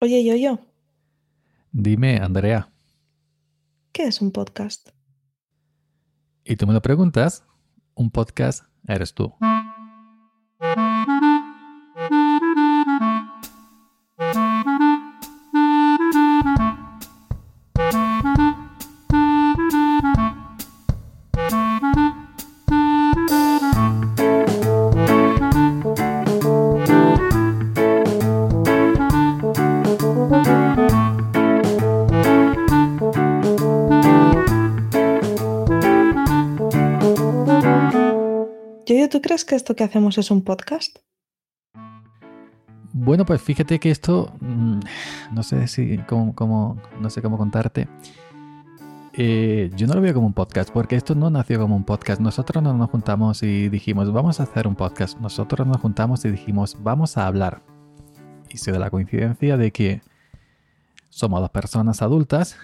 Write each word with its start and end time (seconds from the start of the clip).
Oye, 0.00 0.24
yo, 0.24 0.36
yo, 0.36 0.60
Dime, 1.72 2.18
Andrea, 2.18 2.70
¿qué 3.92 4.04
es 4.04 4.20
un 4.20 4.30
podcast? 4.30 4.90
y 6.44 6.56
tú 6.56 6.66
me 6.66 6.72
lo 6.72 6.80
preguntas, 6.80 7.44
un 7.94 8.10
podcast 8.10 8.64
eres 8.86 9.12
tú. 9.12 9.34
Esto 39.58 39.76
que 39.76 39.84
hacemos 39.84 40.16
es 40.16 40.30
un 40.30 40.42
podcast? 40.42 40.98
Bueno, 42.92 43.26
pues 43.26 43.42
fíjate 43.42 43.78
que 43.78 43.90
esto, 43.90 44.32
mm, 44.40 44.80
no 45.32 45.42
sé 45.42 45.66
si, 45.68 45.98
cómo, 45.98 46.80
no 47.00 47.10
sé 47.10 47.20
cómo 47.20 47.36
contarte. 47.36 47.88
Eh, 49.12 49.70
yo 49.74 49.86
no 49.88 49.94
lo 49.94 50.00
veo 50.00 50.14
como 50.14 50.28
un 50.28 50.32
podcast, 50.32 50.70
porque 50.70 50.96
esto 50.96 51.14
no 51.14 51.28
nació 51.28 51.58
como 51.58 51.76
un 51.76 51.84
podcast. 51.84 52.20
Nosotros 52.20 52.62
no 52.62 52.72
nos 52.72 52.88
juntamos 52.88 53.42
y 53.42 53.68
dijimos, 53.68 54.12
vamos 54.12 54.40
a 54.40 54.44
hacer 54.44 54.66
un 54.66 54.76
podcast. 54.76 55.18
Nosotros 55.18 55.66
nos 55.66 55.78
juntamos 55.78 56.24
y 56.24 56.30
dijimos, 56.30 56.76
vamos 56.82 57.18
a 57.18 57.26
hablar. 57.26 57.62
Y 58.48 58.58
se 58.58 58.70
da 58.72 58.78
la 58.78 58.90
coincidencia 58.90 59.56
de 59.56 59.72
que 59.72 60.02
somos 61.10 61.40
dos 61.40 61.50
personas 61.50 62.00
adultas, 62.00 62.56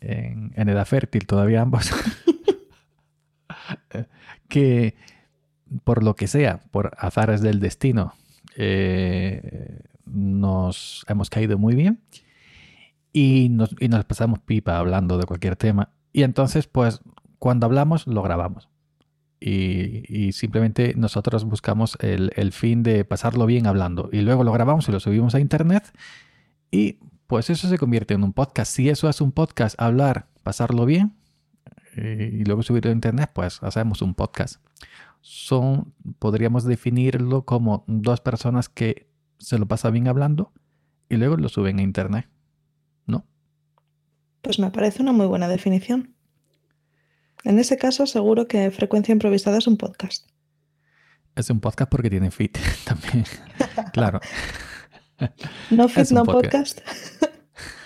en, 0.00 0.52
en 0.54 0.68
edad 0.68 0.86
fértil 0.86 1.26
todavía 1.26 1.60
ambos, 1.60 1.90
que 4.48 4.94
por 5.84 6.02
lo 6.02 6.14
que 6.14 6.26
sea, 6.26 6.60
por 6.70 6.92
azares 6.98 7.40
del 7.40 7.60
destino, 7.60 8.14
eh, 8.56 9.80
nos 10.04 11.04
hemos 11.08 11.30
caído 11.30 11.58
muy 11.58 11.74
bien 11.74 12.00
y 13.12 13.48
nos, 13.50 13.74
y 13.78 13.88
nos 13.88 14.04
pasamos 14.04 14.40
pipa 14.40 14.78
hablando 14.78 15.18
de 15.18 15.24
cualquier 15.24 15.56
tema. 15.56 15.90
Y 16.12 16.22
entonces, 16.22 16.66
pues, 16.66 17.00
cuando 17.38 17.66
hablamos, 17.66 18.06
lo 18.06 18.22
grabamos. 18.22 18.68
Y, 19.40 20.04
y 20.08 20.32
simplemente 20.32 20.94
nosotros 20.96 21.44
buscamos 21.44 21.96
el, 22.00 22.32
el 22.36 22.52
fin 22.52 22.82
de 22.82 23.04
pasarlo 23.04 23.46
bien 23.46 23.66
hablando. 23.66 24.10
Y 24.12 24.20
luego 24.20 24.44
lo 24.44 24.52
grabamos 24.52 24.88
y 24.88 24.92
lo 24.92 25.00
subimos 25.00 25.34
a 25.34 25.40
internet. 25.40 25.92
Y 26.70 26.98
pues 27.26 27.48
eso 27.48 27.68
se 27.68 27.78
convierte 27.78 28.14
en 28.14 28.24
un 28.24 28.32
podcast. 28.32 28.72
Si 28.72 28.88
eso 28.88 29.08
es 29.08 29.20
un 29.20 29.32
podcast, 29.32 29.80
hablar, 29.80 30.26
pasarlo 30.42 30.84
bien, 30.84 31.14
eh, 31.96 32.38
y 32.40 32.44
luego 32.44 32.62
subirlo 32.62 32.90
a 32.90 32.94
internet, 32.94 33.30
pues 33.32 33.62
hacemos 33.62 34.02
un 34.02 34.14
podcast 34.14 34.60
son, 35.20 35.94
podríamos 36.18 36.64
definirlo 36.64 37.44
como 37.44 37.84
dos 37.86 38.20
personas 38.20 38.68
que 38.68 39.10
se 39.38 39.58
lo 39.58 39.66
pasan 39.66 39.92
bien 39.92 40.08
hablando 40.08 40.52
y 41.08 41.16
luego 41.16 41.36
lo 41.36 41.48
suben 41.48 41.78
a 41.78 41.82
internet. 41.82 42.28
¿No? 43.06 43.26
Pues 44.42 44.58
me 44.58 44.70
parece 44.70 45.02
una 45.02 45.12
muy 45.12 45.26
buena 45.26 45.48
definición. 45.48 46.14
En 47.44 47.58
ese 47.58 47.78
caso, 47.78 48.06
seguro 48.06 48.46
que 48.46 48.70
Frecuencia 48.70 49.12
Improvisada 49.12 49.58
es 49.58 49.66
un 49.66 49.76
podcast. 49.76 50.26
Es 51.34 51.48
un 51.48 51.60
podcast 51.60 51.90
porque 51.90 52.10
tiene 52.10 52.30
feed 52.30 52.50
también. 52.84 53.24
claro. 53.92 54.20
No 55.70 55.86
fit, 55.86 56.10
no 56.12 56.24
podcast. 56.24 56.80
podcast. 56.80 57.24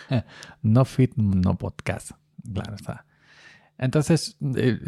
No 0.62 0.84
feed, 0.84 1.10
no 1.16 1.58
podcast. 1.58 2.12
Claro 2.52 2.76
está. 2.76 3.06
Entonces, 3.76 4.36
eh, 4.56 4.78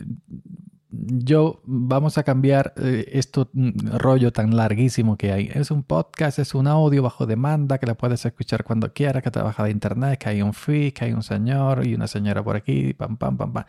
yo 0.91 1.61
vamos 1.65 2.17
a 2.19 2.23
cambiar 2.23 2.73
eh, 2.77 3.07
esto 3.13 3.51
mm, 3.53 3.97
rollo 3.99 4.33
tan 4.33 4.57
larguísimo 4.57 5.17
que 5.17 5.33
hay. 5.33 5.51
Es 5.53 5.71
un 5.71 5.83
podcast, 5.83 6.39
es 6.39 6.55
un 6.55 6.67
audio 6.67 7.03
bajo 7.03 7.27
demanda 7.27 7.79
que 7.79 7.87
lo 7.87 7.97
puedes 7.97 8.25
escuchar 8.25 8.65
cuando 8.65 8.93
quieras, 8.93 9.23
que 9.23 9.31
trabaja 9.31 9.65
de 9.65 9.71
internet, 9.71 10.19
que 10.19 10.29
hay 10.29 10.43
un 10.43 10.55
feed, 10.55 10.93
que 10.93 11.07
hay 11.07 11.13
un 11.13 11.23
señor 11.23 11.87
y 11.87 11.95
una 11.95 12.07
señora 12.07 12.43
por 12.43 12.57
aquí, 12.57 12.95
pam, 12.95 13.17
pam, 13.17 13.37
pam, 13.37 13.53
pam. 13.53 13.65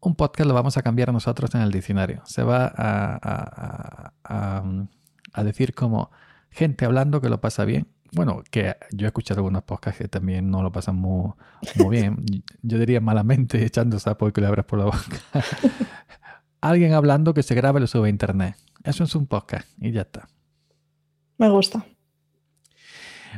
Un 0.00 0.14
podcast 0.14 0.46
lo 0.46 0.54
vamos 0.54 0.76
a 0.76 0.82
cambiar 0.82 1.12
nosotros 1.12 1.54
en 1.54 1.62
el 1.62 1.72
diccionario. 1.72 2.20
Se 2.26 2.42
va 2.42 2.66
a, 2.66 3.14
a- 3.16 3.18
a- 3.22 4.12
a- 4.24 4.64
a 5.32 5.44
decir 5.44 5.74
como 5.74 6.10
gente 6.50 6.84
hablando 6.84 7.20
que 7.20 7.28
lo 7.28 7.40
pasa 7.40 7.64
bien. 7.64 7.88
Bueno, 8.12 8.42
que 8.50 8.76
yo 8.92 9.06
he 9.06 9.08
escuchado 9.08 9.40
algunos 9.40 9.64
podcasts 9.64 9.98
que 10.00 10.08
también 10.08 10.48
no 10.50 10.62
lo 10.62 10.70
pasan 10.70 10.94
muy, 10.96 11.32
muy 11.76 11.96
bien. 11.96 12.24
Yo 12.62 12.78
diría 12.78 13.00
malamente 13.00 13.62
echando 13.64 13.98
sapo 13.98 14.28
y 14.28 14.32
culebras 14.32 14.64
por 14.64 14.78
la 14.78 14.84
boca. 14.86 14.98
Alguien 16.68 16.92
hablando 16.94 17.34
que 17.34 17.42
se 17.42 17.54
grabe 17.54 17.78
y 17.78 17.82
lo 17.82 17.86
sube 17.86 18.06
a 18.08 18.10
internet. 18.10 18.56
Eso 18.84 19.04
es 19.04 19.14
un 19.14 19.26
podcast 19.26 19.68
y 19.80 19.92
ya 19.92 20.02
está. 20.02 20.28
Me 21.38 21.48
gusta. 21.48 21.84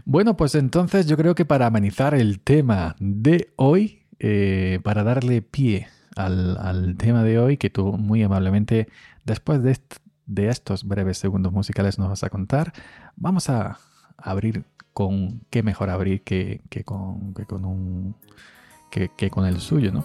Bueno, 0.04 0.36
pues 0.36 0.54
entonces 0.54 1.06
yo 1.06 1.16
creo 1.16 1.34
que 1.34 1.44
para 1.44 1.66
amenizar 1.66 2.14
el 2.14 2.40
tema 2.40 2.94
de 3.00 3.52
hoy, 3.56 4.02
eh, 4.18 4.80
para 4.84 5.02
darle 5.02 5.42
pie 5.42 5.88
al, 6.16 6.56
al 6.58 6.96
tema 6.96 7.22
de 7.22 7.38
hoy, 7.38 7.56
que 7.56 7.70
tú 7.70 7.92
muy 7.98 8.22
amablemente, 8.22 8.88
después 9.24 9.62
de, 9.62 9.72
est- 9.72 9.96
de 10.26 10.48
estos 10.48 10.84
breves 10.84 11.18
segundos 11.18 11.52
musicales 11.52 11.98
nos 11.98 12.08
vas 12.08 12.22
a 12.24 12.30
contar, 12.30 12.72
vamos 13.16 13.50
a 13.50 13.78
abrir 14.16 14.64
con, 14.92 15.40
qué 15.50 15.62
mejor 15.62 15.90
abrir 15.90 16.22
que, 16.22 16.60
que 16.70 16.84
con, 16.84 17.34
que 17.34 17.44
con 17.44 17.64
un... 17.64 18.16
Que, 18.90 19.10
que 19.16 19.28
con 19.28 19.44
el 19.44 19.60
suyo, 19.60 19.92
¿no? 19.92 20.02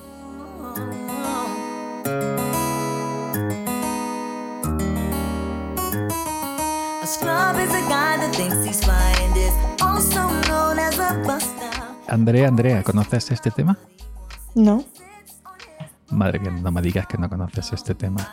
Andrea, 12.07 12.47
Andrea, 12.47 12.84
¿conoces 12.84 13.31
este 13.31 13.50
tema? 13.50 13.78
¿No? 14.53 14.84
Madre 16.09 16.40
que 16.40 16.52
no 16.52 16.72
me 16.72 16.81
digas 16.81 17.07
que 17.07 17.18
no 17.18 17.28
conoces 17.28 17.73
este 17.73 17.96
tema. 17.96 18.29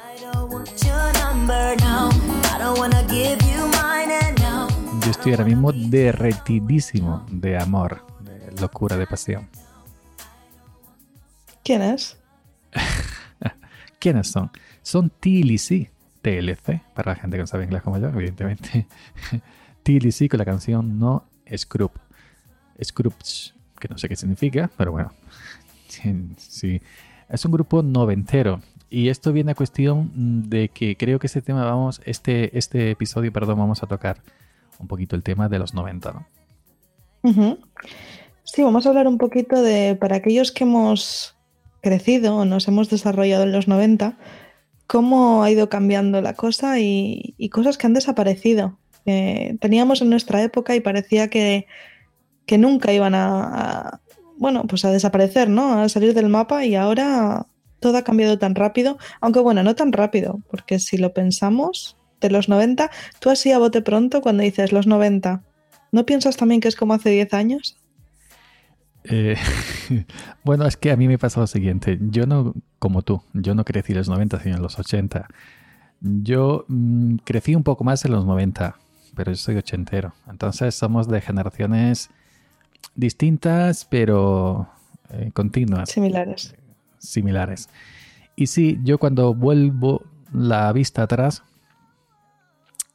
Yo 5.04 5.10
estoy 5.10 5.32
ahora 5.32 5.44
mismo 5.44 5.72
derretidísimo 5.72 7.24
de 7.30 7.58
amor, 7.58 8.04
de 8.20 8.52
locura, 8.60 8.96
de 8.98 9.06
pasión. 9.06 9.48
¿Quién 11.64 11.80
es? 11.80 12.19
¿Quiénes 13.98 14.28
son? 14.28 14.50
Son 14.82 15.08
TLC, 15.08 15.90
TLC, 16.22 16.82
para 16.94 17.12
la 17.12 17.16
gente 17.16 17.36
que 17.36 17.42
no 17.42 17.47
sabe 17.47 17.64
inglés 17.64 17.82
como 17.82 17.98
yo, 17.98 18.08
evidentemente. 18.08 18.86
TLC 19.82 20.28
con 20.28 20.38
la 20.38 20.44
canción 20.44 20.98
No 20.98 21.25
Scrub. 21.56 21.92
Scrubs, 22.82 23.54
que 23.78 23.88
no 23.88 23.98
sé 23.98 24.08
qué 24.08 24.16
significa, 24.16 24.70
pero 24.76 24.92
bueno. 24.92 25.12
Sí. 26.36 26.81
Es 27.28 27.44
un 27.44 27.53
grupo 27.53 27.82
noventero. 27.82 28.62
Y 28.88 29.08
esto 29.08 29.32
viene 29.32 29.53
a 29.53 29.54
cuestión 29.54 30.48
de 30.48 30.69
que 30.69 30.97
creo 30.97 31.19
que 31.19 31.26
este 31.26 31.42
tema 31.42 31.64
vamos, 31.64 32.00
este, 32.04 32.56
este 32.56 32.92
episodio, 32.92 33.32
perdón, 33.32 33.58
vamos 33.58 33.82
a 33.82 33.87
tocar 33.87 34.22
un 34.78 34.87
poquito 34.87 35.14
el 35.14 35.22
tema 35.22 35.48
de 35.48 35.58
los 35.58 35.75
90, 35.75 36.12
¿no? 36.12 37.58
Sí, 38.44 38.62
vamos 38.62 38.87
a 38.87 38.88
hablar 38.88 39.06
un 39.06 39.19
poquito 39.19 39.62
de, 39.62 39.97
para 39.97 40.16
aquellos 40.16 40.52
que 40.52 40.64
hemos 40.64 41.37
crecido 41.81 42.44
nos 42.44 42.69
hemos 42.69 42.91
desarrollado 42.91 43.44
en 43.44 43.52
los 43.52 43.69
90, 43.69 44.16
cómo 44.90 45.44
ha 45.44 45.50
ido 45.52 45.68
cambiando 45.68 46.20
la 46.20 46.34
cosa 46.34 46.80
y, 46.80 47.48
cosas 47.52 47.78
que 47.78 47.86
han 47.86 47.94
desaparecido. 47.94 48.80
que 49.04 49.56
teníamos 49.60 50.02
en 50.02 50.10
nuestra 50.10 50.42
época 50.42 50.74
y 50.74 50.80
parecía 50.80 51.30
que, 51.30 51.68
que 52.44 52.58
nunca 52.58 52.92
iban 52.92 53.14
a, 53.14 53.90
a, 53.92 54.00
bueno, 54.37 54.64
pues 54.66 54.84
a 54.84 54.90
desaparecer, 54.90 55.48
¿no? 55.48 55.75
A 55.81 55.88
salir 55.88 56.12
del 56.12 56.28
mapa 56.28 56.64
y 56.64 56.75
ahora 56.75 57.46
todo 57.78 57.98
ha 57.98 58.02
cambiado 58.02 58.40
tan 58.40 58.56
rápido, 58.56 58.98
aunque 59.20 59.38
bueno, 59.38 59.62
no 59.62 59.76
tan 59.76 59.92
rápido, 59.92 60.40
porque 60.50 60.81
si 60.81 60.96
lo 60.98 61.14
pensamos, 61.14 61.96
de 62.20 62.31
los 62.31 62.48
90, 62.48 62.90
tú 63.20 63.31
así 63.31 63.52
a 63.52 63.58
bote 63.58 63.82
pronto 63.82 64.20
cuando 64.20 64.43
dices 64.43 64.72
los 64.72 64.88
90, 64.88 65.44
¿no 65.93 66.04
piensas 66.04 66.36
también 66.36 66.60
que 66.60 66.66
es 66.66 66.75
como 66.75 66.94
hace 66.94 67.10
10 67.10 67.32
años? 67.32 67.76
Eh, 69.05 69.37
bueno, 70.44 70.67
es 70.67 70.76
que 70.76 70.91
a 70.91 70.97
mí 70.97 71.08
me 71.08 71.19
pasa 71.19 71.41
lo 71.41 71.47
siguiente. 71.47 71.99
Yo 72.00 72.26
no, 72.26 72.55
como 72.79 73.02
tú, 73.02 73.23
yo 73.32 73.55
no 73.55 73.64
crecí 73.64 73.93
en 73.93 73.99
los 73.99 74.08
90, 74.08 74.41
sino 74.41 74.56
en 74.56 74.62
los 74.62 74.79
80. 74.79 75.29
Yo 76.00 76.64
mm, 76.69 77.17
crecí 77.25 77.55
un 77.55 77.62
poco 77.62 77.85
más 77.85 78.05
en 78.05 78.12
los 78.12 78.25
90, 78.25 78.76
pero 79.14 79.32
yo 79.32 79.37
soy 79.37 79.56
ochentero. 79.56 80.14
Entonces 80.29 80.75
somos 80.75 81.08
de 81.08 81.20
generaciones 81.20 82.11
distintas, 82.94 83.85
pero 83.85 84.69
eh, 85.11 85.31
continuas, 85.32 85.91
Similares. 85.91 86.55
similares. 86.99 87.69
Y 88.37 88.46
sí, 88.46 88.79
yo 88.85 88.99
cuando 88.99 89.35
vuelvo 89.35 90.03
la 90.32 90.73
vista 90.73 91.03
atrás, 91.03 91.43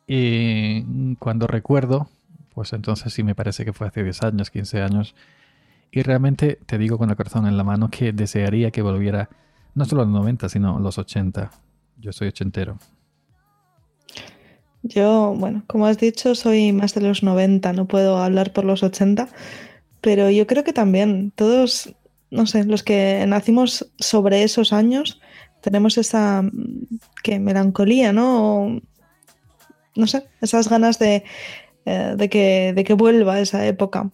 eh, 0.08 0.84
cuando 1.20 1.48
recuerdo 1.48 2.08
Pues 2.54 2.74
entonces 2.74 3.12
sí 3.14 3.24
me 3.24 3.36
parece 3.36 3.66
que 3.66 3.74
fue 3.74 3.88
hace 3.88 4.04
10 4.04 4.24
años, 4.24 4.50
15 4.50 4.82
años. 4.82 5.16
Y 5.96 6.04
realmente 6.04 6.60
te 6.66 6.78
digo 6.78 6.98
con 6.98 7.10
el 7.10 7.16
corazón 7.16 7.48
en 7.48 7.56
la 7.56 7.64
mano 7.64 7.90
que 7.90 8.12
desearía 8.12 8.70
que 8.70 8.82
volviera 8.82 9.30
no 9.76 9.86
solo 9.86 10.04
los 10.04 10.12
90, 10.12 10.50
sino 10.50 10.78
los 10.78 10.98
80. 10.98 11.50
Yo 12.02 12.12
soy 12.12 12.28
ochentero. 12.28 12.78
Yo, 14.84 15.34
bueno, 15.38 15.64
como 15.68 15.88
has 15.88 15.98
dicho, 15.98 16.36
soy 16.36 16.74
más 16.74 16.96
de 16.96 17.02
los 17.02 17.24
90, 17.24 17.72
no 17.72 17.88
puedo 17.88 18.18
hablar 18.18 18.52
por 18.52 18.66
los 18.66 18.84
80, 18.84 19.30
pero 20.02 20.30
yo 20.30 20.46
creo 20.48 20.66
que 20.66 20.74
también 20.74 21.32
todos, 21.34 21.96
no 22.30 22.46
sé, 22.46 22.66
los 22.66 22.84
que 22.84 23.24
nacimos 23.26 23.90
sobre 23.98 24.44
esos 24.44 24.74
años, 24.74 25.22
tenemos 25.62 25.98
esa 25.98 26.42
mm, 26.42 26.88
que 27.24 27.40
melancolía, 27.40 28.12
¿no? 28.12 28.82
No 29.96 30.08
sé, 30.08 30.28
esas 30.42 30.68
ganas 30.68 31.00
de, 31.00 31.24
eh, 31.86 32.16
de, 32.18 32.30
que, 32.30 32.74
de 32.76 32.84
que 32.84 32.94
vuelva 32.96 33.40
esa 33.40 33.66
época. 33.66 34.12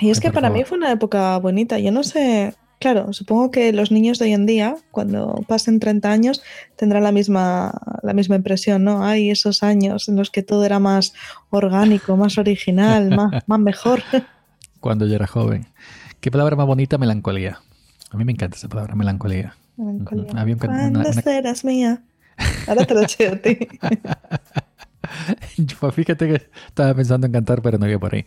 Y 0.00 0.10
es 0.10 0.18
Ay, 0.18 0.22
que 0.22 0.32
para 0.32 0.48
mí 0.50 0.60
favor. 0.60 0.66
fue 0.68 0.78
una 0.78 0.92
época 0.92 1.38
bonita. 1.38 1.78
Yo 1.78 1.92
no 1.92 2.02
sé, 2.02 2.54
claro, 2.78 3.12
supongo 3.12 3.50
que 3.50 3.72
los 3.72 3.90
niños 3.90 4.18
de 4.18 4.26
hoy 4.26 4.32
en 4.32 4.46
día, 4.46 4.76
cuando 4.90 5.44
pasen 5.46 5.80
30 5.80 6.10
años, 6.10 6.42
tendrán 6.76 7.02
la 7.02 7.12
misma, 7.12 7.72
la 8.02 8.12
misma 8.14 8.36
impresión, 8.36 8.84
¿no? 8.84 9.04
Hay 9.04 9.30
esos 9.30 9.62
años 9.62 10.08
en 10.08 10.16
los 10.16 10.30
que 10.30 10.42
todo 10.42 10.64
era 10.64 10.78
más 10.78 11.12
orgánico, 11.50 12.16
más 12.16 12.38
original, 12.38 13.10
más, 13.16 13.42
más 13.46 13.60
mejor. 13.60 14.02
Cuando 14.80 15.06
yo 15.06 15.14
era 15.16 15.26
joven. 15.26 15.66
¿Qué 16.20 16.30
palabra 16.30 16.56
más 16.56 16.66
bonita? 16.66 16.98
Melancolía. 16.98 17.60
A 18.10 18.16
mí 18.16 18.24
me 18.24 18.32
encanta 18.32 18.56
esa 18.56 18.68
palabra, 18.68 18.94
melancolía. 18.94 19.56
Melancolía. 19.76 20.24
Ujú. 20.30 20.38
Había 20.38 20.54
un 20.56 20.68
una- 20.68 20.88
una- 20.88 21.12
serás 21.12 21.64
mía. 21.64 22.02
Ahora 22.66 22.86
te 22.86 22.94
lo 22.94 23.02
echo 23.02 23.24
a 23.32 23.36
ti. 23.36 23.58
Fíjate 25.94 26.28
que 26.28 26.42
estaba 26.66 26.94
pensando 26.94 27.26
en 27.26 27.32
cantar, 27.32 27.62
pero 27.62 27.78
no 27.78 27.88
iba 27.88 27.98
por 27.98 28.14
ahí. 28.14 28.24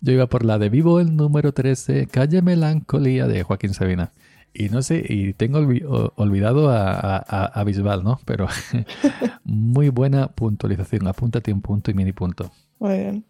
Yo 0.00 0.12
iba 0.12 0.26
por 0.26 0.44
la 0.44 0.58
de 0.58 0.68
Vivo 0.68 1.00
el 1.00 1.16
número 1.16 1.52
13, 1.52 2.06
Calle 2.06 2.40
Melancolía 2.42 3.26
de 3.26 3.42
Joaquín 3.42 3.74
Sabina. 3.74 4.12
Y 4.54 4.70
no 4.70 4.82
sé, 4.82 5.04
y 5.06 5.34
tengo 5.34 5.60
olvi- 5.60 5.84
olvidado 6.16 6.70
a, 6.70 7.16
a, 7.18 7.64
Bisbal, 7.64 8.02
¿no? 8.02 8.18
Pero 8.24 8.46
muy 9.44 9.88
buena 9.90 10.28
puntualización. 10.28 11.06
Apúntate 11.06 11.52
un 11.52 11.60
punto 11.60 11.90
y 11.90 11.94
mini 11.94 12.12
punto. 12.12 12.50
Muy 12.78 12.98
bien. 12.98 13.24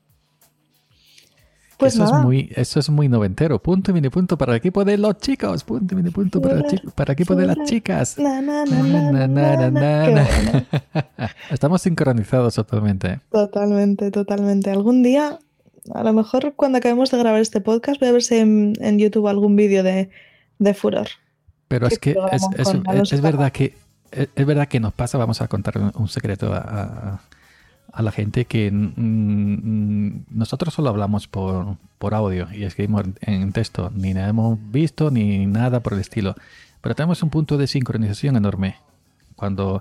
Pues 1.77 1.95
eso, 1.95 2.05
nada. 2.05 2.19
es 2.19 2.25
muy, 2.25 2.51
eso 2.57 2.81
es 2.81 2.91
muy 2.91 3.09
noventero. 3.09 3.61
Punto 3.63 3.91
y 3.91 3.95
mini 3.95 4.09
punto 4.11 4.37
para 4.37 4.53
el 4.53 4.59
equipo 4.59 4.85
de 4.85 4.97
los 4.99 5.19
chicos. 5.19 5.65
Punto 5.65 5.95
y 5.95 5.97
mini 5.97 6.11
punto 6.11 6.41
para 6.41 6.61
el, 6.61 6.65
para 6.95 7.13
el 7.13 7.15
equipo 7.15 7.35
de 7.35 7.47
las 7.47 7.57
chicas. 7.65 8.17
Estamos 11.51 11.83
sincronizados 11.83 12.55
totalmente. 12.55 13.09
¿eh? 13.09 13.21
Totalmente, 13.31 14.11
totalmente. 14.11 14.71
Algún 14.71 15.03
día, 15.03 15.39
a 15.95 16.03
lo 16.03 16.13
mejor 16.13 16.55
cuando 16.55 16.79
acabemos 16.79 17.11
de 17.11 17.19
grabar 17.19 17.41
este 17.41 17.61
podcast, 17.61 18.01
voy 18.01 18.09
a 18.09 18.13
ver 18.13 18.23
si 18.23 18.37
en, 18.37 18.73
en 18.81 18.99
YouTube 18.99 19.27
algún 19.29 19.57
vídeo 19.57 19.83
de, 19.83 20.11
de 20.59 20.75
Furor. 20.75 21.09
Pero 21.69 21.87
es 21.87 21.99
¿Qué 21.99 22.15
que 22.15 22.21
es, 22.33 22.43
es- 22.57 22.69
con 22.69 22.83
es- 23.13 23.21
verdad 23.21 23.53
que 23.53 23.75
es, 24.11 24.29
es 24.35 24.47
verdad 24.47 24.69
que 24.69 24.81
nos 24.81 24.93
pasa, 24.95 25.19
vamos 25.19 25.41
a 25.43 25.49
contar 25.49 25.79
un, 25.79 25.93
un 25.95 26.09
secreto 26.09 26.53
a, 26.55 26.59
a- 26.59 27.21
a 27.93 28.03
la 28.03 28.13
gente 28.13 28.45
que 28.45 28.71
mm, 28.71 30.25
nosotros 30.31 30.75
solo 30.75 30.91
hablamos 30.91 31.27
por, 31.27 31.77
por 31.99 32.15
audio 32.15 32.47
y 32.53 32.65
escribimos 32.65 33.05
en 33.23 33.53
texto, 33.53 33.91
ni 33.95 34.13
nada 34.15 34.29
hemos 34.29 34.59
visto 34.71 35.11
ni 35.11 35.47
nada 35.47 35.81
por 35.81 35.95
el 35.95 36.01
estilo. 36.01 36.35
Pero 36.81 36.95
tenemos 36.95 37.23
un 37.23 37.31
punto 37.31 37.57
de 37.57 37.67
sincronización 37.67 38.37
enorme. 38.37 38.77
Cuando 39.37 39.81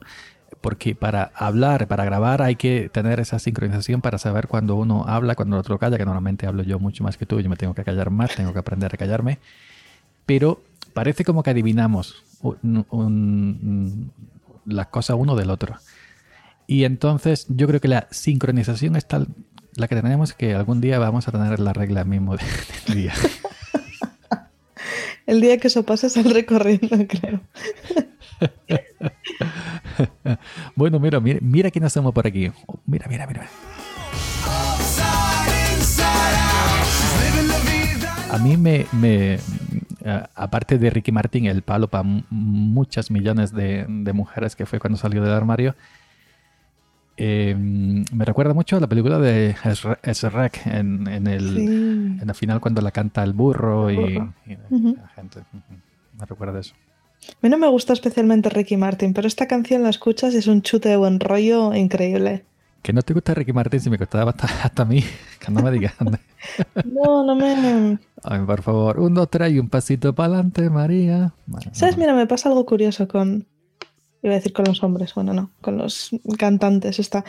porque 0.62 0.96
para 0.96 1.32
hablar, 1.36 1.88
para 1.88 2.04
grabar 2.06 2.42
hay 2.42 2.56
que 2.56 2.90
tener 2.90 3.20
esa 3.20 3.40
sincronización 3.40 4.02
para 4.02 4.18
saber 4.18 4.48
cuando 4.48 4.76
uno 4.76 5.06
habla, 5.08 5.36
cuando 5.36 5.56
el 5.56 5.60
otro 5.62 5.78
calla, 5.80 5.98
que 5.98 6.06
normalmente 6.06 6.48
hablo 6.48 6.64
yo 6.64 6.80
mucho 6.80 7.04
más 7.04 7.18
que 7.18 7.26
tú, 7.26 7.40
yo 7.40 7.50
me 7.50 7.56
tengo 7.56 7.74
que 7.74 7.84
callar 7.84 8.10
más, 8.10 8.36
tengo 8.36 8.54
que 8.54 8.60
aprender 8.60 8.92
a 8.94 8.98
callarme 8.98 9.40
pero 10.26 10.62
parece 10.94 11.24
como 11.24 11.42
que 11.42 11.52
adivinamos 11.52 12.24
un- 12.42 12.86
un- 12.90 14.12
las 14.66 14.88
cosas 14.88 15.16
uno 15.18 15.36
del 15.38 15.50
otro. 15.50 15.76
Y 16.68 16.84
entonces 16.84 17.46
yo 17.48 17.66
creo 17.68 17.80
que 17.80 17.88
la 17.88 18.08
sincronización 18.12 18.98
es 18.98 19.08
tal, 19.08 19.28
la 19.76 19.88
que 19.88 19.96
tenemos 19.96 20.34
que 20.34 20.54
algún 20.54 20.82
día 20.82 21.00
vamos 21.00 21.28
a 21.30 21.32
tener 21.32 21.62
la 21.62 21.72
regla 21.72 22.04
mismo 22.04 22.36
de- 22.36 22.44
del 22.88 22.96
día. 23.04 23.14
El 25.28 25.42
día 25.42 25.58
que 25.58 25.68
eso 25.68 25.84
pase 25.84 26.10
saldré 26.10 26.46
corriendo, 26.46 26.88
creo. 27.08 27.42
bueno, 30.74 31.00
mira, 31.00 31.20
mira, 31.20 31.40
mira 31.42 31.70
quién 31.70 31.84
hacemos 31.84 32.14
por 32.14 32.26
aquí. 32.26 32.50
Mira, 32.86 33.08
mira, 33.10 33.28
mira. 33.28 33.50
A 38.32 38.38
mí 38.40 38.56
me, 38.56 38.86
me 38.94 39.38
aparte 40.34 40.78
de 40.78 40.90
Ricky 40.90 41.12
Martin, 41.12 41.46
el 41.46 41.62
palo 41.62 41.90
para 41.90 42.04
muchas 42.30 43.12
millones 43.12 43.52
de, 43.52 43.86
de 43.88 44.14
mujeres 44.14 44.56
que 44.56 44.66
fue 44.66 44.80
cuando 44.80 44.98
salió 44.98 45.22
del 45.22 45.34
armario, 45.34 45.76
eh, 47.18 47.56
me 47.58 48.26
recuerda 48.26 48.54
mucho 48.54 48.78
a 48.78 48.80
la 48.80 48.88
película 48.88 49.20
de 49.20 49.56
Shrek 49.64 50.66
en, 50.68 51.08
en 51.08 51.28
el, 51.28 51.56
Sí. 51.56 51.66
en 51.66 52.24
la 52.26 52.34
final 52.34 52.60
cuando 52.62 52.82
la 52.82 52.92
canta 52.92 53.24
el 53.24 53.34
burro, 53.34 53.90
El 53.90 53.96
y, 53.96 54.14
burro. 54.16 54.34
y 54.46 54.58
Ujú. 54.76 54.96
la 55.02 55.08
gente. 55.10 55.40
Me 56.20 56.26
recuerda 56.26 56.60
eso. 56.60 56.74
A 57.30 57.38
mí 57.42 57.50
no 57.50 57.58
me 57.58 57.68
gusta 57.68 57.94
especialmente 57.94 58.50
Ricky 58.50 58.78
Martin, 58.78 59.14
pero 59.14 59.28
esta 59.28 59.48
canción 59.48 59.84
la 59.84 59.90
escuchas 59.90 60.34
y 60.34 60.38
es 60.38 60.48
un 60.48 60.62
chute 60.62 60.90
de 60.90 60.98
buen 60.98 61.20
rollo 61.20 61.74
increíble. 61.74 62.46
Que 62.84 62.94
no 62.94 63.02
te 63.02 63.14
gusta 63.14 63.34
Ricky 63.34 63.52
Martin 63.54 63.80
si 63.80 63.90
me 63.90 63.98
costaba 63.98 64.32
hasta, 64.32 64.46
hasta 64.64 64.84
a 64.84 64.86
mí, 64.86 65.04
que 65.44 65.52
no 65.52 65.62
me 65.62 65.72
digas. 65.72 65.94
No, 66.86 67.26
no 67.26 67.36
me... 67.36 67.98
Ay, 68.24 68.40
por 68.46 68.62
favor, 68.62 69.00
un, 69.00 69.14
dos, 69.16 69.28
tres 69.30 69.52
y 69.52 69.60
un 69.60 69.68
pasito 69.70 70.14
para 70.14 70.34
adelante, 70.36 70.70
María. 70.70 71.34
Bueno, 71.48 71.72
¿Sabes? 71.74 71.98
Mira, 71.98 72.14
me 72.14 72.28
pasa 72.28 72.48
algo 72.50 72.66
curioso 72.66 73.08
con... 73.08 73.46
Iba 74.24 74.34
a 74.34 74.38
decir 74.38 74.54
con 74.54 74.66
los 74.66 74.84
hombres, 74.84 75.14
bueno, 75.14 75.34
no, 75.34 75.52
con 75.62 75.78
los 75.78 76.10
cantantes. 76.38 77.00
Está... 77.00 77.24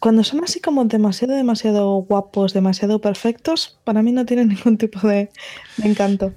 Cuando 0.00 0.24
son 0.24 0.42
así 0.42 0.60
como 0.60 0.84
demasiado, 0.84 1.34
demasiado 1.34 1.94
guapos, 2.02 2.52
demasiado 2.52 3.00
perfectos, 3.00 3.78
para 3.84 4.02
mí 4.02 4.12
no 4.12 4.24
tienen 4.26 4.48
ningún 4.54 4.78
tipo 4.78 5.06
de, 5.06 5.30
de 5.76 5.88
encanto. 5.88 6.32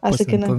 Así 0.00 0.24
Pues 0.24 0.26
que 0.26 0.38
no. 0.38 0.58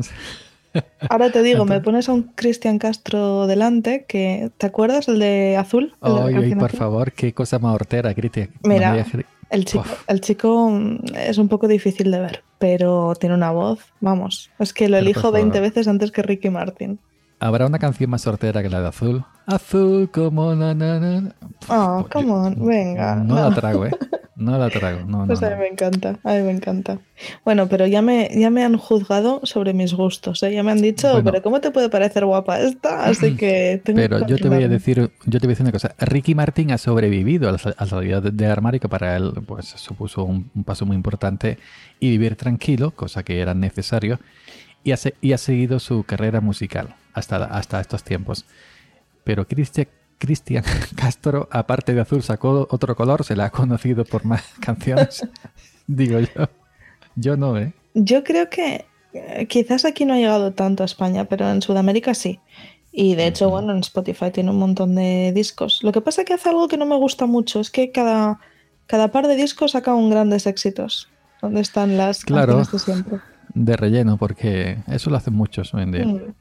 Ahora 1.09 1.31
te 1.31 1.43
digo, 1.43 1.65
me 1.65 1.81
pones 1.81 2.09
a 2.09 2.13
un 2.13 2.23
Cristian 2.35 2.79
Castro 2.79 3.45
delante, 3.45 4.05
que 4.07 4.51
¿te 4.57 4.65
acuerdas? 4.65 5.07
El 5.07 5.19
de 5.19 5.55
azul. 5.57 5.95
el 6.01 6.15
de 6.15 6.29
canción 6.31 6.59
por 6.59 6.69
azul. 6.69 6.79
favor, 6.79 7.11
qué 7.11 7.33
cosa 7.33 7.59
más 7.59 7.75
hortera, 7.75 8.13
Cristian. 8.15 8.49
Mira, 8.63 9.05
El 9.49 9.65
chico, 9.65 9.81
Uf. 9.81 10.03
el 10.07 10.21
chico 10.21 10.69
mm, 10.71 10.99
es 11.15 11.37
un 11.37 11.47
poco 11.47 11.67
difícil 11.67 12.09
de 12.09 12.19
ver, 12.19 12.43
pero 12.57 13.13
tiene 13.19 13.35
una 13.35 13.51
voz, 13.51 13.93
vamos, 13.99 14.49
es 14.57 14.73
que 14.73 14.89
lo 14.89 14.97
Pero 14.97 15.05
elijo 15.05 15.31
20 15.31 15.59
favor. 15.59 15.69
veces 15.69 15.87
antes 15.87 16.11
que 16.11 16.23
Ricky 16.23 16.49
Martin. 16.49 16.99
¿Habrá 17.39 17.65
una 17.65 17.79
canción 17.79 18.09
más 18.09 18.25
hortera 18.25 18.61
que 18.63 18.69
la 18.69 18.81
de 18.81 18.87
Azul? 18.87 19.25
Azul 19.45 20.09
como 20.11 20.55
na, 20.55 20.73
na, 20.73 20.99
na. 20.99 21.35
Oh, 21.67 22.07
come 22.11 22.27
yo- 22.27 22.33
on, 22.33 22.65
venga. 22.65 23.15
No, 23.15 23.35
no. 23.35 23.49
la 23.49 23.55
trago, 23.55 23.85
¿eh? 23.85 23.91
No 24.37 24.57
la 24.57 24.69
trago. 24.71 25.01
No, 25.05 25.19
no, 25.19 25.27
Pues 25.27 25.43
a 25.43 25.49
no. 25.49 25.57
mí 25.57 25.61
me 25.63 25.67
encanta, 25.67 26.17
a 26.23 26.33
mí 26.35 26.41
me 26.43 26.51
encanta. 26.51 26.99
Bueno, 27.43 27.67
pero 27.67 27.85
ya 27.85 28.01
me, 28.01 28.29
ya 28.33 28.49
me 28.49 28.63
han 28.63 28.77
juzgado 28.77 29.41
sobre 29.43 29.73
mis 29.73 29.93
gustos, 29.93 30.41
¿eh? 30.43 30.53
Ya 30.53 30.63
me 30.63 30.71
han 30.71 30.81
dicho, 30.81 31.11
Bueno. 31.11 31.31
pero 31.31 31.43
¿cómo 31.43 31.59
te 31.59 31.71
puede 31.71 31.89
parecer 31.89 32.25
guapa 32.25 32.59
esta? 32.61 33.03
Así 33.05 33.35
que 33.37 33.81
tengo 33.83 33.97
que 33.99 34.07
Pero 34.09 34.25
yo 34.25 34.37
te 34.37 34.47
voy 34.47 34.63
a 34.63 34.69
decir, 34.69 35.11
yo 35.25 35.39
te 35.39 35.45
voy 35.45 35.51
a 35.51 35.55
decir 35.55 35.63
una 35.65 35.71
cosa. 35.73 35.93
Ricky 35.99 36.35
Martin 36.35 36.71
ha 36.71 36.77
sobrevivido 36.77 37.49
a 37.49 37.51
la, 37.51 37.57
salida 37.57 38.21
de- 38.21 38.31
del 38.31 38.49
armario, 38.51 38.79
que 38.79 38.87
para 38.89 39.17
él 39.17 39.33
pues 39.45 39.65
supuso 39.67 40.23
un, 40.23 40.49
un 40.55 40.63
paso 40.63 40.85
muy 40.85 40.95
importante 40.95 41.57
y 41.99 42.09
vivir 42.11 42.37
tranquilo, 42.37 42.91
cosa 42.91 43.23
que 43.23 43.41
era 43.41 43.53
necesario, 43.53 44.19
y 44.85 44.93
ha, 44.93 44.97
y 45.21 45.33
ha 45.33 45.37
seguido 45.37 45.79
su 45.79 46.03
carrera 46.05 46.39
musical 46.39 46.95
hasta, 47.13 47.43
hasta 47.45 47.79
estos 47.79 48.03
tiempos. 48.03 48.45
Pero 49.23 49.47
Cristian 49.47 49.87
Cristian 50.17 50.63
Castro, 50.95 51.49
aparte 51.51 51.93
de 51.93 52.01
azul, 52.01 52.23
sacó 52.23 52.67
otro 52.69 52.95
color, 52.95 53.23
se 53.25 53.35
la 53.35 53.45
ha 53.45 53.49
conocido 53.49 54.05
por 54.05 54.23
más 54.25 54.43
canciones. 54.59 55.27
Digo 55.87 56.19
yo. 56.19 56.49
Yo 57.15 57.37
no, 57.37 57.57
¿eh? 57.57 57.73
Yo 57.93 58.23
creo 58.23 58.49
que 58.49 58.85
eh, 59.13 59.45
quizás 59.47 59.85
aquí 59.85 60.05
no 60.05 60.13
ha 60.13 60.17
llegado 60.17 60.51
tanto 60.53 60.83
a 60.83 60.85
España, 60.85 61.25
pero 61.25 61.49
en 61.49 61.61
Sudamérica 61.61 62.13
sí. 62.13 62.39
Y 62.91 63.15
de 63.15 63.27
hecho, 63.27 63.49
bueno, 63.49 63.73
en 63.73 63.79
Spotify 63.79 64.31
tiene 64.31 64.51
un 64.51 64.59
montón 64.59 64.95
de 64.95 65.31
discos. 65.33 65.83
Lo 65.83 65.91
que 65.91 65.99
pasa 66.01 66.21
es 66.21 66.27
que 66.27 66.33
hace 66.35 66.49
algo 66.49 66.67
que 66.67 66.77
no 66.77 66.85
me 66.85 66.95
gusta 66.95 67.25
mucho, 67.25 67.59
es 67.59 67.69
que 67.69 67.91
cada, 67.91 68.39
cada 68.87 69.09
par 69.09 69.27
de 69.27 69.35
discos 69.35 69.71
saca 69.71 69.93
un 69.93 70.09
grandes 70.09 70.47
éxitos. 70.47 71.09
¿Dónde 71.41 71.61
están 71.61 71.97
las 71.97 72.23
Claro. 72.23 72.55
canciones 72.55 72.71
de 72.71 72.79
siempre? 72.93 73.19
De 73.53 73.75
relleno, 73.75 74.17
porque 74.17 74.77
eso 74.87 75.09
lo 75.09 75.17
hacen 75.17 75.33
muchos 75.33 75.73
hoy 75.73 75.83
en 75.83 75.91
día. 75.91 76.05
Mm. 76.05 76.33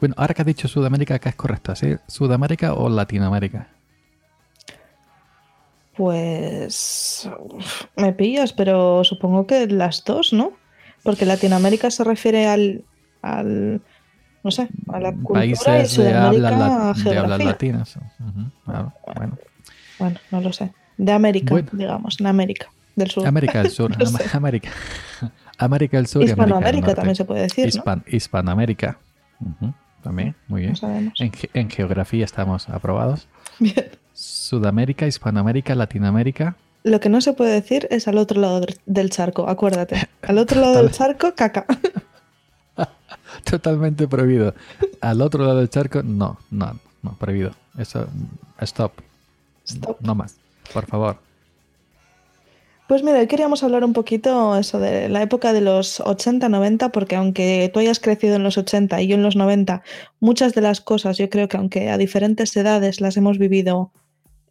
Bueno, 0.00 0.14
ahora 0.18 0.34
que 0.34 0.42
has 0.42 0.46
dicho 0.46 0.68
Sudamérica, 0.68 1.18
¿qué 1.18 1.28
es 1.30 1.34
correcta? 1.36 1.74
¿Sí? 1.74 1.94
¿Sudamérica 2.06 2.74
o 2.74 2.88
Latinoamérica? 2.88 3.68
Pues 5.96 7.28
me 7.96 8.12
pillas, 8.12 8.52
pero 8.52 9.02
supongo 9.04 9.46
que 9.46 9.66
las 9.66 10.04
dos, 10.04 10.32
¿no? 10.32 10.52
Porque 11.02 11.24
Latinoamérica 11.24 11.90
se 11.90 12.04
refiere 12.04 12.46
al, 12.46 12.84
al 13.22 13.80
no 14.44 14.50
sé, 14.50 14.68
a 14.92 15.00
la 15.00 15.12
cultura 15.12 15.44
y 15.46 15.54
Países 15.54 15.66
de 15.66 15.86
Sudamérica 15.88 16.48
habla, 16.48 16.48
de 16.50 16.64
hablas 16.64 17.02
geografía. 17.02 17.46
latinas. 17.46 17.98
Bueno. 18.66 18.92
Bueno, 19.98 20.20
no 20.30 20.40
lo 20.42 20.52
sé. 20.52 20.72
De 20.98 21.12
América, 21.12 21.52
Bueno. 21.54 21.68
digamos, 21.72 22.20
en 22.20 22.26
América 22.26 22.66
del 22.94 23.10
Sur. 23.10 23.26
América 23.26 23.62
del 23.62 23.70
Sur, 23.72 23.90
No 23.98 24.18
América. 24.34 24.70
América 25.58 25.96
del 25.96 26.06
Sur 26.06 26.22
y 26.22 26.30
América 26.30 26.44
del 26.44 26.48
Hispanoamérica 26.50 26.94
también 26.94 27.16
se 27.16 27.24
puede 27.24 27.40
decir, 27.42 27.64
¿no? 27.74 27.82
Hispan- 27.82 28.04
También, 30.02 30.34
muy 30.48 30.62
bien. 30.62 30.74
No. 30.82 31.12
En, 31.18 31.32
ge- 31.32 31.50
en 31.54 31.68
geografía 31.70 32.24
estamos 32.24 32.68
aprobados. 32.68 33.26
Bien. 33.58 33.86
Sudamérica, 34.12 35.06
Hispanoamérica, 35.06 35.74
Latinoamérica. 35.74 36.56
Lo 36.84 37.00
que 37.00 37.08
no 37.08 37.20
se 37.20 37.32
puede 37.32 37.52
decir 37.52 37.88
es 37.90 38.06
al 38.06 38.16
otro 38.18 38.40
lado 38.40 38.60
del- 38.60 38.78
del 38.86 39.10
charco, 39.10 39.48
acuérdate. 39.48 40.08
Al 40.22 40.38
otro 40.38 40.60
lado 40.60 40.76
del 40.82 40.90
charco, 40.92 41.34
caca. 41.34 41.66
Totalmente 43.44 44.08
prohibido. 44.08 44.54
Al 45.00 45.20
otro 45.20 45.44
lado 45.44 45.58
del 45.58 45.68
charco, 45.70 46.02
no, 46.02 46.38
no, 46.50 46.78
no, 47.02 47.12
prohibido. 47.18 47.52
Eso, 47.78 48.06
stop. 48.60 48.92
Stop. 49.66 50.00
No 50.00 50.14
más, 50.14 50.36
por 50.72 50.86
favor. 50.86 51.18
Pues 52.88 53.02
mira, 53.02 53.18
hoy 53.18 53.26
queríamos 53.26 53.64
hablar 53.64 53.84
un 53.84 53.92
poquito 53.92 54.56
eso 54.56 54.78
de 54.78 55.08
la 55.08 55.20
época 55.20 55.52
de 55.52 55.60
los 55.60 56.00
80-90, 56.00 56.92
porque 56.92 57.16
aunque 57.16 57.68
tú 57.72 57.80
hayas 57.80 57.98
crecido 57.98 58.36
en 58.36 58.44
los 58.44 58.58
80 58.58 59.02
y 59.02 59.08
yo 59.08 59.16
en 59.16 59.24
los 59.24 59.34
90, 59.34 59.82
muchas 60.20 60.54
de 60.54 60.60
las 60.60 60.80
cosas 60.80 61.18
yo 61.18 61.28
creo 61.28 61.48
que 61.48 61.56
aunque 61.56 61.90
a 61.90 61.98
diferentes 61.98 62.56
edades 62.56 63.00
las 63.00 63.16
hemos 63.16 63.38
vivido 63.38 63.90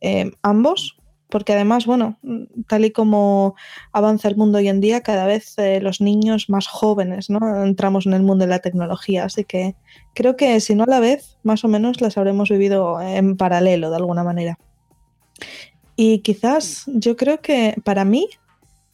eh, 0.02 0.32
ambos, 0.42 0.98
porque 1.30 1.54
además, 1.54 1.86
bueno, 1.86 2.20
tal 2.68 2.84
y 2.84 2.92
como 2.92 3.56
avanza 3.94 4.28
el 4.28 4.36
mundo 4.36 4.58
hoy 4.58 4.68
en 4.68 4.82
día, 4.82 5.02
cada 5.02 5.26
vez 5.26 5.58
eh, 5.58 5.80
los 5.80 6.02
niños 6.02 6.50
más 6.50 6.68
jóvenes, 6.68 7.30
¿no? 7.30 7.64
Entramos 7.64 8.06
en 8.06 8.14
el 8.14 8.22
mundo 8.22 8.44
de 8.44 8.50
la 8.50 8.60
tecnología, 8.60 9.24
así 9.24 9.46
que 9.46 9.76
creo 10.14 10.36
que 10.36 10.60
si 10.60 10.76
no 10.76 10.84
a 10.84 10.88
la 10.88 11.00
vez, 11.00 11.38
más 11.44 11.64
o 11.64 11.70
menos 11.70 12.02
las 12.02 12.18
habremos 12.18 12.50
vivido 12.50 13.02
en 13.02 13.38
paralelo 13.38 13.90
de 13.92 13.96
alguna 13.96 14.26
manera. 14.26 14.60
Y 15.96 16.20
quizás 16.20 16.84
yo 16.88 17.16
creo 17.16 17.42
que 17.42 17.76
para 17.84 18.06
mí, 18.06 18.30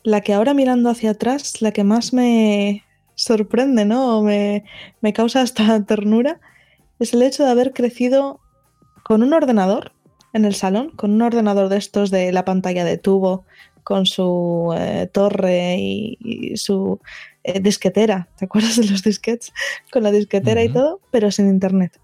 la 0.04 0.22
que 0.22 0.34
ahora 0.34 0.54
mirando 0.54 0.90
hacia 0.90 1.12
atrás, 1.12 1.62
la 1.62 1.72
que 1.72 1.84
más 1.84 2.14
me 2.14 2.84
sorprende, 3.16 3.86
¿no? 3.86 4.20
O 4.20 4.24
me, 4.24 4.64
me 5.02 5.14
causa 5.14 5.42
hasta 5.42 5.84
ternura, 5.86 6.40
es 7.00 7.14
el 7.14 7.24
hecho 7.24 7.44
de 7.44 7.52
haber 7.52 7.74
crecido 7.74 8.40
con 9.04 9.24
un 9.24 9.34
ordenador 9.34 9.94
en 10.34 10.46
el 10.46 10.56
salón, 10.56 10.92
con 10.92 11.12
un 11.12 11.22
ordenador 11.22 11.70
de 11.70 11.78
estos 11.78 12.12
de 12.12 12.32
la 12.32 12.46
pantalla 12.46 12.86
de 12.86 12.98
tubo, 12.98 13.44
con 13.84 14.06
su 14.06 14.74
eh, 14.78 15.10
torre 15.12 15.78
y, 15.80 16.18
y 16.20 16.58
su 16.58 17.00
eh, 17.44 17.60
disquetera. 17.60 18.28
¿Te 18.38 18.46
acuerdas 18.46 18.78
de 18.78 18.86
los 18.86 19.04
disquets? 19.04 19.52
Con 19.92 20.04
la 20.04 20.12
disquetera 20.12 20.64
y 20.64 20.70
todo, 20.70 21.00
pero 21.10 21.32
sin 21.32 21.50
internet. 21.50 22.00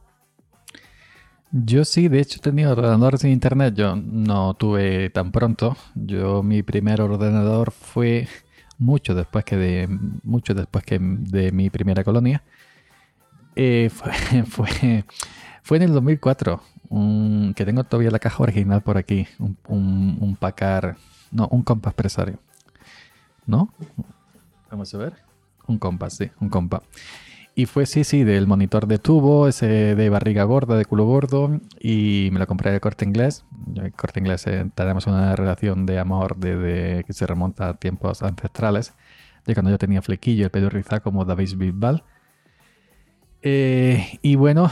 Yo 1.52 1.86
sí, 1.86 2.08
de 2.10 2.20
hecho 2.20 2.40
tenía 2.40 2.72
ordenador 2.72 3.18
sin 3.18 3.32
internet. 3.32 3.74
Yo 3.76 3.96
no 3.96 4.54
tuve 4.54 5.10
tan 5.10 5.32
pronto. 5.32 5.78
Yo 5.96 6.44
mi 6.44 6.62
primer 6.64 7.02
ordenador 7.02 7.72
fue 7.72 8.28
mucho 8.78 9.16
después 9.16 9.46
que 9.46 9.56
de 9.58 9.88
mucho 10.24 10.54
después 10.54 10.84
que 10.84 11.00
de 11.00 11.52
mi 11.52 11.70
primera 11.70 12.04
colonia. 12.04 12.44
Eh, 13.56 13.90
fue, 13.94 14.44
fue, 14.44 15.06
fue 15.64 15.78
en 15.78 15.84
el 15.84 15.94
2004. 15.94 16.62
un- 16.90 17.54
que 17.56 17.66
tengo 17.66 17.84
todavía 17.84 18.12
la 18.12 18.20
caja 18.20 18.44
original 18.44 18.82
por 18.82 18.98
aquí. 18.98 19.28
Un, 19.40 19.58
un, 19.68 20.18
un 20.22 20.36
Packard, 20.36 20.96
no, 21.32 21.48
un 21.52 21.64
Compass 21.64 21.94
Presario. 21.94 22.40
¿No? 23.46 23.74
Vamos 24.70 24.94
a 24.94 24.98
ver. 24.98 25.14
Un 25.68 25.78
Compass, 25.80 26.14
sí, 26.16 26.30
un 26.40 26.50
Compass. 26.50 26.82
Y 27.58 27.66
fue, 27.66 27.88
sí, 27.88 28.04
sí, 28.04 28.24
del 28.24 28.46
monitor 28.46 28.86
de 28.86 29.00
tubo, 29.00 29.48
ese 29.48 29.96
de 29.96 30.10
barriga 30.12 30.44
gorda, 30.44 30.78
de 30.78 30.86
culo 30.86 31.06
gordo, 31.06 31.60
y 31.80 32.30
me 32.32 32.38
lo 32.38 32.46
compré 32.46 32.72
de 32.72 32.80
Corte 32.80 33.04
Inglés. 33.04 33.46
En 33.76 33.90
Corte 33.94 34.20
Inglés 34.20 34.46
eh, 34.46 34.70
tenemos 34.76 35.08
una 35.08 35.36
relación 35.36 35.88
de 35.88 35.98
amor 35.98 36.38
desde 36.38 37.04
que 37.04 37.14
se 37.14 37.26
remonta 37.26 37.70
a 37.70 37.74
tiempos 37.74 38.22
ancestrales, 38.22 38.94
de 39.48 39.56
cuando 39.56 39.72
yo 39.72 39.80
tenía 39.80 40.04
flequillo, 40.04 40.46
el 40.46 40.52
pelo 40.52 40.70
rizado 40.70 41.02
como 41.02 41.26
David 41.26 41.56
Bisbal. 41.58 42.04
Eh, 43.42 44.20
y 44.22 44.36
bueno, 44.36 44.70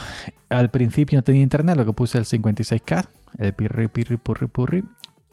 al 0.48 0.70
principio 0.70 1.18
no 1.18 1.24
tenía 1.24 1.42
internet, 1.42 1.76
lo 1.76 1.86
que 1.86 1.92
puse 1.92 2.18
el 2.18 2.24
56K, 2.24 3.08
el 3.38 3.52
pirri, 3.52 3.88
pirri, 3.88 4.16
purri, 4.16 4.46
purri, 4.46 4.84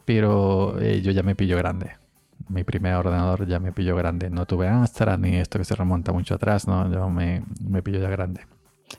pero 0.04 0.80
eh, 0.80 1.02
yo 1.02 1.12
ya 1.12 1.22
me 1.22 1.36
pillo 1.36 1.56
grande. 1.56 2.03
Mi 2.48 2.64
primer 2.64 2.94
ordenador 2.94 3.46
ya 3.46 3.58
me 3.58 3.72
pillo 3.72 3.96
grande. 3.96 4.30
No 4.30 4.46
tuve 4.46 4.68
Astra 4.68 5.16
ni 5.16 5.36
esto 5.36 5.58
que 5.58 5.64
se 5.64 5.74
remonta 5.74 6.12
mucho 6.12 6.34
atrás, 6.34 6.66
¿no? 6.66 6.90
Yo 6.92 7.08
me, 7.08 7.42
me 7.60 7.82
pillo 7.82 8.00
ya 8.00 8.08
grande. 8.08 8.42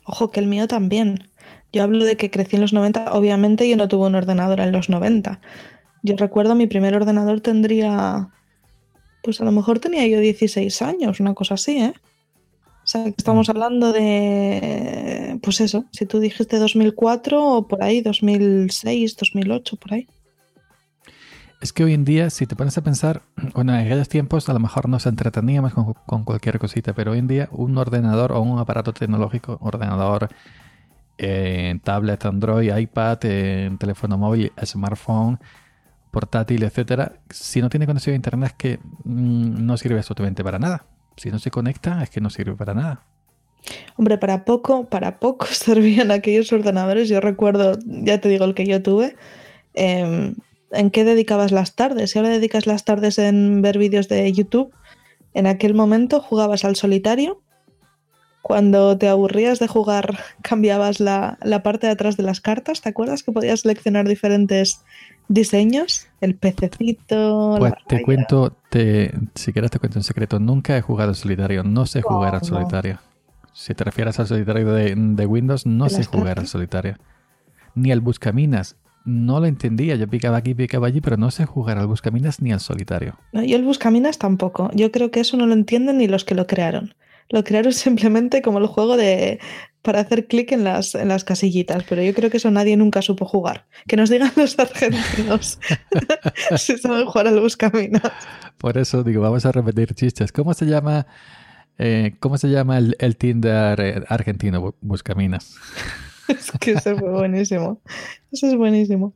Ojo, 0.04 0.32
que 0.32 0.40
el 0.40 0.48
mío 0.48 0.68
también. 0.68 1.30
Yo 1.72 1.84
hablo 1.84 2.06
de 2.06 2.18
que 2.18 2.32
crecí 2.32 2.56
en 2.56 2.62
los 2.62 2.74
90. 2.74 3.14
Obviamente 3.14 3.70
yo 3.70 3.78
no 3.78 3.88
tuve 3.88 4.08
un 4.08 4.16
ordenador 4.16 4.60
en 4.60 4.72
los 4.72 4.90
90. 4.90 5.40
Yo 6.04 6.16
recuerdo 6.18 6.56
mi 6.56 6.68
primer 6.68 6.96
ordenador 6.96 7.42
tendría... 7.42 8.30
Pues 9.24 9.42
a 9.42 9.46
lo 9.46 9.52
mejor 9.52 9.80
tenía 9.80 10.06
yo 10.08 10.20
16 10.20 10.82
años, 10.84 11.20
una 11.20 11.34
cosa 11.34 11.56
así, 11.56 11.80
¿eh? 11.80 11.94
O 12.84 12.88
sea, 12.88 13.04
que 13.06 13.16
estamos 13.18 13.50
hablando 13.50 13.92
de... 13.92 15.40
Pues 15.42 15.60
eso, 15.62 15.86
si 15.92 16.06
tú 16.06 16.20
dijiste 16.20 16.60
2004 16.60 17.44
o 17.44 17.68
por 17.68 17.82
ahí, 17.82 18.02
2006, 18.02 19.18
2008, 19.18 19.78
por 19.78 19.94
ahí. 19.96 20.08
Es 21.62 21.74
que 21.74 21.84
hoy 21.84 21.94
en 21.94 22.06
día, 22.06 22.30
si 22.30 22.46
te 22.46 22.56
pones 22.56 22.78
a 22.78 22.84
pensar, 22.84 23.22
bueno, 23.54 23.74
en 23.74 23.86
aquellos 23.86 24.10
tiempos 24.10 24.50
a 24.50 24.54
lo 24.54 24.60
mejor 24.60 24.90
nos 24.90 25.06
entreteníamos 25.06 25.74
con, 25.74 25.94
con 25.94 26.24
cualquier 26.24 26.60
cosita, 26.60 26.94
pero 26.94 27.12
hoy 27.12 27.20
en 27.20 27.28
día 27.28 27.50
un 27.52 27.78
ordenador 27.78 28.32
o 28.32 28.42
un 28.42 28.60
aparato 28.60 28.94
tecnológico, 28.94 29.58
ordenador, 29.62 30.30
eh, 31.18 31.80
tablet, 31.84 32.26
Android, 32.26 32.76
iPad, 32.76 33.20
eh, 33.24 33.72
teléfono 33.80 34.18
móvil, 34.18 34.52
smartphone, 34.64 35.40
portátil, 36.12 36.64
etcétera, 36.64 37.14
si 37.30 37.62
no 37.62 37.70
tiene 37.70 37.86
conexión 37.86 38.14
a 38.14 38.16
internet 38.16 38.52
es 38.52 38.56
que 38.56 38.80
mm, 39.04 39.66
no 39.66 39.78
sirve 39.78 40.00
absolutamente 40.00 40.44
para 40.44 40.60
nada. 40.60 40.86
Si 41.18 41.32
no 41.32 41.40
se 41.40 41.52
conecta 41.52 42.04
es 42.04 42.10
que 42.10 42.22
no 42.22 42.30
sirve 42.30 42.56
para 42.56 42.74
nada. 42.74 43.04
Hombre, 43.96 44.18
para 44.18 44.46
poco, 44.46 44.86
para 44.90 45.20
poco 45.20 45.46
servían 45.52 46.12
aquellos 46.12 46.52
ordenadores. 46.52 47.10
Yo 47.10 47.22
recuerdo, 47.22 47.78
ya 47.86 48.20
te 48.20 48.30
digo, 48.30 48.46
el 48.46 48.54
que 48.54 48.66
yo 48.66 48.84
tuve. 48.84 49.16
em, 49.74 50.36
¿En 50.76 50.92
qué 50.92 51.04
dedicabas 51.04 51.52
las 51.52 51.76
tardes? 51.76 52.12
Si 52.12 52.20
ahora 52.20 52.30
dedicas 52.30 52.68
las 52.68 52.86
tardes 52.86 53.18
en 53.18 53.62
ver 53.62 53.78
vídeos 53.78 54.08
de 54.08 54.32
YouTube, 54.32 54.74
en 55.34 55.48
aquel 55.48 55.74
momento 55.74 56.22
jugabas 56.22 56.66
al 56.66 56.76
solitario. 56.76 57.42
Cuando 58.42 58.96
te 58.98 59.08
aburrías 59.08 59.60
de 59.60 59.68
jugar, 59.68 60.20
cambiabas 60.42 61.00
la, 61.00 61.38
la 61.42 61.64
parte 61.64 61.88
de 61.88 61.94
atrás 61.94 62.18
de 62.18 62.24
las 62.24 62.42
cartas. 62.42 62.82
¿Te 62.82 62.90
acuerdas 62.90 63.24
que 63.24 63.32
podías 63.32 63.62
seleccionar 63.62 64.08
diferentes 64.08 64.82
diseños? 65.28 66.08
El 66.22 66.36
pececito. 66.36 67.56
Pues 67.58 67.72
la 67.72 67.78
te 67.88 67.96
raya. 67.96 68.06
cuento, 68.06 68.56
te, 68.70 69.14
si 69.34 69.52
quieres 69.52 69.72
te 69.72 69.80
cuento 69.80 70.00
un 70.00 70.04
secreto, 70.04 70.40
nunca 70.40 70.78
he 70.78 70.82
jugado 70.82 71.10
al 71.10 71.16
solitario, 71.16 71.64
no 71.64 71.86
sé 71.86 72.02
jugar 72.02 72.36
al 72.36 72.44
solitario. 72.44 73.00
Si 73.52 73.74
te 73.74 73.84
refieres 73.84 74.20
al 74.20 74.28
solitario 74.28 74.72
de, 74.74 74.94
de 74.96 75.26
Windows, 75.26 75.66
no 75.66 75.86
¿De 75.86 75.92
sé 75.92 76.04
jugar 76.04 76.40
al 76.40 76.48
solitario. 76.48 76.98
Ni 77.74 77.92
al 77.92 78.02
buscaminas, 78.02 78.76
no 79.06 79.40
lo 79.40 79.46
entendía, 79.46 79.96
yo 79.96 80.08
picaba 80.08 80.38
aquí, 80.38 80.54
picaba 80.56 80.88
allí, 80.88 81.00
pero 81.02 81.16
no 81.18 81.32
sé 81.32 81.46
jugar 81.46 81.78
al 81.78 81.88
buscaminas 81.88 82.42
ni 82.42 82.52
al 82.52 82.60
solitario. 82.60 83.18
No, 83.32 83.44
yo 83.44 83.56
el 83.56 83.64
Buscaminas 83.64 84.18
tampoco. 84.18 84.70
Yo 84.74 84.92
creo 84.92 85.12
que 85.12 85.20
eso 85.20 85.38
no 85.38 85.46
lo 85.48 85.54
entienden 85.54 86.00
ni 86.00 86.08
los 86.08 86.26
que 86.26 86.36
lo 86.36 86.48
crearon. 86.48 86.96
Lo 87.30 87.44
crearon 87.44 87.72
simplemente 87.74 88.42
como 88.42 88.58
el 88.60 88.68
juego 88.68 88.98
de 88.98 89.40
para 89.82 90.00
hacer 90.00 90.26
clic 90.26 90.52
en 90.52 90.64
las, 90.64 90.96
en 90.96 91.10
las 91.10 91.24
casillitas, 91.24 91.84
pero 91.88 92.02
yo 92.02 92.16
creo 92.16 92.32
que 92.32 92.38
eso 92.38 92.50
nadie 92.50 92.76
nunca 92.76 93.04
supo 93.04 93.26
jugar. 93.26 93.68
Que 93.88 93.96
nos 93.96 94.10
digan 94.10 94.32
los 94.36 94.58
argentinos 94.58 95.60
si 96.58 96.76
saben 96.80 97.06
jugar 97.06 97.28
al 97.28 97.40
Buscaminas. 97.40 98.02
Por 98.58 98.78
eso 98.80 99.04
digo, 99.04 99.22
vamos 99.22 99.46
a 99.46 99.52
repetir 99.52 99.94
chistes. 99.94 100.32
¿Cómo 100.32 100.56
se 100.56 100.66
llama, 100.66 101.06
eh, 101.78 102.16
cómo 102.20 102.40
se 102.40 102.48
llama 102.50 102.80
el, 102.80 102.96
el 103.00 103.16
Tinder 103.18 103.80
eh, 103.80 104.04
argentino, 104.10 104.62
Bu- 104.64 104.76
buscaminas? 104.82 105.56
Es 106.30 106.52
que 106.60 106.72
eso 106.72 106.98
fue 106.98 107.10
buenísimo. 107.12 107.82
Eso 108.32 108.48
es 108.48 108.56
buenísimo. 108.56 109.14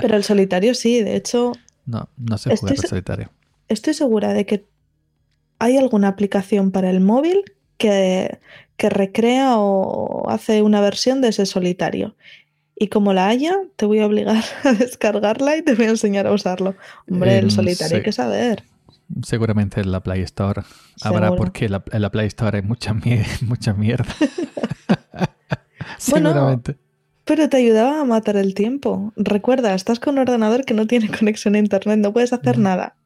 Pero 0.00 0.16
el 0.16 0.24
solitario 0.24 0.74
sí, 0.74 1.02
de 1.02 1.16
hecho, 1.16 1.52
No, 1.86 2.08
no 2.16 2.36
sé 2.38 2.52
Estoy 2.52 2.58
jugar 2.68 2.72
al 2.72 2.78
se- 2.82 2.88
solitario. 2.88 3.30
estoy 3.68 3.94
segura 3.94 4.32
de 4.34 4.44
que 4.46 4.66
hay 5.58 5.78
alguna 5.78 6.08
aplicación 6.08 6.70
para 6.72 6.90
el 6.90 7.00
móvil 7.00 7.42
que, 7.78 8.38
que 8.76 8.90
recrea 8.90 9.56
o 9.58 10.28
hace 10.28 10.62
una 10.62 10.80
versión 10.80 11.20
de 11.22 11.28
ese 11.28 11.46
solitario. 11.46 12.14
Y 12.76 12.88
como 12.88 13.12
la 13.12 13.28
haya, 13.28 13.54
te 13.76 13.86
voy 13.86 14.00
a 14.00 14.06
obligar 14.06 14.42
a 14.64 14.72
descargarla 14.72 15.56
y 15.56 15.62
te 15.62 15.74
voy 15.74 15.86
a 15.86 15.90
enseñar 15.90 16.26
a 16.26 16.32
usarlo. 16.32 16.74
Hombre, 17.10 17.38
el 17.38 17.44
Em, 17.44 17.50
solitario 17.50 17.98
hay 17.98 18.02
que 18.02 18.12
saber. 18.12 18.64
Seguramente 19.22 19.80
en 19.80 19.92
la 19.92 20.00
Play 20.02 20.22
Store 20.22 20.62
habrá 21.02 21.26
Seguro. 21.28 21.36
porque 21.36 21.68
la- 21.68 21.84
en 21.92 22.02
la 22.02 22.10
Play 22.10 22.26
Store 22.28 22.58
hay 22.58 22.62
mucha, 22.64 22.94
mucha 23.42 23.72
mierda. 23.74 24.12
Bueno. 26.10 26.62
Pero 27.24 27.48
te 27.48 27.56
ayudaba 27.56 28.00
a 28.00 28.04
matar 28.04 28.36
el 28.36 28.54
tiempo. 28.54 29.12
Recuerda, 29.16 29.74
estás 29.74 30.00
con 30.00 30.14
un 30.14 30.20
ordenador 30.20 30.64
que 30.64 30.74
no 30.74 30.86
tiene 30.86 31.08
conexión 31.18 31.54
a 31.54 31.58
internet, 31.58 31.98
no 31.98 32.12
puedes 32.12 32.32
hacer 32.32 32.58
nada. 32.58 32.96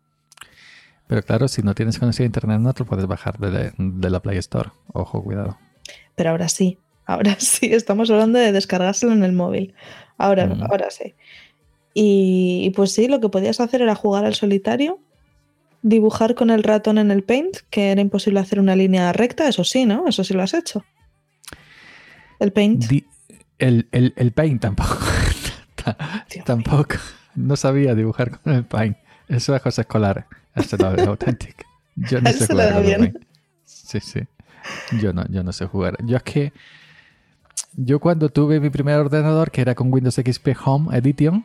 Pero 1.06 1.22
claro, 1.22 1.48
si 1.48 1.62
no 1.62 1.74
tienes 1.74 1.98
conexión 1.98 2.24
a 2.24 2.26
internet, 2.26 2.60
no 2.60 2.72
te 2.72 2.80
lo 2.80 2.86
puedes 2.86 3.06
bajar 3.06 3.38
de 3.38 3.50
la, 3.50 3.72
de 3.76 4.10
la 4.10 4.20
Play 4.20 4.38
Store. 4.38 4.70
Ojo, 4.92 5.22
cuidado. 5.22 5.58
Pero 6.16 6.30
ahora 6.30 6.48
sí, 6.48 6.78
ahora 7.04 7.36
sí, 7.38 7.66
estamos 7.72 8.10
hablando 8.10 8.38
de 8.38 8.52
descargárselo 8.52 9.12
en 9.12 9.22
el 9.22 9.32
móvil. 9.32 9.74
Ahora, 10.18 10.46
Mm. 10.46 10.62
ahora 10.70 10.90
sí. 10.90 11.14
Y, 11.94 12.62
y 12.64 12.70
pues 12.70 12.92
sí, 12.92 13.08
lo 13.08 13.20
que 13.20 13.28
podías 13.28 13.60
hacer 13.60 13.82
era 13.82 13.94
jugar 13.94 14.24
al 14.24 14.34
solitario, 14.34 14.98
dibujar 15.82 16.34
con 16.34 16.50
el 16.50 16.62
ratón 16.62 16.98
en 16.98 17.10
el 17.10 17.22
paint, 17.22 17.58
que 17.70 17.92
era 17.92 18.00
imposible 18.00 18.40
hacer 18.40 18.58
una 18.60 18.74
línea 18.76 19.12
recta, 19.12 19.46
eso 19.48 19.62
sí, 19.62 19.86
¿no? 19.86 20.08
Eso 20.08 20.24
sí 20.24 20.34
lo 20.34 20.42
has 20.42 20.54
hecho. 20.54 20.84
El 22.38 22.52
paint. 22.52 22.84
Di- 22.84 23.06
el, 23.58 23.88
el, 23.92 24.12
el 24.16 24.32
paint 24.32 24.60
tampoco. 24.62 24.98
Tampoco. 26.44 26.96
No 27.34 27.56
sabía 27.56 27.94
dibujar 27.94 28.38
con 28.40 28.52
el 28.54 28.64
paint. 28.64 28.96
Eso 29.28 29.54
es 29.54 29.62
cosa 29.62 29.82
escolar. 29.82 30.26
Eso 30.54 30.76
es 30.76 30.82
auténtico. 31.06 31.64
Yo 31.94 32.20
no 32.20 32.30
sé 32.32 32.46
jugar 32.46 32.68
con 32.72 32.78
el 32.78 32.86
bien. 32.86 32.98
paint. 33.00 33.16
Sí, 33.64 34.00
sí. 34.00 34.20
Yo 35.00 35.12
no, 35.12 35.24
yo 35.28 35.42
no 35.42 35.52
sé 35.52 35.66
jugar. 35.66 35.96
Yo 36.04 36.16
es 36.16 36.22
que. 36.22 36.52
Yo 37.74 38.00
cuando 38.00 38.28
tuve 38.30 38.58
mi 38.58 38.70
primer 38.70 38.96
ordenador, 38.98 39.50
que 39.50 39.60
era 39.60 39.74
con 39.74 39.92
Windows 39.92 40.14
XP 40.16 40.48
Home 40.64 40.96
Edition, 40.96 41.44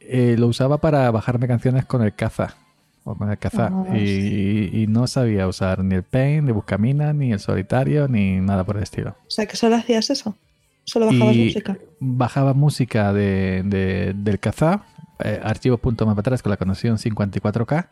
eh, 0.00 0.36
lo 0.38 0.48
usaba 0.48 0.78
para 0.78 1.10
bajarme 1.10 1.46
canciones 1.46 1.84
con 1.86 2.02
el 2.02 2.14
caza. 2.14 2.56
O 3.04 3.14
con 3.14 3.30
el 3.30 3.36
caza. 3.38 3.70
Ah, 3.70 3.96
y, 3.98 4.70
y 4.82 4.86
no 4.86 5.06
sabía 5.06 5.46
usar 5.46 5.84
ni 5.84 5.94
el 5.94 6.02
Paint, 6.02 6.46
ni 6.46 6.52
Buscamina, 6.52 7.12
ni 7.12 7.32
el 7.32 7.38
solitario, 7.38 8.08
ni 8.08 8.40
nada 8.40 8.64
por 8.64 8.76
el 8.78 8.82
estilo. 8.82 9.10
O 9.26 9.30
sea, 9.30 9.44
que 9.46 9.56
solo 9.56 9.76
hacías 9.76 10.08
eso. 10.10 10.36
Solo 10.84 11.06
bajabas 11.06 11.34
Y 11.36 11.44
música. 11.44 11.78
Bajaba 12.00 12.54
música 12.54 13.12
de, 13.12 13.62
de- 13.64 14.14
del 14.16 14.38
Kazaa, 14.38 14.84
eh, 15.22 15.40
archivos.mp3 15.42 16.42
con 16.42 16.50
la 16.50 16.56
conexión 16.56 16.96
54K, 16.98 17.88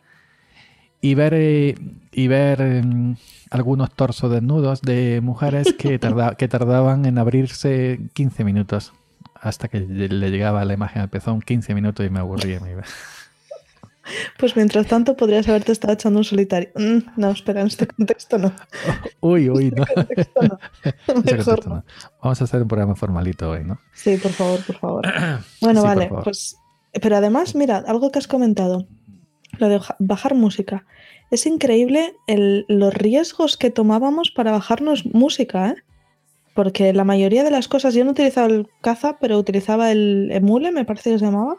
y 1.01 1.15
ver, 1.15 1.33
eh, 1.35 1.75
y 2.11 2.27
ver 2.27 2.61
em, 2.61 3.15
algunos 3.51 3.91
torsos 3.93 4.31
desnudos 4.31 4.81
de 4.81 5.19
mujeres 5.21 5.73
que, 5.73 5.99
tarda- 5.99 6.35
que 6.35 6.47
tardaban 6.47 7.05
en 7.05 7.17
abrirse 7.19 7.99
15 8.13 8.43
minutos. 8.43 8.93
Hasta 9.35 9.67
que 9.67 9.79
le 9.81 10.07
le 10.07 10.31
llegaba 10.31 10.63
la 10.65 10.73
imagen 10.73 11.01
al 11.01 11.09
pezón 11.09 11.41
15 11.41 11.75
minutos 11.75 12.05
y 12.05 12.09
me 12.09 12.19
aburría. 12.19 12.59
me 12.61 12.71
iba. 12.71 12.83
Pues 14.37 14.55
mientras 14.55 14.87
tanto 14.87 15.15
podrías 15.15 15.47
haberte 15.47 15.71
estado 15.71 15.93
echando 15.93 16.19
un 16.19 16.25
solitario. 16.25 16.69
Mm, 16.75 16.97
no, 17.17 17.31
espera, 17.31 17.61
en 17.61 17.67
este 17.67 17.87
contexto 17.87 18.37
no. 18.37 18.51
Uy, 19.21 19.49
uy, 19.49 19.71
no. 19.71 19.83
En 19.95 20.05
este 20.17 20.33
contexto 20.33 20.41
no. 20.43 20.59
Ese 21.25 21.35
Mejor 21.37 21.67
no. 21.67 21.85
Vamos 22.21 22.41
a 22.41 22.43
hacer 22.43 22.61
un 22.61 22.67
programa 22.67 22.95
formalito 22.95 23.49
hoy, 23.51 23.63
¿no? 23.63 23.79
Sí, 23.93 24.17
por 24.17 24.31
favor, 24.31 24.59
por 24.65 24.75
favor. 24.77 25.07
Bueno, 25.61 25.81
Sí, 25.81 25.87
vale, 25.87 26.07
favor. 26.09 26.23
pues. 26.25 26.57
Pero 27.01 27.15
además, 27.17 27.55
mira, 27.55 27.77
algo 27.87 28.11
que 28.11 28.19
has 28.19 28.27
comentado, 28.27 28.87
lo 29.57 29.69
de 29.69 29.79
ja- 29.79 29.95
bajar 29.99 30.35
música. 30.35 30.85
Es 31.31 31.45
increíble 31.47 32.15
el- 32.27 32.65
los 32.67 32.93
riesgos 32.93 33.57
que 33.57 33.71
tomábamos 33.71 34.29
para 34.31 34.51
bajarnos 34.51 35.05
música, 35.05 35.69
¿eh? 35.69 35.75
Porque 36.53 36.93
la 36.93 37.03
mayoría 37.03 37.43
de 37.43 37.49
las 37.49 37.67
cosas, 37.67 37.95
yo 37.95 38.05
no 38.05 38.11
utilizaba 38.11 38.45
el 38.47 38.67
Caza, 38.81 39.17
pero 39.19 39.39
utilizaba 39.39 39.91
el 39.91 40.29
Emule, 40.31 40.71
me 40.71 40.85
parece 40.85 41.09
que 41.11 41.17
se 41.19 41.25
llamaba. 41.25 41.55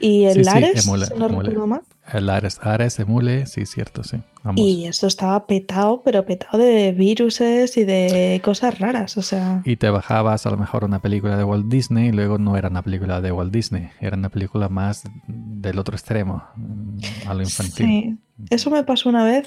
Y 0.00 0.24
el 0.24 0.36
Sí, 0.36 0.44
sí, 0.44 0.50
Ares, 0.50 0.86
Emule, 0.86 1.06
si 1.06 1.14
no 1.14 1.26
Emule. 1.26 1.48
recuerdo 1.48 1.66
mal. 1.66 1.82
El 2.12 2.28
Ares, 2.30 2.58
Ares, 2.62 2.98
Emule, 2.98 3.46
sí, 3.46 3.66
cierto, 3.66 4.02
sí. 4.02 4.18
Ambos. 4.42 4.64
Y 4.64 4.86
esto 4.86 5.06
estaba 5.06 5.46
petado, 5.46 6.02
pero 6.02 6.24
petado 6.24 6.58
de 6.58 6.92
viruses 6.92 7.76
y 7.76 7.84
de 7.84 8.40
cosas 8.42 8.78
raras. 8.78 9.16
O 9.18 9.22
sea, 9.22 9.60
Y 9.64 9.76
te 9.76 9.90
bajabas 9.90 10.46
a 10.46 10.50
lo 10.50 10.56
mejor 10.56 10.84
una 10.84 11.00
película 11.00 11.36
de 11.36 11.44
Walt 11.44 11.66
Disney 11.66 12.08
y 12.08 12.12
luego 12.12 12.38
no 12.38 12.56
era 12.56 12.68
una 12.68 12.82
película 12.82 13.20
de 13.20 13.30
Walt 13.30 13.52
Disney, 13.52 13.90
era 14.00 14.16
una 14.16 14.30
película 14.30 14.68
más 14.68 15.04
del 15.28 15.78
otro 15.78 15.94
extremo, 15.94 16.42
mm, 16.56 16.98
a 17.28 17.34
lo 17.34 17.42
infantil. 17.42 17.86
sí. 17.86 18.18
Eso 18.48 18.70
me 18.70 18.82
pasó 18.84 19.10
una 19.10 19.22
vez. 19.22 19.46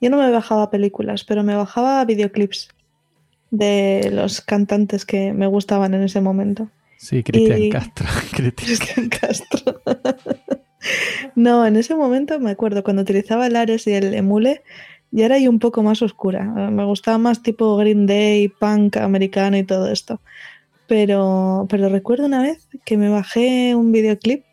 Yo 0.00 0.10
no 0.10 0.16
me 0.16 0.28
bajaba 0.32 0.68
películas, 0.68 1.22
pero 1.22 1.44
me 1.44 1.54
bajaba 1.54 2.04
videoclips 2.04 2.70
de 3.52 4.10
los 4.12 4.40
cantantes 4.40 5.04
que 5.06 5.32
me 5.32 5.46
gustaban 5.46 5.94
en 5.94 6.02
ese 6.02 6.20
momento. 6.20 6.68
Sí, 7.02 7.22
Cristian 7.24 7.62
Y- 7.64 7.68
Castro. 7.68 8.06
Cristian- 8.32 9.08
Castro. 9.08 9.80
no, 11.34 11.66
en 11.66 11.76
ese 11.76 11.94
momento 11.96 12.38
me 12.38 12.50
acuerdo 12.52 12.82
cuando 12.84 13.02
utilizaba 13.02 13.46
el 13.46 13.56
Ares 13.56 13.86
y 13.86 13.92
el 13.92 14.14
Emule, 14.14 14.62
ya 15.10 15.26
era 15.26 15.34
ahí 15.34 15.48
un 15.48 15.58
poco 15.58 15.82
más 15.82 16.00
oscura. 16.02 16.44
Me 16.44 16.84
gustaba 16.84 17.18
más 17.18 17.42
tipo 17.42 17.76
Green 17.76 18.06
Day, 18.06 18.48
punk 18.48 18.96
americano 18.98 19.56
y 19.58 19.64
todo 19.64 19.90
esto. 19.90 20.20
Pero, 20.86 21.66
pero 21.68 21.88
recuerdo 21.88 22.26
una 22.26 22.40
vez 22.42 22.68
que 22.84 22.96
me 22.96 23.08
bajé 23.08 23.74
un 23.74 23.92
videoclip 23.92 24.44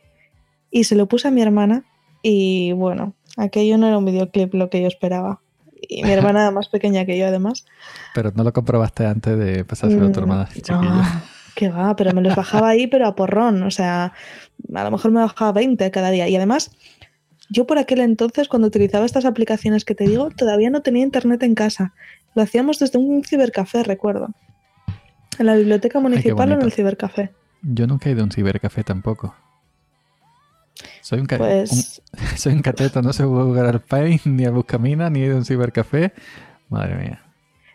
y 0.71 0.85
se 0.85 0.95
lo 0.95 1.07
puse 1.07 1.27
a 1.27 1.31
mi 1.31 1.41
hermana 1.41 1.83
y 2.21 2.71
bueno, 2.73 3.13
aquello 3.37 3.77
no 3.77 3.87
era 3.87 3.97
un 3.97 4.05
videoclip 4.05 4.53
lo 4.53 4.69
que 4.69 4.81
yo 4.81 4.87
esperaba. 4.87 5.39
Y 5.87 6.03
mi 6.03 6.11
hermana 6.13 6.41
era 6.41 6.51
más 6.51 6.67
pequeña 6.69 7.05
que 7.05 7.17
yo 7.17 7.27
además. 7.27 7.65
Pero 8.15 8.31
no 8.35 8.43
lo 8.43 8.53
comprobaste 8.53 9.05
antes 9.05 9.37
de 9.37 9.63
pasárselo 9.65 10.07
a 10.07 10.11
tu 10.11 10.19
Mm, 10.19 10.23
hermana. 10.23 10.49
No, 10.69 11.21
que 11.59 11.69
va, 11.69 11.95
pero 11.95 12.13
me 12.13 12.21
los 12.21 12.35
bajaba 12.35 12.69
ahí, 12.69 12.87
pero 12.87 13.05
a 13.05 13.15
porrón. 13.15 13.63
O 13.63 13.71
sea, 13.71 14.13
a 14.73 14.83
lo 14.83 14.91
mejor 14.91 15.11
me 15.11 15.19
bajaba 15.19 15.51
20 15.51 15.91
cada 15.91 16.09
día. 16.09 16.27
Y 16.29 16.35
además, 16.35 16.71
yo 17.49 17.67
por 17.67 17.77
aquel 17.77 17.99
entonces, 17.99 18.47
cuando 18.47 18.67
utilizaba 18.69 19.05
estas 19.05 19.25
aplicaciones 19.25 19.83
que 19.83 19.93
te 19.95 20.05
digo, 20.05 20.29
todavía 20.29 20.69
no 20.69 20.81
tenía 20.81 21.03
internet 21.03 21.43
en 21.43 21.55
casa. 21.55 21.93
Lo 22.35 22.41
hacíamos 22.43 22.79
desde 22.79 22.97
un 22.97 23.23
cibercafé, 23.23 23.83
recuerdo. 23.83 24.29
En 25.37 25.45
la 25.47 25.55
biblioteca 25.55 25.99
municipal 25.99 26.51
o 26.51 26.55
en 26.55 26.61
el 26.61 26.71
cibercafé. 26.71 27.31
Yo 27.61 27.87
nunca 27.87 28.09
he 28.09 28.13
ido 28.13 28.21
a 28.21 28.23
un 28.25 28.31
cibercafé 28.31 28.83
tampoco. 28.83 29.35
Soy 31.01 31.19
un, 31.19 31.27
Pues 31.27 32.01
un- 32.13 32.37
soy 32.37 32.53
un 32.53 32.61
cateto, 32.61 33.01
no 33.01 33.11
sé 33.13 33.23
jugar 33.23 33.65
al 33.65 33.81
Paint, 33.81 34.25
ni 34.25 34.45
a 34.45 34.51
Buscamina, 34.51 35.09
ni 35.09 35.21
he 35.21 35.25
ido 35.25 35.35
a 35.35 35.39
un 35.39 35.45
cibercafé. 35.45 36.13
Madre 36.69 36.95
mía. 36.95 37.23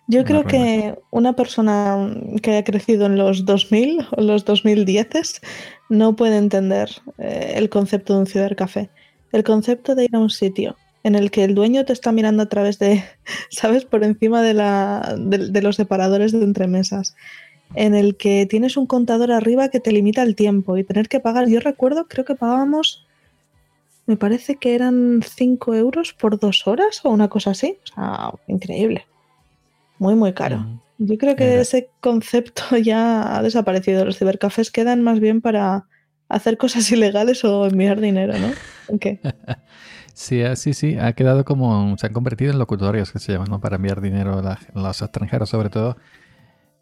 Yo 0.07 0.21
una 0.21 0.29
creo 0.29 0.45
que 0.45 0.99
una 1.11 1.35
persona 1.35 2.15
que 2.43 2.51
haya 2.51 2.65
crecido 2.65 3.07
en 3.07 3.17
los 3.17 3.45
2000 3.45 4.07
o 4.17 4.21
los 4.21 4.45
2010 4.45 5.41
no 5.89 6.15
puede 6.17 6.37
entender 6.37 6.91
eh, 7.19 7.55
el 7.57 7.69
concepto 7.71 8.15
de 8.15 8.21
un 8.21 8.27
cibercafé. 8.27 8.91
El 9.33 9.45
concepto 9.45 9.95
de 9.95 10.05
ir 10.05 10.15
a 10.15 10.19
un 10.19 10.31
sitio 10.31 10.77
en 11.03 11.15
el 11.15 11.31
que 11.31 11.45
el 11.45 11.55
dueño 11.55 11.85
te 11.85 11.93
está 11.93 12.13
mirando 12.13 12.43
a 12.43 12.49
través 12.49 12.79
de, 12.79 13.03
¿sabes? 13.51 13.85
Por 13.85 14.05
encima 14.05 14.43
de, 14.43 14.55
la, 14.55 15.17
de, 15.19 15.51
de 15.51 15.63
los 15.63 15.77
separadores 15.77 16.33
de 16.33 16.43
entremesas. 16.43 17.15
En 17.75 17.95
el 17.95 18.17
que 18.17 18.47
tienes 18.47 18.77
un 18.77 18.87
contador 18.87 19.33
arriba 19.33 19.69
que 19.69 19.81
te 19.81 19.91
limita 19.91 20.23
el 20.23 20.37
tiempo 20.37 20.77
y 20.77 20.85
tener 20.85 21.09
que 21.09 21.21
pagar. 21.21 21.49
Yo 21.49 21.61
recuerdo, 21.61 22.07
creo 22.09 22.25
que 22.25 22.35
pagábamos, 22.35 23.07
me 24.07 24.17
parece 24.17 24.57
que 24.57 24.75
eran 24.75 25.23
5 25.23 25.75
euros 25.75 26.13
por 26.13 26.39
dos 26.39 26.67
horas 26.67 27.01
o 27.05 27.11
una 27.11 27.29
cosa 27.29 27.51
así. 27.51 27.79
O 27.85 27.87
sea, 27.87 28.31
increíble. 28.47 29.07
Muy, 30.05 30.15
muy 30.17 30.35
caro. 30.35 30.59
Mm. 30.59 30.81
Yo 30.99 31.17
creo 31.17 31.35
que 31.35 31.61
ese 31.61 31.89
concepto 32.01 32.63
ya 32.77 33.37
ha 33.37 33.43
desaparecido. 33.43 34.05
Los 34.05 34.19
cibercafés 34.19 34.71
quedan 34.71 35.03
más 35.03 35.19
bien 35.19 35.41
para 35.41 35.87
hacer 36.29 36.59
cosas 36.59 36.91
ilegales 36.93 37.43
o 37.45 37.65
enviar 37.67 38.01
dinero, 38.01 38.35
¿no? 38.39 38.49
¿En 38.89 38.99
qué? 38.99 39.21
Sí, 40.17 40.43
ah, 40.43 40.55
sí, 40.55 40.75
sí, 40.75 40.97
ha 40.97 41.13
quedado 41.15 41.45
como, 41.45 41.97
se 41.99 42.07
han 42.07 42.13
convertido 42.13 42.53
en 42.53 42.59
locutorios 42.61 43.11
que 43.11 43.19
se 43.19 43.33
llaman, 43.33 43.49
¿no? 43.51 43.61
Para 43.61 43.77
enviar 43.77 44.01
dinero 44.01 44.39
a 44.39 44.43
la- 44.43 44.61
a 44.73 44.81
los 44.81 45.03
extranjeros, 45.03 45.49
sobre 45.51 45.71
todo. 45.71 45.97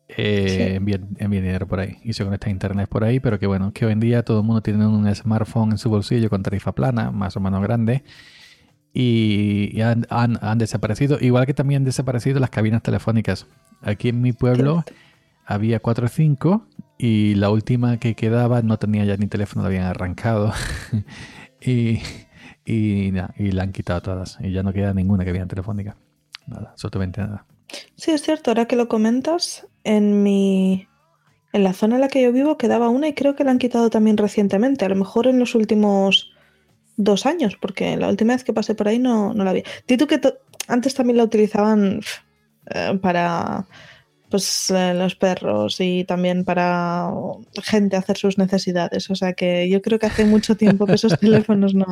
Eh, 0.09 0.47
Sí. 0.49 0.75
envían, 0.77 1.09
envían 1.19 1.45
dinero 1.45 1.67
por 1.67 1.81
ahí 1.81 1.97
y 2.05 2.13
se 2.13 2.25
conecta 2.25 2.49
a 2.49 2.51
internet 2.51 2.91
por 2.91 3.05
ahí, 3.05 3.21
pero 3.21 3.39
que 3.39 3.47
bueno, 3.47 3.73
que 3.73 3.87
hoy 3.87 3.93
en 3.93 4.01
día 4.01 4.23
todo 4.23 4.41
el 4.41 4.45
mundo 4.47 4.61
tiene 4.61 4.87
un 4.87 5.13
smartphone 5.15 5.71
en 5.73 5.79
su 5.79 5.89
bolsillo 5.89 6.29
con 6.29 6.43
tarifa 6.43 6.73
plana, 6.75 7.11
más 7.11 7.35
o 7.39 7.41
menos 7.41 7.63
grande, 7.63 8.05
y, 8.95 9.71
y 9.77 9.81
han, 9.83 10.07
han- 10.11 10.39
han 10.43 10.59
desaparecido, 10.59 11.19
igual 11.21 11.47
que 11.47 11.55
también 11.55 11.83
han 11.83 11.85
desaparecido 11.85 12.41
las 12.41 12.51
cabinas 12.51 12.83
telefónicas. 12.83 13.47
Aquí 13.81 14.09
en 14.11 14.21
mi 14.21 14.33
pueblo 14.33 14.85
había 15.47 15.81
4 15.81 16.07
o 16.07 16.09
5 16.09 16.67
y 16.99 17.35
la 17.35 17.51
última 17.51 17.97
que 17.99 18.15
quedaba 18.15 18.63
no 18.63 18.79
tenía 18.79 19.05
ya 19.05 19.17
ni 19.17 19.27
teléfono, 19.27 19.63
la 19.63 19.69
habían 19.69 19.85
arrancado. 19.85 20.53
y, 21.61 22.01
y, 22.65 23.11
nada, 23.13 23.35
y 23.39 23.53
la 23.53 23.63
han 23.65 23.73
quitado 23.73 24.01
todas. 24.03 24.39
Y 24.41 24.53
ya 24.53 24.63
no 24.63 24.73
queda 24.73 24.95
ninguna 24.95 25.25
cabina 25.25 25.47
telefónica. 25.47 25.97
Nada, 26.47 26.71
absolutamente 26.73 27.21
nada. 27.21 27.47
Sí, 27.97 28.11
es 28.11 28.23
cierto, 28.23 28.51
ahora 28.51 28.67
que 28.67 28.77
lo 28.77 28.89
comentas, 28.89 29.67
en 29.85 30.23
mi. 30.23 30.87
En 31.55 31.65
la 31.65 31.75
zona 31.75 31.97
en 31.97 32.01
la 32.01 32.09
que 32.09 32.23
yo 32.23 32.33
vivo 32.33 32.57
quedaba 32.57 32.89
una 32.89 33.09
y 33.09 33.15
creo 33.15 33.37
que 33.37 33.45
la 33.45 33.51
han 33.51 33.59
quitado 33.59 33.91
también 33.91 34.17
recientemente, 34.17 34.87
a 34.87 34.89
lo 34.89 34.97
mejor 34.97 35.27
en 35.27 35.39
los 35.39 35.55
últimos 35.55 36.32
dos 36.97 37.27
años, 37.27 37.57
porque 37.61 37.97
la 37.97 38.09
última 38.09 38.35
vez 38.35 38.45
que 38.45 38.53
pasé 38.53 38.75
por 38.75 38.89
ahí 38.89 38.99
no, 38.99 39.35
no 39.35 39.45
la 39.45 39.53
vi. 39.53 39.63
Di 39.87 39.97
tú 39.97 40.07
que 40.07 40.21
antes 40.69 40.95
también 40.95 41.17
la 41.17 41.25
utilizaban 41.25 42.01
eh, 42.67 42.99
para 43.01 43.67
pues 44.33 44.71
eh, 44.71 44.95
los 44.95 45.15
perros 45.15 45.77
y 45.79 46.05
también 46.05 46.45
para 46.45 47.11
gente 47.63 47.97
hacer 47.97 48.17
sus 48.17 48.39
necesidades. 48.39 49.11
O 49.11 49.15
sea 49.15 49.35
que 49.35 49.69
yo 49.69 49.83
creo 49.83 49.99
que 49.99 50.07
hace 50.07 50.25
mucho 50.25 50.57
tiempo 50.57 50.87
que 50.87 50.95
esos 50.95 51.19
teléfonos 51.21 51.75
no. 51.75 51.85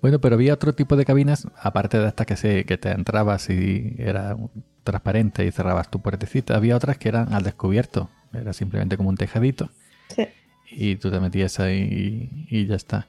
Bueno, 0.00 0.20
pero 0.20 0.36
había 0.36 0.54
otro 0.54 0.72
tipo 0.72 0.94
de 0.94 1.04
cabinas, 1.04 1.48
aparte 1.60 1.98
de 1.98 2.06
esta 2.06 2.24
que, 2.24 2.36
se, 2.36 2.64
que 2.64 2.78
te 2.78 2.90
entrabas 2.90 3.50
y 3.50 3.96
era 3.98 4.36
transparente 4.84 5.44
y 5.44 5.50
cerrabas 5.50 5.90
tu 5.90 6.00
puertecita, 6.00 6.54
había 6.54 6.76
otras 6.76 6.96
que 6.96 7.08
eran 7.08 7.32
al 7.32 7.42
descubierto. 7.42 8.08
Era 8.32 8.52
simplemente 8.52 8.96
como 8.96 9.08
un 9.08 9.16
tejadito. 9.16 9.68
Sí. 10.14 10.28
y 10.70 10.96
tú 10.96 11.10
te 11.10 11.18
metías 11.20 11.58
ahí 11.58 12.28
y, 12.48 12.56
y 12.56 12.66
ya 12.66 12.76
está. 12.76 13.08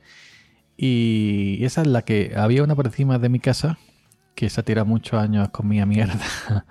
Y 0.77 1.63
esa 1.63 1.81
es 1.81 1.87
la 1.87 2.01
que 2.01 2.33
había 2.35 2.63
una 2.63 2.75
por 2.75 2.87
encima 2.87 3.19
de 3.19 3.29
mi 3.29 3.39
casa 3.39 3.77
que 4.35 4.49
se 4.49 4.59
ha 4.59 4.63
tirado 4.63 4.85
muchos 4.87 5.19
años 5.21 5.49
comía 5.49 5.85
mierda 5.85 6.17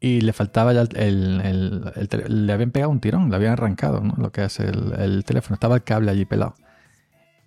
y 0.00 0.20
le 0.20 0.32
faltaba 0.34 0.72
ya 0.74 0.82
el, 0.82 0.96
el- 0.96 1.40
el- 1.40 1.92
el 1.96 2.08
tele- 2.08 2.28
le 2.28 2.52
habían 2.52 2.70
pegado 2.70 2.90
un 2.92 3.00
tirón, 3.00 3.30
le 3.30 3.36
habían 3.36 3.52
arrancado, 3.52 4.00
¿no? 4.02 4.14
Lo 4.18 4.30
que 4.32 4.44
es 4.44 4.60
el, 4.60 4.92
el 4.98 5.24
teléfono, 5.24 5.54
estaba 5.54 5.74
el 5.76 5.82
cable 5.84 6.10
allí 6.10 6.24
pelado. 6.26 6.54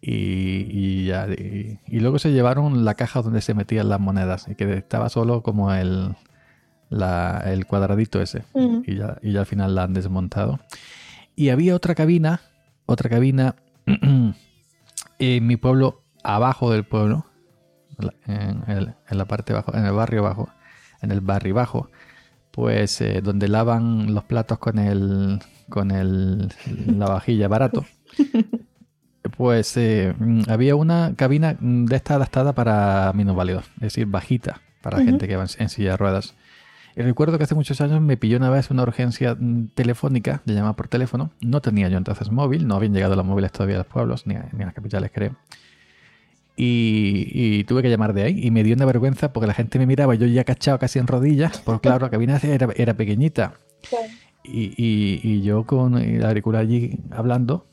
y, 0.01 0.67
y 0.69 1.05
ya, 1.05 1.27
y, 1.27 1.79
y 1.87 1.99
luego 1.99 2.17
se 2.19 2.31
llevaron 2.31 2.85
la 2.85 2.95
caja 2.95 3.21
donde 3.21 3.41
se 3.41 3.53
metían 3.53 3.89
las 3.89 3.99
monedas 3.99 4.47
y 4.47 4.55
que 4.55 4.71
estaba 4.77 5.09
solo 5.09 5.41
como 5.43 5.71
el, 5.73 6.15
la- 6.89 7.43
el 7.45 7.65
cuadradito 7.67 8.21
ese. 8.21 8.43
Y, 8.87 8.95
ya, 8.95 9.17
y 9.21 9.31
ya 9.33 9.41
al 9.41 9.45
final 9.45 9.75
la 9.75 9.83
han 9.83 9.93
desmontado. 9.93 10.59
Y 11.35 11.49
había 11.49 11.75
otra 11.75 11.93
cabina, 11.95 12.41
otra 12.87 13.09
cabina 13.09 13.55
en 15.19 15.45
mi 15.47 15.57
pueblo, 15.57 16.01
abajo 16.23 16.71
del 16.71 16.83
pueblo, 16.85 17.25
en, 18.27 18.63
el- 18.67 18.93
en 19.09 19.17
la 19.17 19.25
parte 19.25 19.53
bajo, 19.53 19.73
en 19.75 19.85
el 19.85 19.93
barrio 19.93 20.23
bajo, 20.23 20.49
en 21.01 21.11
el 21.11 21.21
barrio 21.21 21.55
bajo, 21.55 21.89
pues 22.51 22.99
eh, 23.01 23.21
donde 23.21 23.47
lavan 23.47 24.13
los 24.13 24.23
platos 24.25 24.57
con 24.59 24.79
el 24.79 25.39
con 25.69 25.91
el 25.91 26.49
la 26.97 27.07
vajilla 27.07 27.47
barato. 27.47 27.85
Pues 29.37 29.75
eh, 29.75 30.13
mm, 30.17 30.41
había 30.49 30.75
una 30.75 31.13
cabina 31.15 31.57
de 31.59 31.95
esta 31.95 32.13
adaptada 32.15 32.53
para 32.53 33.11
minusválidos, 33.15 33.65
es 33.77 33.81
decir, 33.81 34.05
bajita 34.05 34.61
para 34.83 35.01
gente 35.01 35.27
que 35.27 35.35
va 35.35 35.43
en, 35.43 35.49
en 35.57 35.69
silla 35.69 35.91
de 35.91 35.97
ruedas. 35.97 36.35
Y 36.95 37.01
recuerdo 37.01 37.37
que 37.37 37.43
hace 37.43 37.55
muchos 37.55 37.81
años 37.81 37.99
me 38.01 38.15
pilló 38.15 38.37
una 38.37 38.49
vez 38.49 38.71
una 38.71 38.83
urgencia 38.83 39.35
mm, 39.37 39.67
telefónica, 39.73 40.41
de 40.45 40.53
llamar 40.53 40.75
por 40.75 40.87
teléfono. 40.87 41.31
No 41.41 41.61
tenía 41.61 41.89
yo 41.89 41.97
entonces 41.97 42.31
móvil, 42.31 42.67
no 42.67 42.75
habían 42.75 42.93
llegado 42.93 43.15
los 43.15 43.25
móviles 43.25 43.51
todavía 43.51 43.75
a 43.75 43.79
los 43.79 43.87
pueblos, 43.87 44.25
ni 44.25 44.35
a, 44.35 44.49
las 44.57 44.73
capitales, 44.73 45.11
creo. 45.13 45.35
Y, 46.57 47.65
tuve 47.65 47.81
que 47.81 47.89
llamar 47.89 48.13
de 48.13 48.23
ahí 48.23 48.39
y 48.41 48.49
me 48.49 48.63
dio 48.63 48.75
una 48.75 48.85
vergüenza 48.85 49.33
porque 49.33 49.45
la 49.45 49.53
gente 49.53 49.77
me 49.77 49.85
miraba, 49.85 50.15
yo 50.15 50.25
ya 50.25 50.45
cachado 50.45 50.79
casi 50.79 50.99
en 50.99 51.07
rodillas, 51.07 51.59
porque 51.59 51.89
claro, 51.89 52.05
la 52.05 52.09
cabina 52.09 52.39
era, 52.41 52.69
era 52.77 52.93
pequeñita. 52.93 53.55
Y, 54.47 54.73
y- 54.77 55.19
y 55.23 55.41
yo 55.41 55.65
con 55.65 55.97
el 55.97 56.23
auricular 56.25 56.61
allí 56.61 56.99
hablando, 57.11 57.65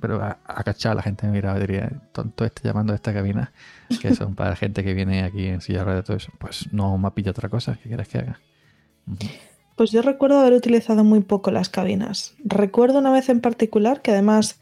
pero 0.00 0.22
a- 0.22 0.38
acachado 0.46 0.94
la 0.94 1.02
gente 1.02 1.26
me 1.26 1.32
miraba 1.32 1.58
y 1.58 1.60
diría, 1.62 1.90
tonto 2.12 2.44
este 2.44 2.62
llamando 2.68 2.92
a 2.92 2.96
esta 2.96 3.12
cabina, 3.12 3.52
que 4.00 4.14
son 4.14 4.34
para 4.34 4.56
gente 4.56 4.84
que 4.84 4.94
viene 4.94 5.22
aquí 5.24 5.46
en 5.46 5.60
silla 5.60 5.84
de 5.84 6.02
todo 6.02 6.16
eso. 6.16 6.32
Pues 6.38 6.72
no 6.72 6.96
me 6.98 7.08
ha 7.08 7.10
pillado 7.14 7.32
otra 7.32 7.48
cosa, 7.48 7.78
¿qué 7.82 7.88
quieres 7.88 8.08
que 8.08 8.18
haga? 8.18 8.40
Pues 9.76 9.90
yo 9.90 10.00
recuerdo 10.02 10.38
haber 10.40 10.54
utilizado 10.54 11.04
muy 11.04 11.20
poco 11.20 11.50
las 11.50 11.68
cabinas. 11.68 12.34
Recuerdo 12.44 12.98
una 12.98 13.12
vez 13.12 13.28
en 13.28 13.40
particular 13.40 14.00
que 14.00 14.10
además 14.12 14.58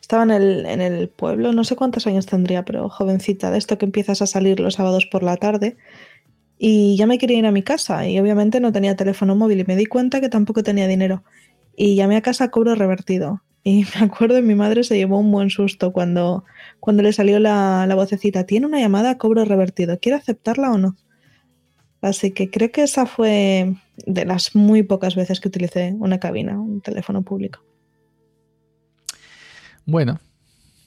estaba 0.00 0.22
en 0.22 0.30
el, 0.30 0.66
en 0.66 0.80
el 0.80 1.08
pueblo, 1.08 1.52
no 1.52 1.64
sé 1.64 1.74
cuántos 1.76 2.06
años 2.06 2.26
tendría, 2.26 2.64
pero 2.64 2.88
jovencita, 2.88 3.50
de 3.50 3.58
esto 3.58 3.78
que 3.78 3.84
empiezas 3.84 4.22
a 4.22 4.26
salir 4.26 4.60
los 4.60 4.74
sábados 4.74 5.06
por 5.06 5.22
la 5.22 5.36
tarde. 5.36 5.76
Y 6.58 6.96
ya 6.96 7.06
me 7.06 7.18
quería 7.18 7.38
ir 7.38 7.46
a 7.46 7.52
mi 7.52 7.62
casa 7.62 8.08
y 8.08 8.18
obviamente 8.18 8.60
no 8.60 8.72
tenía 8.72 8.96
teléfono 8.96 9.36
móvil 9.36 9.60
y 9.60 9.64
me 9.64 9.76
di 9.76 9.86
cuenta 9.86 10.20
que 10.20 10.28
tampoco 10.28 10.62
tenía 10.62 10.88
dinero. 10.88 11.22
Y 11.76 11.94
llamé 11.94 12.16
a 12.16 12.22
casa 12.22 12.44
a 12.44 12.50
cobro 12.50 12.74
revertido. 12.74 13.42
Y 13.62 13.84
me 13.98 14.06
acuerdo 14.06 14.42
mi 14.42 14.54
madre 14.54 14.82
se 14.82 14.96
llevó 14.96 15.18
un 15.18 15.30
buen 15.30 15.50
susto 15.50 15.92
cuando, 15.92 16.44
cuando 16.80 17.02
le 17.02 17.12
salió 17.12 17.38
la, 17.38 17.86
la 17.86 17.94
vocecita. 17.94 18.44
Tiene 18.44 18.66
una 18.66 18.80
llamada 18.80 19.10
a 19.10 19.18
cobro 19.18 19.44
revertido. 19.44 19.98
¿Quiere 20.00 20.18
aceptarla 20.18 20.72
o 20.72 20.78
no? 20.78 20.96
Así 22.00 22.30
que 22.32 22.50
creo 22.50 22.70
que 22.70 22.82
esa 22.82 23.06
fue 23.06 23.74
de 24.06 24.24
las 24.24 24.54
muy 24.54 24.82
pocas 24.82 25.16
veces 25.16 25.40
que 25.40 25.48
utilicé 25.48 25.94
una 25.98 26.18
cabina, 26.18 26.60
un 26.60 26.80
teléfono 26.80 27.22
público. 27.22 27.60
Bueno, 29.84 30.20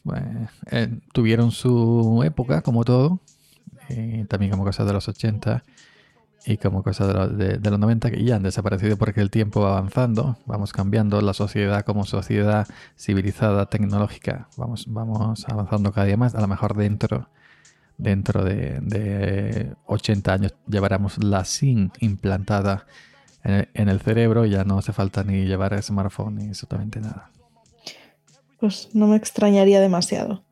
pues, 0.03 0.23
eh, 0.71 0.89
tuvieron 1.13 1.51
su 1.51 2.21
época, 2.23 2.61
como 2.61 2.83
todo, 2.83 3.19
y 3.91 4.23
también 4.25 4.51
como 4.51 4.63
cosas 4.63 4.87
de 4.87 4.93
los 4.93 5.07
80 5.07 5.63
y 6.45 6.57
como 6.57 6.81
cosas 6.83 7.07
de, 7.09 7.13
los- 7.13 7.37
de- 7.37 7.57
de 7.59 7.69
los 7.69 7.79
90 7.79 8.09
que 8.11 8.23
ya 8.23 8.35
han 8.37 8.43
desaparecido 8.43 8.97
porque 8.97 9.21
el 9.21 9.29
tiempo 9.29 9.61
va 9.61 9.77
avanzando, 9.77 10.37
vamos 10.45 10.73
cambiando, 10.73 11.21
la 11.21 11.33
sociedad 11.33 11.83
como 11.85 12.03
sociedad 12.05 12.67
civilizada, 12.97 13.67
tecnológica, 13.67 14.47
vamos, 14.57 14.85
vamos 14.87 15.45
avanzando 15.47 15.91
cada 15.91 16.07
día 16.07 16.17
más, 16.17 16.33
a 16.33 16.41
lo 16.41 16.47
mejor 16.47 16.75
dentro, 16.75 17.29
dentro 17.97 18.43
de, 18.43 18.79
de 18.81 19.75
80 19.85 20.33
años 20.33 20.55
llevaremos 20.67 21.23
la 21.23 21.45
SIM 21.45 21.91
implantada 21.99 22.87
en 23.43 23.53
el, 23.53 23.69
en 23.75 23.89
el 23.89 23.99
cerebro, 23.99 24.45
ya 24.45 24.63
no 24.63 24.79
hace 24.79 24.93
falta 24.93 25.23
ni 25.23 25.45
llevar 25.45 25.79
smartphone 25.83 26.35
ni 26.35 26.47
absolutamente 26.47 26.99
nada. 27.01 27.29
Pues 28.59 28.89
no 28.93 29.07
me 29.07 29.15
extrañaría 29.15 29.79
demasiado. 29.79 30.43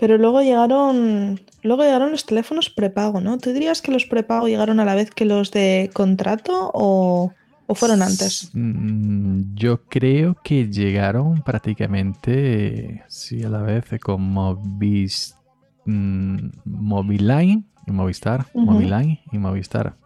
Pero 0.00 0.16
luego 0.16 0.40
llegaron, 0.40 1.40
luego 1.62 1.82
llegaron 1.82 2.10
los 2.10 2.24
teléfonos 2.24 2.70
prepago, 2.70 3.20
¿no? 3.20 3.36
¿Tú 3.36 3.52
dirías 3.52 3.82
que 3.82 3.92
los 3.92 4.06
prepago 4.06 4.48
llegaron 4.48 4.80
a 4.80 4.86
la 4.86 4.94
vez 4.94 5.10
que 5.10 5.26
los 5.26 5.50
de 5.50 5.90
contrato 5.92 6.70
o, 6.72 7.34
o 7.66 7.74
fueron 7.74 8.00
antes? 8.00 8.50
Mm, 8.54 9.54
Yo 9.54 9.82
creo 9.84 10.38
que 10.42 10.70
llegaron 10.70 11.42
prácticamente, 11.42 13.04
sí, 13.08 13.42
a 13.44 13.50
la 13.50 13.60
vez 13.60 13.84
con 14.00 14.22
Movis, 14.22 15.36
mm, 15.84 16.36
Moviline 16.64 17.64
y 17.86 17.90
Movistar. 17.92 18.46
Moviline 18.54 19.20
y 19.30 19.38
Movistar. 19.38 19.96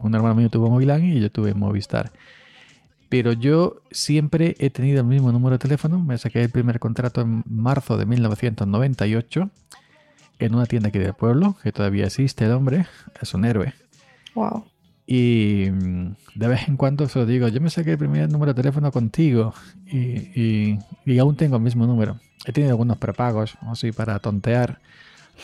Un 0.00 0.14
hermano 0.14 0.36
mío 0.36 0.48
tuvo 0.48 0.70
Moviline 0.70 1.16
y 1.16 1.20
yo 1.20 1.30
tuve 1.30 1.52
Movistar. 1.52 2.10
Pero 3.08 3.32
yo 3.32 3.80
siempre 3.90 4.54
he 4.58 4.68
tenido 4.70 5.00
el 5.00 5.06
mismo 5.06 5.32
número 5.32 5.54
de 5.54 5.58
teléfono. 5.60 5.98
Me 5.98 6.18
saqué 6.18 6.42
el 6.42 6.50
primer 6.50 6.78
contrato 6.78 7.22
en 7.22 7.42
marzo 7.48 7.96
de 7.96 8.04
1998 8.06 9.50
en 10.40 10.54
una 10.54 10.66
tienda 10.66 10.88
aquí 10.90 10.98
del 10.98 11.14
pueblo, 11.14 11.56
que 11.62 11.72
todavía 11.72 12.06
existe 12.06 12.44
el 12.44 12.52
hombre. 12.52 12.86
Es 13.20 13.32
un 13.34 13.44
héroe. 13.44 13.72
Wow. 14.34 14.64
Y 15.06 15.68
mm, 15.72 16.16
de 16.34 16.48
vez 16.48 16.68
en 16.68 16.76
cuando 16.76 17.08
se 17.08 17.18
lo 17.18 17.24
digo, 17.26 17.48
yo 17.48 17.60
me 17.62 17.70
saqué 17.70 17.92
el 17.92 17.98
primer 17.98 18.30
número 18.30 18.52
de 18.52 18.62
teléfono 18.62 18.92
contigo 18.92 19.54
y, 19.86 19.98
y- 19.98 20.78
y 21.06 21.18
aún 21.18 21.34
tengo 21.34 21.56
el 21.56 21.62
mismo 21.62 21.86
número. 21.86 22.20
He 22.44 22.52
tenido 22.52 22.72
algunos 22.72 22.98
prepagos, 22.98 23.56
así 23.62 23.90
para 23.90 24.18
tontear, 24.18 24.80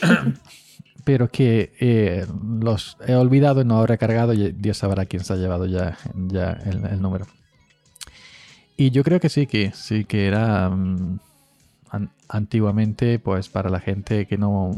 pero 1.04 1.28
que 1.28 1.72
eh, 1.80 2.26
los 2.60 2.96
he 3.06 3.14
olvidado 3.14 3.62
y 3.62 3.64
no 3.64 3.82
he 3.82 3.86
recargado 3.86 4.32
y 4.32 4.52
Dios 4.52 4.78
sabrá 4.78 5.06
quién 5.06 5.24
se 5.24 5.32
ha 5.32 5.36
llevado 5.36 5.66
ya, 5.66 5.96
ya 6.14 6.52
el, 6.66 6.84
el 6.84 7.00
número. 7.02 7.26
Y 8.76 8.90
yo 8.90 9.04
creo 9.04 9.20
que 9.20 9.28
sí, 9.28 9.46
que 9.46 9.72
sí 9.72 10.04
que 10.04 10.26
era 10.26 10.68
mm, 10.70 11.18
an- 11.90 12.10
antiguamente, 12.28 13.18
pues 13.18 13.48
para 13.48 13.70
la 13.70 13.80
gente 13.80 14.26
que 14.26 14.36
no 14.36 14.72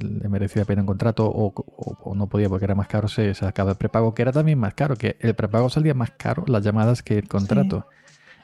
le 0.00 0.28
merecía 0.28 0.62
la 0.62 0.66
pena 0.66 0.82
un 0.82 0.86
contrato 0.86 1.26
o, 1.26 1.52
o- 1.54 1.98
o 2.04 2.14
no 2.14 2.26
podía 2.28 2.48
porque 2.48 2.64
era 2.64 2.74
más 2.74 2.86
caro, 2.88 3.08
se 3.08 3.34
sacaba 3.34 3.72
el 3.72 3.76
prepago, 3.76 4.14
que 4.14 4.22
era 4.22 4.32
también 4.32 4.58
más 4.58 4.74
caro, 4.74 4.96
que 4.96 5.16
el 5.20 5.34
prepago 5.34 5.68
salía 5.68 5.94
más 5.94 6.10
caro 6.12 6.44
las 6.46 6.62
llamadas 6.64 7.02
que 7.02 7.18
el 7.18 7.28
contrato. 7.28 7.86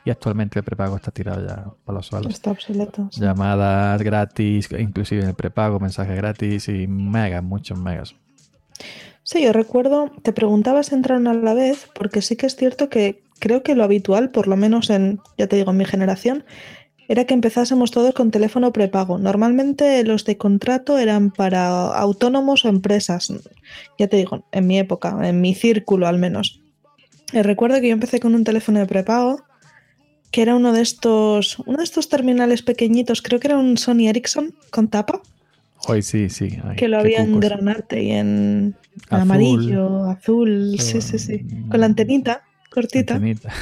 Y 0.02 0.08
actualmente 0.10 0.58
el 0.58 0.64
prepago 0.64 0.96
está 0.96 1.10
tirado 1.10 1.46
ya 1.46 1.66
para 1.84 1.96
los 1.98 2.06
suelos. 2.06 2.32
Está 2.32 2.50
obsoleto. 2.52 3.10
sí. 3.12 3.20
Llamadas 3.20 4.02
gratis, 4.02 4.70
inclusive 4.78 5.22
en 5.22 5.28
el 5.28 5.34
prepago, 5.34 5.78
mensajes 5.78 6.16
gratis 6.16 6.68
y 6.68 6.86
megas, 6.86 7.42
muchos 7.44 7.78
megas. 7.78 8.14
Sí, 9.22 9.42
yo 9.44 9.52
recuerdo, 9.52 10.10
te 10.22 10.32
preguntaba 10.32 10.82
si 10.82 10.94
entraron 10.94 11.28
a 11.28 11.34
la 11.34 11.52
vez, 11.52 11.86
porque 11.94 12.22
sí 12.22 12.36
que 12.36 12.46
es 12.46 12.56
cierto 12.56 12.88
que 12.88 13.22
creo 13.40 13.64
que 13.64 13.74
lo 13.74 13.82
habitual, 13.82 14.30
por 14.30 14.46
lo 14.46 14.56
menos 14.56 14.90
en, 14.90 15.18
ya 15.36 15.48
te 15.48 15.56
digo, 15.56 15.72
en 15.72 15.78
mi 15.78 15.84
generación, 15.84 16.44
era 17.08 17.24
que 17.24 17.34
empezásemos 17.34 17.90
todos 17.90 18.14
con 18.14 18.30
teléfono 18.30 18.72
prepago. 18.72 19.18
Normalmente 19.18 20.04
los 20.04 20.24
de 20.24 20.36
contrato 20.36 20.96
eran 20.96 21.32
para 21.32 21.88
autónomos 21.88 22.64
o 22.64 22.68
empresas. 22.68 23.32
Ya 23.98 24.06
te 24.06 24.18
digo, 24.18 24.44
en 24.52 24.66
mi 24.68 24.78
época, 24.78 25.18
en 25.28 25.40
mi 25.40 25.56
círculo 25.56 26.06
al 26.06 26.18
menos. 26.18 26.60
Y 27.32 27.42
recuerdo 27.42 27.80
que 27.80 27.88
yo 27.88 27.94
empecé 27.94 28.20
con 28.20 28.36
un 28.36 28.44
teléfono 28.44 28.78
de 28.78 28.86
prepago, 28.86 29.42
que 30.30 30.42
era 30.42 30.54
uno 30.54 30.72
de 30.72 30.82
estos, 30.82 31.58
uno 31.66 31.78
de 31.78 31.84
estos 31.84 32.08
terminales 32.08 32.62
pequeñitos, 32.62 33.22
creo 33.22 33.40
que 33.40 33.48
era 33.48 33.58
un 33.58 33.76
Sony 33.76 34.08
Ericsson 34.08 34.54
con 34.70 34.86
tapa, 34.86 35.20
Hoy 35.88 36.02
sí, 36.02 36.28
sí. 36.28 36.58
ay, 36.62 36.76
que 36.76 36.88
lo 36.88 36.98
había 36.98 37.22
en 37.22 37.40
granate 37.40 38.02
y 38.02 38.10
en 38.10 38.76
Azul. 39.08 39.20
amarillo, 39.20 40.04
azul, 40.04 40.76
sí, 40.78 41.00
sí, 41.00 41.18
sí. 41.18 41.46
Con 41.70 41.80
la 41.80 41.86
antenita 41.86 42.42
cortita. 42.70 43.14
Antenita. 43.14 43.52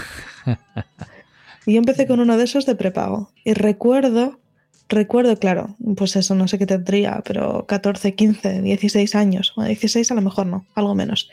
Y 1.67 1.75
yo 1.75 1.79
empecé 1.79 2.07
con 2.07 2.19
uno 2.21 2.39
de 2.39 2.45
esos 2.45 2.65
de 2.65 2.75
prepago. 2.75 3.31
Y 3.45 3.53
recuerdo, 3.53 4.41
recuerdo, 4.89 5.39
claro, 5.39 5.77
pues 5.99 6.17
eso, 6.17 6.35
no 6.35 6.49
sé 6.49 6.59
qué 6.59 6.65
tendría, 6.65 7.23
pero 7.27 7.67
14, 7.67 8.15
15, 8.15 8.63
16 8.63 9.15
años. 9.15 9.53
Bueno, 9.55 9.69
16 9.69 10.11
a 10.11 10.15
lo 10.15 10.23
mejor 10.23 10.47
no, 10.47 10.65
algo 10.75 10.95
menos. 10.95 11.29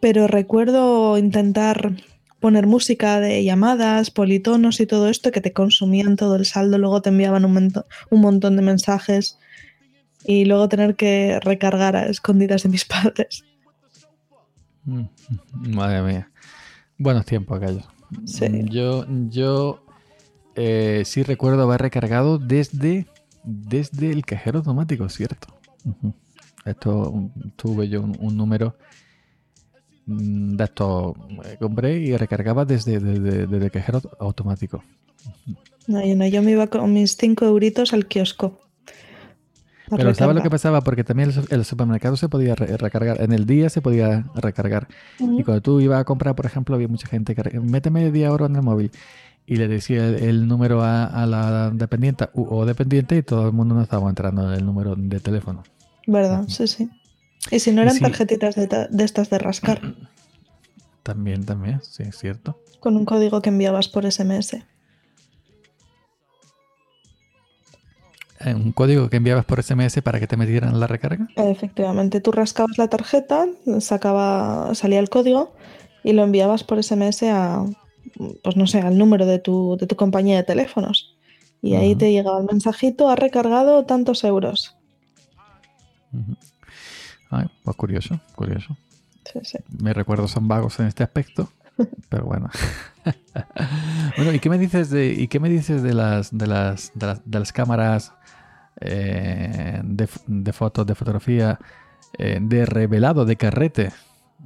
Pero 0.00 0.26
recuerdo 0.26 1.16
intentar 1.16 1.92
poner 2.40 2.66
música 2.66 3.20
de 3.20 3.42
llamadas, 3.42 4.10
politonos 4.10 4.80
y 4.80 4.86
todo 4.86 5.08
esto 5.08 5.32
que 5.32 5.40
te 5.40 5.54
consumían 5.54 6.16
todo 6.16 6.36
el 6.36 6.44
saldo, 6.44 6.76
luego 6.76 7.00
te 7.00 7.08
enviaban 7.08 7.46
un, 7.46 7.72
un 8.10 8.20
montón 8.20 8.56
de 8.56 8.62
mensajes 8.62 9.38
y 10.26 10.44
luego 10.44 10.68
tener 10.68 10.94
que 10.94 11.40
recargar 11.40 11.96
a 11.96 12.04
escondidas 12.04 12.64
de 12.64 12.68
mis 12.68 12.84
padres. 12.84 13.44
Mm, 14.84 15.04
Madre 15.52 16.02
mía. 16.02 16.30
Buenos 16.98 17.26
tiempos 17.26 17.60
aquellos. 17.62 17.88
Sí. 18.24 18.46
Yo, 18.70 19.04
yo 19.28 19.84
eh, 20.54 21.02
sí 21.04 21.22
recuerdo 21.22 21.62
haber 21.62 21.82
recargado 21.82 22.38
desde, 22.38 23.06
desde 23.42 24.10
el 24.10 24.24
cajero 24.24 24.58
automático, 24.58 25.08
¿cierto? 25.08 25.48
Esto 26.64 27.30
tuve 27.56 27.88
yo 27.88 28.02
un, 28.02 28.16
un 28.20 28.36
número 28.36 28.76
mm, 30.06 30.56
de 30.56 30.64
esto. 30.64 31.14
eh, 31.44 31.56
compré 31.60 31.98
y 31.98 32.16
recargaba 32.16 32.64
desde, 32.64 33.00
desde, 33.00 33.46
desde 33.46 33.64
el 33.64 33.70
cajero 33.70 34.00
automático. 34.18 34.82
No, 35.86 36.04
yo, 36.04 36.16
no, 36.16 36.26
yo 36.26 36.42
me 36.42 36.52
iba 36.52 36.66
con 36.68 36.92
mis 36.92 37.16
5 37.16 37.44
euritos 37.44 37.92
al 37.92 38.06
kiosco. 38.06 38.60
Pero 39.90 40.14
¿sabes 40.14 40.34
lo 40.36 40.42
que 40.42 40.50
pasaba? 40.50 40.80
Porque 40.80 41.04
también 41.04 41.28
el, 41.30 41.34
su- 41.34 41.46
el 41.54 41.64
supermercado 41.64 42.16
se 42.16 42.28
podía 42.28 42.54
re- 42.54 42.76
recargar. 42.76 43.20
En 43.20 43.32
el 43.32 43.44
día 43.46 43.68
se 43.70 43.82
podía 43.82 44.24
recargar. 44.34 44.88
Y 45.18 45.42
cuando 45.44 45.60
tú 45.60 45.80
ibas 45.80 46.00
a 46.00 46.04
comprar, 46.04 46.34
por 46.34 46.46
ejemplo, 46.46 46.74
había 46.74 46.88
mucha 46.88 47.06
gente 47.06 47.34
que 47.34 47.60
méteme 47.60 48.10
10 48.10 48.28
euros 48.30 48.48
en 48.50 48.56
el 48.56 48.62
móvil. 48.62 48.90
Y 49.46 49.56
le 49.56 49.68
decía 49.68 50.06
el, 50.08 50.14
el 50.22 50.48
número 50.48 50.82
a, 50.82 51.04
a 51.04 51.26
la 51.26 51.70
dependiente 51.70 52.28
o 52.34 52.64
dependiente 52.64 53.16
y 53.16 53.22
todo 53.22 53.46
el 53.46 53.52
mundo 53.52 53.74
no 53.74 53.82
estaba 53.82 54.08
entrando 54.08 54.50
en 54.50 54.58
el 54.58 54.64
número 54.64 54.94
de 54.96 55.20
teléfono. 55.20 55.62
¿Verdad? 56.06 56.44
Sí, 56.48 56.66
sí. 56.66 56.88
Y 57.50 57.58
si 57.60 57.72
no 57.72 57.82
eran 57.82 57.98
tarjetitas 57.98 58.54
de, 58.54 58.66
ta- 58.66 58.86
de 58.88 59.04
estas 59.04 59.28
de 59.28 59.38
rascar, 59.38 59.82
También, 61.02 61.44
también, 61.44 61.80
sí, 61.82 62.04
es 62.04 62.16
cierto. 62.16 62.58
con 62.80 62.96
un 62.96 63.04
código 63.04 63.42
que 63.42 63.50
enviabas 63.50 63.88
por 63.88 64.10
SMS. 64.10 64.56
Un 68.46 68.72
código 68.72 69.08
que 69.08 69.16
enviabas 69.16 69.44
por 69.44 69.62
SMS 69.62 70.02
para 70.02 70.20
que 70.20 70.26
te 70.26 70.36
metieran 70.36 70.78
la 70.78 70.86
recarga. 70.86 71.28
Efectivamente, 71.36 72.20
tú 72.20 72.30
rascabas 72.30 72.76
la 72.76 72.88
tarjeta, 72.88 73.46
sacaba, 73.80 74.74
salía 74.74 75.00
el 75.00 75.08
código 75.08 75.54
y 76.02 76.12
lo 76.12 76.24
enviabas 76.24 76.64
por 76.64 76.82
SMS 76.82 77.22
a, 77.24 77.64
pues 78.42 78.56
no 78.56 78.66
sé, 78.66 78.80
al 78.80 78.98
número 78.98 79.24
de 79.24 79.38
tu, 79.38 79.76
de 79.78 79.86
tu 79.86 79.96
compañía 79.96 80.36
de 80.36 80.42
teléfonos. 80.42 81.16
Y 81.62 81.76
ahí 81.76 81.96
te 81.96 82.12
llegaba 82.12 82.38
el 82.40 82.44
mensajito, 82.44 83.08
ha 83.08 83.16
recargado 83.16 83.86
tantos 83.86 84.22
euros. 84.24 84.76
Ay, 87.30 87.46
pues 87.62 87.76
curioso, 87.76 88.20
curioso. 88.34 88.76
Sí, 89.24 89.38
sí. 89.42 89.58
Mis 89.82 89.94
recuerdos 89.94 90.32
son 90.32 90.46
vagos 90.46 90.78
en 90.80 90.86
este 90.86 91.02
aspecto, 91.02 91.48
pero 92.08 92.24
bueno. 92.24 92.50
bueno, 94.16 94.32
¿y 94.32 94.38
qué 94.38 94.48
me 94.50 94.58
dices 94.58 94.90
de, 94.90 95.12
y 95.12 95.28
qué 95.28 95.40
me 95.40 95.48
dices 95.48 95.82
de 95.82 95.94
las 95.94 96.36
de 96.36 96.46
las 96.46 96.92
de 96.94 97.38
las, 97.38 97.52
cámaras 97.52 98.12
eh, 98.80 99.80
de 99.82 100.52
fotos, 100.52 100.86
de 100.86 100.94
fotografía, 100.94 101.58
eh, 102.18 102.38
de 102.40 102.66
revelado, 102.66 103.24
de 103.24 103.36
carrete? 103.36 103.92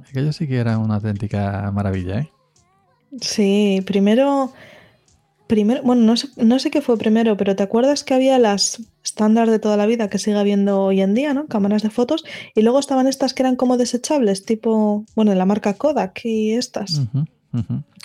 Aquello 0.09 0.33
sí 0.33 0.47
que 0.47 0.57
era 0.57 0.77
una 0.77 0.95
auténtica 0.95 1.71
maravilla, 1.71 2.19
¿eh? 2.19 2.31
Sí, 3.21 3.83
primero, 3.85 4.53
primero, 5.49 5.81
bueno, 5.81 6.03
no 6.03 6.15
sé, 6.15 6.27
no 6.37 6.59
sé 6.59 6.69
qué 6.69 6.79
fue 6.79 6.95
primero, 6.95 7.35
pero 7.35 7.55
¿te 7.55 7.63
acuerdas 7.63 8.03
que 8.03 8.13
había 8.13 8.37
las 8.37 8.83
estándar 9.03 9.49
de 9.49 9.57
toda 9.57 9.77
la 9.77 9.87
vida 9.87 10.07
que 10.07 10.19
sigue 10.19 10.37
habiendo 10.37 10.83
hoy 10.83 11.01
en 11.01 11.15
día, 11.15 11.33
¿no? 11.33 11.47
Cámaras 11.47 11.81
de 11.81 11.89
fotos, 11.89 12.23
y 12.53 12.61
luego 12.61 12.77
estaban 12.77 13.07
estas 13.07 13.33
que 13.33 13.41
eran 13.41 13.55
como 13.55 13.75
desechables, 13.75 14.45
tipo, 14.45 15.05
bueno, 15.15 15.33
la 15.33 15.45
marca 15.47 15.73
Kodak 15.73 16.21
y 16.23 16.51
estas. 16.51 17.01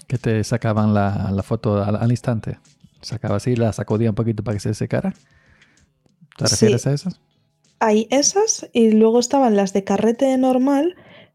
Que 0.06 0.16
te 0.16 0.42
sacaban 0.42 0.94
la, 0.94 1.30
la 1.32 1.42
foto 1.42 1.84
al, 1.84 1.96
al 1.96 2.10
instante. 2.10 2.58
Sacaba 3.02 3.36
así, 3.36 3.56
la 3.56 3.74
sacudía 3.74 4.08
un 4.08 4.16
poquito 4.16 4.42
para 4.42 4.56
que 4.56 4.60
se 4.60 4.72
secara. 4.72 5.12
¿Te 6.38 6.46
Sí. 6.46 6.52
refieres 6.54 6.86
a 6.86 6.92
esas? 6.94 7.20
Hay 7.78 8.06
esas 8.10 8.70
y 8.72 8.92
luego 8.92 9.18
estaban 9.20 9.54
las 9.54 9.74
de 9.74 9.84
carrete 9.84 10.36
normal, 10.38 10.94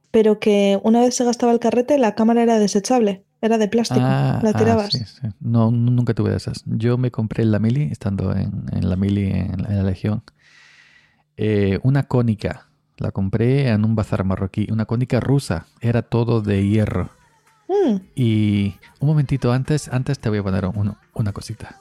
pero 0.10 0.40
que 0.40 0.80
una 0.84 1.02
vez 1.02 1.14
se 1.14 1.24
gastaba 1.24 1.52
el 1.52 1.60
carrete 1.60 2.00
la 2.00 2.16
cámara 2.16 2.42
era 2.42 2.58
desechable, 2.58 3.24
era 3.42 3.58
de 3.58 3.68
plástico, 3.68 4.02
Ah, 4.04 4.40
la 4.44 4.50
ah, 4.50 4.54
tirabas. 4.54 4.90
sí, 4.92 5.00
sí. 5.06 5.28
No, 5.40 5.72
nu- 5.72 5.92
nunca 5.92 6.14
tuve 6.14 6.32
de 6.32 6.38
esas. 6.38 6.64
Yo 6.66 6.98
me 6.98 7.12
compré 7.12 7.44
en 7.44 7.52
la 7.52 7.60
Mili, 7.60 7.84
estando 7.92 8.36
en, 8.36 8.66
en 8.72 8.90
la 8.90 8.96
Mili, 8.96 9.30
en, 9.32 9.62
la- 9.64 9.70
en 9.70 9.78
la 9.78 9.84
Legión, 9.84 10.24
eh, 11.38 11.80
una 11.84 12.04
cónica. 12.04 12.66
La 12.98 13.12
compré 13.12 13.70
en 13.70 13.86
un 13.86 13.96
bazar 13.96 14.26
marroquí, 14.26 14.68
una 14.72 14.86
cónica 14.86 15.22
rusa. 15.22 15.68
Era 15.80 16.02
todo 16.02 16.42
de 16.42 16.68
hierro. 16.68 17.10
Mm, 17.70 17.96
Y 18.16 18.76
un 19.00 19.08
momentito 19.08 19.54
antes, 19.54 19.88
antes 19.88 20.20
te 20.20 20.28
voy 20.28 20.40
a 20.40 20.44
poner 20.44 20.66
un- 20.66 20.98
una 21.14 21.32
cosita. 21.32 21.78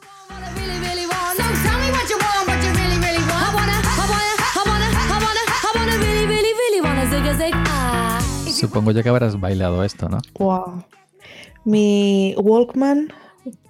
ah. 7.52 8.18
Supongo 8.52 8.90
ya 8.90 9.02
que 9.02 9.08
habrás 9.08 9.38
bailado 9.38 9.84
esto, 9.84 10.08
¿no? 10.08 10.18
wow. 10.38 10.82
Mi 11.68 12.34
Walkman 12.38 13.12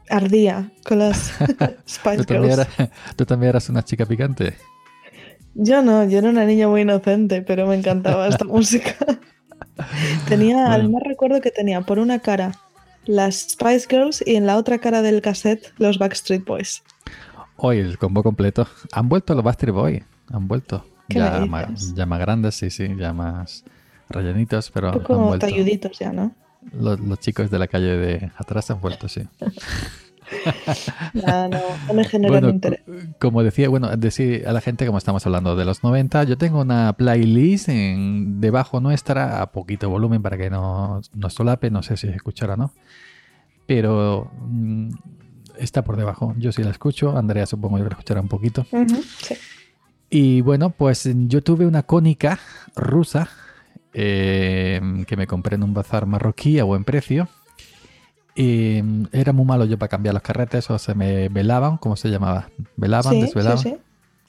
ardía 0.08 0.70
con 0.86 1.00
las 1.00 1.32
Spice 1.86 2.18
¿Tú 2.18 2.24
también, 2.24 2.54
Girls. 2.54 2.68
eras, 2.78 2.90
tú 3.16 3.26
también 3.26 3.50
eras 3.50 3.68
una 3.68 3.82
chica 3.84 4.06
picante. 4.06 4.54
Yo 5.54 5.82
no, 5.82 6.04
yo 6.04 6.18
era 6.18 6.28
una 6.28 6.44
niña 6.44 6.68
muy 6.68 6.82
inocente, 6.82 7.42
pero 7.42 7.66
me 7.66 7.74
encantaba 7.74 8.28
esta 8.28 8.44
música. 8.56 8.94
Tenía, 10.28 10.56
Bueno. 10.56 10.72
además 10.72 11.02
recuerdo 11.04 11.40
que 11.40 11.50
tenía 11.50 11.80
por 11.80 11.98
una 11.98 12.20
cara 12.20 12.52
las 13.06 13.34
Spice 13.50 13.86
Girls 13.88 14.22
y 14.26 14.36
en 14.36 14.46
la 14.46 14.56
otra 14.56 14.78
cara 14.78 15.02
del 15.02 15.20
cassette 15.22 15.72
los 15.78 15.98
Backstreet 15.98 16.44
Boys. 16.44 16.82
Hoy 17.56 17.78
el 17.78 17.98
combo 17.98 18.22
completo. 18.22 18.68
Han 18.92 19.08
vuelto 19.08 19.34
los 19.34 19.42
Bastard 19.42 19.72
Boy. 19.72 20.04
Han 20.30 20.46
vuelto. 20.46 20.84
¿Qué 21.08 21.18
Ya, 21.18 21.44
ma- 21.46 21.68
ya 21.94 22.06
más 22.06 22.20
grandes, 22.20 22.54
sí, 22.54 22.70
sí, 22.70 22.86
ya 22.96 23.12
más 23.12 23.64
rellenitos, 24.10 24.70
pero 24.70 24.88
Un 24.90 24.94
han 24.94 25.00
poco 25.02 25.18
vuelto. 25.26 25.46
talluditos 25.46 25.98
ya, 25.98 26.12
¿no? 26.12 26.32
Los, 26.72 27.00
los 27.00 27.18
chicos 27.20 27.50
de 27.50 27.58
la 27.58 27.66
calle 27.68 27.96
de 27.96 28.30
atrás 28.36 28.70
han 28.70 28.80
vuelto, 28.80 29.08
sí. 29.08 29.22
Nada, 31.14 31.48
no, 31.48 31.58
no 31.86 31.94
me 31.94 32.04
generan 32.04 32.32
Bueno, 32.34 32.48
interés. 32.50 32.80
co- 32.84 32.92
como 33.18 33.42
decía, 33.42 33.68
bueno, 33.68 33.88
decir 33.96 34.46
a 34.46 34.52
la 34.52 34.60
gente, 34.60 34.84
como 34.86 34.98
estamos 34.98 35.24
hablando 35.26 35.56
de 35.56 35.64
los 35.64 35.82
90, 35.82 36.24
yo 36.24 36.36
tengo 36.36 36.60
una 36.60 36.92
playlist 36.92 37.68
en, 37.70 38.40
debajo 38.40 38.80
nuestra 38.80 39.40
a 39.40 39.52
poquito 39.52 39.88
volumen 39.88 40.20
para 40.22 40.36
que 40.36 40.50
no, 40.50 41.00
no 41.14 41.30
solape, 41.30 41.70
no 41.70 41.82
sé 41.82 41.96
si 41.96 42.06
se 42.08 42.14
escuchará 42.14 42.54
o 42.54 42.56
no, 42.58 42.72
pero 43.66 44.30
mm, 44.42 44.90
está 45.58 45.82
por 45.82 45.96
debajo. 45.96 46.34
Yo 46.38 46.52
sí 46.52 46.62
la 46.62 46.70
escucho, 46.70 47.16
Andrea 47.16 47.46
supongo 47.46 47.78
yo 47.78 47.84
que 47.84 47.90
la 47.90 47.94
escuchará 47.94 48.20
un 48.20 48.28
poquito. 48.28 48.66
Sí. 49.22 49.34
Y 50.10 50.40
bueno, 50.42 50.70
pues 50.70 51.08
yo 51.26 51.42
tuve 51.42 51.66
una 51.66 51.82
cónica 51.82 52.38
rusa 52.76 53.28
eh, 54.00 54.80
que 55.08 55.16
me 55.16 55.26
compré 55.26 55.56
en 55.56 55.64
un 55.64 55.74
bazar 55.74 56.06
marroquí 56.06 56.60
a 56.60 56.64
buen 56.64 56.84
precio. 56.84 57.28
Y 58.36 58.80
mm, 58.80 59.06
era 59.10 59.32
muy 59.32 59.44
malo 59.44 59.64
yo 59.64 59.76
para 59.76 59.88
cambiar 59.88 60.14
los 60.14 60.22
carretes 60.22 60.70
o 60.70 60.78
se 60.78 60.94
me 60.94 61.28
velaban, 61.28 61.76
¿cómo 61.78 61.96
se 61.96 62.08
llamaba? 62.08 62.48
Velaban, 62.76 63.14
Sí, 63.14 63.20
desvelaban. 63.22 63.58
sí. 63.58 63.76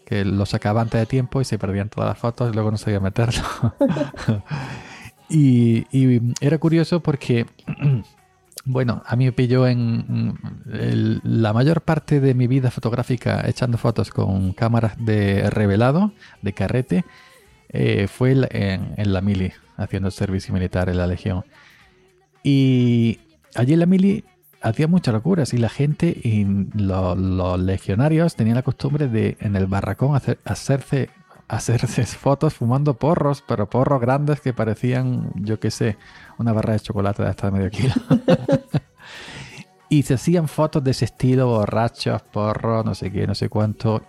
Que 0.05 0.25
lo 0.25 0.47
sacaba 0.47 0.81
antes 0.81 0.99
de 0.99 1.05
tiempo 1.05 1.39
y 1.39 1.45
se 1.45 1.59
perdían 1.59 1.89
todas 1.89 2.09
las 2.09 2.17
fotos 2.17 2.49
y 2.51 2.53
luego 2.55 2.71
no 2.71 2.77
sabía 2.77 2.99
meterlo. 2.99 3.43
y, 5.29 5.85
y 5.95 6.33
era 6.41 6.57
curioso 6.57 7.01
porque, 7.01 7.45
bueno, 8.65 9.03
a 9.05 9.15
mí 9.15 9.25
me 9.25 9.31
pilló 9.31 9.67
en 9.67 10.35
el- 10.73 11.21
la 11.23 11.53
mayor 11.53 11.81
parte 11.81 12.19
de 12.19 12.33
mi 12.33 12.47
vida 12.47 12.71
fotográfica 12.71 13.47
echando 13.47 13.77
fotos 13.77 14.09
con 14.09 14.53
cámaras 14.53 14.93
de 14.97 15.47
revelado, 15.51 16.11
de 16.41 16.53
carrete, 16.53 17.05
eh, 17.69 18.07
fue 18.07 18.31
en, 18.31 18.93
en 18.97 19.13
la 19.13 19.21
mili, 19.21 19.51
haciendo 19.77 20.11
servicio 20.11 20.53
militar 20.53 20.89
en 20.89 20.97
la 20.97 21.07
Legión. 21.07 21.43
Y 22.43 23.19
allí 23.55 23.73
en 23.73 23.79
la 23.79 23.85
mili 23.85 24.23
hacía 24.61 24.87
muchas 24.87 25.13
locuras 25.13 25.53
y 25.53 25.57
la 25.57 25.69
gente 25.69 26.07
y 26.23 26.45
lo- 26.75 27.15
los 27.15 27.59
legionarios 27.59 28.35
tenían 28.35 28.55
la 28.55 28.63
costumbre 28.63 29.07
de 29.07 29.37
en 29.39 29.55
el 29.55 29.67
barracón 29.67 30.15
hacer- 30.15 30.39
hacerse 30.45 31.09
hacerse 31.47 32.05
fotos 32.05 32.53
fumando 32.53 32.93
porros, 32.93 33.43
pero 33.47 33.67
porros 33.69 33.99
grandes 33.99 34.39
que 34.39 34.53
parecían, 34.53 35.31
yo 35.35 35.59
qué 35.59 35.71
sé, 35.71 35.97
una 36.37 36.53
barra 36.53 36.73
de 36.73 36.79
chocolate 36.79 37.23
de 37.23 37.29
hasta 37.29 37.49
medio 37.49 37.71
kilo. 37.71 37.93
y 39.89 40.03
se 40.03 40.13
hacían 40.13 40.47
fotos 40.47 40.83
de 40.83 40.91
ese 40.91 41.05
estilo, 41.05 41.47
borrachos, 41.47 42.21
porros, 42.21 42.85
no 42.85 42.93
sé 42.93 43.11
qué, 43.11 43.25
no 43.25 43.33
sé 43.33 43.49
cuánto, 43.49 44.03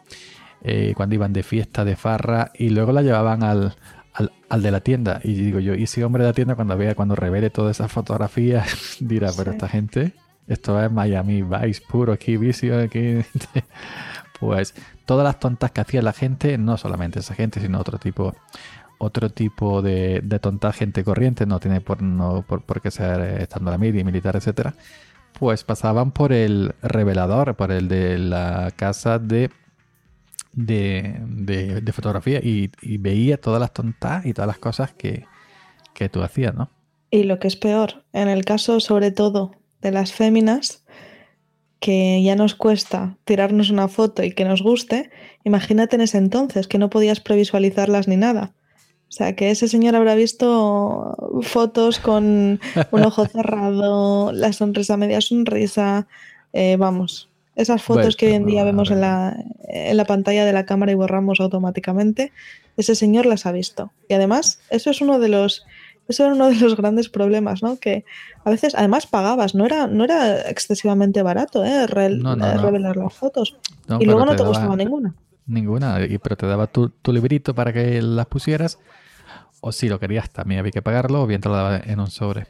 eh, 0.63 0.93
cuando 0.97 1.15
iban 1.15 1.33
de 1.33 1.43
fiesta, 1.43 1.85
de 1.85 1.97
farra, 1.97 2.53
y 2.55 2.71
luego 2.71 2.93
la 2.93 3.03
llevaban 3.03 3.43
al, 3.43 3.77
al, 4.15 4.33
al 4.49 4.63
de 4.63 4.71
la 4.71 4.81
tienda. 4.81 5.21
Y 5.25 5.35
digo 5.35 5.59
yo, 5.61 5.75
y 5.75 5.85
ese 5.85 6.05
hombre 6.05 6.25
de 6.25 6.31
la 6.31 6.35
tienda 6.35 6.55
cuando 6.55 6.77
vea, 6.77 6.95
cuando 6.95 7.17
revele 7.17 7.51
todas 7.51 7.77
esas 7.77 7.91
fotografías, 7.91 8.97
dirá, 9.01 9.31
pero 9.37 9.53
esta 9.53 9.69
gente, 9.69 10.13
esto 10.47 10.83
es 10.83 10.91
Miami 10.91 11.43
Vice 11.43 11.83
puro, 11.89 12.13
aquí 12.13 12.37
vicio, 12.37 12.79
aquí... 12.79 13.19
pues 14.41 14.75
todas 15.05 15.23
las 15.23 15.39
tontas 15.39 15.71
que 15.71 15.83
hacía 15.83 16.01
la 16.01 16.15
gente, 16.15 16.57
no 16.57 16.79
solamente 16.79 17.19
esa 17.19 17.35
gente, 17.35 17.61
sino 17.61 17.79
otro 17.79 17.99
tipo 17.99 18.35
otro 19.03 19.31
tipo 19.31 19.81
de, 19.81 20.21
de 20.23 20.39
tonta 20.39 20.73
gente 20.73 21.03
corriente, 21.03 21.47
no 21.47 21.59
tiene 21.59 21.81
por, 21.81 22.03
no, 22.03 22.45
por, 22.47 22.61
por 22.63 22.83
qué 22.83 22.91
ser 22.91 23.21
eh, 23.21 23.43
estando 23.45 23.71
la 23.71 23.79
media, 23.79 24.05
militar, 24.05 24.37
etcétera, 24.37 24.75
pues 25.39 25.65
pasaban 25.65 26.11
por 26.13 26.33
el 26.33 26.75
revelador, 26.83 27.57
por 27.57 27.73
el 27.73 27.89
de 27.89 28.19
la 28.19 28.71
casa 28.77 29.19
de 29.19 29.51
de, 30.53 31.17
de- 31.27 31.81
de 31.81 31.93
fotografía 31.93 32.41
y, 32.43 32.71
y 32.83 32.99
veía 32.99 33.41
todas 33.41 33.61
las 33.61 33.73
tontas 33.73 34.27
y 34.27 34.33
todas 34.35 34.49
las 34.49 34.59
cosas 34.59 34.93
que, 34.93 35.25
que 35.95 36.09
tú 36.09 36.23
hacías, 36.23 36.55
¿no? 36.55 36.71
Y 37.11 37.25
lo 37.25 37.39
que 37.39 37.49
es 37.49 37.57
peor, 37.57 38.05
en 38.13 38.29
el 38.29 38.45
caso 38.45 38.79
sobre 38.81 39.11
todo 39.11 39.53
de 39.81 39.91
las 39.93 40.13
féminas, 40.13 40.85
que 41.81 42.23
ya 42.23 42.37
nos 42.37 42.55
cuesta 42.55 43.17
tirarnos 43.25 43.71
una 43.71 43.89
foto 43.89 44.23
y 44.23 44.33
que 44.33 44.45
nos 44.45 44.63
guste, 44.63 45.11
imagínate 45.45 45.97
en 45.97 46.03
ese 46.03 46.19
entonces 46.19 46.69
que 46.69 46.77
no 46.79 46.91
podías 46.91 47.21
previsualizarlas 47.21 48.07
ni 48.07 48.17
nada. 48.19 48.53
O 49.09 49.13
sea, 49.13 49.35
que 49.35 49.51
ese 49.51 49.67
señor 49.67 49.97
habrá 49.97 50.15
visto 50.15 51.17
fotos 51.43 51.99
con 51.99 52.61
un 52.91 53.03
ojo 53.03 53.25
cerrado, 53.33 54.31
la 54.33 54.53
sonrisa 54.53 54.97
media 54.99 55.21
sonrisa, 55.23 56.07
eh, 56.53 56.77
vamos, 56.79 57.30
Esas 57.61 57.83
fotos 57.83 58.03
Bueno, 58.03 58.17
que 58.19 58.27
hoy 58.27 58.33
en 58.35 58.47
día 58.47 58.65
vemos 58.65 58.91
en 58.91 59.01
la, 59.01 59.37
en 59.69 59.97
la 59.97 60.05
pantalla 60.05 60.45
de 60.45 60.53
la 60.53 60.65
cámara 60.67 60.93
y 60.93 60.95
borramos 60.95 61.41
automáticamente, 61.41 62.33
ese 62.77 62.95
señor 62.95 63.27
las 63.27 63.47
ha 63.47 63.53
visto. 63.53 63.93
Y 64.09 64.15
además, 64.15 64.61
eso 64.71 64.91
es 64.91 65.01
uno 65.01 65.19
de 65.19 65.29
los, 65.29 65.65
eso 66.09 66.25
era 66.25 66.35
uno 66.35 66.49
de 66.49 66.57
los 66.57 66.77
grandes 66.77 67.09
problemas, 67.09 67.63
¿no? 67.63 67.77
Que 67.79 68.05
a 68.45 68.51
veces, 68.51 68.75
además 68.75 69.07
pagabas, 69.07 69.55
no 69.55 69.67
era, 69.67 69.87
no 69.87 70.05
era 70.05 70.41
excesivamente 70.49 71.23
barato, 71.23 71.65
¿eh? 71.65 71.87
Re- 71.87 72.11
No, 72.11 72.35
no, 72.35 72.47
eh, 72.47 72.57
revelar 72.57 72.97
las 72.97 73.13
fotos. 73.15 73.57
Y 73.99 74.05
luego 74.07 74.25
no 74.25 74.33
te 74.33 74.39
daba- 74.39 74.49
gustaba 74.49 74.77
ninguna. 74.77 75.15
Ninguna, 75.47 76.01
y- 76.05 76.19
pero 76.19 76.37
te 76.37 76.47
daba 76.47 76.67
tu, 76.69 76.89
tu 76.89 77.13
librito 77.13 77.55
para 77.55 77.73
que 77.73 78.01
las 78.01 78.27
pusieras. 78.27 78.79
O 79.61 79.73
si 79.73 79.89
lo 79.91 80.01
querías, 80.01 80.31
también 80.31 80.61
había 80.61 80.73
que 80.73 80.81
pagarlo, 80.81 81.23
o 81.23 81.27
bien 81.27 81.41
te 81.43 81.49
lo 81.51 81.57
daba 81.57 81.77
en 81.79 82.01
un 82.01 82.11
sobre. 82.11 82.47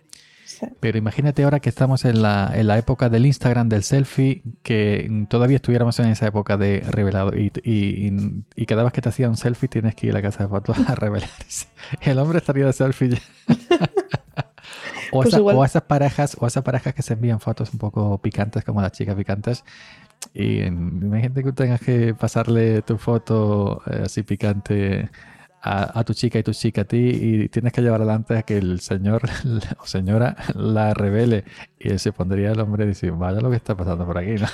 Pero 0.81 0.99
imagínate 0.99 1.43
ahora 1.45 1.61
que 1.61 1.69
estamos 1.69 2.05
en 2.05 2.23
la, 2.23 2.51
en 2.55 2.67
la 2.67 2.77
época 2.79 3.09
del 3.09 3.27
Instagram, 3.27 3.69
del 3.69 3.83
selfie, 3.83 4.43
que 4.63 5.25
todavía 5.29 5.57
estuviéramos 5.57 5.99
en 6.01 6.07
esa 6.07 6.27
época 6.27 6.57
de 6.57 6.81
revelado 6.89 7.37
y, 7.37 7.51
y- 7.65 8.43
y- 8.57 8.67
cada 8.67 8.83
vez 8.83 8.93
que 8.93 9.01
te 9.01 9.09
hacía 9.09 9.29
un 9.29 9.37
selfie 9.37 9.69
tienes 9.69 9.95
que 9.95 10.07
ir 10.09 10.13
a 10.13 10.17
la 10.17 10.23
casa 10.23 10.45
de 10.45 10.49
fotos 10.51 10.77
a 10.89 10.95
revelar. 10.97 11.29
El 12.01 12.19
hombre 12.19 12.39
estaría 12.39 12.67
de 12.67 12.73
selfie 12.73 13.09
ya. 13.11 13.19
o, 15.13 15.23
Pues 15.23 15.29
esa- 15.29 15.41
o 15.43 15.65
esas 15.65 15.83
parejas, 15.83 16.37
o 16.41 16.47
esas 16.47 16.63
parejas 16.63 16.95
que 16.95 17.03
se 17.03 17.15
envían 17.15 17.41
fotos 17.41 17.73
un 17.73 17.79
poco 17.79 18.19
picantes 18.19 18.65
como 18.65 18.81
las 18.83 18.93
chicas 18.93 19.15
picantes. 19.17 19.65
Y 20.35 20.61
mm, 20.71 21.05
imagínate 21.07 21.43
que 21.43 21.53
tengas 21.53 21.81
que 21.81 22.15
pasarle 22.15 22.83
tu 22.83 22.99
foto 22.99 23.83
eh, 23.91 24.03
así 24.05 24.23
picante 24.23 25.09
a, 25.63 26.05
tu 26.05 26.15
chica 26.15 26.39
y 26.39 26.43
tu 26.43 26.53
chica 26.53 26.83
a 26.83 26.85
ti 26.85 26.97
y 26.97 27.49
tienes 27.49 27.73
que 27.73 27.83
llevar 27.83 28.01
adelante 28.01 28.37
a 28.37 28.43
que 28.43 28.57
el 28.57 28.81
señor 28.81 29.23
o 29.79 29.87
señora 29.87 30.37
la 30.55 30.95
revele 30.95 31.45
y 31.79 31.99
se 31.99 32.13
pondría 32.13 32.53
el 32.53 32.61
hombre 32.61 32.85
y 32.85 32.89
decir, 32.89 33.13
vaya 33.13 33.41
lo 33.41 33.51
que 33.51 33.57
está 33.57 33.77
pasando 33.77 34.07
por 34.07 34.19
aquí. 34.19 34.35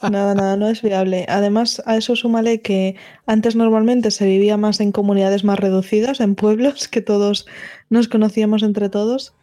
Nada, 0.00 0.32
nada, 0.32 0.56
no 0.56 0.68
es 0.68 0.80
viable. 0.80 1.26
Además, 1.28 1.82
a 1.84 1.96
eso 1.96 2.14
súmale 2.14 2.60
que 2.60 2.94
antes 3.26 3.56
normalmente 3.56 4.12
se 4.12 4.26
vivía 4.26 4.56
más 4.56 4.78
en 4.78 4.92
comunidades 4.92 5.42
más 5.42 5.58
reducidas, 5.58 6.20
en 6.20 6.36
pueblos, 6.36 6.86
que 6.86 7.00
todos 7.00 7.46
nos 7.90 8.06
conocíamos 8.06 8.62
entre 8.62 8.90
todos. 8.90 9.34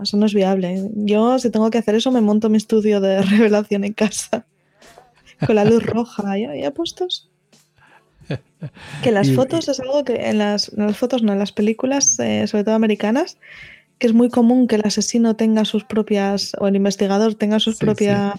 Eso 0.00 0.16
no 0.16 0.26
es 0.26 0.34
viable. 0.34 0.88
Yo, 0.94 1.36
si 1.40 1.50
tengo 1.50 1.68
que 1.70 1.78
hacer 1.78 1.96
eso, 1.96 2.12
me 2.12 2.20
monto 2.20 2.48
mi 2.48 2.58
estudio 2.58 3.00
de 3.00 3.22
revelación 3.22 3.82
en 3.82 3.92
casa. 3.92 4.46
Con 5.44 5.56
la 5.56 5.64
luz 5.64 5.84
roja, 5.84 6.38
¿ya, 6.38 6.54
ya 6.54 6.70
puestos? 6.70 7.28
Que 9.02 9.12
las 9.12 9.30
fotos 9.32 9.68
es 9.68 9.80
algo 9.80 10.04
que 10.04 10.28
en 10.28 10.38
las, 10.38 10.72
en 10.72 10.86
las 10.86 10.96
fotos, 10.96 11.22
no, 11.22 11.32
en 11.32 11.38
las 11.38 11.52
películas, 11.52 12.18
eh, 12.20 12.46
sobre 12.46 12.64
todo 12.64 12.74
americanas, 12.74 13.36
que 13.98 14.06
es 14.06 14.12
muy 14.14 14.28
común 14.28 14.66
que 14.68 14.76
el 14.76 14.82
asesino 14.84 15.36
tenga 15.36 15.64
sus 15.64 15.84
propias, 15.84 16.52
o 16.60 16.68
el 16.68 16.76
investigador 16.76 17.34
tenga 17.34 17.58
su 17.60 17.72
Sí, 17.72 17.78
sí. 17.78 17.84
propia 17.86 18.34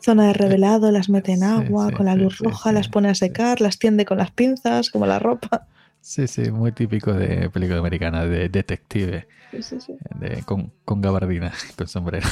zona 0.00 0.26
de 0.28 0.32
revelado, 0.34 0.90
las 0.90 1.08
mete 1.08 1.32
en 1.32 1.40
Sí, 1.40 1.44
agua 1.44 1.88
sí, 1.88 1.94
con 1.94 2.06
la 2.06 2.14
sí, 2.14 2.20
luz 2.20 2.38
sí, 2.38 2.44
roja, 2.44 2.70
sí, 2.70 2.74
las 2.74 2.88
pone 2.88 3.08
a 3.08 3.14
sí. 3.14 3.20
secar, 3.20 3.60
las 3.60 3.78
tiende 3.78 4.04
con 4.04 4.18
las 4.18 4.30
pinzas, 4.30 4.90
como 4.90 5.06
la 5.06 5.18
ropa. 5.18 5.66
Sí, 6.00 6.26
sí, 6.26 6.50
muy 6.50 6.72
típico 6.72 7.12
de 7.12 7.48
película 7.50 7.78
americana, 7.80 8.26
de 8.26 8.48
detective, 8.48 9.26
Sí, 9.52 9.62
sí, 9.62 9.80
sí. 9.80 9.92
de- 10.20 10.42
con, 10.42 10.72
con 10.84 11.00
gabardina, 11.00 11.52
con 11.76 11.88
sombrero. 11.88 12.28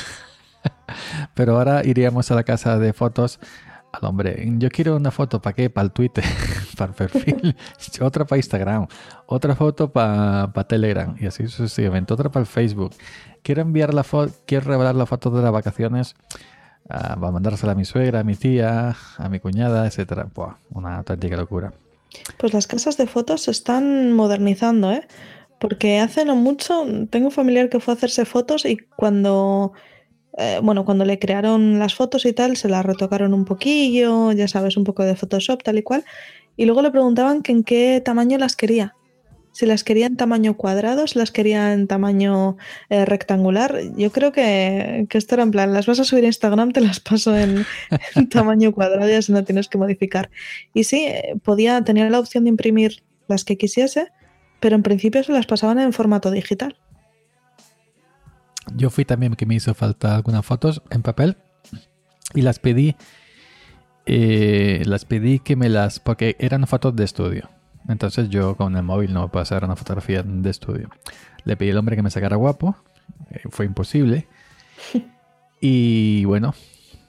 Pero 1.34 1.56
ahora 1.56 1.82
iríamos 1.84 2.30
a 2.30 2.34
la 2.34 2.44
casa 2.44 2.78
de 2.78 2.92
fotos 2.92 3.38
al 3.92 4.04
hombre. 4.08 4.42
Yo 4.58 4.70
quiero 4.70 4.96
una 4.96 5.10
foto, 5.10 5.40
¿para 5.40 5.54
qué? 5.54 5.70
Para 5.70 5.84
el 5.84 5.92
Twitter, 5.92 6.24
para 6.76 6.90
el 6.90 6.96
perfil, 6.96 7.56
otra 8.00 8.24
para 8.24 8.38
Instagram, 8.38 8.86
otra 9.26 9.54
foto 9.54 9.92
para 9.92 10.52
Telegram 10.66 11.14
y 11.20 11.26
así 11.26 11.46
sucesivamente, 11.46 12.12
otra 12.12 12.30
para 12.30 12.42
el 12.42 12.46
Facebook. 12.46 12.92
Quiero 13.42 13.62
enviar 13.62 13.92
la 13.92 14.04
foto, 14.04 14.32
quiero 14.46 14.66
revelar 14.66 14.94
la 14.94 15.06
foto 15.06 15.30
de 15.30 15.42
las 15.42 15.52
vacaciones 15.52 16.14
ah, 16.88 17.16
para 17.20 17.32
mandársela 17.32 17.72
a 17.72 17.74
mi 17.74 17.84
suegra, 17.84 18.20
a 18.20 18.24
mi 18.24 18.34
tía, 18.34 18.96
a 19.18 19.28
mi 19.28 19.40
cuñada, 19.40 19.86
etcétera. 19.86 20.28
Buah, 20.34 20.56
una 20.70 20.98
auténtica 20.98 21.36
locura. 21.36 21.72
Pues 22.38 22.52
las 22.52 22.66
casas 22.66 22.96
de 22.96 23.06
fotos 23.06 23.42
se 23.42 23.50
están 23.50 24.12
modernizando, 24.12 24.92
¿eh? 24.92 25.06
Porque 25.58 26.00
hace 26.00 26.24
no 26.24 26.34
mucho 26.34 26.84
tengo 27.10 27.26
un 27.26 27.32
familiar 27.32 27.68
que 27.68 27.78
fue 27.78 27.94
a 27.94 27.96
hacerse 27.96 28.24
fotos 28.24 28.64
y 28.64 28.78
cuando, 28.96 29.72
eh, 30.38 30.60
bueno, 30.62 30.84
cuando 30.84 31.04
le 31.04 31.18
crearon 31.18 31.78
las 31.78 31.94
fotos 31.94 32.24
y 32.24 32.32
tal, 32.32 32.56
se 32.56 32.68
las 32.68 32.84
retocaron 32.84 33.34
un 33.34 33.44
poquillo, 33.44 34.32
ya 34.32 34.48
sabes, 34.48 34.76
un 34.76 34.84
poco 34.84 35.04
de 35.04 35.14
Photoshop, 35.14 35.62
tal 35.62 35.78
y 35.78 35.82
cual, 35.82 36.04
y 36.56 36.64
luego 36.64 36.82
le 36.82 36.90
preguntaban 36.90 37.42
que 37.42 37.52
en 37.52 37.64
qué 37.64 38.02
tamaño 38.04 38.38
las 38.38 38.56
quería. 38.56 38.94
Si 39.52 39.66
las 39.66 39.84
quería 39.84 40.06
en 40.06 40.16
tamaño 40.16 40.56
cuadrado, 40.56 41.06
si 41.06 41.18
las 41.18 41.30
quería 41.30 41.74
en 41.74 41.86
tamaño 41.86 42.56
eh, 42.88 43.04
rectangular. 43.04 43.78
Yo 43.96 44.10
creo 44.10 44.32
que, 44.32 45.06
que 45.10 45.18
esto 45.18 45.34
era 45.34 45.42
en 45.42 45.50
plan, 45.50 45.74
las 45.74 45.84
vas 45.84 46.00
a 46.00 46.04
subir 46.04 46.24
a 46.24 46.28
Instagram, 46.28 46.72
te 46.72 46.80
las 46.80 47.00
paso 47.00 47.36
en, 47.36 47.66
tamaño 48.30 48.72
cuadrado 48.72 49.10
y 49.10 49.12
así 49.12 49.30
no 49.30 49.44
tienes 49.44 49.68
que 49.68 49.76
modificar. 49.76 50.30
Y 50.72 50.84
sí, 50.84 51.04
eh, 51.04 51.34
podía 51.42 51.82
tener 51.84 52.10
la 52.10 52.18
opción 52.18 52.44
de 52.44 52.50
imprimir 52.50 53.02
las 53.28 53.44
que 53.44 53.58
quisiese, 53.58 54.08
pero 54.58 54.74
en 54.74 54.82
principio 54.82 55.22
se 55.22 55.32
las 55.32 55.44
pasaban 55.44 55.78
en 55.78 55.92
formato 55.92 56.30
digital. 56.30 56.78
Yo 58.74 58.90
fui 58.90 59.04
también 59.04 59.34
que 59.34 59.46
me 59.46 59.54
hizo 59.54 59.74
falta 59.74 60.14
algunas 60.16 60.44
fotos 60.46 60.82
en 60.90 61.02
papel 61.02 61.36
y 62.34 62.42
las 62.42 62.58
pedí. 62.58 62.96
eh, 64.06 64.82
las 64.86 65.04
pedí 65.04 65.38
que 65.38 65.56
me 65.56 65.68
las. 65.68 66.00
porque 66.00 66.36
eran 66.38 66.66
fotos 66.66 66.94
de 66.96 67.04
estudio. 67.04 67.50
Entonces 67.88 68.28
yo 68.30 68.56
con 68.56 68.76
el 68.76 68.82
móvil 68.84 69.12
no 69.12 69.30
puedo 69.30 69.42
hacer 69.42 69.64
una 69.64 69.76
fotografía 69.76 70.22
de 70.22 70.50
estudio. 70.50 70.88
Le 71.44 71.56
pedí 71.56 71.70
al 71.70 71.78
hombre 71.78 71.96
que 71.96 72.02
me 72.02 72.10
sacara 72.10 72.36
guapo. 72.36 72.76
eh, 73.30 73.42
fue 73.50 73.66
imposible. 73.66 74.28
Y 75.64 76.24
bueno, 76.24 76.54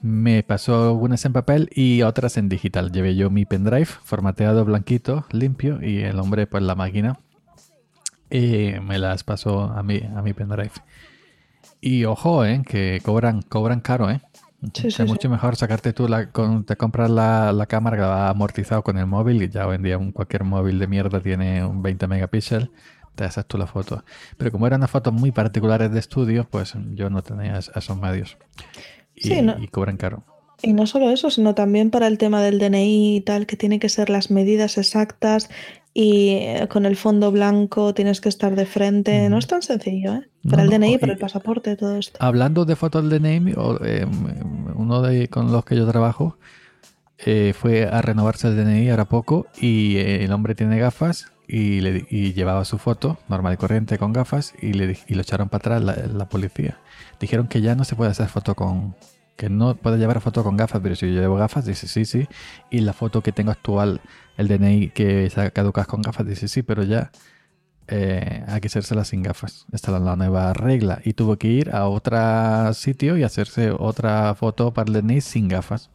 me 0.00 0.44
pasó 0.44 0.90
algunas 0.90 1.24
en 1.24 1.32
papel 1.32 1.70
y 1.74 2.02
otras 2.02 2.36
en 2.36 2.48
digital. 2.48 2.92
Llevé 2.92 3.16
yo 3.16 3.28
mi 3.30 3.46
pendrive 3.46 3.86
formateado 3.86 4.64
blanquito, 4.64 5.26
limpio, 5.32 5.80
y 5.82 6.02
el 6.02 6.20
hombre, 6.20 6.46
pues 6.46 6.62
la 6.62 6.76
máquina, 6.76 7.18
eh, 8.30 8.80
me 8.80 8.98
las 8.98 9.24
pasó 9.24 9.62
a 9.64 9.82
mi, 9.82 9.98
a 9.98 10.22
mi 10.22 10.32
pendrive. 10.34 10.70
Y 11.86 12.06
ojo, 12.06 12.46
eh, 12.46 12.62
que 12.66 13.00
cobran, 13.04 13.42
cobran 13.42 13.80
caro, 13.80 14.10
¿eh? 14.10 14.22
Sí, 14.72 14.86
es 14.86 14.94
sí, 14.94 15.02
mucho 15.02 15.28
mejor 15.28 15.56
sacarte 15.56 15.92
tú 15.92 16.08
la, 16.08 16.30
con, 16.30 16.64
te 16.64 16.76
compras 16.76 17.10
la, 17.10 17.52
la 17.52 17.66
cámara 17.66 18.30
amortizado 18.30 18.82
con 18.82 18.96
el 18.96 19.04
móvil 19.06 19.42
y 19.42 19.50
ya 19.50 19.66
hoy 19.66 19.76
en 19.76 19.82
día 19.82 19.98
un, 19.98 20.10
cualquier 20.10 20.44
móvil 20.44 20.78
de 20.78 20.86
mierda 20.86 21.20
tiene 21.20 21.62
un 21.62 21.82
20 21.82 22.06
megapíxeles, 22.06 22.70
te 23.14 23.24
haces 23.24 23.44
tú 23.44 23.58
la 23.58 23.66
foto. 23.66 24.02
Pero 24.38 24.50
como 24.50 24.66
eran 24.66 24.80
unas 24.80 24.90
fotos 24.90 25.12
muy 25.12 25.32
particulares 25.32 25.92
de 25.92 25.98
estudio, 25.98 26.48
pues 26.50 26.72
yo 26.94 27.10
no 27.10 27.22
tenía 27.22 27.58
es- 27.58 27.70
esos 27.74 28.00
medios. 28.00 28.38
Y, 29.14 29.28
Sí, 29.28 29.42
no. 29.42 29.58
y 29.62 29.68
cobran 29.68 29.98
caro. 29.98 30.24
Y 30.62 30.72
no 30.72 30.86
solo 30.86 31.10
eso, 31.10 31.28
sino 31.30 31.54
también 31.54 31.90
para 31.90 32.06
el 32.06 32.16
tema 32.16 32.40
del 32.40 32.58
DNI 32.58 33.16
y 33.16 33.20
tal, 33.20 33.44
que 33.46 33.56
tiene 33.56 33.78
que 33.78 33.90
ser 33.90 34.08
las 34.08 34.30
medidas 34.30 34.78
exactas 34.78 35.50
y 35.96 36.30
eh, 36.30 36.66
con 36.68 36.86
el 36.86 36.96
fondo 36.96 37.30
blanco 37.30 37.94
tienes 37.94 38.20
que 38.20 38.28
estar 38.28 38.56
de 38.56 38.66
frente. 38.66 39.28
No 39.30 39.38
es 39.38 39.46
tan 39.46 39.62
sencillo, 39.62 40.14
¿eh? 40.14 40.28
No, 40.42 40.50
Para 40.50 40.64
el 40.64 40.70
DNI, 40.70 40.98
para 40.98 41.12
el 41.12 41.18
pasaporte, 41.18 41.76
todo 41.76 41.96
esto. 41.96 42.18
Hablando 42.20 42.64
de 42.64 42.74
fotos 42.74 43.08
de 43.08 43.20
name, 43.20 43.54
o, 43.56 43.78
eh, 43.82 44.04
uno 44.74 45.00
de 45.02 45.28
con 45.28 45.52
los 45.52 45.64
que 45.64 45.76
yo 45.76 45.86
trabajo 45.86 46.36
eh, 47.18 47.54
fue 47.56 47.84
a 47.84 48.02
renovarse 48.02 48.48
el 48.48 48.56
DNI 48.56 48.90
ahora 48.90 49.04
poco 49.04 49.46
y 49.58 49.96
el 49.96 50.32
hombre 50.32 50.56
tiene 50.56 50.78
gafas 50.78 51.30
y, 51.46 51.80
le, 51.80 52.04
y 52.10 52.32
llevaba 52.32 52.64
su 52.64 52.78
foto 52.78 53.18
normal 53.28 53.54
y 53.54 53.56
corriente 53.56 53.96
con 53.96 54.12
gafas 54.12 54.52
y, 54.60 54.72
le, 54.72 54.98
y 55.06 55.14
lo 55.14 55.22
echaron 55.22 55.48
para 55.48 55.76
atrás 55.76 55.84
la, 55.84 55.94
la 56.12 56.28
policía. 56.28 56.78
Dijeron 57.20 57.46
que 57.46 57.60
ya 57.60 57.76
no 57.76 57.84
se 57.84 57.94
puede 57.94 58.10
hacer 58.10 58.26
foto 58.26 58.56
con... 58.56 58.96
que 59.36 59.48
no 59.48 59.74
puede 59.76 59.98
llevar 59.98 60.20
foto 60.20 60.44
con 60.44 60.56
gafas, 60.56 60.80
pero 60.82 60.94
si 60.94 61.12
yo 61.12 61.20
llevo 61.20 61.36
gafas, 61.36 61.66
dice 61.66 61.88
sí, 61.88 62.04
sí. 62.04 62.26
Y 62.70 62.80
la 62.80 62.92
foto 62.92 63.22
que 63.22 63.32
tengo 63.32 63.50
actual, 63.50 64.00
el 64.36 64.48
DNI 64.48 64.90
que 64.90 65.28
se 65.30 65.50
caducas 65.50 65.86
con 65.86 66.02
gafas, 66.02 66.26
dice 66.26 66.48
sí, 66.48 66.62
pero 66.62 66.82
ya 66.82 67.10
eh, 67.88 68.44
hay 68.46 68.60
que 68.60 68.68
hacérsela 68.68 69.04
sin 69.04 69.22
gafas. 69.22 69.66
Esta 69.72 69.96
es 69.96 70.02
la 70.02 70.16
nueva 70.16 70.52
regla. 70.52 71.00
Y 71.04 71.14
tuvo 71.14 71.36
que 71.36 71.48
ir 71.48 71.70
a 71.74 71.88
otro 71.88 72.72
sitio 72.74 73.16
y 73.16 73.24
hacerse 73.24 73.70
otra 73.70 74.34
foto 74.34 74.72
para 74.72 74.92
el 74.92 75.02
DNI 75.02 75.20
sin 75.20 75.48
gafas. 75.48 75.90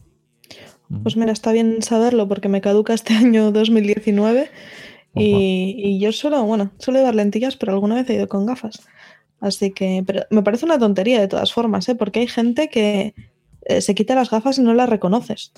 Pues 1.04 1.15
mira, 1.15 1.32
está 1.32 1.51
bien 1.51 1.82
saberlo 1.82 2.28
porque 2.28 2.49
me 2.49 2.61
caduca 2.61 2.93
este 2.93 3.13
año 3.16 3.51
2019 3.51 4.49
y, 5.16 5.76
y 5.78 5.99
yo 5.99 6.11
suelo, 6.11 6.43
bueno, 6.43 6.72
suelo 6.78 6.99
llevar 6.99 7.16
lentillas, 7.16 7.55
pero 7.55 7.74
alguna 7.74 7.95
vez 7.95 8.09
he 8.09 8.16
ido 8.16 8.28
con 8.28 8.45
gafas. 8.45 8.82
Así 9.39 9.72
que, 9.72 10.03
pero 10.05 10.24
me 10.30 10.43
parece 10.43 10.66
una 10.66 10.80
tontería 10.80 11.20
de 11.20 11.28
todas 11.28 11.53
formas, 11.53 11.88
¿eh? 11.89 11.95
Porque 11.95 12.20
hay 12.20 12.28
gente 12.28 12.70
que 12.70 13.13
eh, 13.70 13.82
se 13.82 13.95
quita 13.95 14.15
las 14.15 14.30
gafas 14.30 14.57
y 14.57 14.61
no 14.61 14.74
las 14.74 14.89
reconoces. 14.89 15.51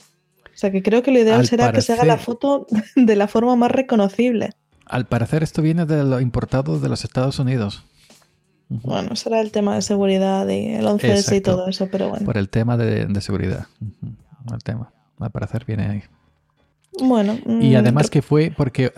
O 0.45 0.57
sea 0.61 0.71
que 0.71 0.83
creo 0.83 1.01
que 1.01 1.11
lo 1.11 1.19
ideal 1.19 1.39
Al 1.39 1.47
será 1.47 1.71
que 1.71 1.81
se 1.81 1.93
haga 1.93 2.05
la 2.05 2.17
foto 2.17 2.67
de 2.95 3.15
la 3.15 3.27
forma 3.27 3.55
más 3.55 3.71
reconocible. 3.71 4.51
Al 4.85 5.07
parecer 5.07 5.43
esto 5.43 5.61
viene 5.61 5.85
de 5.85 6.03
lo 6.03 6.19
importado 6.19 6.79
de 6.79 6.89
los 6.89 7.03
Estados 7.03 7.39
Unidos. 7.39 7.85
Bueno, 8.67 9.15
será 9.15 9.41
el 9.41 9.51
tema 9.51 9.75
de 9.75 9.81
seguridad 9.81 10.47
y 10.47 10.73
el 10.73 10.85
11S 10.85 11.37
y 11.37 11.41
todo 11.41 11.67
eso, 11.67 11.87
pero 11.91 12.09
bueno. 12.09 12.25
Por 12.25 12.37
el 12.37 12.49
tema 12.49 12.77
de, 12.77 13.05
de 13.05 13.21
seguridad. 13.21 13.67
El 14.53 14.63
tema. 14.63 14.93
Al 15.19 15.31
parecer 15.31 15.65
viene 15.65 15.87
ahí. 15.87 16.03
Bueno, 16.99 17.37
Y 17.45 17.73
mm, 17.73 17.75
además 17.77 18.09
que 18.09 18.21
fue 18.21 18.51
porque 18.55 18.91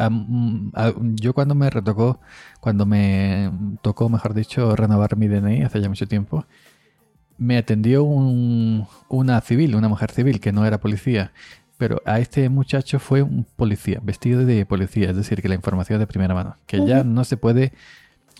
yo 1.14 1.34
cuando 1.34 1.54
me 1.54 1.70
retocó, 1.70 2.20
cuando 2.60 2.86
me 2.86 3.52
tocó, 3.82 4.10
mejor 4.10 4.34
dicho, 4.34 4.76
renovar 4.76 5.16
mi 5.16 5.28
DNI 5.28 5.62
hace 5.62 5.80
ya 5.80 5.90
mucho 5.90 6.08
tiempo, 6.08 6.46
me 7.38 7.58
atendió 7.58 8.04
un- 8.04 8.88
una 9.10 9.40
civil, 9.42 9.76
una 9.76 9.90
mujer 9.90 10.12
civil 10.12 10.40
que 10.40 10.52
no 10.52 10.66
era 10.66 10.80
policía, 10.80 11.32
pero 11.78 12.02
a 12.06 12.20
este 12.20 12.48
muchacho 12.50 13.00
fue 13.00 13.22
un 13.22 13.46
policía, 13.56 14.00
vestido 14.02 14.46
de 14.46 14.66
policía, 14.66 15.10
es 15.10 15.16
decir, 15.16 15.42
que 15.42 15.50
la 15.50 15.56
información 15.56 16.00
de 16.00 16.08
primera 16.08 16.34
mano, 16.34 16.56
que 16.68 16.86
ya 16.88 17.04
no 17.04 17.24
se 17.26 17.36
puede 17.38 17.74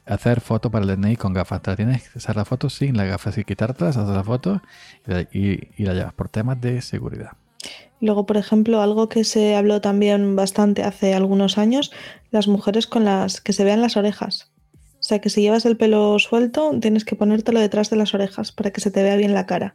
hacer 0.06 0.42
foto 0.42 0.70
para 0.70 0.84
el 0.86 0.90
DNI 1.00 1.16
con 1.16 1.34
gafas, 1.34 1.62
te 1.62 1.72
la 1.72 1.76
tienes 1.78 2.10
que 2.10 2.20
hacer 2.20 2.36
la 2.36 2.46
foto 2.46 2.70
sin 2.70 2.98
las 2.98 3.08
gafas 3.08 3.38
y 3.38 3.44
quitártelas, 3.44 3.98
hacer 3.98 4.16
la 4.16 4.24
foto 4.24 4.62
y 5.08 5.12
la, 5.12 5.22
y- 5.22 5.70
y 5.78 5.84
la 5.86 5.94
llevas 5.94 6.14
por 6.14 6.30
temas 6.30 6.60
de 6.62 6.82
seguridad. 6.82 7.32
Luego, 8.02 8.26
por 8.26 8.36
ejemplo, 8.36 8.82
algo 8.82 9.08
que 9.08 9.24
se 9.24 9.56
habló 9.56 9.80
también 9.80 10.36
bastante 10.36 10.84
hace 10.84 11.14
algunos 11.14 11.58
años, 11.58 11.92
las 12.32 12.50
mujeres 12.50 12.86
con 12.86 13.06
las 13.06 13.40
que 13.40 13.54
se 13.54 13.64
vean 13.64 13.82
las 13.82 13.96
orejas. 13.96 14.52
O 15.04 15.06
sea, 15.06 15.20
que 15.20 15.30
si 15.30 15.42
llevas 15.42 15.66
el 15.66 15.76
pelo 15.76 16.18
suelto, 16.18 16.72
tienes 16.80 17.04
que 17.04 17.18
ponértelo 17.18 17.60
detrás 17.60 17.90
de 17.90 17.98
las 17.98 18.14
orejas 18.14 18.54
para 18.54 18.72
que 18.72 18.80
se 18.80 18.90
te 18.90 19.04
vea 19.04 19.18
bien 19.18 19.34
la 19.34 19.46
cara. 19.46 19.74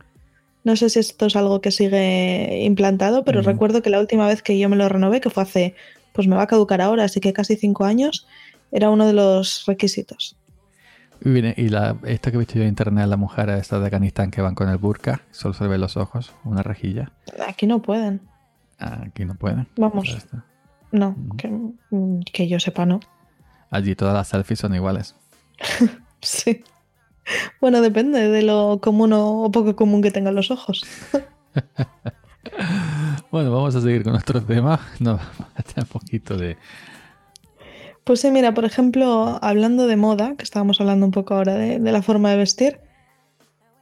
No 0.65 0.75
sé 0.75 0.89
si 0.89 0.99
esto 1.01 1.27
es 1.27 1.37
algo 1.37 1.61
que 1.61 1.71
sigue 1.71 2.63
implantado, 2.65 3.25
pero 3.25 3.41
recuerdo 3.43 3.83
que 3.83 3.91
la 3.91 4.01
última 4.01 4.27
vez 4.27 4.43
que 4.43 4.59
yo 4.59 4.69
me 4.71 4.77
lo 4.77 4.89
renové, 4.89 5.21
que 5.21 5.29
fue 5.29 5.43
hace, 5.43 5.75
pues 6.15 6.27
me 6.27 6.35
va 6.37 6.43
a 6.45 6.47
caducar 6.47 6.81
ahora, 6.81 7.05
así 7.05 7.21
que 7.21 7.35
casi 7.35 7.57
cinco 7.57 7.85
años, 7.85 8.27
era 8.73 8.89
uno 8.89 9.07
de 9.07 9.13
los 9.13 9.65
requisitos. 9.67 10.35
Y, 11.23 11.29
viene- 11.31 11.55
y 11.59 11.69
la, 11.69 11.97
esto 12.05 12.31
que 12.31 12.37
he 12.37 12.39
visto 12.41 12.55
yo 12.55 12.63
en 12.63 12.69
internet, 12.69 13.07
la 13.07 13.17
mujer 13.19 13.51
esta 13.51 13.79
de 13.79 13.85
Afganistán 13.85 14.31
que 14.31 14.41
van 14.41 14.55
con 14.55 14.69
el 14.71 14.79
burka, 14.79 15.21
solo 15.31 15.53
se 15.53 15.67
ven 15.69 15.81
los 15.83 15.97
ojos, 15.99 16.33
una 16.45 16.63
rejilla. 16.63 17.13
Aquí 17.47 17.67
no 17.67 17.83
pueden. 17.83 18.21
Ah, 18.79 19.03
Aquí 19.07 19.25
no 19.27 19.35
pueden. 19.35 19.67
Vamos. 19.77 20.09
No, 20.91 21.15
que, 21.37 21.49
mm, 21.49 22.21
que 22.33 22.49
yo 22.49 22.59
sepa, 22.61 22.87
no. 22.87 23.01
Allí 23.71 23.95
todas 23.95 24.15
las 24.15 24.29
selfies 24.29 24.61
son 24.61 24.75
iguales. 24.75 25.15
Sí. 26.21 26.65
Bueno, 27.61 27.81
depende 27.81 28.29
de 28.29 28.43
lo 28.43 28.81
común 28.83 29.13
o 29.13 29.49
poco 29.53 29.77
común 29.77 30.03
que 30.03 30.11
tengan 30.11 30.35
los 30.35 30.51
ojos. 30.51 30.83
Bueno, 33.31 33.53
vamos 33.53 33.75
a 33.75 33.81
seguir 33.81 34.03
con 34.05 34.13
nuestro 34.13 34.43
tema. 34.43 34.81
No, 35.01 35.19
un 35.77 35.85
poquito 35.87 36.37
de... 36.37 36.57
Pues 38.05 38.21
sí, 38.21 38.31
mira, 38.31 38.55
por 38.55 38.65
ejemplo, 38.65 39.39
hablando 39.43 39.87
de 39.87 39.97
moda, 39.97 40.35
que 40.37 40.45
estábamos 40.45 40.81
hablando 40.81 41.05
un 41.05 41.13
poco 41.13 41.35
ahora 41.35 41.55
de, 41.55 41.79
de 41.79 41.93
la 41.93 42.01
forma 42.01 42.31
de 42.31 42.39
vestir, 42.39 42.81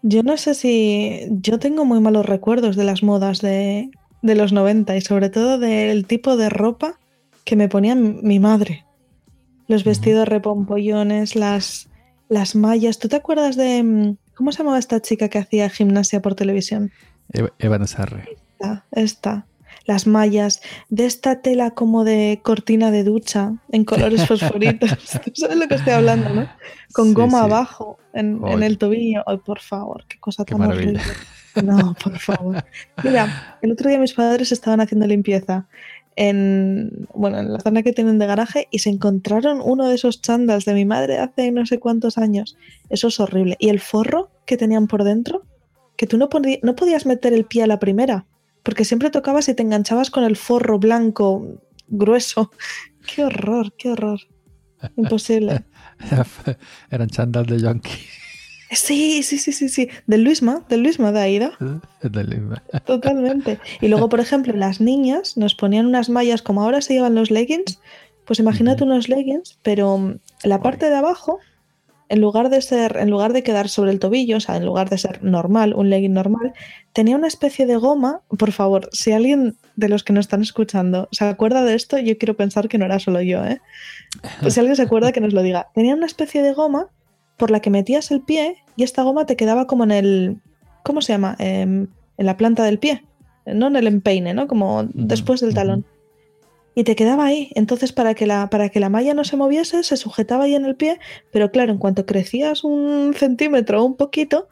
yo 0.03 0.23
no 0.25 0.37
sé 0.37 0.55
si 0.55 1.29
yo 1.31 1.59
tengo 1.59 1.85
muy 1.85 2.01
malos 2.01 2.27
recuerdos 2.27 2.75
de 2.75 2.85
las 2.85 3.03
modas 3.05 3.41
de, 3.41 3.91
de 4.23 4.35
los 4.35 4.53
90 4.53 4.97
y 4.97 5.01
sobre 5.01 5.31
todo 5.31 5.59
del 5.59 6.07
tipo 6.07 6.37
de 6.37 6.49
ropa 6.49 6.99
que 7.45 7.55
me 7.55 7.69
ponía 7.69 7.95
mi 7.95 8.41
madre. 8.41 8.86
Los 9.69 9.85
vestidos 9.85 10.29
repompollones, 10.29 11.35
las, 11.37 11.89
las 12.29 12.55
mallas. 12.55 12.99
¿Tú 12.99 13.09
te 13.09 13.17
acuerdas 13.17 13.57
de... 13.57 13.83
mm, 13.83 14.17
¿Cómo 14.35 14.53
se 14.53 14.59
llamaba 14.59 14.79
esta 14.79 15.01
chica 15.01 15.29
que 15.29 15.39
hacía 15.39 15.69
gimnasia 15.71 16.21
por 16.23 16.35
televisión? 16.35 16.93
Eva- 17.33 17.53
Eva 17.59 17.87
Sarre. 17.87 18.25
Esta, 18.61 18.85
esta. 18.93 19.47
Las 19.87 20.07
mallas, 20.07 20.63
de 20.89 21.07
esta 21.07 21.41
tela 21.43 21.71
como 21.71 22.03
de 22.05 22.41
cortina 22.43 22.91
de 22.91 23.05
ducha 23.05 23.55
en 23.71 23.85
colores 23.85 24.25
fosforitos. 24.29 24.91
¿Tú 25.25 25.31
sabes 25.35 25.57
lo 25.57 25.69
que 25.69 25.77
estoy 25.77 25.93
hablando, 25.95 26.29
no? 26.31 26.49
Con 26.93 27.09
Sí, 27.09 27.15
goma 27.15 27.39
sí. 27.39 27.45
abajo, 27.45 27.99
en, 28.13 28.41
en 28.47 28.63
el 28.63 28.79
tobillo. 28.79 29.23
Ay, 29.27 29.39
por 29.39 29.61
favor, 29.61 30.05
qué 30.09 30.19
cosa 30.19 30.45
Qué 30.45 30.53
tan 30.55 30.61
maravilla. 30.61 31.01
horrible. 31.01 31.03
No, 31.65 31.95
por 32.03 32.19
favor. 32.19 32.63
Mira, 33.03 33.59
el 33.63 33.73
otro 33.73 33.89
día 33.89 33.99
mis 33.99 34.13
padres 34.13 34.53
estaban 34.53 34.81
haciendo 34.81 35.07
limpieza 35.07 35.67
en, 36.17 37.07
bueno, 37.15 37.39
en 37.39 37.53
la 37.53 37.61
zona 37.61 37.83
que 37.83 37.93
tienen 37.93 38.19
de 38.19 38.27
garaje 38.27 38.69
y 38.71 38.81
se 38.81 38.89
encontraron 38.89 39.61
uno 39.63 39.87
de 39.89 39.95
esos 39.95 40.23
chándals 40.23 40.65
de 40.65 40.75
mi 40.75 40.87
madre 40.87 41.19
hace 41.19 41.53
no 41.53 41.65
sé 41.67 41.79
cuántos 41.79 42.19
años. 42.19 42.57
Eso 42.89 43.09
es 43.09 43.21
horrible. 43.21 43.57
Y 43.59 43.69
el 43.69 43.81
forro 43.81 44.31
que 44.47 44.57
tenían 44.57 44.87
por 44.87 45.05
dentro, 45.05 45.43
que 45.97 46.07
tú 46.07 46.17
no, 46.17 46.29
no 46.63 46.77
podías 46.77 47.07
meter 47.07 47.35
el 47.35 47.45
pie 47.45 47.63
a 47.63 47.67
la 47.67 47.79
primera, 47.79 48.27
porque 48.63 48.85
siempre 48.85 49.11
tocabas 49.11 49.49
y 49.49 49.55
te 49.55 49.63
enganchabas 49.63 50.11
con 50.11 50.25
el 50.25 50.37
forro 50.37 50.79
blanco 50.79 51.61
grueso. 51.89 52.51
Qué 53.15 53.23
horror, 53.23 53.73
qué 53.79 53.91
horror. 53.91 54.19
Imposible. 54.97 55.65
Eran 56.91 57.09
chandals 57.09 57.47
de 57.47 57.61
Yonki. 57.61 57.91
Sí, 58.77 59.23
sí, 59.23 59.39
sí, 59.39 59.53
sí, 59.53 59.69
sí. 59.69 59.89
Del 60.07 60.23
Luisma, 60.23 60.65
del 60.69 60.83
Luisma 60.83 61.11
de 61.11 61.21
Aida. 61.21 61.53
Totalmente. 62.85 63.59
Y 63.81 63.89
luego, 63.89 64.09
por 64.09 64.21
ejemplo, 64.21 64.53
las 64.55 64.81
niñas 64.81 65.37
nos 65.37 65.55
ponían 65.55 65.87
unas 65.87 66.11
mallas 66.11 66.43
como 66.43 66.63
ahora 66.63 66.83
se 66.83 66.95
llevan 66.95 67.15
los 67.15 67.31
leggings. 67.31 67.81
Pues 68.27 68.39
imagínate 68.39 68.85
unos 68.85 69.09
leggings, 69.09 69.59
pero 69.63 69.97
mm, 69.97 70.19
la 70.45 70.61
parte 70.61 70.91
de 70.91 70.97
abajo, 70.97 71.39
en 72.09 72.21
lugar 72.21 72.51
de 72.51 72.61
ser, 72.61 72.99
en 72.99 73.09
lugar 73.09 73.33
de 73.33 73.43
quedar 73.43 73.69
sobre 73.71 73.93
el 73.93 73.99
tobillo, 73.99 74.37
o 74.37 74.41
sea, 74.41 74.57
en 74.57 74.67
lugar 74.67 74.91
de 74.91 74.99
ser 74.99 75.25
normal, 75.25 75.73
un 75.75 75.89
legging 75.89 76.13
normal, 76.13 76.53
tenía 76.93 77.17
una 77.17 77.29
especie 77.29 77.65
de 77.65 77.77
goma. 77.77 78.21
Por 78.37 78.53
favor, 78.53 78.91
si 78.93 79.13
alguien 79.13 79.57
de 79.77 79.89
los 79.89 80.05
que 80.05 80.13
nos 80.13 80.27
están 80.27 80.43
escuchando 80.43 81.09
se 81.13 81.25
acuerda 81.25 81.65
de 81.65 81.75
esto, 81.75 81.99
yo 81.99 82.19
quiero 82.19 82.37
pensar 82.37 82.69
que 82.69 82.77
no 82.77 82.85
era 82.85 82.99
solo 82.99 83.23
yo, 83.23 83.43
¿eh? 83.45 83.61
Pues 84.43 84.55
si 84.55 84.61
alguien 84.61 84.77
se 84.77 84.83
acuerda, 84.83 85.13
que 85.13 85.21
nos 85.21 85.33
lo 85.33 85.43
diga. 85.43 85.69
Tenía 85.75 85.95
una 85.95 86.07
especie 86.07 86.43
de 86.43 86.53
goma 86.53 86.89
por 87.37 87.51
la 87.51 87.61
que 87.61 87.71
metías 87.71 88.11
el 88.11 88.21
pie 88.23 88.57
y 88.77 88.83
esta 88.83 89.03
goma 89.03 89.27
te 89.27 89.37
quedaba 89.37 89.67
como 89.67 89.85
en 89.85 89.91
el. 89.91 90.37
¿Cómo 90.83 91.01
se 91.01 91.13
llama? 91.13 91.37
Em, 91.39 91.89
en 92.17 92.27
la 92.27 92.37
planta 92.37 92.65
del 92.65 92.79
pie. 92.79 93.05
No 93.47 93.69
en 93.69 93.77
el 93.77 93.87
empeine, 93.87 94.35
¿no? 94.35 94.47
Como 94.49 94.85
después 94.95 95.41
del 95.41 95.55
talón. 95.55 95.85
Y 96.75 96.85
te 96.85 96.95
quedaba 96.97 97.25
ahí. 97.27 97.51
Entonces, 97.55 97.93
para 97.93 98.15
que, 98.15 98.27
la, 98.27 98.51
para 98.51 98.69
que 98.69 98.81
la 98.81 98.89
malla 98.91 99.15
no 99.15 99.25
se 99.25 99.37
moviese, 99.37 99.83
se 99.83 99.97
sujetaba 99.97 100.45
ahí 100.45 100.55
en 100.55 100.65
el 100.65 100.77
pie. 100.77 100.99
Pero 101.33 101.51
claro, 101.51 101.73
en 101.73 101.79
cuanto 101.79 102.05
crecías 102.07 102.65
un 102.65 103.15
centímetro 103.17 103.81
o 103.83 103.85
un 103.87 103.97
poquito, 103.97 104.49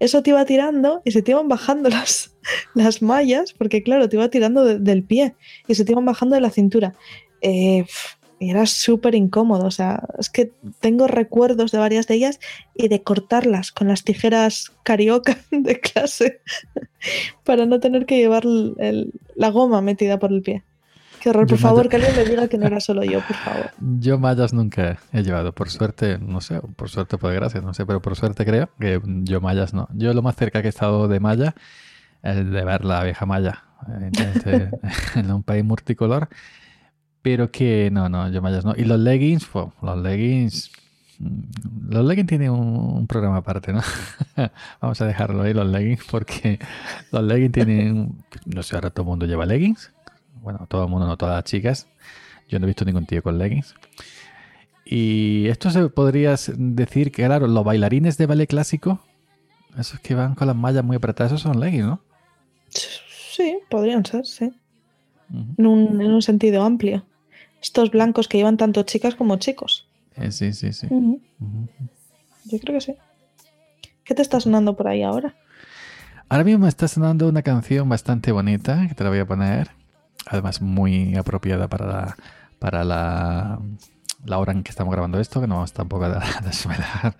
eso 0.00 0.22
te 0.22 0.30
iba 0.30 0.44
tirando 0.44 1.02
y 1.04 1.12
se 1.12 1.22
te 1.22 1.30
iban 1.32 1.48
bajando 1.48 1.88
las, 1.90 2.34
las 2.74 3.00
mallas, 3.02 3.52
porque 3.52 3.82
claro, 3.82 4.08
te 4.08 4.16
iba 4.16 4.28
tirando 4.28 4.64
de- 4.64 4.78
del 4.78 5.04
pie 5.04 5.34
y 5.68 5.74
se 5.74 5.84
te 5.84 5.92
iban 5.92 6.04
bajando 6.04 6.34
de 6.34 6.40
la 6.40 6.50
cintura. 6.50 6.94
Eh, 7.42 7.84
y 8.40 8.50
era 8.50 8.66
súper 8.66 9.14
incómodo. 9.14 9.66
O 9.66 9.70
sea, 9.70 10.02
es 10.18 10.30
que 10.30 10.52
tengo 10.80 11.06
recuerdos 11.06 11.72
de 11.72 11.78
varias 11.78 12.06
de 12.06 12.14
ellas 12.14 12.40
y 12.74 12.88
de 12.88 13.02
cortarlas 13.02 13.72
con 13.72 13.88
las 13.88 14.04
tijeras 14.04 14.72
carioca 14.84 15.36
de 15.50 15.80
clase 15.80 16.40
para 17.44 17.66
no 17.66 17.80
tener 17.80 18.06
que 18.06 18.18
llevar 18.18 18.44
el- 18.44 18.74
el- 18.78 19.12
la 19.34 19.50
goma 19.50 19.80
metida 19.82 20.18
por 20.18 20.32
el 20.32 20.42
pie. 20.42 20.62
Qué 21.20 21.30
horror, 21.30 21.46
Yo 21.46 21.50
por 21.56 21.58
favor, 21.58 21.88
que 21.88 21.96
alguien 21.96 22.14
me 22.14 22.24
diga 22.24 22.46
que 22.46 22.58
no 22.58 22.66
era 22.66 22.78
solo 22.78 23.02
yo, 23.02 23.20
por 23.20 23.36
favor. 23.36 23.70
Yo 24.00 24.18
mallas 24.18 24.52
nunca 24.52 25.00
he 25.12 25.22
llevado, 25.24 25.52
por 25.52 25.68
suerte, 25.68 26.16
no 26.18 26.40
sé, 26.40 26.60
por 26.76 26.88
suerte 26.90 27.18
por 27.18 27.30
desgracia, 27.30 27.60
no 27.60 27.74
sé, 27.74 27.84
pero 27.86 28.00
por 28.00 28.14
suerte 28.14 28.44
creo 28.44 28.70
que 28.78 29.00
yo 29.24 29.40
mallas 29.40 29.74
no. 29.74 29.88
Yo 29.94 30.14
lo 30.14 30.22
más 30.22 30.36
cerca 30.36 30.60
que 30.62 30.68
he 30.68 30.70
estado 30.70 31.08
de 31.08 31.18
malla 31.18 31.56
es 32.22 32.36
de 32.36 32.64
ver 32.64 32.84
la 32.84 33.02
vieja 33.02 33.26
malla 33.26 33.64
evidentemente, 33.88 34.70
en 35.16 35.30
un 35.32 35.42
país 35.42 35.64
multicolor, 35.64 36.28
pero 37.22 37.50
que 37.50 37.90
no, 37.90 38.08
no, 38.08 38.30
yo 38.30 38.42
mallas 38.42 38.64
no. 38.64 38.74
Y 38.76 38.84
los 38.84 38.98
leggings, 38.98 39.46
fue, 39.46 39.66
los 39.82 39.98
leggings, 39.98 40.70
mm, 41.18 41.90
los 41.90 42.04
leggings 42.04 42.28
tienen 42.28 42.50
un, 42.50 42.96
un 42.96 43.06
programa 43.06 43.38
aparte, 43.38 43.72
¿no? 43.72 43.82
Vamos 44.80 45.00
a 45.00 45.06
dejarlo 45.06 45.42
ahí, 45.42 45.54
los 45.54 45.66
leggings, 45.66 46.04
porque 46.10 46.58
los 47.12 47.22
leggings 47.22 47.52
tienen, 47.52 48.24
no 48.46 48.62
sé, 48.62 48.76
ahora 48.76 48.90
todo 48.90 49.02
el 49.02 49.08
mundo 49.08 49.26
lleva 49.26 49.46
leggings. 49.46 49.92
Bueno, 50.40 50.66
todo 50.68 50.84
el 50.84 50.90
mundo, 50.90 51.06
no 51.06 51.16
todas 51.16 51.34
las 51.34 51.44
chicas. 51.44 51.88
Yo 52.48 52.58
no 52.58 52.66
he 52.66 52.68
visto 52.68 52.84
ningún 52.84 53.06
tío 53.06 53.22
con 53.22 53.38
leggings. 53.38 53.74
Y 54.84 55.48
esto 55.48 55.70
se 55.70 55.88
podría 55.90 56.30
decir 56.30 57.12
que, 57.12 57.24
claro, 57.26 57.46
los 57.46 57.64
bailarines 57.64 58.16
de 58.16 58.24
ballet 58.24 58.46
clásico, 58.46 59.00
esos 59.76 60.00
que 60.00 60.14
van 60.14 60.34
con 60.34 60.46
las 60.46 60.56
mallas 60.56 60.82
muy 60.82 60.96
apretadas, 60.96 61.32
esos 61.32 61.42
son 61.42 61.60
leggings, 61.60 61.84
¿no? 61.84 62.00
Sí, 62.70 63.58
podrían 63.68 64.04
ser, 64.04 64.24
sí. 64.24 64.50
En 65.32 65.66
un, 65.66 66.00
en 66.00 66.10
un 66.10 66.22
sentido 66.22 66.62
amplio. 66.62 67.04
Estos 67.62 67.90
blancos 67.90 68.28
que 68.28 68.38
llevan 68.38 68.56
tanto 68.56 68.82
chicas 68.84 69.14
como 69.14 69.36
chicos. 69.36 69.86
Eh, 70.16 70.32
sí, 70.32 70.52
sí, 70.52 70.72
sí. 70.72 70.86
Ujú, 70.86 71.20
Ujú. 71.40 71.68
Yo 72.44 72.58
creo 72.60 72.74
que 72.74 72.80
sí. 72.80 72.94
¿Qué 74.04 74.14
te 74.14 74.22
está 74.22 74.40
sonando 74.40 74.74
por 74.74 74.88
ahí 74.88 75.02
ahora? 75.02 75.34
Ahora 76.30 76.44
mismo 76.44 76.60
me 76.64 76.68
está 76.68 76.88
sonando 76.88 77.28
una 77.28 77.42
canción 77.42 77.88
bastante 77.88 78.32
bonita 78.32 78.86
que 78.88 78.94
te 78.94 79.04
la 79.04 79.10
voy 79.10 79.18
a 79.18 79.26
poner. 79.26 79.70
Además, 80.26 80.60
muy 80.60 81.14
apropiada 81.16 81.68
para 81.68 81.86
la, 81.86 82.16
para 82.58 82.84
la, 82.84 83.60
la 84.24 84.38
hora 84.38 84.52
en 84.52 84.62
que 84.62 84.70
estamos 84.70 84.92
grabando 84.92 85.20
esto, 85.20 85.40
que 85.40 85.46
no 85.46 85.56
vamos 85.56 85.72
tampoco 85.72 86.04
a 86.04 86.20
desvelar. 86.44 87.16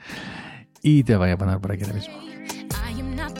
Y 0.82 1.04
te 1.04 1.16
voy 1.16 1.30
a 1.30 1.36
poner 1.36 1.58
por 1.58 1.72
aquí 1.72 1.84
ahora 1.84 1.94
mismo. 1.94 2.14
I 2.86 3.00
am 3.00 3.16
not 3.16 3.38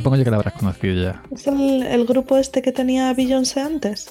Supongo 0.00 0.16
yo 0.16 0.24
que 0.24 0.30
la 0.30 0.36
habrás 0.38 0.54
conocido 0.54 1.02
ya. 1.02 1.22
¿Es 1.30 1.46
el, 1.46 1.82
el 1.82 2.06
grupo 2.06 2.38
este 2.38 2.62
que 2.62 2.72
tenía 2.72 3.12
Beyoncé 3.12 3.60
antes? 3.60 4.10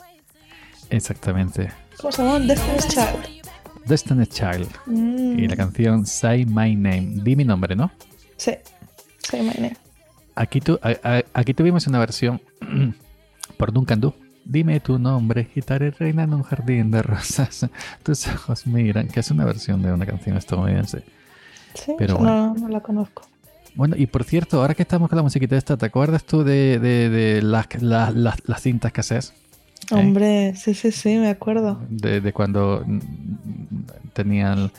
Exactamente. 0.92 1.72
¿Cómo 1.98 2.12
se 2.12 2.24
llama? 2.24 2.40
Destiny's 2.40 2.88
Child. 2.88 3.46
Destiny's 3.86 4.30
Child. 4.30 4.68
Mm, 4.86 5.40
Y 5.40 5.48
la 5.48 5.56
canción 5.56 6.06
Say 6.06 6.46
My 6.46 6.76
Name. 6.76 7.14
Di 7.24 7.36
mi 7.36 7.44
nombre, 7.44 7.76
¿no? 7.76 7.92
Sí. 8.38 8.52
Say 9.20 9.42
my 9.42 9.54
name. 9.56 9.78
Aquí, 10.36 10.62
tu- 10.62 10.80
a- 10.82 10.96
a- 11.18 11.24
aquí 11.34 11.54
tuvimos 11.54 11.86
una 11.88 12.00
versión 12.00 12.42
por 13.58 13.74
Duncan 13.74 14.00
Du 14.00 14.14
Dime 14.46 14.80
tu 14.80 14.98
nombre 14.98 15.48
y 15.54 15.62
haré 15.72 15.92
reina 15.92 16.24
en 16.24 16.34
un 16.34 16.42
jardín 16.44 16.90
de 16.92 17.02
rosas. 17.04 17.68
Tus 18.04 18.28
ojos 18.28 18.66
miran, 18.66 19.08
que 19.08 19.20
es 19.20 19.30
una 19.32 19.46
versión 19.46 19.82
de 19.82 19.92
una 19.92 20.06
canción 20.06 20.38
estadounidense. 20.38 21.04
Sí, 21.76 21.94
Pero 21.98 22.16
esa 22.16 22.24
no, 22.24 22.54
no 22.56 22.68
la 22.70 22.80
conozco. 22.80 23.24
Bueno, 23.76 23.96
y 23.98 24.08
por 24.08 24.24
cierto, 24.24 24.60
ahora 24.62 24.74
que 24.74 24.82
estamos 24.84 25.10
con 25.10 25.16
la 25.18 25.24
musiquita 25.24 25.56
esta, 25.58 25.78
¿te 25.78 25.86
acuerdas 25.86 26.24
tú 26.24 26.44
de, 26.44 26.80
de- 26.80 27.10
de 27.10 27.42
las, 27.42 27.68
las, 27.82 28.14
las, 28.16 28.36
las 28.48 28.62
cintas 28.62 28.92
caseras? 28.92 29.34
¿Eh? 29.92 29.96
Hombre, 29.96 30.56
sí, 30.56 30.74
sí, 30.74 30.92
sí, 30.92 31.18
me 31.18 31.30
acuerdo. 31.30 31.80
De, 31.90 32.20
de 32.22 32.34
cuando 32.34 32.86
tenían 34.14 34.72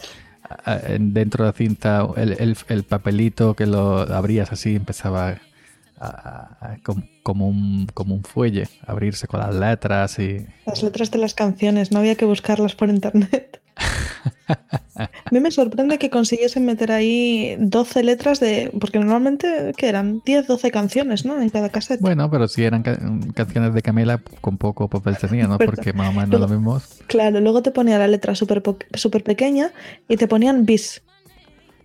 en- 0.86 1.14
dentro 1.14 1.45
de 1.45 1.51
la 1.51 1.57
cinta 1.57 2.07
el, 2.16 2.32
el- 2.32 2.57
el 2.68 2.82
papelito 2.84 3.55
que 3.55 3.66
lo 3.66 4.01
abrías 4.01 4.53
así, 4.53 4.76
empezaba 4.76 5.28
a- 5.28 6.07
a- 6.07 6.57
a- 6.61 6.76
com- 6.82 7.03
como, 7.22 7.49
un, 7.49 7.86
como 7.95 8.14
un 8.14 8.22
fuelle, 8.24 8.68
abrirse 8.86 9.26
con 9.26 9.41
las 9.41 9.55
letras 9.55 10.18
y... 10.18 10.47
Las 10.66 10.82
letras 10.82 11.11
de 11.11 11.18
las 11.18 11.34
canciones, 11.34 11.93
no 11.93 11.99
había 12.01 12.16
que 12.16 12.24
buscarlas 12.24 12.74
por 12.74 12.88
internet. 12.88 13.61
A 15.01 15.30
mí 15.30 15.40
me 15.40 15.51
sorprende 15.51 15.98
que 15.98 16.11
consiguiesen 16.11 16.64
meter 16.66 16.92
ahí 16.92 17.57
12 17.59 18.03
letras 18.03 18.40
de. 18.40 18.70
Porque 18.80 18.98
normalmente, 18.98 19.72
¿qué 19.76 19.88
eran? 19.88 20.22
10, 20.24 20.46
12 20.46 20.70
canciones, 20.70 21.24
¿no? 21.24 21.40
En 21.40 21.48
cada 21.51 21.68
cassette. 21.70 22.01
Bueno, 22.01 22.30
pero 22.30 22.48
si 22.48 22.64
eran 22.64 22.82
ca- 22.82 22.98
canciones 23.34 23.72
de 23.74 23.82
Camela, 23.82 24.20
con 24.40 24.59
poco 24.59 24.88
papel 24.88 25.16
tenía, 25.16 25.46
¿no? 25.46 25.59
Porque 25.59 25.92
más 25.92 26.09
o 26.09 26.12
menos 26.12 26.40
lo 26.40 26.48
mismo. 26.48 26.80
Claro, 27.07 27.40
luego 27.40 27.62
te 27.62 27.70
ponía 27.70 27.98
la 27.98 28.07
letra 28.09 28.34
súper 28.34 28.62
súper 28.94 29.24
pequeña 29.24 29.72
y 30.09 30.16
te 30.16 30.26
ponían 30.28 30.64
bis. 30.66 31.03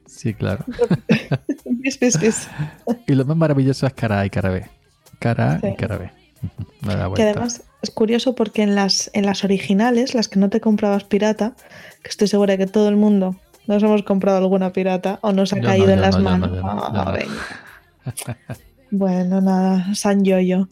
Sí, 0.06 0.34
claro. 0.34 0.64
bis, 1.66 2.00
bis, 2.00 2.20
bis. 2.20 2.48
Y 3.08 3.14
lo 3.14 3.26
más 3.26 3.38
maravilloso 3.38 3.88
es 3.88 3.94
cara 3.94 4.20
A 4.22 4.26
y 4.26 4.30
cara 4.30 4.50
B. 4.50 4.66
Cara 5.20 5.54
A 5.54 5.60
Sí. 5.60 5.68
y 5.68 5.76
cara 5.76 5.98
B. 5.98 6.12
Que 7.16 7.24
además 7.24 7.64
es 7.86 7.92
curioso 7.92 8.36
porque 8.36 8.62
en 8.64 8.76
las, 8.76 9.10
en 9.14 9.26
las 9.26 9.44
originales, 9.44 10.14
las 10.14 10.28
que 10.28 10.40
no 10.40 10.50
te 10.50 10.60
comprabas 10.60 11.06
pirata, 11.06 11.56
que 12.04 12.10
estoy 12.10 12.28
segura 12.28 12.54
de 12.54 12.66
que 12.66 12.72
todo 12.72 12.90
el 12.90 12.98
mundo 12.98 13.38
nos 13.68 13.82
hemos 13.82 14.04
comprado 14.04 14.38
alguna 14.38 14.74
pirata 14.74 15.20
o 15.22 15.32
nos 15.32 15.54
ha 15.54 15.58
Yo 15.58 15.64
caído 15.64 15.90
en 15.90 16.02
las 16.02 16.18
no, 16.18 16.24
manos. 16.24 16.52
no, 16.52 17.12
venga. 17.12 18.38
Bueno, 18.92 19.42
nada, 19.42 19.94
San 19.96 20.24
Yoyo. 20.24 20.68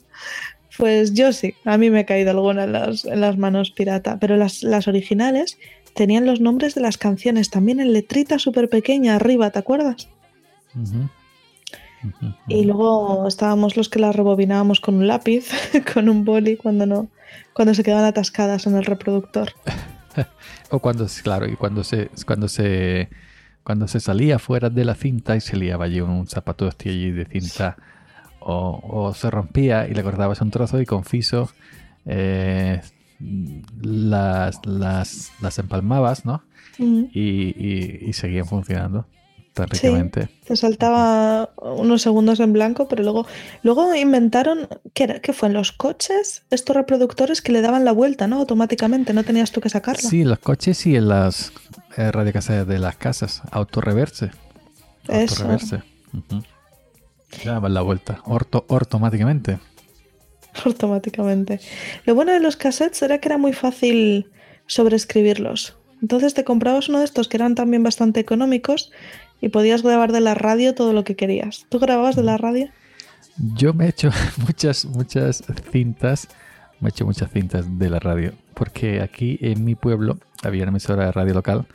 Pues 0.77 1.13
yo 1.13 1.33
sí, 1.33 1.53
a 1.65 1.77
mí 1.77 1.89
me 1.89 1.99
ha 1.99 2.05
caído 2.05 2.31
alguna 2.31 2.63
en 2.63 2.73
las, 2.73 3.05
en 3.05 3.21
las 3.21 3.37
manos 3.37 3.71
pirata, 3.71 4.17
pero 4.19 4.37
las, 4.37 4.63
las 4.63 4.87
originales 4.87 5.57
tenían 5.93 6.25
los 6.25 6.41
nombres 6.41 6.73
de 6.75 6.81
las 6.81 6.97
canciones 6.97 7.49
también 7.49 7.79
en 7.79 7.93
letrita 7.93 8.39
súper 8.39 8.69
pequeña 8.69 9.15
arriba, 9.15 9.51
¿te 9.51 9.59
acuerdas? 9.59 10.09
Y 12.47 12.65
luego 12.65 13.27
estábamos 13.27 13.77
los 13.77 13.89
que 13.89 13.99
las 13.99 14.15
rebobinábamos 14.15 14.79
con 14.81 14.95
un 14.95 15.07
lápiz, 15.07 15.49
con 15.93 16.09
un 16.09 16.25
boli, 16.25 16.57
cuando 16.57 16.85
no, 16.85 17.07
cuando 17.53 17.73
se 17.73 17.83
quedaban 17.83 18.05
atascadas 18.05 18.67
en 18.67 18.75
el 18.75 18.85
reproductor. 18.85 19.51
O 20.69 20.79
cuando, 20.79 21.05
claro, 21.23 21.47
y 21.47 21.55
cuando 21.55 21.83
se, 21.83 22.09
cuando 22.25 22.47
se, 22.47 23.09
cuando 23.63 23.87
se 23.87 23.99
salía 23.99 24.37
fuera 24.39 24.69
de 24.71 24.85
la 24.85 24.95
cinta 24.95 25.35
y 25.35 25.41
se 25.41 25.55
liaba 25.57 25.85
allí 25.85 26.01
un 26.01 26.27
zapato 26.27 26.65
de 26.65 26.71
allí 26.89 27.11
de 27.11 27.25
cinta, 27.25 27.77
o, 28.39 28.79
o 28.83 29.13
se 29.13 29.29
rompía 29.31 29.87
y 29.87 29.93
le 29.93 30.01
cortabas 30.03 30.41
un 30.41 30.49
trozo 30.51 30.81
y 30.81 30.85
con 30.87 31.03
fiso 31.03 31.49
eh, 32.05 32.81
las, 33.81 34.65
las, 34.65 35.31
las 35.41 35.59
empalmabas, 35.59 36.25
¿no? 36.25 36.43
Y, 37.13 37.53
y- 37.55 37.99
y 38.09 38.13
seguían 38.13 38.45
funcionando 38.45 39.05
tan 39.53 39.69
ricamente. 39.69 40.29
Te 40.45 40.55
saltaba 40.55 41.51
unos 41.57 42.01
segundos 42.01 42.39
en 42.39 42.53
blanco, 42.53 42.87
pero 42.87 43.03
luego, 43.03 43.27
luego 43.61 43.93
inventaron, 43.95 44.67
¿qué, 44.93 45.05
era? 45.05 45.19
¿qué 45.19 45.33
fue? 45.33 45.47
¿En 45.47 45.53
los 45.53 45.71
coches? 45.71 46.43
Estos 46.49 46.75
reproductores 46.75 47.41
que 47.41 47.51
le 47.51 47.61
daban 47.61 47.85
la 47.85 47.91
vuelta, 47.91 48.27
¿no? 48.27 48.37
Automáticamente, 48.37 49.13
no 49.13 49.23
tenías 49.23 49.51
tú 49.51 49.61
que 49.61 49.69
sacarla. 49.69 50.09
Sí, 50.09 50.21
en 50.21 50.29
los 50.29 50.39
coches 50.39 50.85
y 50.85 50.95
en 50.95 51.07
las 51.07 51.53
eh, 51.97 52.11
radiocasetas 52.11 52.67
de 52.67 52.79
las 52.79 52.95
casas. 52.95 53.41
Autorreverse. 53.51 54.31
Autorreverse. 55.07 55.83
Ujú. 56.13 56.43
Le 57.43 57.51
daban 57.51 57.73
la 57.73 57.81
vuelta. 57.81 58.19
Orto, 58.25 58.65
automáticamente. 58.69 59.59
automáticamente. 60.65 61.59
Lo 62.05 62.15
bueno 62.15 62.31
de 62.31 62.39
los 62.39 62.57
cassettes 62.57 63.01
era 63.01 63.19
que 63.19 63.29
era 63.29 63.37
muy 63.37 63.53
fácil 63.53 64.31
sobreescribirlos. 64.67 65.77
Entonces 66.01 66.33
te 66.33 66.43
comprabas 66.43 66.89
uno 66.89 66.99
de 66.99 67.05
estos 67.05 67.29
que 67.29 67.37
eran 67.37 67.55
también 67.55 67.81
bastante 67.81 68.19
económicos 68.19 68.91
y 69.43 69.49
podías 69.49 69.83
grabar 69.83 70.13
de 70.13 70.21
la 70.21 70.35
radio 70.35 70.73
todo 70.73 70.93
lo 70.93 71.03
que 71.03 71.17
querías. 71.17 71.65
¿Tú 71.67 71.77
grababas 71.77 72.15
de 72.15 72.23
la 72.23 72.37
radio? 72.37 72.69
Yo 73.55 73.73
me 73.73 73.85
he 73.85 73.89
hecho 73.89 74.09
muchas, 74.37 74.85
muchas 74.85 75.43
cintas. 75.69 76.29
Me 76.79 76.87
he 76.87 76.91
hecho 76.91 77.05
muchas 77.05 77.29
cintas 77.29 77.77
de 77.77 77.89
la 77.89 77.99
radio. 77.99 78.31
Porque 78.53 79.01
aquí 79.01 79.37
en 79.41 79.65
mi 79.65 79.75
pueblo 79.75 80.17
había 80.43 80.63
una 80.63 80.69
emisora 80.69 81.07
de 81.07 81.11
radio 81.11 81.33
local. 81.33 81.65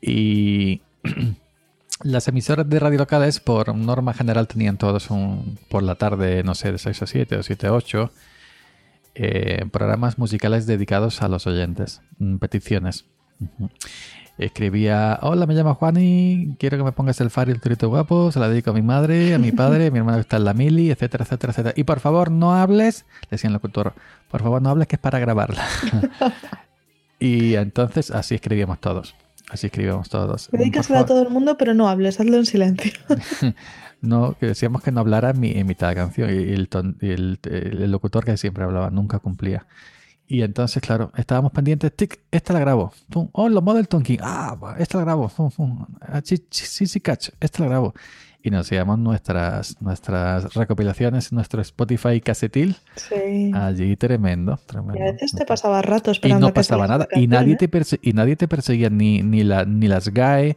Y 0.00 0.82
las 2.02 2.26
emisoras 2.26 2.68
de 2.68 2.80
radio 2.80 2.98
locales, 2.98 3.38
por 3.38 3.72
norma 3.72 4.12
general, 4.12 4.48
tenían 4.48 4.76
todos 4.76 5.10
un, 5.10 5.56
por 5.70 5.84
la 5.84 5.94
tarde, 5.94 6.42
no 6.42 6.56
sé, 6.56 6.72
de 6.72 6.78
6 6.78 7.02
a 7.02 7.06
7 7.06 7.36
o 7.36 7.42
7 7.44 7.68
a 7.68 7.72
8, 7.72 8.10
eh, 9.14 9.64
programas 9.70 10.18
musicales 10.18 10.66
dedicados 10.66 11.22
a 11.22 11.28
los 11.28 11.46
oyentes, 11.46 12.00
mm, 12.18 12.38
peticiones. 12.38 13.04
Ujú. 13.38 13.70
Escribía, 14.36 15.20
hola, 15.22 15.46
me 15.46 15.54
llamo 15.54 15.74
Juan 15.74 15.96
y 15.96 16.56
quiero 16.58 16.76
que 16.76 16.82
me 16.82 16.90
pongas 16.90 17.20
el 17.20 17.30
faro 17.30 17.50
y 17.50 17.54
el 17.54 17.60
turito 17.60 17.88
guapo, 17.88 18.32
se 18.32 18.40
la 18.40 18.48
dedico 18.48 18.70
a 18.70 18.74
mi 18.74 18.82
madre, 18.82 19.32
a 19.32 19.38
mi 19.38 19.52
padre, 19.52 19.86
a 19.86 19.90
mi 19.92 19.98
hermano 19.98 20.16
que 20.18 20.22
está 20.22 20.38
en 20.38 20.44
la 20.44 20.54
mili, 20.54 20.90
etcétera, 20.90 21.22
etcétera, 21.24 21.52
etcétera. 21.52 21.74
Y 21.76 21.84
por 21.84 22.00
favor 22.00 22.32
no 22.32 22.52
hables, 22.52 23.06
le 23.22 23.28
decía 23.30 23.46
el 23.48 23.54
locutor, 23.54 23.94
por 24.28 24.42
favor 24.42 24.60
no 24.60 24.70
hables 24.70 24.88
que 24.88 24.96
es 24.96 25.00
para 25.00 25.20
grabarla. 25.20 25.64
y 27.20 27.54
entonces 27.54 28.10
así 28.10 28.34
escribíamos 28.34 28.80
todos, 28.80 29.14
así 29.50 29.66
escribíamos 29.68 30.08
todos. 30.08 30.48
Dedícasela 30.50 31.00
a 31.00 31.06
todo 31.06 31.22
el 31.22 31.30
mundo, 31.30 31.56
pero 31.56 31.72
no 31.74 31.88
hables, 31.88 32.18
hazlo 32.18 32.36
en 32.36 32.46
silencio. 32.46 32.92
no, 34.00 34.36
que 34.40 34.46
decíamos 34.46 34.82
que 34.82 34.90
no 34.90 34.98
hablara 35.00 35.30
en, 35.30 35.38
mi- 35.40 35.52
en 35.52 35.66
mitad 35.66 35.88
de 35.90 35.94
la 35.94 36.00
canción 36.02 36.30
y 36.30 36.52
el, 36.52 36.68
ton- 36.68 36.96
y 37.00 37.10
el, 37.10 37.38
el 37.44 37.90
locutor 37.90 38.24
que 38.24 38.36
siempre 38.36 38.64
hablaba 38.64 38.90
nunca 38.90 39.20
cumplía. 39.20 39.64
Y 40.26 40.42
entonces, 40.42 40.82
claro, 40.82 41.12
estábamos 41.16 41.52
pendientes, 41.52 41.94
tic, 41.94 42.20
esta 42.30 42.52
la 42.54 42.60
grabo. 42.60 42.92
Pum, 43.10 43.28
oh, 43.32 43.48
los 43.48 43.62
Model 43.62 43.88
Tonkin, 43.88 44.18
ah, 44.22 44.74
esta 44.78 44.98
la 44.98 45.04
grabo. 45.04 45.28
Pum, 45.28 45.50
pum, 45.50 45.86
ah, 46.00 46.22
sí, 46.24 46.42
sí, 46.50 47.00
catch, 47.00 47.28
esta 47.40 47.62
la 47.62 47.68
grabo. 47.68 47.94
Y 48.42 48.50
nos 48.50 48.66
hacíamos 48.66 48.98
nuestras, 48.98 49.80
nuestras 49.80 50.52
recopilaciones, 50.54 51.32
nuestro 51.32 51.62
Spotify 51.62 52.20
casetil, 52.20 52.76
Sí. 52.96 53.50
allí 53.54 53.96
tremendo, 53.96 54.58
tremendo. 54.66 54.98
y 54.98 55.08
a 55.08 55.12
veces 55.12 55.32
te 55.32 55.46
pasaba 55.46 55.80
rato 55.80 56.10
Y 56.10 56.12
esperando 56.12 56.40
no 56.40 56.46
a 56.48 56.50
que 56.50 56.54
pasaba 56.56 56.86
nada. 56.86 57.08
Y 57.12 57.26
nadie, 57.26 57.56
te 57.56 57.70
y 58.02 58.12
nadie 58.12 58.36
te 58.36 58.46
perseguía, 58.48 58.90
ni, 58.90 59.22
ni, 59.22 59.44
la, 59.44 59.64
ni 59.64 59.88
las 59.88 60.08
GAE, 60.08 60.56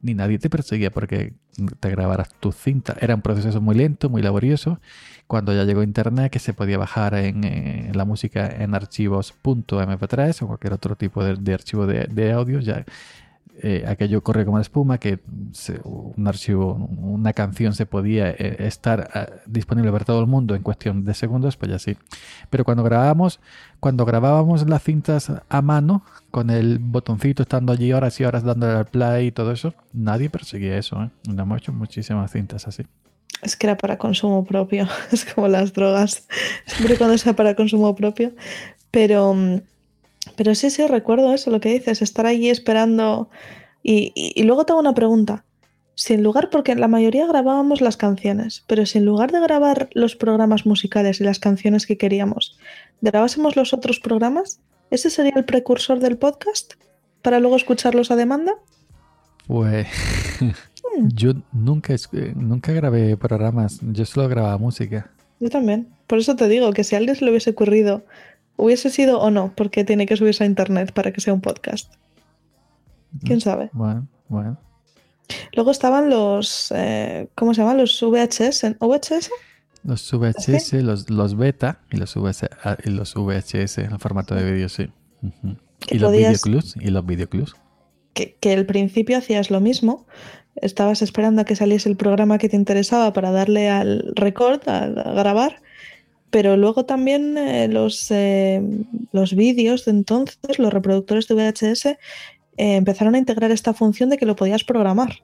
ni 0.00 0.14
nadie 0.14 0.38
te 0.38 0.48
perseguía 0.48 0.90
porque 0.90 1.34
te 1.80 1.90
grabaras 1.90 2.28
tu 2.40 2.52
cinta. 2.52 2.96
Era 3.00 3.14
un 3.14 3.22
proceso 3.22 3.60
muy 3.60 3.74
lento, 3.74 4.08
muy 4.08 4.22
laborioso. 4.22 4.80
Cuando 5.26 5.52
ya 5.52 5.64
llegó 5.64 5.82
Internet, 5.82 6.30
que 6.30 6.38
se 6.38 6.52
podía 6.54 6.78
bajar 6.78 7.14
en, 7.14 7.42
eh, 7.44 7.90
la 7.94 8.04
música 8.04 8.46
en 8.46 8.74
archivos 8.74 9.34
.mp3 9.42 10.42
o 10.42 10.46
cualquier 10.46 10.72
otro 10.72 10.94
tipo 10.96 11.24
de, 11.24 11.34
de 11.36 11.54
archivo 11.54 11.86
de, 11.86 12.04
de 12.04 12.32
audio, 12.32 12.60
ya 12.60 12.84
eh, 13.62 13.84
aquello 13.88 14.22
corre 14.22 14.44
como 14.44 14.58
la 14.58 14.62
espuma, 14.62 14.98
que 14.98 15.18
se- 15.52 15.80
un 15.82 16.28
archivo, 16.28 16.74
una 16.74 17.32
canción 17.32 17.72
se 17.74 17.86
podía 17.86 18.30
eh, 18.30 18.56
estar 18.60 19.08
eh, 19.14 19.26
disponible 19.46 19.90
para 19.90 20.04
todo 20.04 20.20
el 20.20 20.26
mundo 20.26 20.54
en 20.54 20.62
cuestión 20.62 21.04
de 21.06 21.14
segundos, 21.14 21.56
pues 21.56 21.70
ya 21.72 21.78
sí. 21.78 21.96
Pero 22.50 22.64
cuando 22.64 22.82
grabábamos, 22.84 23.40
cuando 23.80 24.04
grabábamos 24.04 24.68
las 24.68 24.82
cintas 24.82 25.32
a 25.48 25.62
mano, 25.62 26.02
con 26.30 26.50
el 26.50 26.78
botoncito 26.78 27.42
estando 27.44 27.72
allí 27.72 27.92
horas 27.94 28.20
y 28.20 28.24
horas 28.24 28.44
dándole 28.44 28.74
al 28.74 28.86
play 28.86 29.28
y 29.28 29.32
todo 29.32 29.52
eso, 29.52 29.72
nadie 29.94 30.28
perseguía 30.28 30.76
eso. 30.76 31.02
¿eh? 31.02 31.10
Nos 31.26 31.38
hemos 31.38 31.58
hecho 31.58 31.72
muchísimas 31.72 32.30
cintas 32.30 32.68
así. 32.68 32.84
Es 33.42 33.56
que 33.56 33.66
era 33.66 33.76
para 33.76 33.98
consumo 33.98 34.44
propio, 34.44 34.88
es 35.12 35.24
como 35.24 35.48
las 35.48 35.72
drogas, 35.72 36.26
siempre 36.66 36.96
cuando 36.96 37.18
sea 37.18 37.34
para 37.34 37.54
consumo 37.54 37.94
propio. 37.94 38.32
Pero, 38.90 39.34
mm, 39.34 39.60
pero 40.36 40.54
sí, 40.54 40.70
sí, 40.70 40.86
recuerdo 40.86 41.32
eso, 41.34 41.50
lo 41.50 41.60
que 41.60 41.72
dices, 41.72 42.02
estar 42.02 42.26
allí 42.26 42.50
esperando. 42.50 43.28
Y, 43.82 44.42
luego 44.42 44.66
tengo 44.66 44.80
una 44.80 44.94
pregunta. 44.94 45.44
Si 45.94 46.12
en 46.12 46.22
lugar, 46.22 46.50
porque 46.50 46.74
la 46.74 46.88
mayoría 46.88 47.26
grabábamos 47.26 47.80
las 47.80 47.96
canciones, 47.96 48.64
pero 48.66 48.84
si 48.84 48.98
en 48.98 49.04
lugar 49.04 49.32
de 49.32 49.40
grabar 49.40 49.88
los 49.92 50.16
programas 50.16 50.66
musicales 50.66 51.20
y 51.20 51.24
las 51.24 51.38
canciones 51.38 51.86
que 51.86 51.96
queríamos, 51.96 52.58
grabásemos 53.00 53.56
los 53.56 53.72
otros 53.72 54.00
programas, 54.00 54.60
¿ese 54.90 55.08
sería 55.08 55.32
el 55.36 55.44
precursor 55.44 56.00
del 56.00 56.18
podcast? 56.18 56.74
Para 57.22 57.40
luego 57.40 57.56
escucharlos 57.56 58.10
a 58.10 58.16
demanda. 58.16 58.54
Pues 59.46 59.86
yo 60.98 61.32
nunca, 61.52 61.94
eh, 61.94 62.32
nunca 62.36 62.72
grabé 62.72 63.16
programas, 63.16 63.80
yo 63.82 64.04
solo 64.04 64.28
grababa 64.28 64.58
música. 64.58 65.10
Yo 65.40 65.50
también. 65.50 65.88
Por 66.06 66.18
eso 66.18 66.36
te 66.36 66.48
digo 66.48 66.72
que 66.72 66.84
si 66.84 66.94
a 66.94 66.98
alguien 66.98 67.16
se 67.16 67.24
le 67.24 67.30
hubiese 67.30 67.50
ocurrido, 67.50 68.04
hubiese 68.56 68.90
sido 68.90 69.20
o 69.20 69.30
no, 69.30 69.52
porque 69.54 69.84
tiene 69.84 70.06
que 70.06 70.16
subirse 70.16 70.44
a 70.44 70.46
internet 70.46 70.92
para 70.92 71.12
que 71.12 71.20
sea 71.20 71.34
un 71.34 71.40
podcast. 71.40 71.92
¿Quién 73.24 73.40
sabe? 73.40 73.70
Bueno, 73.72 74.06
bueno. 74.28 74.58
Luego 75.54 75.70
estaban 75.70 76.10
los, 76.10 76.72
eh, 76.74 77.28
¿cómo 77.34 77.54
se 77.54 77.62
llaman? 77.62 77.78
Los 77.78 78.00
VHS. 78.00 78.76
¿VHS? 78.78 79.30
Los 79.82 80.12
VHS, 80.12 80.72
los, 80.82 81.10
los 81.10 81.36
beta 81.36 81.80
y 81.90 81.96
los, 81.96 82.14
VS 82.16 82.48
ah, 82.64 82.76
y 82.84 82.90
los 82.90 83.14
VHS 83.14 83.78
en 83.78 83.98
formato 83.98 84.34
de 84.34 84.52
vídeo, 84.52 84.68
sí. 84.68 84.88
Y 85.90 85.98
los 85.98 86.12
videoclubs, 86.12 86.76
y 86.76 86.90
los 86.90 87.06
videoclubs. 87.06 87.54
que, 88.12 88.36
que 88.40 88.52
al 88.52 88.66
principio 88.66 89.18
hacías 89.18 89.50
lo 89.50 89.60
mismo, 89.60 90.06
estabas 90.62 91.02
esperando 91.02 91.42
a 91.42 91.44
que 91.44 91.56
saliese 91.56 91.88
el 91.88 91.96
programa 91.96 92.38
que 92.38 92.48
te 92.48 92.56
interesaba 92.56 93.12
para 93.12 93.30
darle 93.30 93.68
al 93.68 94.12
record, 94.14 94.68
al 94.68 94.98
a 94.98 95.12
grabar, 95.12 95.62
pero 96.30 96.56
luego 96.56 96.84
también 96.84 97.36
eh, 97.38 97.68
los, 97.68 98.10
eh, 98.10 98.62
los 99.12 99.34
vídeos 99.34 99.84
de 99.84 99.92
entonces, 99.92 100.58
los 100.58 100.72
reproductores 100.72 101.28
de 101.28 101.34
VHS, 101.34 101.86
eh, 101.86 101.96
empezaron 102.76 103.14
a 103.14 103.18
integrar 103.18 103.50
esta 103.50 103.74
función 103.74 104.08
de 104.10 104.16
que 104.18 104.26
lo 104.26 104.34
podías 104.36 104.64
programar. 104.64 105.14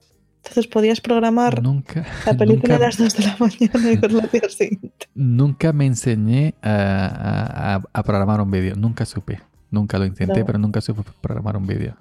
Entonces 0.45 0.67
podías 0.67 1.01
programar 1.01 1.63
Nunca, 1.63 2.05
la 2.27 2.35
película 2.37 2.75
nunca, 2.75 2.85
a 2.85 2.89
las 2.89 2.99
2 2.99 3.17
de 3.17 3.23
la 3.25 3.37
mañana 3.39 3.93
y 3.93 3.97
verla 3.97 4.23
al 4.25 4.31
día 4.31 4.49
siguiente. 4.49 5.07
nunca 5.15 5.73
me 5.73 5.87
enseñé 5.87 6.55
a, 6.63 6.71
a- 6.73 7.75
a- 7.77 7.83
a 7.93 8.03
programar 8.03 8.41
un 8.41 8.51
vídeo. 8.51 8.75
Nunca 8.75 9.05
supe. 9.07 9.41
Nunca 9.71 9.99
lo 9.99 10.05
intenté, 10.05 10.41
No. 10.41 10.47
pero 10.47 10.59
nunca 10.59 10.81
supe 10.81 11.03
programar 11.21 11.57
un 11.57 11.67
vídeo. 11.67 11.97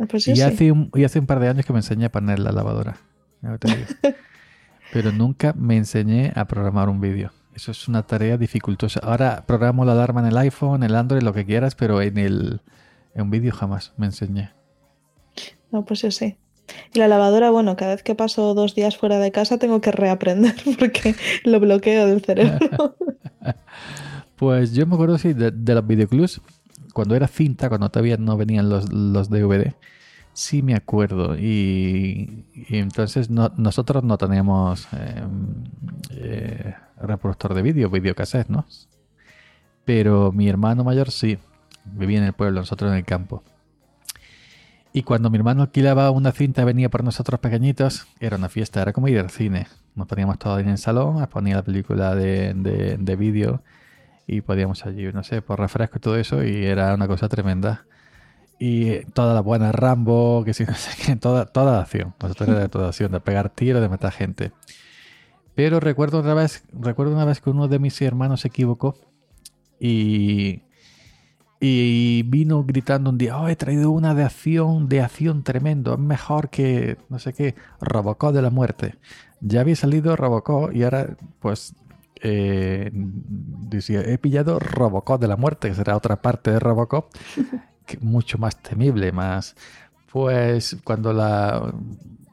Ah, 0.00 0.06
Pues 0.08 0.26
Y 0.28 0.36
sí. 0.36 0.42
hace, 0.42 0.72
un, 0.72 0.90
y 0.94 1.04
hace 1.04 1.18
un 1.18 1.26
par 1.26 1.40
de 1.40 1.48
años 1.48 1.64
que 1.66 1.72
me 1.72 1.78
enseñé 1.80 2.06
a 2.06 2.12
poner 2.12 2.38
la 2.38 2.52
lavadora. 2.52 2.96
Pero 4.92 5.12
nunca 5.12 5.52
me 5.56 5.76
enseñé 5.76 6.32
a 6.34 6.46
programar 6.46 6.88
un 6.88 7.00
vídeo. 7.00 7.32
Eso 7.54 7.70
es 7.70 7.88
una 7.88 8.02
tarea 8.04 8.36
dificultosa. 8.36 9.00
Ahora 9.02 9.44
programo 9.46 9.84
la 9.84 9.92
alarma 9.92 10.20
en 10.20 10.26
el 10.26 10.36
iPhone, 10.38 10.82
el 10.82 10.94
Android, 10.94 11.22
lo 11.22 11.32
que 11.32 11.44
quieras, 11.44 11.74
pero 11.74 12.02
en 12.02 12.18
el 12.18 12.60
en 13.14 13.22
un 13.22 13.30
vídeo 13.30 13.52
jamás 13.52 13.92
me 13.96 14.06
enseñé. 14.06 14.50
No, 15.70 15.84
pues 15.84 16.02
yo 16.02 16.10
sí. 16.10 16.36
Y 16.92 16.98
la 16.98 17.06
lavadora, 17.08 17.50
bueno, 17.50 17.76
cada 17.76 17.94
vez 17.94 18.02
que 18.02 18.14
paso 18.14 18.54
dos 18.54 18.74
días 18.74 18.96
fuera 18.96 19.18
de 19.18 19.30
casa 19.30 19.58
tengo 19.58 19.80
que 19.80 19.92
reaprender 19.92 20.54
porque 20.78 21.14
lo 21.44 21.60
bloqueo 21.60 22.06
del 22.06 22.22
cerebro. 22.24 22.96
Pues 24.36 24.72
yo 24.72 24.84
me 24.86 24.94
acuerdo 24.94 25.16
sí, 25.16 25.32
de, 25.32 25.52
de 25.52 25.74
los 25.74 25.86
videoclubs, 25.86 26.40
cuando 26.94 27.16
era 27.16 27.28
cinta, 27.28 27.68
cuando 27.70 27.90
todavía 27.90 28.18
no 28.18 28.38
venían 28.38 28.70
los, 28.70 28.92
los 28.92 29.30
DVD, 29.30 29.76
sí 30.34 30.62
me 30.62 30.76
acuerdo. 30.76 31.36
Y, 31.38 32.46
entonces 32.70 33.30
no- 33.30 33.52
nosotros 33.58 34.04
no 34.04 34.18
teníamos 34.18 34.88
eh, 34.94 35.22
eh, 36.12 36.74
reproductor 37.00 37.54
de 37.54 37.62
vídeo, 37.62 37.90
videocassette, 37.90 38.48
¿no? 38.50 38.66
Pero 39.84 40.32
mi 40.32 40.48
hermano 40.48 40.84
mayor 40.84 41.10
sí, 41.10 41.38
vivía 41.84 42.18
en 42.18 42.24
el 42.24 42.32
pueblo, 42.32 42.60
nosotros 42.60 42.90
en 42.90 42.98
el 42.98 43.04
campo. 43.04 43.42
Y 44.92 45.02
cuando 45.02 45.28
mi 45.28 45.38
hermano 45.38 45.62
alquilaba 45.62 46.10
una 46.10 46.30
cinta, 46.32 46.64
venía 46.64 46.88
por 46.88 47.02
nosotros 47.02 47.40
pequeñitos, 47.40 48.06
era 48.20 48.36
una 48.36 48.48
fiesta, 48.48 48.80
era 48.80 48.92
como 48.92 49.08
ir 49.08 49.18
al 49.18 49.30
cine. 49.30 49.66
Nos 49.96 50.06
poníamos 50.06 50.38
todos 50.38 50.60
en 50.60 50.68
el 50.68 50.78
salón, 50.78 51.24
ponía 51.26 51.56
la 51.56 51.62
película 51.64 52.14
de, 52.14 52.54
de, 52.54 52.96
de 52.98 53.16
vídeo 53.16 53.62
y 54.26 54.40
podíamos 54.40 54.86
allí, 54.86 55.12
no 55.12 55.22
sé, 55.22 55.42
por 55.42 55.58
refresco 55.58 55.98
y 55.98 56.00
todo 56.00 56.16
eso, 56.16 56.42
y 56.44 56.64
era 56.64 56.94
una 56.94 57.06
cosa 57.06 57.28
tremenda. 57.28 57.86
Y 58.58 59.00
toda 59.06 59.34
la 59.34 59.40
buena 59.40 59.72
Rambo, 59.72 60.42
que 60.44 60.54
si 60.54 60.64
no 60.66 60.74
sé 60.74 60.90
qué, 61.04 61.16
toda, 61.16 61.46
toda 61.46 61.80
acción. 61.80 62.14
Nosotros 62.22 62.48
era 62.48 62.60
de 62.60 62.68
toda 62.68 62.88
acción, 62.88 63.12
de 63.12 63.20
pegar 63.20 63.50
tiros, 63.50 63.82
de 63.82 63.88
matar 63.88 64.12
gente. 64.12 64.52
Pero 65.54 65.80
recuerdo 65.80 66.20
una 66.20 66.34
vez, 66.34 66.64
recuerdo 66.72 67.14
una 67.14 67.24
vez 67.24 67.40
que 67.40 67.50
uno 67.50 67.68
de 67.68 67.78
mis 67.78 68.00
hermanos 68.02 68.40
se 68.40 68.48
equivocó 68.48 68.96
y, 69.78 70.62
y 71.60 72.22
vino 72.24 72.64
gritando 72.64 73.10
un 73.10 73.18
día, 73.18 73.38
oh, 73.38 73.48
he 73.48 73.56
traído 73.56 73.90
una 73.90 74.14
de 74.14 74.24
acción, 74.24 74.88
de 74.88 75.00
acción 75.00 75.44
tremendo, 75.44 75.94
es 75.94 76.00
mejor 76.00 76.50
que, 76.50 76.98
no 77.08 77.18
sé 77.18 77.32
qué, 77.32 77.54
Robocop 77.80 78.34
de 78.34 78.42
la 78.42 78.50
muerte. 78.50 78.96
Ya 79.40 79.60
había 79.60 79.76
salido 79.76 80.16
Robocop 80.16 80.74
y 80.74 80.82
ahora, 80.82 81.16
pues, 81.40 81.74
eh, 82.24 82.90
decía, 82.92 84.00
he 84.00 84.18
pillado 84.18 84.58
Robocop 84.58 85.20
de 85.20 85.28
la 85.28 85.36
muerte, 85.36 85.68
que 85.68 85.74
será 85.74 85.96
otra 85.96 86.20
parte 86.20 86.50
de 86.50 86.58
Robocop, 86.58 87.12
que 87.86 87.98
mucho 88.00 88.38
más 88.38 88.56
temible, 88.60 89.12
más... 89.12 89.54
Pues 90.10 90.76
cuando 90.84 91.12
la 91.12 91.74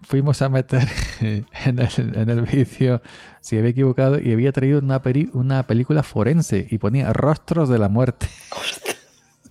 fuimos 0.04 0.42
a 0.44 0.50
meter 0.50 0.88
en 1.22 1.46
el, 1.80 2.16
en 2.16 2.30
el 2.30 2.42
vicio, 2.44 3.02
se 3.40 3.58
había 3.58 3.72
equivocado 3.72 4.20
y 4.20 4.32
había 4.32 4.52
traído 4.52 4.78
una, 4.80 5.02
peri- 5.02 5.32
una 5.34 5.64
película 5.66 6.04
forense 6.04 6.68
y 6.70 6.78
ponía 6.78 7.12
Rostros 7.12 7.70
de 7.70 7.80
la 7.80 7.90
Muerte. 7.90 8.28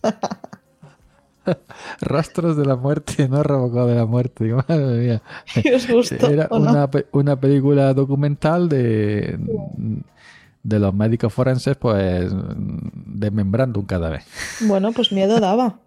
Rostros 2.01 2.57
de 2.57 2.65
la 2.67 2.77
Muerte, 2.77 3.29
no 3.29 3.43
Robocop 3.43 3.89
de 3.89 3.95
la 3.97 4.07
Muerte. 4.07 4.45
Digo, 4.45 4.63
madre 4.69 4.99
mía. 4.99 5.23
¿Y 5.65 5.73
os 5.73 5.89
gustó 5.91 6.29
Era 6.29 6.49
no? 6.51 6.89
una 7.13 7.41
película 7.41 7.93
documental 7.95 8.69
de, 8.69 9.39
de 10.63 10.79
los 10.79 10.95
médicos 10.95 11.33
forenses, 11.33 11.77
pues 11.77 12.31
desmembrando 13.07 13.81
un 13.81 13.87
cadáver. 13.87 14.23
Bueno, 14.61 14.93
pues 14.93 15.13
miedo 15.13 15.41
daba. 15.41 15.81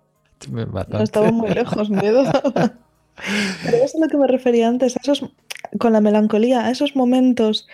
Bastante. 0.49 0.97
No 0.97 1.03
estaba 1.03 1.31
muy 1.31 1.49
lejos, 1.49 1.89
miedo 1.89 2.23
daba. 2.23 2.73
Pero 3.63 3.77
eso 3.77 3.97
es 3.97 3.99
lo 3.99 4.07
que 4.07 4.17
me 4.17 4.27
refería 4.27 4.67
antes, 4.67 4.97
a 4.97 4.99
esos, 5.01 5.29
con 5.79 5.93
la 5.93 6.01
melancolía, 6.01 6.65
a 6.65 6.71
esos 6.71 6.95
momentos 6.95 7.67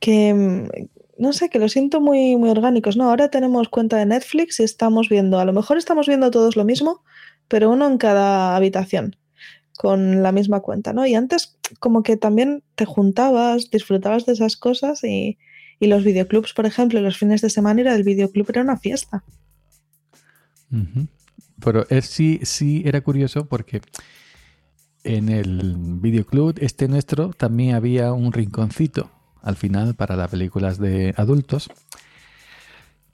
que, 0.00 0.68
no 1.16 1.32
sé, 1.32 1.48
que 1.48 1.60
lo 1.60 1.68
siento 1.68 2.00
muy, 2.00 2.36
muy 2.36 2.50
orgánicos, 2.50 2.96
¿no? 2.96 3.08
Ahora 3.08 3.30
tenemos 3.30 3.68
cuenta 3.68 3.96
de 3.96 4.06
Netflix 4.06 4.58
y 4.58 4.64
estamos 4.64 5.08
viendo, 5.08 5.38
a 5.38 5.44
lo 5.44 5.52
mejor 5.52 5.78
estamos 5.78 6.08
viendo 6.08 6.30
todos 6.30 6.56
lo 6.56 6.64
mismo, 6.64 7.04
pero 7.46 7.70
uno 7.70 7.86
en 7.86 7.98
cada 7.98 8.56
habitación, 8.56 9.16
con 9.76 10.22
la 10.22 10.32
misma 10.32 10.60
cuenta, 10.60 10.92
¿no? 10.92 11.06
Y 11.06 11.14
antes 11.14 11.56
como 11.78 12.02
que 12.02 12.16
también 12.16 12.64
te 12.74 12.84
juntabas, 12.84 13.70
disfrutabas 13.70 14.26
de 14.26 14.32
esas 14.32 14.56
cosas 14.56 15.04
y, 15.04 15.38
y 15.82 15.88
los 15.88 16.04
videoclubs, 16.04 16.52
por 16.52 16.64
ejemplo, 16.64 17.00
los 17.00 17.18
fines 17.18 17.40
de 17.40 17.50
semana 17.50 17.80
ir 17.80 17.88
al 17.88 18.04
videoclub 18.04 18.46
era 18.50 18.62
una 18.62 18.76
fiesta. 18.76 19.24
Pero 21.58 21.84
es, 21.90 22.06
sí, 22.06 22.38
sí 22.44 22.84
era 22.86 23.00
curioso 23.00 23.46
porque 23.46 23.80
en 25.02 25.28
el 25.28 25.74
videoclub 26.00 26.54
este 26.60 26.86
nuestro 26.86 27.30
también 27.30 27.74
había 27.74 28.12
un 28.12 28.32
rinconcito 28.32 29.10
al 29.42 29.56
final 29.56 29.96
para 29.96 30.14
las 30.14 30.30
películas 30.30 30.78
de 30.78 31.14
adultos 31.16 31.68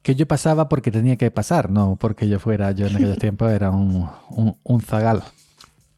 que 0.03 0.15
yo 0.15 0.29
pasaba 0.29 0.69
porque 0.69 0.91
tenía 0.91 1.17
que 1.17 1.31
pasar, 1.31 1.71
no 1.71 1.97
porque 1.99 2.29
yo 2.29 2.39
fuera, 2.39 2.73
yo 2.73 2.87
en 2.87 2.97
aquellos 2.97 3.19
tiempos 3.27 3.51
era 3.51 3.71
un, 3.71 4.11
un, 4.29 4.59
un 4.63 4.81
zagal. 4.83 5.23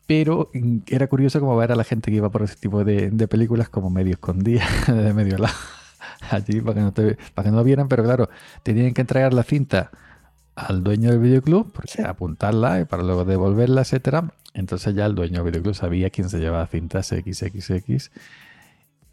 Pero 0.07 0.53
era 0.87 1.09
curioso 1.09 1.41
como 1.41 1.57
ver 1.57 1.73
a 1.73 1.77
la 1.77 1.83
gente 1.83 2.13
que 2.13 2.19
iba 2.19 2.31
por 2.31 2.43
ese 2.43 2.55
tipo 2.55 2.85
de, 2.85 3.11
de 3.11 3.27
películas 3.27 3.69
como 3.69 3.91
medio 3.91 4.13
escondida, 4.13 4.65
de 4.87 5.13
medio 5.13 5.37
lado, 5.37 5.55
allí 6.31 6.61
para 6.61 6.75
que, 6.75 6.81
no 6.81 6.93
te, 6.93 7.19
para 7.35 7.47
que 7.47 7.51
no 7.51 7.59
lo 7.59 7.65
vieran, 7.65 7.89
pero 7.89 8.03
claro, 8.05 8.29
tenían 8.63 8.95
que 8.95 9.01
entregar 9.03 9.33
la 9.35 9.43
cinta 9.43 9.91
al 10.57 10.83
dueño 10.85 11.11
del 11.11 11.21
videoclub, 11.21 11.73
porque 11.73 11.91
Sí. 11.93 12.03
apuntarla 12.03 12.81
y 12.81 12.85
para 12.85 13.03
luego 13.03 13.25
devolverla, 13.25 13.83
etcétera. 13.83 14.33
Entonces 14.53 14.95
ya 14.95 15.07
el 15.07 15.15
dueño 15.15 15.43
del 15.43 15.53
videoclub 15.53 15.75
sabía 15.75 16.11
quién 16.11 16.29
se 16.29 16.39
llevaba 16.39 16.67
cintas 16.67 17.07
XXX. 17.09 18.11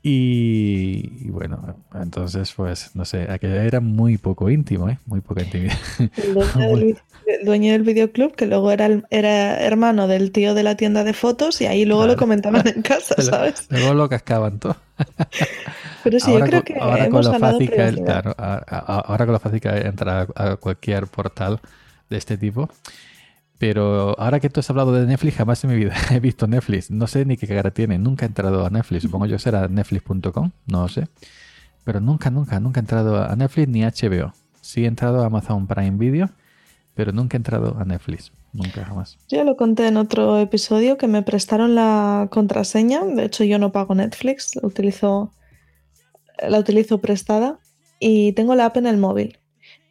Y, 0.10 1.26
y 1.28 1.30
bueno, 1.32 1.76
entonces 1.94 2.54
pues 2.56 2.96
no 2.96 3.04
sé, 3.04 3.28
aquello 3.30 3.56
era 3.62 3.82
muy 3.82 4.18
poco 4.18 4.50
íntimo, 4.50 4.88
¿eh? 4.90 5.00
Muy 5.06 5.20
poca 5.22 5.44
intimidad. 5.44 5.76
El 6.16 6.34
dueño, 6.34 6.52
del, 6.70 6.86
vi- 6.86 6.96
el 7.28 7.46
dueño 7.46 7.72
del 7.74 7.84
videoclub, 7.84 8.34
que 8.36 8.46
luego 8.46 8.72
era, 8.72 8.86
el- 8.86 9.06
era 9.10 9.60
hermano 9.60 10.08
del 10.08 10.32
tío 10.32 10.54
de 10.54 10.64
la 10.64 10.78
tienda 10.78 11.04
de 11.04 11.14
fotos, 11.14 11.60
y 11.60 11.66
ahí 11.66 11.84
luego 11.84 12.08
lo 12.08 12.16
comentaban 12.16 12.66
en 12.68 12.82
casa, 12.84 13.22
¿sabes? 13.22 13.68
Luego 13.70 13.94
lo 13.94 14.08
cascaban 14.08 14.60
todo. 14.60 14.78
Pero 16.04 16.20
sí, 16.20 16.32
yo 16.32 16.40
creo 16.46 16.64
que 16.64 16.76
ahora 16.80 17.10
con 17.10 17.24
lo 17.24 17.34
fácil 17.34 17.70
que 17.70 17.76
claro, 18.04 18.34
ahora 18.38 19.26
con 19.26 19.34
lo 19.34 19.40
fácil 19.40 19.60
que 19.60 19.70
entrar 19.70 20.28
a, 20.36 20.52
a 20.52 20.56
cualquier 20.56 21.08
portal 21.08 21.60
de 22.10 22.18
este 22.18 22.38
tipo. 22.38 22.70
Pero 23.58 24.20
ahora 24.20 24.40
que 24.40 24.50
tú 24.50 24.60
has 24.60 24.70
hablado 24.70 24.94
de 24.94 25.08
Netflix, 25.08 25.36
jamás 25.36 25.64
en 25.64 25.72
mi 25.72 25.78
vida 25.78 25.94
he 26.12 26.20
visto 26.20 26.48
Netflix. 26.48 26.92
No 26.92 27.08
sé 27.08 27.26
ni 27.26 27.38
qué 27.38 27.48
cara 27.48 27.72
tiene. 27.72 27.98
Nunca 27.98 28.26
he 28.26 28.28
entrado 28.28 28.66
a 28.66 28.70
Netflix. 28.70 29.04
Supongo 29.04 29.26
yo 29.26 29.40
será 29.40 29.68
netflix.com. 29.68 30.52
No 30.68 30.82
lo 30.82 30.88
sé. 30.88 31.08
Pero 31.84 32.00
nunca, 32.00 32.30
nunca, 32.30 32.60
nunca 32.60 32.80
he 32.80 32.84
entrado 32.84 33.24
a 33.24 33.36
Netflix 33.36 33.68
ni 33.70 33.84
a 33.84 33.92
HBO. 33.92 34.34
Sí 34.62 34.84
he 34.84 34.88
entrado 34.88 35.24
a 35.24 35.28
Amazon 35.28 35.66
Prime 35.66 35.98
Video, 35.98 36.30
pero 36.94 37.14
nunca 37.14 37.38
he 37.38 37.40
entrado 37.40 37.78
a 37.80 37.86
Netflix. 37.86 38.32
Nunca, 38.52 38.84
jamás. 38.84 39.18
Yo 39.30 39.44
lo 39.44 39.56
conté 39.56 39.88
en 39.88 39.98
otro 39.98 40.40
episodio 40.40 40.98
que 40.98 41.08
me 41.08 41.22
prestaron 41.22 41.76
la 41.76 42.28
contraseña. 42.32 43.04
De 43.06 43.26
hecho, 43.26 43.44
yo 43.44 43.60
no 43.60 43.72
pago 43.72 43.96
Netflix, 43.96 44.56
la 44.56 44.68
utilizo, 44.68 45.32
la 46.46 46.60
utilizo 46.60 46.98
prestada 47.00 47.60
y 48.00 48.34
tengo 48.34 48.56
la 48.56 48.66
app 48.66 48.78
en 48.78 48.88
el 48.88 48.98
móvil. 48.98 49.40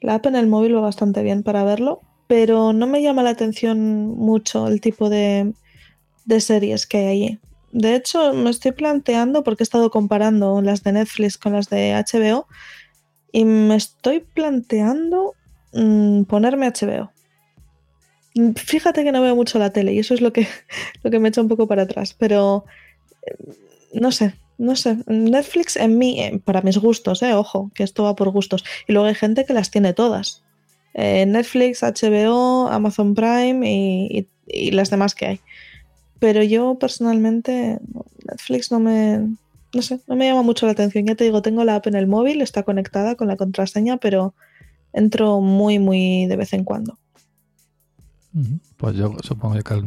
La 0.00 0.16
app 0.16 0.26
en 0.26 0.36
el 0.36 0.46
móvil 0.46 0.76
va 0.76 0.80
bastante 0.80 1.22
bien 1.22 1.42
para 1.42 1.64
verlo, 1.64 2.02
pero 2.26 2.72
no 2.72 2.86
me 2.86 3.02
llama 3.02 3.22
la 3.22 3.30
atención 3.30 4.06
mucho 4.16 4.66
el 4.68 4.80
tipo 4.80 5.08
de, 5.08 5.52
de 6.24 6.40
series 6.40 6.86
que 6.86 6.98
hay 6.98 7.06
allí. 7.06 7.40
De 7.72 7.94
hecho, 7.94 8.32
me 8.32 8.50
estoy 8.50 8.72
planteando, 8.72 9.44
porque 9.44 9.62
he 9.62 9.64
estado 9.64 9.90
comparando 9.90 10.60
las 10.62 10.82
de 10.82 10.92
Netflix 10.92 11.36
con 11.36 11.52
las 11.52 11.68
de 11.68 11.92
HBO, 11.92 12.46
y 13.32 13.44
me 13.44 13.76
estoy 13.76 14.20
planteando 14.20 15.34
mm, 15.72 16.22
ponerme 16.22 16.70
HBO. 16.70 17.10
Fíjate 18.56 19.04
que 19.04 19.12
no 19.12 19.22
veo 19.22 19.34
mucho 19.34 19.58
la 19.58 19.70
tele 19.70 19.94
y 19.94 19.98
eso 19.98 20.14
es 20.14 20.20
lo 20.20 20.32
que, 20.32 20.46
lo 21.02 21.10
que 21.10 21.18
me 21.18 21.28
echa 21.28 21.40
un 21.40 21.48
poco 21.48 21.66
para 21.66 21.82
atrás, 21.82 22.14
pero 22.14 22.64
eh, 23.22 23.34
no 23.92 24.12
sé, 24.12 24.34
no 24.58 24.74
sé, 24.74 24.98
Netflix 25.06 25.76
en 25.76 25.98
mí, 25.98 26.20
eh, 26.20 26.40
para 26.44 26.62
mis 26.62 26.78
gustos, 26.78 27.22
eh, 27.22 27.34
ojo, 27.34 27.70
que 27.74 27.82
esto 27.82 28.04
va 28.04 28.16
por 28.16 28.30
gustos. 28.30 28.64
Y 28.88 28.92
luego 28.92 29.08
hay 29.08 29.14
gente 29.14 29.44
que 29.44 29.52
las 29.52 29.70
tiene 29.70 29.92
todas. 29.92 30.42
Eh, 30.98 31.26
Netflix, 31.26 31.82
HBO, 31.82 32.68
Amazon 32.68 33.14
Prime 33.14 33.60
y, 33.70 34.18
y- 34.18 34.28
y 34.48 34.70
las 34.70 34.88
demás 34.88 35.14
que 35.14 35.26
hay. 35.26 35.40
Pero 36.20 36.42
yo 36.42 36.78
personalmente, 36.78 37.78
Netflix 38.26 38.72
no 38.72 38.80
me, 38.80 39.18
no 39.74 39.82
sé, 39.82 40.00
no 40.06 40.16
me 40.16 40.26
llama 40.26 40.42
mucho 40.42 40.64
la 40.64 40.72
atención. 40.72 41.04
Ya 41.04 41.14
te 41.14 41.24
digo, 41.24 41.42
tengo 41.42 41.64
la 41.64 41.74
app 41.76 41.86
en 41.86 41.96
el 41.96 42.06
móvil, 42.06 42.40
está 42.40 42.62
conectada 42.62 43.14
con 43.14 43.28
la 43.28 43.36
contraseña, 43.36 43.98
pero 43.98 44.34
entro 44.94 45.40
muy, 45.42 45.78
muy 45.78 46.24
de 46.26 46.36
vez 46.36 46.54
en 46.54 46.64
cuando. 46.64 46.98
Pues 48.78 48.96
yo 48.96 49.14
supongo 49.22 49.62
que 49.62 49.82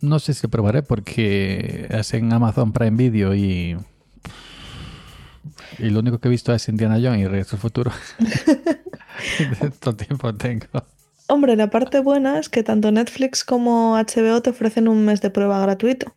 no 0.00 0.18
sé 0.18 0.32
si 0.32 0.46
probaré 0.46 0.82
porque 0.82 1.86
es 1.90 2.14
en 2.14 2.32
Amazon 2.32 2.72
Prime 2.72 2.96
Video 2.96 3.34
y 3.34 3.76
y 5.78 5.90
lo 5.90 6.00
único 6.00 6.18
que 6.18 6.28
he 6.28 6.30
visto 6.30 6.54
es 6.54 6.68
Indiana 6.68 6.98
Jones 7.02 7.20
y 7.20 7.26
Regreso 7.26 7.56
al 7.56 7.60
Futuro. 7.62 7.90
tiempo 9.96 10.34
tengo. 10.34 10.66
Hombre, 11.28 11.54
la 11.54 11.70
parte 11.70 12.00
buena 12.00 12.38
es 12.38 12.48
que 12.48 12.62
tanto 12.62 12.90
Netflix 12.90 13.44
como 13.44 13.96
HBO 13.96 14.42
te 14.42 14.50
ofrecen 14.50 14.88
un 14.88 15.04
mes 15.04 15.20
de 15.20 15.30
prueba 15.30 15.60
gratuito. 15.60 16.14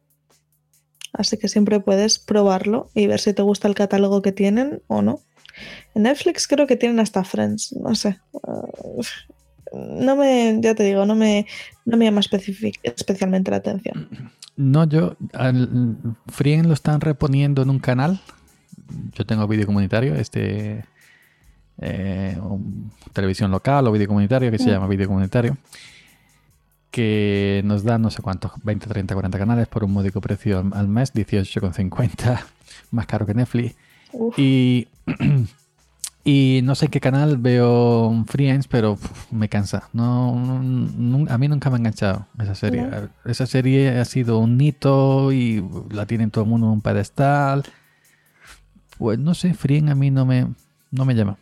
Así 1.14 1.38
que 1.38 1.48
siempre 1.48 1.80
puedes 1.80 2.18
probarlo 2.18 2.90
y 2.96 3.06
ver 3.06 3.20
si 3.20 3.34
te 3.34 3.44
gusta 3.44 3.68
el 3.68 3.76
catálogo 3.76 4.24
que 4.24 4.32
tienen 4.32 4.82
o 4.88 5.04
no. 5.04 5.22
En 5.94 6.04
Netflix 6.04 6.48
creo 6.48 6.66
que 6.66 6.76
tienen 6.76 7.00
hasta 7.00 7.24
Friends, 7.24 7.74
no 7.74 7.94
sé. 7.94 8.20
No 9.72 10.16
me, 10.16 10.58
ya 10.62 10.74
te 10.74 10.84
digo, 10.84 11.06
no 11.06 11.14
me, 11.16 11.46
no 11.86 11.98
me 11.98 12.06
llama 12.06 12.22
especialmente 12.82 13.52
la 13.52 13.58
atención. 13.58 14.32
No, 14.56 14.88
yo 14.88 15.16
al 15.34 16.16
Frien 16.28 16.68
lo 16.68 16.74
están 16.74 17.02
reponiendo 17.02 17.62
en 17.62 17.70
un 17.70 17.80
canal. 17.80 18.20
Yo 19.14 19.26
tengo 19.26 19.48
vídeo 19.48 19.68
comunitario, 19.68 20.16
este 20.16 20.86
eh, 21.84 22.38
televisión 23.14 23.52
local 23.52 23.88
o 23.88 23.92
vídeo 23.92 24.08
comunitario 24.08 24.50
que 24.52 24.58
se 24.58 24.66
Mm. 24.66 24.72
llama 24.74 24.88
vídeo 24.88 25.08
comunitario. 25.08 25.58
Que 26.92 27.62
nos 27.66 27.84
da 27.84 27.98
no 27.98 28.12
sé 28.12 28.22
cuántos, 28.22 28.52
20, 28.64 28.88
30, 28.88 29.16
40 29.16 29.38
canales 29.40 29.68
por 29.68 29.84
un 29.84 29.92
módico 29.92 30.22
precio 30.22 30.60
al, 30.60 30.72
al 30.74 30.88
mes, 30.88 31.12
18,50, 31.14 32.40
más 32.92 33.08
caro 33.08 33.26
que 33.26 33.34
Netflix. 33.34 33.76
Uf, 34.12 34.38
Y, 34.38 34.88
y 36.24 36.62
no 36.64 36.76
sé 36.76 36.86
en 36.86 36.92
qué 36.92 37.00
canal 37.00 37.38
veo 37.40 38.24
Friends, 38.28 38.68
pero 38.68 39.00
me 39.32 39.50
cansa. 39.50 39.90
No, 39.92 40.34
a 41.30 41.38
mí 41.40 41.48
nunca 41.48 41.72
me 41.72 41.78
ha 41.78 41.80
enganchado 41.80 42.28
esa 42.40 42.54
serie. 42.54 42.84
No. 42.84 43.10
Esa 43.26 43.48
serie 43.48 43.98
ha 44.00 44.06
sido 44.06 44.38
un 44.38 44.62
hito 44.62 45.32
y 45.32 45.66
la 45.90 46.06
tiene 46.06 46.28
todo 46.30 46.44
el 46.44 46.50
mundo 46.52 46.68
en 46.68 46.74
un 46.74 46.82
pedestal. 46.82 47.64
Pues 49.00 49.18
no 49.18 49.34
sé, 49.34 49.56
Friends 49.56 49.92
a 49.92 49.96
mí 49.96 50.12
no 50.12 50.28
me, 50.28 50.46
no 50.92 51.06
me 51.06 51.16
llama. 51.16 51.38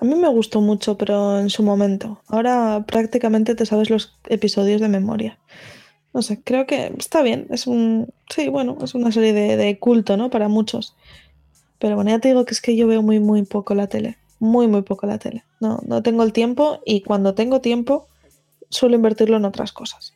A 0.00 0.04
mí 0.04 0.14
me 0.14 0.28
gustó 0.28 0.60
mucho, 0.60 0.96
pero 0.96 1.40
en 1.40 1.50
su 1.50 1.64
momento. 1.64 2.20
Ahora 2.28 2.84
prácticamente 2.86 3.56
te 3.56 3.66
sabes 3.66 3.90
los 3.90 4.16
episodios 4.28 4.80
de 4.80 4.88
memoria. 4.88 5.38
No 6.14 6.22
sé, 6.22 6.40
creo 6.42 6.66
que 6.66 6.92
está 6.96 7.22
bien. 7.22 7.48
Es 7.50 7.66
un. 7.66 8.12
Sí, 8.30 8.48
bueno, 8.48 8.78
es 8.82 8.94
una 8.94 9.10
serie 9.10 9.32
de, 9.32 9.56
de 9.56 9.78
culto, 9.78 10.16
¿no? 10.16 10.30
Para 10.30 10.48
muchos. 10.48 10.94
Pero 11.80 11.96
bueno, 11.96 12.10
ya 12.10 12.20
te 12.20 12.28
digo 12.28 12.44
que 12.44 12.54
es 12.54 12.60
que 12.60 12.76
yo 12.76 12.86
veo 12.86 13.02
muy, 13.02 13.18
muy 13.18 13.42
poco 13.44 13.74
la 13.74 13.88
tele. 13.88 14.18
Muy, 14.38 14.68
muy 14.68 14.82
poco 14.82 15.06
la 15.06 15.18
tele. 15.18 15.44
No, 15.58 15.80
no 15.84 16.00
tengo 16.02 16.22
el 16.22 16.32
tiempo 16.32 16.80
y 16.86 17.02
cuando 17.02 17.34
tengo 17.34 17.60
tiempo 17.60 18.06
suelo 18.70 18.94
invertirlo 18.94 19.36
en 19.36 19.44
otras 19.46 19.72
cosas. 19.72 20.14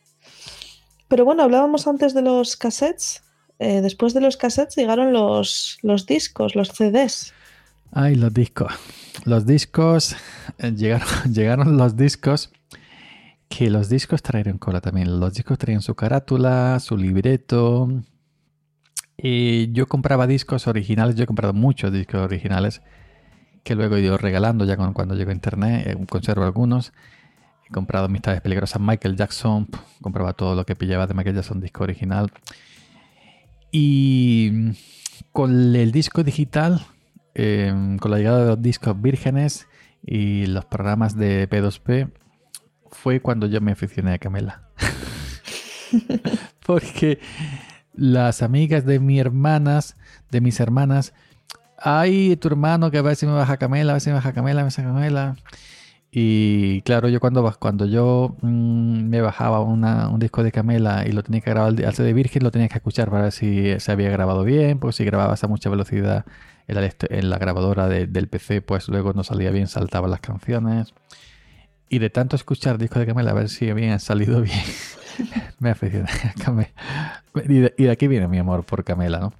Pero 1.09 1.25
bueno, 1.25 1.43
hablábamos 1.43 1.87
antes 1.87 2.13
de 2.13 2.21
los 2.21 2.55
cassettes. 2.55 3.21
Eh, 3.59 3.81
después 3.81 4.13
de 4.13 4.21
los 4.21 4.37
cassettes 4.37 4.77
llegaron 4.77 5.11
los, 5.11 5.77
los 5.81 6.05
discos, 6.05 6.55
los 6.55 6.69
CDs. 6.69 7.33
Ay, 7.95 8.15
los 8.15 8.33
discos. 8.33 8.73
Los 9.25 9.45
discos, 9.45 10.15
eh, 10.57 10.71
llegaron, 10.71 11.07
llegaron 11.31 11.77
los 11.77 11.95
discos, 11.95 12.51
que 13.47 13.69
los 13.69 13.87
discos 13.87 14.23
trajeron 14.23 14.57
cola 14.57 14.81
también. 14.81 15.19
Los 15.19 15.35
discos 15.35 15.59
traían 15.59 15.83
su 15.83 15.93
carátula, 15.93 16.79
su 16.79 16.97
libreto. 16.97 17.87
Y 19.15 19.71
yo 19.73 19.87
compraba 19.87 20.25
discos 20.25 20.65
originales, 20.65 21.15
yo 21.15 21.23
he 21.23 21.27
comprado 21.27 21.53
muchos 21.53 21.93
discos 21.93 22.21
originales, 22.21 22.81
que 23.63 23.75
luego 23.75 23.95
he 23.95 24.01
ido 24.01 24.17
regalando 24.17 24.65
ya 24.65 24.75
cuando 24.75 25.13
llegó 25.13 25.31
internet, 25.31 25.85
eh, 25.85 26.05
conservo 26.09 26.45
algunos. 26.45 26.93
He 27.69 27.71
comprado 27.71 28.05
Amistades 28.05 28.41
Peligrosas 28.41 28.81
Michael 28.81 29.15
Jackson, 29.15 29.67
compraba 30.01 30.33
todo 30.33 30.55
lo 30.55 30.65
que 30.65 30.75
pillaba 30.75 31.05
de 31.05 31.13
Michael 31.13 31.35
Jackson 31.35 31.61
disco 31.61 31.83
original. 31.83 32.31
Y 33.71 34.71
con 35.31 35.75
el 35.75 35.91
disco 35.91 36.23
digital 36.23 36.87
eh, 37.35 37.97
con 37.99 38.11
la 38.11 38.17
llegada 38.17 38.41
de 38.41 38.47
los 38.47 38.61
discos 38.61 39.01
vírgenes 39.01 39.67
y 40.05 40.45
los 40.47 40.65
programas 40.65 41.15
de 41.17 41.49
P2P, 41.49 42.11
fue 42.91 43.19
cuando 43.19 43.47
yo 43.47 43.61
me 43.61 43.71
aficioné 43.71 44.13
a 44.13 44.19
Camela. 44.19 44.69
Porque 46.65 47.19
las 47.93 48.41
amigas 48.41 48.85
de 48.85 48.99
mis 48.99 49.19
hermanas, 49.19 49.95
de 50.31 50.41
mis 50.41 50.59
hermanas, 50.59 51.13
ay, 51.77 52.35
tu 52.37 52.47
hermano 52.47 52.91
que 52.91 52.97
a 52.97 53.15
si 53.15 53.25
me 53.25 53.33
baja 53.33 53.57
Camela, 53.57 53.95
a 53.95 53.99
si 53.99 54.09
me 54.09 54.15
baja 54.15 54.33
Camela, 54.33 54.61
me 54.61 54.65
baja 54.65 54.83
Camela. 54.83 55.35
Y 56.15 56.81
claro, 56.81 57.09
yo 57.09 57.19
cuando, 57.19 57.85
yo 57.87 58.35
mm, 58.41 59.09
me 59.09 59.21
bajaba 59.21 59.61
un 59.61 60.19
disco 60.19 60.43
de 60.43 60.51
Camela 60.51 61.05
y 61.07 61.11
lo 61.11 61.23
tenía 61.23 61.41
que 61.41 61.49
grabar 61.49 61.73
al 61.83 61.95
CD 61.95 62.13
virgen, 62.13 62.43
lo 62.43 62.51
tenía 62.51 62.67
que 62.67 62.75
escuchar 62.77 63.09
para 63.09 63.23
ver 63.23 63.31
si 63.31 63.79
se 63.79 63.91
había 63.91 64.11
grabado 64.11 64.43
bien, 64.43 64.77
porque 64.77 64.97
si 64.97 65.05
grababas 65.05 65.43
a 65.43 65.47
mucha 65.47 65.71
velocidad 65.71 66.25
en 66.67 67.29
la, 67.29 67.37
grabadora 67.37 67.87
de- 67.87 68.07
del 68.07 68.27
PC, 68.27 68.61
pues 68.61 68.87
luego 68.87 69.13
no 69.13 69.23
salía 69.23 69.51
bien, 69.51 69.67
saltaban 69.67 70.11
las 70.11 70.19
canciones. 70.21 70.93
Y 71.89 71.99
de 71.99 72.09
tanto 72.09 72.35
escuchar 72.35 72.77
discos 72.77 72.99
de 72.99 73.05
Camela 73.05 73.31
a 73.31 73.35
ver 73.35 73.49
si 73.49 73.69
habían 73.69 73.99
salido 73.99 74.41
bien, 74.41 74.59
me 75.59 75.69
aficioné 75.71 76.09
a 76.09 76.33
Camela. 76.43 77.23
Y 77.47 77.59
de, 77.59 77.91
aquí 77.91 78.07
viene 78.07 78.27
mi 78.27 78.37
amor 78.39 78.63
por 78.63 78.83
Camela, 78.83 79.19
¿no? 79.19 79.33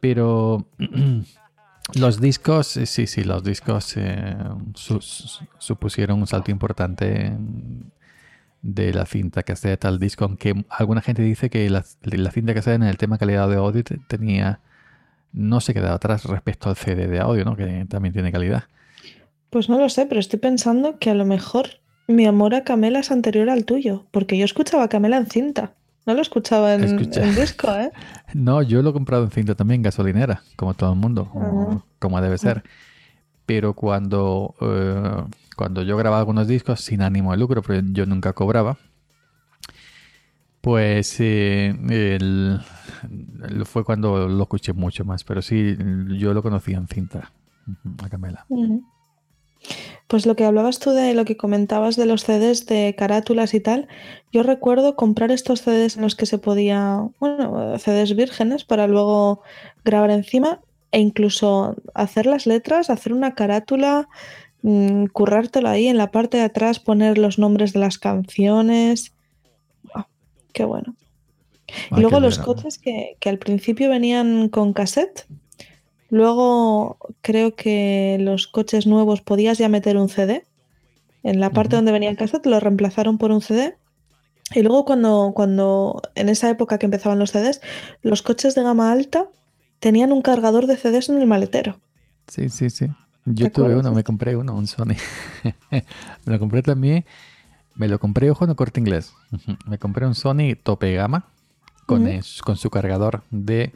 Pero 0.00 0.66
los 1.94 2.20
discos, 2.20 2.76
eh, 2.76 2.86
sí, 2.86 3.06
sí, 3.06 3.24
los 3.24 3.42
discos 3.44 3.96
eh, 3.96 4.36
su- 4.74 5.00
su- 5.00 5.44
supusieron 5.58 6.20
un 6.20 6.26
salto 6.26 6.50
importante 6.50 7.36
de 8.62 8.92
la 8.92 9.06
cinta 9.06 9.42
cassette 9.42 9.84
al 9.84 9.98
disco, 9.98 10.24
aunque 10.24 10.64
alguna 10.68 11.00
gente 11.00 11.22
dice 11.22 11.48
que 11.50 11.68
la, 11.70 11.84
la 12.02 12.30
cinta 12.30 12.54
cassette 12.54 12.76
en 12.76 12.82
el 12.84 12.96
tema 12.98 13.18
calidad 13.18 13.48
de 13.48 13.56
audio 13.56 13.84
te- 13.84 13.98
tenía 14.08 14.60
no 15.32 15.60
se 15.60 15.74
quedaba 15.74 15.94
atrás 15.94 16.24
respecto 16.24 16.68
al 16.68 16.76
CD 16.76 17.06
de 17.06 17.20
audio, 17.20 17.44
¿no? 17.44 17.56
Que 17.56 17.86
también 17.88 18.12
tiene 18.12 18.32
calidad. 18.32 18.64
Pues 19.50 19.68
no 19.68 19.78
lo 19.78 19.88
sé, 19.88 20.06
pero 20.06 20.20
estoy 20.20 20.38
pensando 20.38 20.98
que 20.98 21.10
a 21.10 21.14
lo 21.14 21.24
mejor 21.24 21.68
mi 22.06 22.26
amor 22.26 22.54
a 22.54 22.64
Camela 22.64 23.00
es 23.00 23.10
anterior 23.10 23.48
al 23.50 23.64
tuyo, 23.64 24.06
porque 24.10 24.36
yo 24.38 24.44
escuchaba 24.44 24.84
a 24.84 24.88
Camela 24.88 25.16
en 25.16 25.26
cinta, 25.26 25.72
no 26.06 26.14
lo 26.14 26.22
escuchaba 26.22 26.74
en, 26.74 26.84
Escucha. 26.84 27.22
en 27.22 27.34
disco, 27.34 27.70
¿eh? 27.74 27.90
No, 28.34 28.62
yo 28.62 28.82
lo 28.82 28.90
he 28.90 28.92
comprado 28.92 29.24
en 29.24 29.30
cinta 29.30 29.54
también, 29.54 29.82
gasolinera, 29.82 30.42
como 30.56 30.74
todo 30.74 30.92
el 30.92 30.98
mundo, 30.98 31.28
como, 31.30 31.70
Ah. 31.72 31.84
como 31.98 32.20
debe 32.20 32.36
ser. 32.38 32.62
Pero 33.46 33.72
cuando, 33.74 34.54
eh, 34.60 35.22
cuando 35.56 35.82
yo 35.82 35.96
grababa 35.96 36.20
algunos 36.20 36.46
discos 36.46 36.80
sin 36.82 37.00
ánimo 37.00 37.32
de 37.32 37.38
lucro, 37.38 37.62
pero 37.62 37.82
yo 37.92 38.04
nunca 38.04 38.34
cobraba, 38.34 38.76
pues 40.60 41.16
eh, 41.20 41.68
el- 41.88 42.60
fue 43.64 43.84
cuando 43.84 44.28
lo 44.28 44.42
escuché 44.42 44.72
mucho 44.72 45.04
más. 45.04 45.24
Pero 45.24 45.42
sí, 45.42 45.76
yo 46.18 46.34
lo 46.34 46.42
conocía 46.42 46.78
en 46.78 46.88
cinta, 46.88 47.32
a 48.02 48.08
Camela. 48.08 48.46
Pues 50.06 50.24
lo 50.24 50.36
que 50.36 50.44
hablabas 50.44 50.78
tú 50.78 50.90
de 50.92 51.12
lo 51.14 51.24
que 51.24 51.36
comentabas 51.36 51.96
de 51.96 52.06
los 52.06 52.22
CDs 52.22 52.64
de 52.66 52.94
carátulas 52.96 53.52
y 53.52 53.60
tal, 53.60 53.88
yo 54.32 54.42
recuerdo 54.42 54.96
comprar 54.96 55.30
estos 55.30 55.60
CDs 55.60 55.96
en 55.96 56.02
los 56.02 56.14
que 56.14 56.26
se 56.26 56.38
podía, 56.38 57.06
bueno, 57.20 57.78
CDs 57.78 58.16
vírgenes 58.16 58.64
para 58.64 58.86
luego 58.86 59.42
grabar 59.84 60.10
encima 60.10 60.60
e 60.92 61.00
incluso 61.00 61.76
hacer 61.94 62.24
las 62.24 62.46
letras, 62.46 62.88
hacer 62.88 63.12
una 63.12 63.34
carátula, 63.34 64.08
mm, 64.62 65.06
currártelo 65.06 65.68
ahí 65.68 65.88
en 65.88 65.98
la 65.98 66.10
parte 66.10 66.38
de 66.38 66.44
atrás, 66.44 66.80
poner 66.80 67.18
los 67.18 67.38
nombres 67.38 67.74
de 67.74 67.80
las 67.80 67.98
canciones. 67.98 69.12
Qué 70.54 70.64
bueno. 70.64 70.94
Y 71.96 72.00
luego 72.00 72.20
los 72.20 72.38
coches 72.38 72.78
que, 72.78 73.16
que 73.20 73.28
al 73.28 73.38
principio 73.38 73.90
venían 73.90 74.48
con 74.48 74.72
cassette. 74.72 75.26
Luego 76.10 76.98
creo 77.20 77.54
que 77.54 78.16
los 78.20 78.46
coches 78.46 78.86
nuevos 78.86 79.20
podías 79.20 79.58
ya 79.58 79.68
meter 79.68 79.96
un 79.96 80.08
CD. 80.08 80.46
En 81.22 81.40
la 81.40 81.50
parte 81.50 81.76
donde 81.76 81.92
venía 81.92 82.08
el 82.08 82.16
cassette 82.16 82.46
lo 82.46 82.58
reemplazaron 82.60 83.18
por 83.18 83.30
un 83.30 83.42
CD. 83.42 83.76
Y 84.54 84.62
luego 84.62 84.86
cuando, 84.86 85.32
cuando 85.34 86.00
en 86.14 86.30
esa 86.30 86.48
época 86.48 86.78
que 86.78 86.86
empezaban 86.86 87.18
los 87.18 87.32
CDs, 87.32 87.60
los 88.00 88.22
coches 88.22 88.54
de 88.54 88.62
gama 88.62 88.90
alta 88.90 89.28
tenían 89.78 90.10
un 90.10 90.22
cargador 90.22 90.66
de 90.66 90.76
CDs 90.76 91.10
en 91.10 91.20
el 91.20 91.26
maletero. 91.26 91.78
Sí, 92.28 92.48
sí, 92.48 92.70
sí. 92.70 92.86
Yo 93.26 93.46
¿Te 93.46 93.50
tuve 93.50 93.66
acuerdas 93.66 93.86
uno, 93.86 93.94
me 93.94 94.04
compré 94.04 94.36
uno, 94.36 94.54
un 94.54 94.66
Sony. 94.66 94.96
me 95.70 95.82
lo 96.24 96.38
compré 96.38 96.62
también. 96.62 97.04
Me 97.74 97.88
lo 97.88 97.98
compré, 98.00 98.30
ojo, 98.30 98.46
el 98.46 98.56
corte 98.56 98.80
inglés. 98.80 99.12
Me 99.66 99.78
compré 99.78 100.06
un 100.06 100.14
Sony 100.14 100.56
tope 100.60 100.94
gama 100.94 101.26
con, 101.88 102.06
es- 102.06 102.42
con 102.42 102.56
su 102.56 102.70
cargador 102.70 103.22
de 103.30 103.72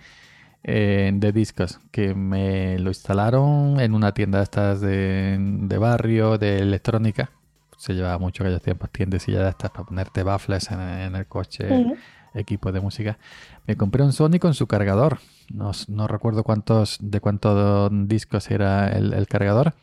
eh, 0.65 1.11
de 1.15 1.33
discos 1.33 1.81
que 1.91 2.15
me 2.15 2.79
lo 2.79 2.91
instalaron 2.91 3.81
en 3.81 3.95
una 3.95 4.13
tienda 4.15 4.39
de 4.39 4.45
estas 4.45 4.81
de, 4.81 5.37
de 5.41 5.79
barrio, 5.79 6.39
de 6.39 6.59
electrónica. 6.61 7.31
Se 7.77 7.95
llevaba 7.95 8.19
mucho 8.19 8.45
aquellos 8.45 8.63
tiempos, 8.63 8.91
tiendecillas 8.91 9.43
de 9.43 9.49
estas 9.51 9.71
para 9.73 9.85
ponerte 9.85 10.23
baffles 10.23 10.71
en, 10.71 10.79
en 10.81 11.17
el 11.17 11.27
coche, 11.27 11.67
Ujú. 11.69 11.97
equipo 12.35 12.71
de 12.71 12.81
música. 12.81 13.19
Me 13.67 13.77
compré 13.77 14.05
un 14.05 14.13
Sony 14.13 14.39
con 14.41 14.55
su 14.55 14.69
cargador. 14.69 15.19
No, 15.53 15.73
no 15.89 16.07
recuerdo 16.07 16.45
cuántos 16.45 16.99
de 17.01 17.21
cuántos 17.21 17.91
discos 18.07 18.49
era 18.53 18.87
el, 18.89 19.15
el 19.15 19.27
cargador. 19.27 19.75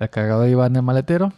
El 0.00 0.10
cargador 0.10 0.48
iba 0.48 0.66
en 0.66 0.74
el 0.74 0.82
maletero 0.82 1.32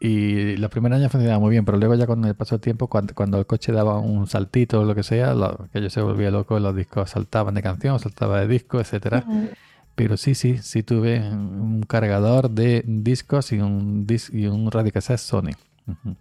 y 0.00 0.56
los 0.56 0.70
primeros 0.70 0.98
años 0.98 1.10
funcionaba 1.10 1.40
muy 1.40 1.50
bien, 1.50 1.64
pero 1.64 1.78
luego 1.78 1.94
ya 1.94 2.06
con 2.06 2.24
el 2.24 2.34
paso 2.34 2.54
del 2.56 2.60
tiempo, 2.62 2.86
cuando, 2.88 3.14
cuando 3.14 3.38
el 3.38 3.46
coche 3.46 3.72
daba 3.72 3.98
un 3.98 4.26
saltito 4.26 4.80
o 4.80 4.84
lo 4.84 4.94
que 4.94 5.02
sea, 5.02 5.34
lo, 5.34 5.64
aquello 5.64 5.90
se 5.90 6.00
volvía 6.00 6.30
loco, 6.30 6.58
los 6.60 6.76
discos 6.76 7.10
saltaban 7.10 7.54
de 7.54 7.62
canción, 7.62 7.98
saltaba 7.98 8.40
de 8.40 8.48
disco, 8.48 8.80
etcétera. 8.80 9.24
Ujú. 9.26 9.48
Pero 9.94 10.16
sí, 10.16 10.36
sí, 10.36 10.58
sí 10.58 10.84
tuve 10.84 11.18
un 11.18 11.82
cargador 11.82 12.50
de 12.50 12.84
discos 12.86 13.50
y 13.50 13.58
un, 13.58 14.06
dis- 14.06 14.32
y 14.32 14.46
un 14.46 14.70
radiocassette 14.70 15.18
Sony. 15.18 15.50
Ujú. 15.88 16.14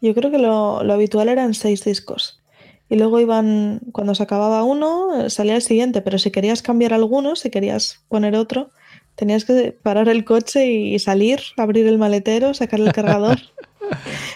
Yo 0.00 0.14
creo 0.14 0.30
que 0.30 0.38
lo, 0.38 0.82
lo 0.82 0.92
habitual 0.94 1.28
eran 1.28 1.52
seis 1.52 1.84
discos. 1.84 2.40
Y 2.88 2.96
luego 2.96 3.20
iban, 3.20 3.82
cuando 3.92 4.14
se 4.14 4.22
acababa 4.22 4.64
uno, 4.64 5.20
eh, 5.20 5.30
salía 5.30 5.54
el 5.54 5.62
siguiente, 5.62 6.00
pero 6.00 6.18
si 6.18 6.30
querías 6.30 6.62
cambiar 6.62 6.92
alguno, 6.94 7.36
si 7.36 7.50
querías 7.50 8.00
poner 8.08 8.34
otro, 8.34 8.70
tenías 9.14 9.44
que 9.44 9.76
parar 9.82 10.08
el 10.08 10.24
coche 10.24 10.66
y 10.66 10.98
salir, 10.98 11.40
abrir 11.56 11.86
el 11.86 11.98
maletero, 11.98 12.54
sacar 12.54 12.80
el 12.80 12.92
cargador. 12.92 13.38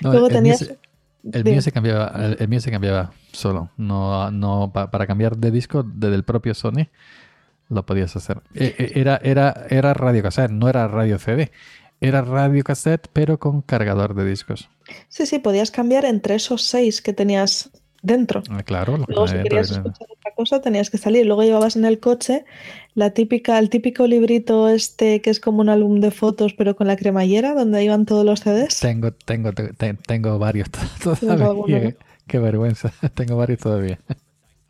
No, 0.03 0.11
Luego 0.11 0.27
el 0.27 0.33
mío 0.33 0.39
tenías... 0.41 0.59
se- 0.59 0.79
El 1.33 1.45
mío, 1.45 1.63
se 1.63 1.71
cambiaba, 1.71 2.13
el, 2.25 2.37
el 2.41 2.49
mío 2.49 2.61
se 2.61 2.71
cambiaba 2.73 3.13
solo. 3.33 3.71
No, 3.77 4.31
no 4.33 4.73
pa- 4.75 4.91
para 4.91 5.07
cambiar 5.07 5.37
de 5.37 5.51
disco 5.53 5.85
desde 5.85 6.17
el 6.17 6.25
propio 6.25 6.55
Sony 6.55 6.89
lo 7.69 7.87
podías 7.87 8.15
hacer. 8.17 8.43
E- 8.55 8.75
e- 8.77 9.01
Era, 9.01 9.21
era, 9.23 9.67
era 9.71 9.95
radio 9.95 10.23
cassette, 10.23 10.51
no 10.51 10.69
era 10.69 10.89
radio 10.89 11.19
CD. 11.19 11.53
Era 12.01 12.21
radio 12.23 12.63
cassette, 12.65 13.09
pero 13.13 13.39
con 13.39 13.63
cargador 13.63 14.15
de 14.15 14.25
discos. 14.27 14.69
Sí, 15.09 15.25
sí, 15.25 15.39
podías 15.39 15.71
cambiar 15.71 16.05
entre 16.05 16.35
esos 16.35 16.63
seis 16.63 17.01
que 17.01 17.13
tenías 17.13 17.71
dentro. 18.05 18.43
Ah, 18.51 18.63
Claro, 18.63 18.97
lo 18.99 19.07
que 19.07 19.13
Luego, 19.15 19.27
si 19.29 19.35
querías 19.43 19.71
dentro, 19.71 19.91
escuchar 19.91 20.09
otra 20.17 20.35
cosa, 20.37 20.61
tenías 20.61 20.91
que 20.91 20.99
salir. 20.99 21.27
Luego 21.27 21.43
llevabas 21.43 21.75
en 21.75 21.85
el 21.85 21.99
coche 21.99 22.45
la 22.95 23.11
típica, 23.11 23.59
el 23.59 23.71
típico 23.71 24.07
librito 24.07 24.69
este 24.69 25.21
que 25.21 25.31
es 25.31 25.41
como 25.41 25.61
un 25.61 25.69
álbum 25.69 25.99
de 26.01 26.11
fotos, 26.13 26.55
pero 26.55 26.77
con 26.77 26.87
la 26.87 26.97
cremallera, 26.97 27.55
donde 27.55 27.83
iban 27.83 28.07
todos 28.07 28.25
los 28.25 28.41
CDs. 28.41 28.79
Tengo, 28.81 29.13
tengo, 29.13 29.53
te- 29.53 29.73
te- 29.73 29.95
tengo 29.95 30.39
varios 30.39 30.71
todavía. 31.03 31.37
¿no? 31.91 31.95
Qué 32.27 32.39
vergüenza. 32.39 32.93
Tengo 33.15 33.37
varios 33.37 33.59
todavía. 33.61 33.99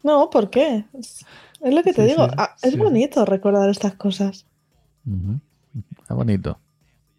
No, 0.03 0.31
¿por 0.31 0.51
qué? 0.51 0.85
Es 0.99 1.25
es 1.61 1.73
lo 1.75 1.83
que 1.83 1.93
te 1.95 2.03
Sí, 2.05 2.09
digo. 2.11 2.27
sí, 2.29 2.35
Ah, 2.37 2.55
es 2.63 2.73
sí. 2.73 2.77
bonito 2.77 3.25
recordar 3.25 3.71
estas 3.71 3.95
cosas. 3.95 4.45
Ujú. 5.07 5.41
Está 6.01 6.15
bonito. 6.15 6.59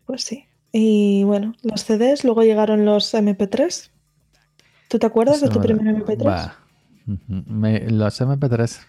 Pues 0.05 0.24
sí. 0.24 0.45
Y 0.72 1.24
bueno, 1.24 1.55
los 1.63 1.82
CDs, 1.84 2.24
luego 2.24 2.43
llegaron 2.43 2.86
los 2.86 3.13
MP3. 3.13 3.89
¿Tú 4.88 5.00
te 5.00 5.06
acuerdas 5.06 5.42
de 5.42 5.50
tu 5.50 5.60
me- 5.60 5.66
primer 5.66 5.88
MP3? 5.96 6.26
va. 6.28 6.56
Ujú. 7.08 7.44
Me- 7.48 7.90
los 7.90 8.20
MP3, 8.22 8.82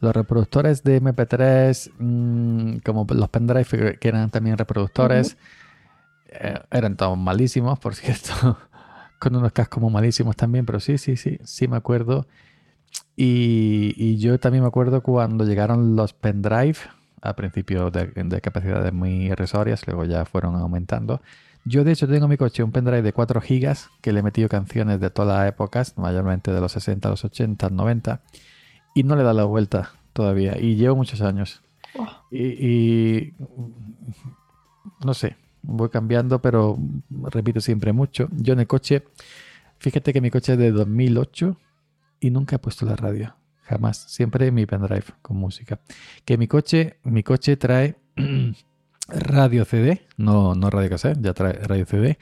los 0.00 0.14
reproductores 0.14 0.82
de 0.84 0.96
MP3, 1.00 1.90
mm, 1.98 2.76
como 2.84 3.06
los 3.08 3.28
pendrive 3.28 3.98
que- 3.98 4.08
eran 4.08 4.30
también 4.30 4.56
reproductores, 4.58 5.36
eh, 6.30 6.58
eran 6.70 6.96
todos 6.96 7.18
malísimos, 7.18 7.78
por 7.78 7.94
cierto, 7.96 8.58
con 9.18 9.34
unos 9.36 9.52
cascos 9.52 9.82
muy 9.82 9.92
malísimos 9.92 10.36
también, 10.36 10.66
pero 10.66 10.80
sí, 10.80 10.98
sí, 10.98 11.16
sí, 11.16 11.38
sí 11.44 11.68
me 11.68 11.76
acuerdo. 11.76 12.26
Y, 13.16 13.94
y 13.96 14.16
yo 14.18 14.38
también 14.38 14.62
me 14.62 14.68
acuerdo 14.68 15.02
cuando 15.02 15.44
llegaron 15.44 15.96
los 15.96 16.12
pendrive, 16.12 16.76
a 17.20 17.34
principio 17.34 17.90
de, 17.90 18.06
de 18.14 18.40
capacidades 18.40 18.92
muy 18.92 19.26
irrisorias, 19.26 19.84
luego 19.88 20.04
ya 20.04 20.24
fueron 20.24 20.54
aumentando. 20.54 21.20
Yo 21.68 21.84
de 21.84 21.92
hecho 21.92 22.08
tengo 22.08 22.24
en 22.24 22.30
mi 22.30 22.36
coche 22.38 22.62
un 22.62 22.72
pendrive 22.72 23.02
de 23.02 23.12
4 23.12 23.40
gigas 23.42 23.90
que 24.00 24.12
le 24.12 24.20
he 24.20 24.22
metido 24.22 24.48
canciones 24.48 25.00
de 25.00 25.10
todas 25.10 25.38
las 25.38 25.48
épocas, 25.48 25.98
mayormente 25.98 26.50
de 26.50 26.60
los 26.60 26.72
60, 26.72 27.10
los 27.10 27.24
80, 27.24 27.68
90, 27.68 28.22
y 28.94 29.02
no 29.02 29.16
le 29.16 29.22
da 29.22 29.34
la 29.34 29.44
vuelta 29.44 29.92
todavía. 30.14 30.58
Y 30.58 30.76
llevo 30.76 30.96
muchos 30.96 31.20
años. 31.20 31.60
Oh, 31.98 32.08
Y, 32.30 32.42
y, 32.42 33.34
no 35.04 35.12
sé, 35.12 35.36
voy 35.62 35.90
cambiando, 35.90 36.40
pero 36.40 36.78
repito 37.10 37.60
siempre 37.60 37.92
mucho. 37.92 38.28
Yo 38.32 38.54
en 38.54 38.60
el 38.60 38.66
coche, 38.66 39.04
fíjate 39.78 40.14
que 40.14 40.22
mi 40.22 40.30
coche 40.30 40.54
es 40.54 40.58
de 40.58 40.72
2008 40.72 41.56
y 42.20 42.30
nunca 42.30 42.56
he 42.56 42.58
puesto 42.58 42.86
la 42.86 42.96
radio. 42.96 43.34
Jamás. 43.64 43.98
Siempre 44.08 44.50
mi 44.50 44.64
pendrive 44.64 45.04
con 45.20 45.36
música. 45.36 45.78
Que 46.24 46.38
mi 46.38 46.48
coche, 46.48 46.96
mi 47.04 47.22
coche 47.22 47.58
trae 47.58 47.96
radio 49.08 49.64
CD, 49.64 50.02
no, 50.16 50.54
no 50.54 50.70
radio 50.70 50.90
cassette, 50.90 51.18
ya 51.20 51.34
trae 51.34 51.52
radio 51.54 51.86
CD, 51.86 52.18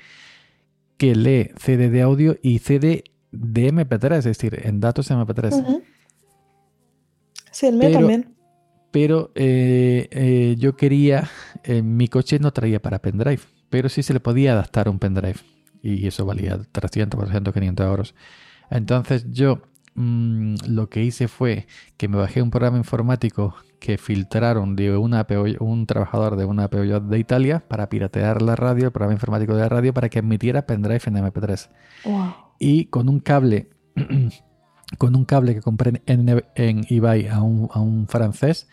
que 0.96 1.14
lee 1.14 1.50
CD 1.58 1.90
de 1.90 2.02
audio 2.02 2.36
y 2.42 2.58
CD 2.60 3.04
de 3.32 3.72
MP3, 3.72 4.18
es 4.18 4.24
decir, 4.24 4.60
en 4.64 4.80
datos 4.80 5.10
MP3. 5.10 5.52
ujú. 5.52 5.82
Sí, 7.50 7.66
el 7.66 7.74
mío 7.76 7.88
Pero- 7.88 7.98
también. 8.00 8.32
Pero 8.92 9.30
eh, 9.34 10.08
eh, 10.10 10.54
yo 10.58 10.74
quería, 10.76 11.28
eh, 11.64 11.82
mi 11.82 12.08
coche 12.08 12.38
no 12.38 12.50
traía 12.52 12.80
para 12.80 13.00
pendrive, 13.02 13.40
pero 13.68 13.90
sí 13.90 14.02
se 14.02 14.14
le 14.14 14.20
podía 14.20 14.52
adaptar 14.52 14.88
un 14.88 14.98
pendrive. 14.98 15.36
Y 15.82 16.06
eso 16.06 16.24
valía 16.24 16.58
300, 16.72 17.18
400, 17.18 17.52
500 17.52 17.86
euros. 17.86 18.14
Entonces 18.70 19.26
yo 19.30 19.60
mm, 19.96 20.54
lo 20.68 20.88
que 20.88 21.02
hice 21.02 21.28
fue 21.28 21.66
que 21.96 22.08
me 22.08 22.16
bajé 22.16 22.42
un 22.42 22.50
programa 22.50 22.78
informático 22.78 23.54
que 23.80 23.98
filtraron 23.98 24.74
de 24.76 24.96
una 24.96 25.26
un 25.60 25.86
trabajador 25.86 26.36
de 26.36 26.44
una 26.44 26.68
Peugeot 26.68 27.04
de 27.04 27.18
Italia 27.18 27.62
para 27.68 27.88
piratear 27.88 28.42
la 28.42 28.56
radio, 28.56 28.86
el 28.86 28.92
programa 28.92 29.14
informático 29.14 29.54
de 29.54 29.60
la 29.62 29.68
radio, 29.68 29.92
para 29.94 30.08
que 30.08 30.20
emitiera 30.20 30.62
pendrive 30.66 31.02
en 31.06 31.14
MP3 31.16 31.68
Wow. 32.04 32.34
y 32.58 32.86
con 32.86 33.08
un 33.08 33.20
cable 33.20 33.68
con 34.98 35.16
un 35.16 35.24
cable 35.24 35.54
que 35.54 35.60
compré 35.62 36.02
en, 36.06 36.44
en 36.54 36.86
eBay 36.88 37.26
a 37.28 37.42
un, 37.42 37.68
a 37.72 37.80
un 37.80 38.06
francés 38.08 38.68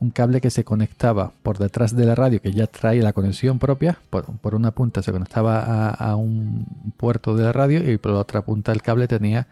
un 0.00 0.10
cable 0.10 0.40
que 0.40 0.50
se 0.50 0.64
conectaba 0.64 1.32
por 1.42 1.58
detrás 1.58 1.96
de 1.96 2.04
la 2.04 2.14
radio 2.14 2.40
que 2.42 2.52
ya 2.52 2.66
trae 2.66 3.00
la 3.00 3.12
conexión 3.12 3.58
propia 3.58 3.98
por, 4.10 4.24
por 4.38 4.54
una 4.54 4.72
punta 4.72 5.02
se 5.02 5.12
conectaba 5.12 5.60
a, 5.60 5.90
a 5.90 6.16
un 6.16 6.66
puerto 6.96 7.34
de 7.36 7.44
la 7.44 7.52
radio 7.52 7.90
y 7.90 7.96
por 7.98 8.12
la 8.12 8.18
otra 8.18 8.42
punta 8.42 8.72
del 8.72 8.82
cable 8.82 9.08
tenía 9.08 9.46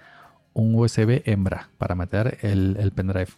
un 0.55 0.75
USB 0.75 1.23
hembra 1.25 1.71
para 1.79 1.95
meter 1.95 2.39
el, 2.43 2.77
el 2.79 2.93
pendrive 2.93 3.33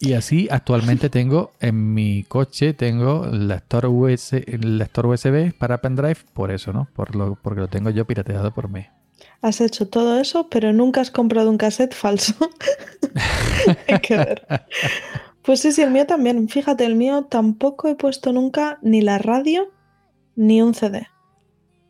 y 0.00 0.12
así 0.12 0.48
actualmente 0.50 1.10
tengo 1.10 1.52
en 1.60 1.94
mi 1.94 2.22
coche 2.24 2.72
tengo 2.72 3.24
el 3.24 3.48
lector, 3.48 3.86
US, 3.86 4.32
el 4.32 4.78
lector 4.78 5.06
USB 5.06 5.52
para 5.52 5.80
pendrive 5.80 6.18
por 6.32 6.50
eso, 6.50 6.72
¿no? 6.72 6.88
Por 6.94 7.16
lo, 7.16 7.36
porque 7.36 7.60
lo 7.60 7.68
tengo 7.68 7.90
yo 7.90 8.06
pirateado 8.06 8.52
por 8.52 8.68
mí. 8.68 8.86
Has 9.40 9.60
hecho 9.60 9.88
todo 9.88 10.20
eso, 10.20 10.48
pero 10.48 10.72
nunca 10.72 11.00
has 11.00 11.10
comprado 11.10 11.50
un 11.50 11.58
cassette 11.58 11.94
falso. 11.94 12.34
Hay 13.88 13.98
que 14.00 14.16
ver. 14.16 14.46
Pues 15.42 15.60
sí, 15.60 15.72
sí, 15.72 15.82
el 15.82 15.90
mío 15.90 16.06
también. 16.06 16.48
Fíjate, 16.48 16.84
el 16.84 16.94
mío 16.94 17.24
tampoco 17.24 17.88
he 17.88 17.94
puesto 17.94 18.32
nunca 18.32 18.78
ni 18.82 19.00
la 19.00 19.18
radio 19.18 19.72
ni 20.36 20.60
un 20.62 20.74
CD. 20.74 21.08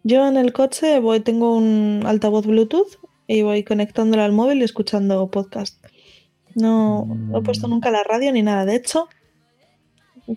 Yo 0.04 0.26
en 0.26 0.36
el 0.36 0.52
coche 0.52 0.98
voy, 1.00 1.20
tengo 1.20 1.56
un 1.56 2.02
altavoz 2.06 2.46
Bluetooth 2.46 2.98
y 3.28 3.42
voy 3.42 3.62
conectándolo 3.62 4.22
al 4.24 4.32
móvil 4.32 4.58
y 4.58 4.64
escuchando 4.64 5.30
podcast. 5.30 5.84
No, 6.56 7.06
no 7.06 7.38
he 7.38 7.42
puesto 7.42 7.68
Mm. 7.68 7.70
nunca 7.70 7.90
la 7.92 8.02
radio 8.02 8.32
ni 8.32 8.42
nada. 8.42 8.64
De 8.64 8.74
hecho, 8.74 9.08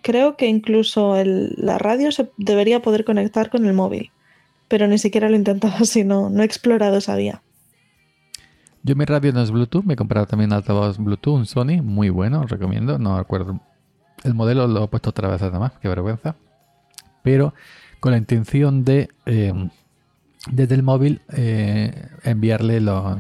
creo 0.04 0.38
que 0.38 0.48
incluso 0.48 1.16
el- 1.16 1.54
la 1.58 1.78
radio 1.80 2.12
se 2.12 2.30
debería 2.38 2.82
poder 2.82 3.04
conectar 3.06 3.50
con 3.50 3.66
el 3.66 3.74
móvil. 3.74 4.12
Pero 4.68 4.88
ni 4.88 4.98
siquiera 4.98 5.28
lo 5.30 5.36
he 5.36 5.39
intentado 5.39 5.74
así, 5.80 6.04
no, 6.04 6.30
no 6.30 6.44
he 6.44 6.46
explorado 6.46 6.98
esa 6.98 7.16
vía. 7.16 7.42
Yo 8.84 8.96
mi 8.96 9.06
radio 9.06 9.32
no 9.32 9.42
es 9.44 9.52
Bluetooth, 9.52 9.84
me 9.86 9.94
he 9.94 9.98
comprado 9.98 10.26
también 10.26 10.54
altavoz 10.54 10.98
Bluetooth, 10.98 11.36
un 11.36 11.46
Sony, 11.46 11.82
muy 11.84 12.10
bueno, 12.10 12.42
os 12.42 12.50
recomiendo, 12.50 12.98
no 12.98 13.18
recuerdo. 13.18 13.60
El 14.24 14.34
modelo 14.34 14.68
lo 14.68 14.84
he 14.84 14.88
puesto 14.88 15.12
otra 15.12 15.28
vez 15.30 15.42
nada 15.42 15.60
más, 15.60 15.74
qué 15.80 15.88
vergüenza. 15.88 16.36
Pero 17.24 17.54
con 18.00 18.12
la 18.12 18.18
intención 18.18 18.84
de, 18.84 19.10
eh, 19.28 19.54
desde 20.50 20.76
el 20.76 20.84
móvil, 20.84 21.22
eh, 21.34 22.08
enviarle 22.24 22.82
lo- 22.82 23.20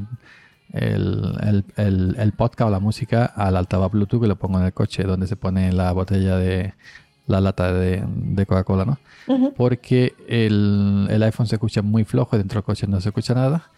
el, 0.73 1.37
el- 1.43 1.65
el- 1.75 2.15
el 2.17 2.31
podcast 2.31 2.67
o 2.69 2.71
la 2.71 2.79
música 2.79 3.25
al 3.25 3.57
altavoz 3.57 3.91
Bluetooth 3.91 4.21
que 4.21 4.27
lo 4.27 4.37
pongo 4.37 4.59
en 4.59 4.65
el 4.65 4.73
coche 4.73 5.03
donde 5.03 5.27
se 5.27 5.35
pone 5.35 5.71
la 5.73 5.91
botella 5.91 6.37
de 6.37 6.73
la 7.27 7.41
lata 7.41 7.71
de, 7.73 8.03
de 8.07 8.45
Coca-Cola, 8.45 8.85
¿no? 8.85 8.97
Ujú. 9.27 9.53
porque 9.53 10.15
el, 10.27 11.07
el 11.09 11.23
iPhone 11.23 11.45
se 11.47 11.55
escucha 11.55 11.81
muy 11.81 12.03
flojo, 12.03 12.37
dentro 12.37 12.57
del 12.59 12.63
coche 12.65 12.87
no 12.87 12.99
se 12.99 13.09
escucha 13.09 13.33
nada. 13.35 13.69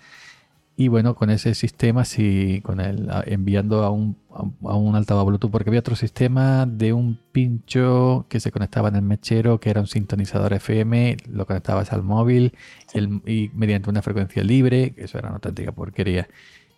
Y 0.76 0.88
bueno, 0.88 1.14
con 1.14 1.30
ese 1.30 1.54
sistema, 1.54 2.04
sí, 2.04 2.60
con 2.64 2.80
el 2.80 3.08
enviando 3.28 3.84
a 3.84 3.92
un, 3.92 4.18
a, 4.32 4.76
un 4.76 4.96
altavoz 4.96 5.26
Bluetooth, 5.28 5.52
porque 5.52 5.70
había 5.70 5.82
otro 5.82 5.96
sistema 5.96 6.66
de 6.66 6.94
un 6.94 7.20
pincho 7.32 8.26
que 8.28 8.40
se 8.40 8.52
conectaba 8.52 8.88
en 8.90 8.96
el 8.96 9.04
mechero, 9.04 9.60
que 9.60 9.70
era 9.70 9.82
un 9.82 9.88
sintonizador 9.88 10.52
FM, 10.54 11.18
lo 11.30 11.46
conectabas 11.46 11.94
al 11.94 12.02
móvil 12.02 12.54
y, 12.94 12.98
el- 12.98 13.22
y 13.28 13.52
mediante 13.54 13.90
una 13.92 14.02
frecuencia 14.02 14.44
libre, 14.44 14.94
que 14.96 15.04
eso 15.04 15.20
era 15.20 15.28
una 15.28 15.36
auténtica 15.36 15.72
porquería. 15.74 16.28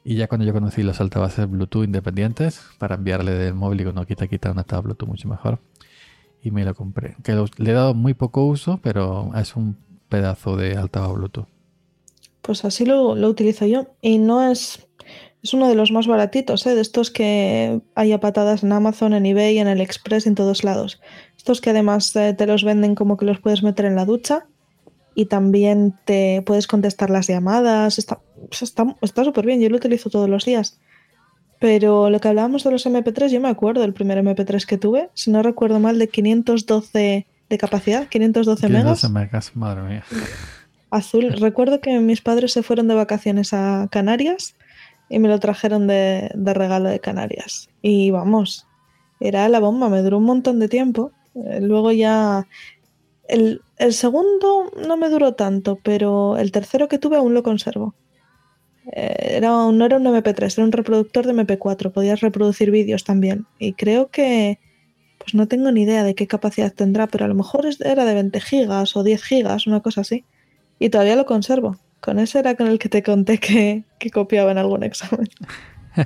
Y 0.04 0.16
ya 0.16 0.28
cuando 0.28 0.46
yo 0.46 0.52
conocí 0.54 0.84
los 0.84 1.00
altavoces 1.00 1.50
Bluetooth 1.50 1.86
independientes 1.86 2.62
para 2.78 2.96
enviarle 2.96 3.32
del 3.32 3.54
móvil, 3.56 3.78
digo, 3.80 3.94
no, 3.94 4.06
quita, 4.06 4.28
quita, 4.28 4.52
una 4.52 4.62
estaba 4.62 4.82
Bluetooth 4.82 5.08
mucho 5.08 5.30
mejor. 5.30 5.60
Y 6.44 6.52
me 6.52 6.66
lo 6.66 6.76
compré. 6.76 7.16
Que 7.24 7.34
lo- 7.34 7.46
le 7.58 7.72
he 7.72 7.74
dado 7.74 7.94
muy 7.94 8.14
poco 8.14 8.46
uso, 8.46 8.80
pero 8.84 9.32
es 9.36 9.56
un 9.56 9.78
pedazo 10.10 10.58
de 10.58 10.78
altavoz 10.78 11.16
Bluetooth. 11.18 11.48
Pues 12.46 12.64
así 12.64 12.86
lo, 12.86 13.16
lo 13.16 13.28
utilizo 13.28 13.66
yo. 13.66 13.88
Y 14.02 14.20
no 14.20 14.50
es. 14.50 14.88
Es 15.42 15.54
uno 15.54 15.68
de 15.68 15.76
los 15.76 15.92
más 15.92 16.08
baratitos, 16.08 16.66
¿eh? 16.66 16.74
de 16.74 16.82
estos 16.82 17.12
que 17.12 17.80
hay 17.94 18.12
a 18.14 18.20
patadas 18.20 18.64
en 18.64 18.72
Amazon, 18.72 19.14
en 19.14 19.28
eBay, 19.28 19.60
en 19.60 19.68
el 19.68 19.80
Express, 19.80 20.26
en 20.26 20.34
todos 20.34 20.64
lados. 20.64 21.00
Estos 21.38 21.62
que 21.62 21.70
además 21.70 22.16
eh, 22.16 22.34
te 22.34 22.48
los 22.48 22.64
venden 22.64 22.96
como 22.96 23.16
que 23.16 23.26
los 23.26 23.40
puedes 23.40 23.62
meter 23.62 23.86
en 23.86 23.96
la 23.96 24.06
ducha 24.06 24.48
y 25.14 25.28
también 25.28 25.94
te 26.04 26.42
puedes 26.48 26.66
contestar 26.66 27.12
las 27.12 27.28
llamadas. 27.28 28.00
Está 28.00 28.20
pues 28.50 28.64
está 28.64 29.24
súper 29.24 29.46
bien, 29.46 29.62
yo 29.62 29.70
lo 29.70 29.78
utilizo 29.78 30.10
todos 30.10 30.30
los 30.30 30.46
días. 30.46 30.80
Pero 31.60 32.10
lo 32.10 32.20
que 32.20 32.28
hablábamos 32.28 32.64
de 32.64 32.72
los 32.72 32.86
MP3, 32.86 33.30
yo 33.30 33.40
me 33.42 33.50
acuerdo 33.50 33.82
del 33.82 33.94
primer 33.94 34.18
MP3 34.24 34.66
que 34.66 34.78
tuve, 34.78 35.10
si 35.14 35.32
no 35.32 35.42
recuerdo 35.42 35.80
mal, 35.80 36.00
de 36.00 36.10
512 36.10 37.28
de 37.50 37.58
capacidad, 37.58 38.08
512 38.08 38.68
megas 38.70 39.02
512 39.02 39.10
megas, 39.10 39.56
madre 39.56 39.82
mía. 39.84 40.04
Azul. 40.96 41.34
Recuerdo 41.34 41.82
que 41.82 42.00
mis 42.00 42.22
padres 42.22 42.54
se 42.54 42.64
fueron 42.64 42.88
de 42.88 42.96
vacaciones 42.96 43.54
a 43.54 43.88
Canarias 43.92 44.56
y 45.10 45.20
me 45.20 45.28
lo 45.28 45.40
trajeron 45.40 45.88
de, 45.88 46.32
de 46.34 46.54
regalo 46.54 46.90
de 46.90 47.00
Canarias. 47.00 47.70
Y 47.82 48.12
vamos, 48.12 48.68
era 49.20 49.48
la 49.50 49.60
bomba, 49.60 49.90
me 49.90 50.02
duró 50.02 50.18
un 50.18 50.26
montón 50.26 50.60
de 50.60 50.68
tiempo. 50.68 51.12
Eh, 51.36 51.62
luego 51.62 51.92
ya... 51.92 52.48
El, 53.28 53.62
el 53.78 53.94
segundo 53.94 54.72
no 54.88 54.98
me 54.98 55.10
duró 55.10 55.34
tanto, 55.34 55.80
pero 55.84 56.38
el 56.38 56.52
tercero 56.52 56.88
que 56.88 57.00
tuve 57.00 57.18
aún 57.18 57.34
lo 57.34 57.42
conservo. 57.42 57.96
Eh, 58.92 59.38
era, 59.38 59.50
no 59.50 59.86
era 59.86 59.98
un 59.98 60.06
MP3, 60.06 60.58
era 60.58 60.66
un 60.66 60.72
reproductor 60.72 61.26
de 61.26 61.34
MP4, 61.34 61.92
podías 61.92 62.22
reproducir 62.22 62.72
vídeos 62.72 63.04
también. 63.04 63.46
Y 63.58 63.74
creo 63.74 64.10
que, 64.10 64.60
pues 65.18 65.34
no 65.34 65.48
tengo 65.48 65.72
ni 65.72 65.84
idea 65.84 66.04
de 66.04 66.16
qué 66.16 66.28
capacidad 66.28 66.74
tendrá, 66.74 67.08
pero 67.08 67.26
a 67.26 67.28
lo 67.28 67.36
mejor 67.36 67.68
era 67.80 68.06
de 68.06 68.14
20 68.14 68.40
gigas 68.42 68.96
o 68.96 69.04
10 69.04 69.24
gigas, 69.24 69.68
una 69.68 69.82
cosa 69.82 70.02
así. 70.02 70.24
Y 70.80 70.90
todavía 70.90 71.16
lo 71.16 71.26
conservo. 71.26 71.78
Con 72.02 72.20
ese 72.20 72.40
era 72.40 72.56
con 72.56 72.68
el 72.68 72.78
que 72.80 72.90
te 72.90 73.02
conté 73.04 73.40
que, 73.40 73.84
que 74.00 74.12
copiaba 74.12 74.52
en 74.52 74.58
algún 74.58 74.84
examen. 74.84 75.28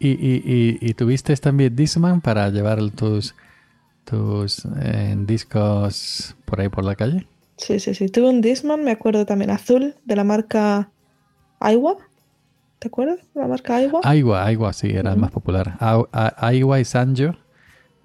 ¿Y, 0.00 0.08
y, 0.10 0.42
y, 0.44 0.78
y 0.80 0.94
tuviste 0.94 1.34
también 1.36 1.74
Discman 1.74 2.20
para 2.20 2.48
llevar 2.50 2.78
tus, 2.90 3.34
tus 4.04 4.64
eh, 4.80 5.16
discos 5.18 6.36
por 6.44 6.60
ahí 6.60 6.68
por 6.68 6.84
la 6.84 6.94
calle? 6.94 7.26
Sí, 7.56 7.80
sí, 7.80 7.94
sí. 7.94 8.08
Tuve 8.08 8.28
un 8.28 8.40
Discman, 8.40 8.84
me 8.84 8.92
acuerdo 8.92 9.26
también, 9.26 9.50
azul, 9.50 9.96
de 10.04 10.16
la 10.16 10.22
marca 10.24 10.90
Aiwa. 11.58 11.96
¿Te 12.78 12.86
acuerdas? 12.88 13.18
La 13.34 13.48
marca 13.48 13.74
Aiwa. 13.76 14.00
Aiwa, 14.04 14.44
Aiwa 14.44 14.72
sí, 14.72 14.88
era 14.90 15.12
el 15.12 15.18
más 15.18 15.32
popular. 15.32 15.76
A- 15.80 16.34
Aiwa 16.46 16.78
y 16.78 16.84
Sanjo 16.84 17.34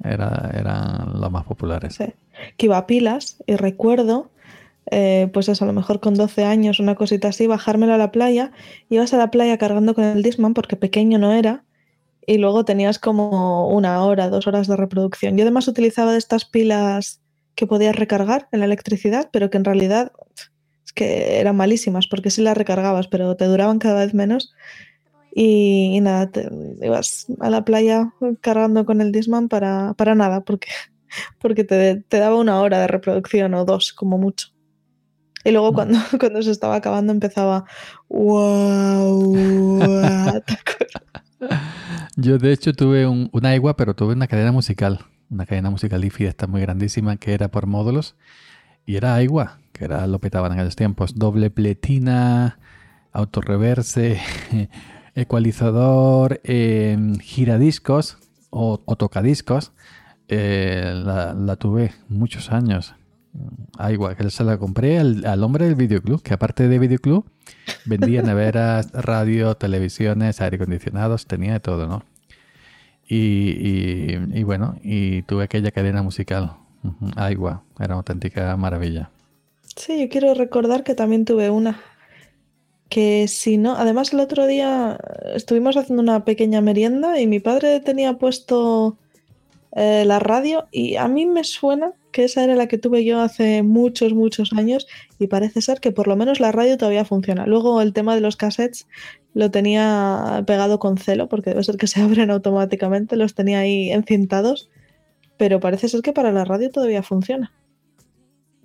era, 0.03 0.49
eran 0.55 1.19
los 1.21 1.31
más 1.31 1.43
populares. 1.43 1.93
Sí. 1.93 2.05
Que 2.57 2.65
iba 2.65 2.77
a 2.77 2.87
pilas 2.87 3.43
y 3.45 3.55
recuerdo, 3.55 4.31
eh, 4.91 5.29
pues 5.33 5.49
eso, 5.49 5.63
a 5.63 5.67
lo 5.67 5.73
mejor 5.73 5.99
con 5.99 6.15
12 6.15 6.43
años, 6.43 6.79
una 6.79 6.95
cosita 6.95 7.29
así, 7.29 7.47
bajármelo 7.47 7.93
a 7.93 7.97
la 7.97 8.11
playa. 8.11 8.51
Ibas 8.89 9.13
a 9.13 9.17
la 9.17 9.31
playa 9.31 9.57
cargando 9.57 9.93
con 9.93 10.03
el 10.03 10.23
Discman 10.23 10.53
porque 10.53 10.75
pequeño 10.75 11.17
no 11.19 11.33
era. 11.33 11.63
Y 12.25 12.37
luego 12.37 12.65
tenías 12.65 12.99
como 12.99 13.67
una 13.69 14.03
hora, 14.03 14.29
dos 14.29 14.47
horas 14.47 14.67
de 14.67 14.77
reproducción. 14.77 15.37
Yo 15.37 15.43
además 15.43 15.67
utilizaba 15.67 16.13
de 16.13 16.17
estas 16.17 16.45
pilas 16.45 17.21
que 17.55 17.67
podías 17.67 17.95
recargar 17.95 18.47
en 18.51 18.59
la 18.59 18.65
electricidad, 18.65 19.29
pero 19.31 19.49
que 19.49 19.57
en 19.57 19.65
realidad 19.65 20.11
es 20.85 20.93
que 20.93 21.39
eran 21.39 21.57
malísimas 21.57 22.07
porque 22.07 22.31
sí 22.31 22.41
las 22.41 22.57
recargabas, 22.57 23.07
pero 23.07 23.35
te 23.35 23.45
duraban 23.45 23.79
cada 23.79 24.05
vez 24.05 24.13
menos. 24.13 24.53
Y, 25.35 25.99
nada, 26.01 26.29
te, 26.29 26.47
ibas 26.81 27.25
a 27.39 27.49
la 27.49 27.65
playa 27.65 28.13
cargando 28.41 28.85
con 28.85 29.01
el 29.01 29.11
Discman 29.11 29.49
para, 29.49 29.93
para 29.95 30.15
nada, 30.15 30.41
porque 30.41 30.67
porque 31.39 31.63
te, 31.63 31.97
te 32.07 32.19
daba 32.19 32.37
una 32.37 32.61
hora 32.61 32.79
de 32.79 32.87
reproducción 32.87 33.53
o 33.53 33.65
dos, 33.65 33.93
como 33.93 34.17
mucho. 34.17 34.52
Y 35.43 35.51
luego 35.51 35.73
cuando, 35.73 35.99
cuando 36.19 36.41
se 36.41 36.51
estaba 36.51 36.75
acabando 36.75 37.11
empezaba 37.11 37.65
wow. 38.09 39.33
Yo 42.15 42.37
de 42.37 42.53
hecho 42.53 42.73
tuve 42.73 43.05
un, 43.07 43.29
un 43.31 43.45
Aiwa, 43.45 43.75
pero 43.75 43.95
tuve 43.95 44.13
una 44.13 44.27
cadena 44.27 44.51
musical. 44.51 44.99
Una 45.29 45.45
cadena 45.45 45.69
musical 45.69 46.03
IFI 46.05 46.25
esta 46.25 46.47
muy 46.47 46.61
grandísima 46.61 47.17
que 47.17 47.33
era 47.33 47.49
por 47.49 47.65
módulos. 47.65 48.15
Y 48.85 48.95
era 48.95 49.15
Aiwa, 49.15 49.59
que 49.71 49.85
era 49.85 50.05
lo 50.07 50.19
petaban 50.19 50.51
en 50.51 50.59
aquellos 50.59 50.75
tiempos. 50.75 51.15
Doble 51.15 51.49
pletina, 51.49 52.59
autorreverse, 53.11 54.21
ecualizador, 55.15 56.39
eh, 56.43 56.97
giradiscos 57.21 58.17
o, 58.49 58.81
o 58.85 58.95
tocadiscos. 58.95 59.73
Eh, 60.27 60.93
la, 60.95 61.33
la 61.33 61.55
tuve 61.57 61.93
muchos 62.07 62.51
años. 62.51 62.95
Aiwa, 63.77 64.15
que 64.15 64.29
se 64.29 64.43
la 64.43 64.57
compré 64.57 64.99
al, 64.99 65.25
al 65.25 65.43
hombre 65.43 65.65
del 65.65 65.75
videoclub, 65.75 66.21
que 66.21 66.33
aparte 66.33 66.67
de 66.67 66.79
videoclub, 66.79 67.25
vendía 67.85 68.21
neveras, 68.23 68.91
radio, 68.91 69.55
televisiones, 69.55 70.39
aire 70.41 70.57
acondicionados, 70.57 71.25
tenía 71.25 71.53
de 71.53 71.59
todo, 71.59 71.87
¿no? 71.87 72.03
Y, 73.07 73.17
y- 73.17 74.39
y 74.39 74.43
bueno, 74.43 74.75
y 74.83 75.23
tuve 75.23 75.43
aquella 75.43 75.71
cadena 75.71 76.01
musical. 76.03 76.53
Aiwa, 77.15 77.63
era 77.79 77.87
una 77.87 77.95
auténtica 77.97 78.55
maravilla. 78.57 79.09
Sí, 79.75 79.99
yo 80.01 80.09
quiero 80.09 80.33
recordar 80.33 80.83
que 80.83 80.95
también 80.95 81.25
tuve 81.25 81.49
una. 81.49 81.79
Que 82.89 83.27
si 83.27 83.57
no, 83.57 83.75
además 83.75 84.13
el 84.13 84.19
otro 84.19 84.45
día 84.45 84.99
estuvimos 85.33 85.75
haciendo 85.77 86.03
una 86.03 86.25
pequeña 86.25 86.61
merienda 86.61 87.19
y 87.19 87.25
mi 87.27 87.39
padre 87.39 87.79
tenía 87.79 88.13
puesto 88.19 88.97
eh, 89.75 90.03
la 90.05 90.19
radio 90.19 90.67
y 90.71 90.95
a 90.97 91.07
mí 91.07 91.25
me 91.25 91.43
suena 91.43 91.93
que 92.13 92.23
esa 92.23 92.45
era 92.45 92.55
la 92.55 92.67
que 92.67 92.77
tuve 92.77 93.03
yo 93.03 93.19
hace 93.19 93.63
muchos, 93.63 94.13
muchos 94.13 94.53
años 94.53 94.87
y 95.19 95.27
parece 95.27 95.61
ser 95.61 95.81
que 95.81 95.91
por 95.91 96.07
lo 96.07 96.15
menos 96.15 96.39
la 96.39 96.53
radio 96.53 96.77
todavía 96.77 97.03
funciona. 97.03 97.45
Luego 97.45 97.81
el 97.81 97.91
tema 97.91 98.15
de 98.15 98.21
los 98.21 98.37
cassettes 98.37 98.87
lo 99.33 99.51
tenía 99.51 100.43
pegado 100.47 100.79
con 100.79 100.97
celo 100.97 101.27
porque 101.27 101.49
debe 101.49 101.63
ser 101.65 101.75
que 101.75 101.87
se 101.87 102.01
abren 102.03 102.31
automáticamente, 102.31 103.17
los 103.17 103.35
tenía 103.35 103.59
ahí 103.59 103.91
encintados, 103.91 104.69
pero 105.35 105.59
parece 105.59 105.89
ser 105.89 106.01
que 106.01 106.13
para 106.13 106.31
la 106.31 106.45
radio 106.45 106.71
todavía 106.71 107.03
funciona. 107.03 107.51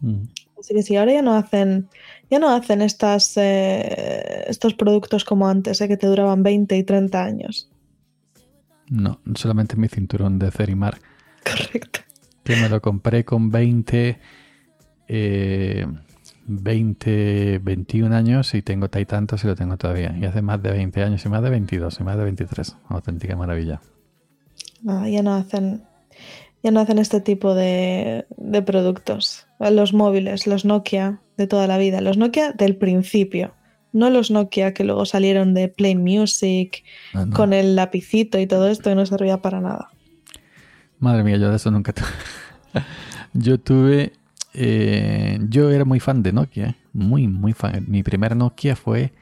Mm. 0.00 0.28
Así 0.60 0.74
que 0.74 0.82
sí, 0.82 0.96
ahora 0.96 1.12
ya 1.12 1.22
no 1.22 1.34
hacen, 1.34 1.88
ya 2.30 2.38
no 2.38 2.50
hacen 2.50 2.82
estas, 2.82 3.36
eh, 3.36 4.44
estos 4.48 4.74
productos 4.74 5.24
como 5.24 5.48
antes, 5.48 5.80
eh, 5.80 5.88
que 5.88 5.96
te 5.96 6.06
duraban 6.06 6.42
20 6.42 6.76
y 6.76 6.82
30 6.84 7.24
años. 7.24 7.70
No, 8.90 9.20
solamente 9.34 9.76
mi 9.76 9.88
cinturón 9.88 10.38
de 10.38 10.50
Cerimar, 10.50 10.98
Correcto. 11.44 12.00
Que 12.48 12.56
me 12.56 12.68
lo 12.68 12.80
compré 12.80 13.24
con 13.24 13.50
20, 13.50 14.18
eh, 15.08 15.86
20, 16.46 17.58
21 17.62 18.16
años 18.16 18.54
y 18.54 18.62
tengo 18.62 18.88
y 18.98 19.04
tantos 19.04 19.44
y 19.44 19.46
lo 19.46 19.54
tengo 19.54 19.76
todavía. 19.76 20.16
Y 20.18 20.24
hace 20.24 20.40
más 20.42 20.62
de 20.62 20.70
20 20.72 21.02
años 21.02 21.24
y 21.24 21.28
más 21.28 21.42
de 21.42 21.50
22 21.50 22.00
y 22.00 22.04
más 22.04 22.16
de 22.16 22.24
23. 22.24 22.76
Auténtica 22.88 23.36
maravilla. 23.36 23.80
Ah, 24.86 25.06
ya 25.08 25.22
no 25.22 25.34
hacen, 25.34 25.82
ya 26.62 26.70
no 26.70 26.80
hacen 26.80 26.98
este 26.98 27.20
tipo 27.20 27.54
de, 27.54 28.26
de 28.36 28.62
productos. 28.62 29.46
Los 29.60 29.92
móviles, 29.92 30.46
los 30.46 30.64
Nokia 30.64 31.20
de 31.36 31.46
toda 31.46 31.66
la 31.66 31.78
vida, 31.78 32.00
los 32.00 32.16
Nokia 32.16 32.52
del 32.52 32.76
principio, 32.76 33.52
no 33.92 34.08
los 34.08 34.30
Nokia 34.30 34.72
que 34.72 34.84
luego 34.84 35.04
salieron 35.04 35.52
de 35.52 35.68
Play 35.68 35.96
Music 35.96 36.82
No, 37.12 37.26
no. 37.26 37.36
con 37.36 37.52
el 37.52 37.76
lapicito 37.76 38.38
y 38.38 38.46
todo 38.46 38.68
esto 38.68 38.90
que 38.90 38.96
no 38.96 39.04
servía 39.04 39.42
para 39.42 39.60
nada. 39.60 39.90
Madre 41.00 41.22
mía, 41.24 41.36
yo 41.36 41.50
de 41.50 41.56
eso 41.56 41.70
nunca 41.70 41.92
tuve. 41.92 42.08
yo 43.32 43.58
tuve. 43.58 44.12
eh, 44.54 45.38
yo 45.48 45.70
era 45.70 45.84
muy 45.84 46.00
fan 46.00 46.22
de 46.22 46.32
Nokia. 46.32 46.76
Muy, 46.92 47.28
muy 47.28 47.52
fan. 47.52 47.84
Mi 47.88 48.02
primer 48.02 48.34
Nokia 48.36 48.74
fue 48.76 49.12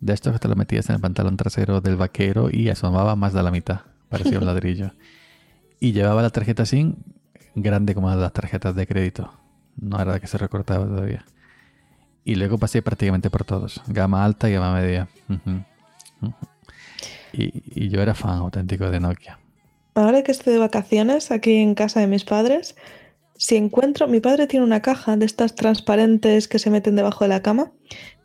de 0.00 0.12
estos 0.12 0.32
que 0.32 0.38
te 0.38 0.48
lo 0.48 0.56
metías 0.56 0.88
en 0.90 0.96
el 0.96 1.00
pantalón 1.00 1.36
trasero 1.36 1.80
del 1.80 1.96
vaquero 1.96 2.48
y 2.50 2.68
asomaba 2.68 3.16
más 3.16 3.32
de 3.32 3.42
la 3.42 3.50
mitad. 3.50 3.80
Parecía 4.08 4.38
un 4.38 4.46
ladrillo. 4.46 4.92
Y 5.80 5.92
llevaba 5.92 6.22
la 6.22 6.30
tarjeta 6.30 6.66
SIM 6.66 6.96
grande 7.54 7.94
como 7.94 8.12
las 8.14 8.32
tarjetas 8.32 8.74
de 8.74 8.86
crédito. 8.86 9.32
No 9.80 10.00
era 10.00 10.12
la 10.12 10.20
que 10.20 10.26
se 10.26 10.38
recortaba 10.38 10.86
todavía. 10.86 11.24
Y 12.24 12.34
luego 12.34 12.58
pasé 12.58 12.82
prácticamente 12.82 13.30
por 13.30 13.44
todos. 13.44 13.80
Gama 13.86 14.24
alta 14.24 14.48
y 14.50 14.54
gama 14.54 14.74
media. 14.74 15.06
Y, 17.32 17.84
y 17.84 17.88
yo 17.88 18.00
era 18.00 18.14
fan 18.14 18.38
auténtico 18.38 18.90
de 18.90 18.98
Nokia. 19.00 19.38
Ahora 19.96 20.22
que 20.22 20.30
estoy 20.30 20.52
de 20.52 20.58
vacaciones 20.58 21.30
aquí 21.30 21.54
en 21.54 21.74
casa 21.74 22.00
de 22.00 22.06
mis 22.06 22.22
padres, 22.22 22.76
si 23.38 23.56
encuentro, 23.56 24.06
mi 24.06 24.20
padre 24.20 24.46
tiene 24.46 24.66
una 24.66 24.82
caja 24.82 25.16
de 25.16 25.24
estas 25.24 25.54
transparentes 25.54 26.48
que 26.48 26.58
se 26.58 26.68
meten 26.68 26.96
debajo 26.96 27.24
de 27.24 27.28
la 27.28 27.40
cama. 27.40 27.72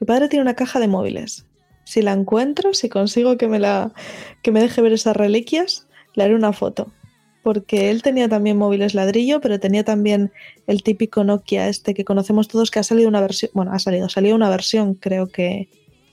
Mi 0.02 0.06
padre 0.06 0.28
tiene 0.28 0.44
una 0.44 0.54
caja 0.54 0.82
de 0.82 0.90
móviles. 0.90 1.46
Si 1.86 2.02
la 2.02 2.12
encuentro, 2.12 2.74
si 2.74 2.90
consigo 2.90 3.38
que 3.38 3.48
me 3.48 3.58
la 3.58 3.94
que 4.44 4.52
me 4.52 4.60
deje 4.60 4.82
ver 4.82 4.92
esas 4.92 5.16
reliquias, 5.16 5.88
le 6.14 6.26
haré 6.26 6.36
una 6.36 6.52
foto. 6.52 6.92
Porque 7.42 7.90
él 7.90 8.02
tenía 8.02 8.28
también 8.28 8.58
móviles 8.58 8.94
ladrillo, 8.94 9.40
pero 9.40 9.58
tenía 9.62 9.86
también 9.86 10.34
el 10.68 10.84
típico 10.84 11.24
Nokia 11.24 11.70
este 11.70 11.94
que 11.94 12.04
conocemos 12.04 12.50
todos 12.50 12.70
que 12.70 12.80
ha 12.80 12.84
salido 12.84 13.08
una 13.08 13.22
versión, 13.22 13.50
bueno, 13.54 13.72
ha 13.72 13.80
salido, 13.80 14.10
salió 14.10 14.36
una 14.36 14.50
versión 14.50 14.96
creo 14.96 15.28
que 15.28 15.70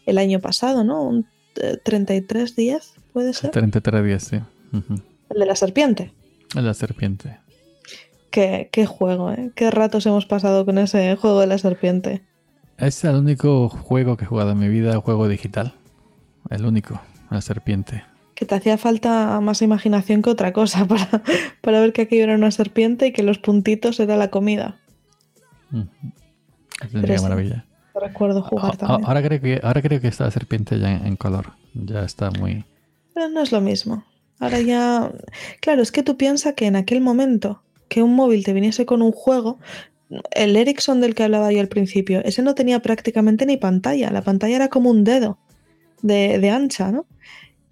el 0.06 0.18
año 0.18 0.38
pasado, 0.38 0.84
¿no? 0.84 1.02
Un, 1.02 1.26
eh, 1.60 1.78
3310, 1.84 2.94
¿puede 3.12 3.32
ser? 3.32 3.50
3310, 3.50 4.22
sí. 4.22 4.36
Ujú. 4.72 5.02
El 5.38 5.42
de 5.42 5.46
la 5.46 5.54
serpiente. 5.54 6.12
La 6.56 6.74
serpiente. 6.74 7.38
Qué, 8.32 8.70
qué 8.72 8.86
juego, 8.86 9.30
¿eh? 9.30 9.52
Qué 9.54 9.70
ratos 9.70 10.04
hemos 10.06 10.26
pasado 10.26 10.66
con 10.66 10.78
ese 10.78 11.14
juego 11.14 11.38
de 11.38 11.46
la 11.46 11.58
serpiente. 11.58 12.24
Es 12.76 13.04
el 13.04 13.14
único 13.14 13.68
juego 13.68 14.16
que 14.16 14.24
he 14.24 14.26
jugado 14.26 14.50
en 14.50 14.58
mi 14.58 14.68
vida, 14.68 15.00
juego 15.00 15.28
digital. 15.28 15.74
El 16.50 16.66
único, 16.66 17.00
la 17.30 17.40
serpiente. 17.40 18.02
Que 18.34 18.46
te 18.46 18.56
hacía 18.56 18.78
falta 18.78 19.40
más 19.40 19.62
imaginación 19.62 20.22
que 20.22 20.30
otra 20.30 20.52
cosa 20.52 20.84
para, 20.88 21.22
para 21.60 21.78
ver 21.78 21.92
que 21.92 22.02
aquello 22.02 22.24
era 22.24 22.34
una 22.34 22.50
serpiente 22.50 23.06
y 23.06 23.12
que 23.12 23.22
los 23.22 23.38
puntitos 23.38 24.00
era 24.00 24.16
la 24.16 24.30
comida. 24.30 24.80
Una 25.70 25.86
sí, 26.90 27.22
maravilla. 27.22 27.64
Recuerdo 27.94 28.42
jugar 28.42 28.76
también. 28.76 29.06
Ahora 29.06 29.22
creo 29.22 29.40
que 29.40 29.60
ahora 29.62 29.82
creo 29.82 30.00
que 30.00 30.08
está 30.08 30.24
la 30.24 30.32
serpiente 30.32 30.80
ya 30.80 30.96
en, 30.96 31.06
en 31.06 31.14
color. 31.14 31.52
Ya 31.74 32.02
está 32.02 32.32
muy. 32.32 32.64
Pero 33.14 33.28
no 33.28 33.40
es 33.40 33.52
lo 33.52 33.60
mismo. 33.60 34.04
Ahora 34.40 34.60
ya. 34.60 35.12
Claro, 35.60 35.82
es 35.82 35.92
que 35.92 36.02
tú 36.02 36.16
piensas 36.16 36.54
que 36.54 36.66
en 36.66 36.76
aquel 36.76 37.00
momento 37.00 37.62
que 37.88 38.02
un 38.02 38.14
móvil 38.14 38.44
te 38.44 38.52
viniese 38.52 38.86
con 38.86 39.02
un 39.02 39.12
juego, 39.12 39.58
el 40.32 40.56
Ericsson 40.56 41.00
del 41.00 41.14
que 41.14 41.24
hablaba 41.24 41.52
yo 41.52 41.60
al 41.60 41.68
principio, 41.68 42.20
ese 42.24 42.42
no 42.42 42.54
tenía 42.54 42.80
prácticamente 42.80 43.46
ni 43.46 43.56
pantalla. 43.56 44.10
La 44.10 44.22
pantalla 44.22 44.56
era 44.56 44.68
como 44.68 44.90
un 44.90 45.04
dedo 45.04 45.38
de, 46.02 46.38
de 46.38 46.50
ancha, 46.50 46.92
¿no? 46.92 47.06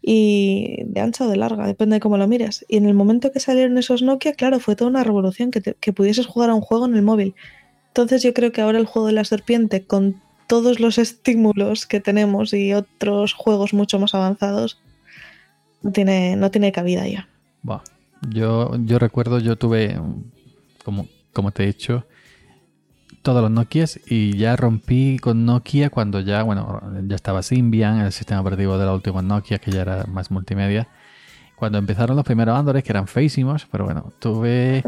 Y 0.03 0.85
de 0.87 1.01
ancha 1.01 1.25
o 1.27 1.29
de 1.29 1.37
larga, 1.37 1.67
depende 1.67 1.97
de 1.97 2.01
cómo 2.01 2.17
lo 2.19 2.29
mires. 2.29 2.65
Y 2.69 2.77
en 2.77 2.87
el 2.87 2.95
momento 2.95 3.33
que 3.33 3.41
salieron 3.41 3.77
esos 3.79 4.03
Nokia, 4.03 4.35
claro, 4.35 4.61
fue 4.61 4.77
toda 4.77 4.91
una 4.91 5.05
revolución 5.05 5.51
que, 5.51 5.61
te- 5.61 5.75
que 5.75 5.93
pudieses 5.93 6.27
jugar 6.27 6.51
a 6.51 6.55
un 6.55 6.61
juego 6.61 6.87
en 6.87 6.95
el 6.95 7.03
móvil. 7.03 7.35
Entonces 7.89 8.23
yo 8.23 8.35
creo 8.35 8.53
que 8.53 8.61
ahora 8.61 8.79
el 8.79 8.87
juego 8.87 9.09
de 9.09 9.15
la 9.15 9.25
serpiente, 9.25 9.85
con 9.87 10.23
todos 10.47 10.81
los 10.81 10.99
estímulos 10.99 11.87
que 11.87 12.01
tenemos 12.01 12.53
y 12.55 12.73
otros 12.75 13.33
juegos 13.35 13.75
mucho 13.75 13.99
más 13.99 14.15
avanzados, 14.15 14.81
no 15.87 15.93
tiene, 15.93 16.35
no 16.35 16.51
tiene 16.51 16.73
cabida 16.73 17.07
ya. 17.07 17.29
Buah. 17.63 17.81
Yo, 18.29 18.75
yo 18.85 18.99
recuerdo, 18.99 19.39
yo 19.39 19.57
tuve, 19.57 20.01
como, 20.85 21.07
como 21.33 21.53
te 21.53 21.63
he 21.63 21.67
dicho, 21.67 22.05
todos 23.23 23.41
los 23.41 23.51
Nokias 23.53 24.01
y 24.07 24.37
ya 24.37 24.57
rompí 24.57 25.19
con 25.21 25.45
Nokia 25.45 25.91
cuando 25.91 26.19
ya, 26.21 26.43
bueno, 26.43 26.81
ya 27.07 27.15
estaba 27.15 27.43
Symbian, 27.45 28.01
el 28.01 28.11
sistema 28.13 28.41
operativo 28.41 28.79
de 28.79 28.87
la 28.87 28.95
última 28.95 29.23
Nokia, 29.23 29.59
que 29.59 29.71
ya 29.71 29.83
era 29.83 30.05
más 30.07 30.31
multimedia. 30.33 30.89
Cuando 31.55 31.79
empezaron 31.79 32.17
los 32.17 32.25
primeros 32.25 32.59
Android, 32.59 32.83
que 32.83 32.91
eran 32.91 33.07
feísimos, 33.07 33.67
pero 33.71 33.85
bueno, 33.85 34.13
tuve... 34.19 34.83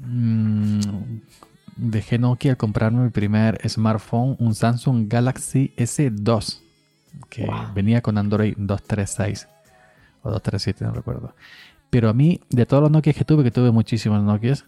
mm, 0.00 0.80
dejé 1.76 2.18
Nokia 2.18 2.52
al 2.52 2.56
comprarme 2.56 3.02
mi 3.04 3.10
primer 3.10 3.58
smartphone, 3.68 4.36
un 4.38 4.54
Samsung 4.54 5.08
Galaxy 5.08 5.72
S2, 5.76 6.60
que 7.28 7.44
Wow. 7.46 7.74
venía 7.74 8.02
con 8.02 8.18
Android 8.18 8.54
236 8.56 9.48
o 10.26 10.30
237, 10.30 10.84
no 10.84 10.92
recuerdo. 10.92 11.34
Pero 11.90 12.08
a 12.08 12.12
mí, 12.12 12.40
de 12.50 12.66
todos 12.66 12.82
los 12.82 12.90
Nokia 12.90 13.12
que 13.12 13.24
tuve, 13.24 13.44
que 13.44 13.50
tuve 13.50 13.70
muchísimos 13.70 14.22
Nokias, 14.22 14.66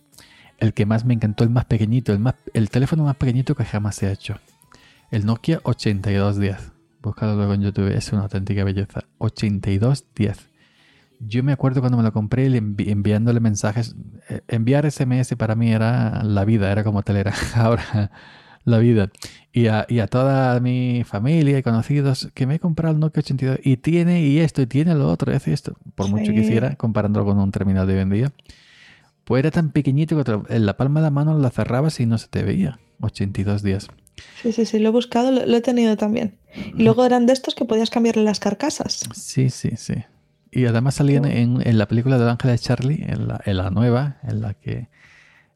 el 0.59 0.75
que 0.75 0.87
más 0.87 1.05
me 1.05 1.15
encantó, 1.15 1.45
el 1.45 1.51
más 1.51 1.65
pequeñito, 1.65 2.13
el, 2.13 2.19
más, 2.19 2.35
el 2.55 2.71
teléfono 2.71 3.05
más 3.05 3.17
pequeñito 3.17 3.55
que 3.55 3.65
jamás 3.65 3.97
se 3.97 4.07
ha 4.07 4.13
hecho. 4.13 4.37
El 5.11 5.27
Nokia 5.27 5.61
8210. 5.63 6.73
Búscalo 7.01 7.37
luego 7.37 7.55
en 7.55 7.63
YouTube, 7.63 7.89
es 7.95 8.13
una 8.13 8.23
auténtica 8.23 8.65
belleza. 8.65 9.05
8210. 9.19 10.49
Yo 11.21 11.43
me 11.43 11.53
acuerdo 11.53 11.81
cuando 11.81 11.97
me 11.97 12.05
lo 12.05 12.13
compré 12.13 12.47
enviándole 12.47 13.41
mensajes. 13.41 13.97
eh, 14.29 14.43
enviar 14.49 14.89
SMS 14.91 15.35
para 15.37 15.55
mí 15.55 15.73
era 15.73 16.23
la 16.23 16.45
vida, 16.45 16.71
era 16.71 16.85
como 16.85 17.03
Telera. 17.03 17.35
Ahora, 17.55 18.11
la 18.69 18.79
vida. 18.79 19.11
Y 19.53 19.67
a, 19.67 19.87
y 19.89 19.99
a 19.99 20.07
toda 20.07 20.59
mi 20.61 21.03
familia 21.05 21.59
y 21.59 21.63
conocidos 21.63 22.29
que 22.35 22.47
me 22.47 22.57
he 22.57 22.59
comprado 22.61 22.95
el 22.95 23.01
Nokia 23.01 23.21
82 23.21 23.61
y 23.63 23.79
tiene 23.79 24.23
y 24.23 24.39
esto 24.39 24.63
y 24.63 24.67
tiene 24.67 24.95
lo 24.95 25.09
otro 25.09 25.33
y 25.33 25.37
hace 25.37 25.53
esto. 25.53 25.77
Por 25.95 26.09
mucho 26.09 26.33
que 26.33 26.41
hiciera, 26.41 26.77
comparándolo 26.77 27.27
con 27.27 27.39
un 27.39 27.51
terminal 27.51 27.87
de 27.87 27.95
hoy 27.95 28.01
en 28.01 28.11
día. 28.11 28.33
Pues 29.25 29.41
era 29.41 29.51
tan 29.51 29.73
pequeñito 29.73 30.17
que 30.17 30.25
te 30.25 30.55
en 30.55 30.67
la 30.67 30.77
palma 30.77 31.01
de 31.01 31.05
la 31.05 31.11
mano 31.11 31.37
la 31.39 31.51
cerrabas 31.51 31.99
y 32.01 32.07
no 32.07 32.19
se 32.19 32.29
te 32.29 32.43
veía. 32.43 32.79
82 33.01 33.63
días. 33.63 33.89
Sí, 34.43 34.53
sí, 34.53 34.67
sí, 34.67 34.79
lo 34.79 34.89
he 34.89 34.93
buscado, 34.93 35.31
lo, 35.31 35.47
lo 35.47 35.57
he 35.57 35.61
tenido 35.61 35.97
también. 35.97 36.37
Y 36.77 36.83
luego 36.83 37.05
eran 37.05 37.27
de 37.27 37.33
estos 37.33 37.55
que 37.55 37.65
podías 37.65 37.91
cambiarle 37.91 38.25
las 38.25 38.41
carcasas. 38.41 39.05
Sí, 39.15 39.51
sí, 39.51 39.71
sí. 39.77 39.95
Y 40.51 40.67
además 40.67 40.95
salían 40.97 41.25
en, 41.25 41.67
en 41.67 41.79
la 41.79 41.87
película 41.87 42.19
del 42.19 42.29
Ángel 42.29 42.51
de 42.51 42.59
Charlie, 42.59 43.05
en 43.07 43.29
la, 43.29 43.41
en 43.45 43.57
la 43.57 43.71
nueva, 43.71 44.19
en 44.23 44.41
la 44.41 44.55
que 44.55 44.89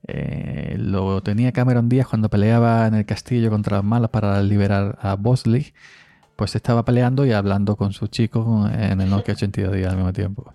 eh, 0.07 0.77
lo 0.79 1.23
tenía 1.23 1.53
Cameron 1.53 1.89
Díaz 1.89 2.09
cuando 2.09 2.29
peleaba 2.29 2.87
en 2.87 2.95
el 2.95 3.07
castillo 3.07 3.51
contra 3.51 3.79
las 3.79 3.85
malas 3.85 4.11
para 4.11 4.43
liberar 4.43 4.99
a 5.01 5.15
Bosley. 5.15 5.73
Pues 6.37 6.57
estaba 6.57 6.85
peleando 6.85 7.25
y 7.25 7.33
hablando 7.33 7.77
con 7.77 7.93
su 7.93 8.09
chico 8.09 8.69
en 8.69 9.01
el 9.01 9.11
Nokia 9.11 9.35
82 9.35 9.75
días 9.75 9.91
al 9.91 9.97
mismo 9.97 10.13
tiempo. 10.13 10.55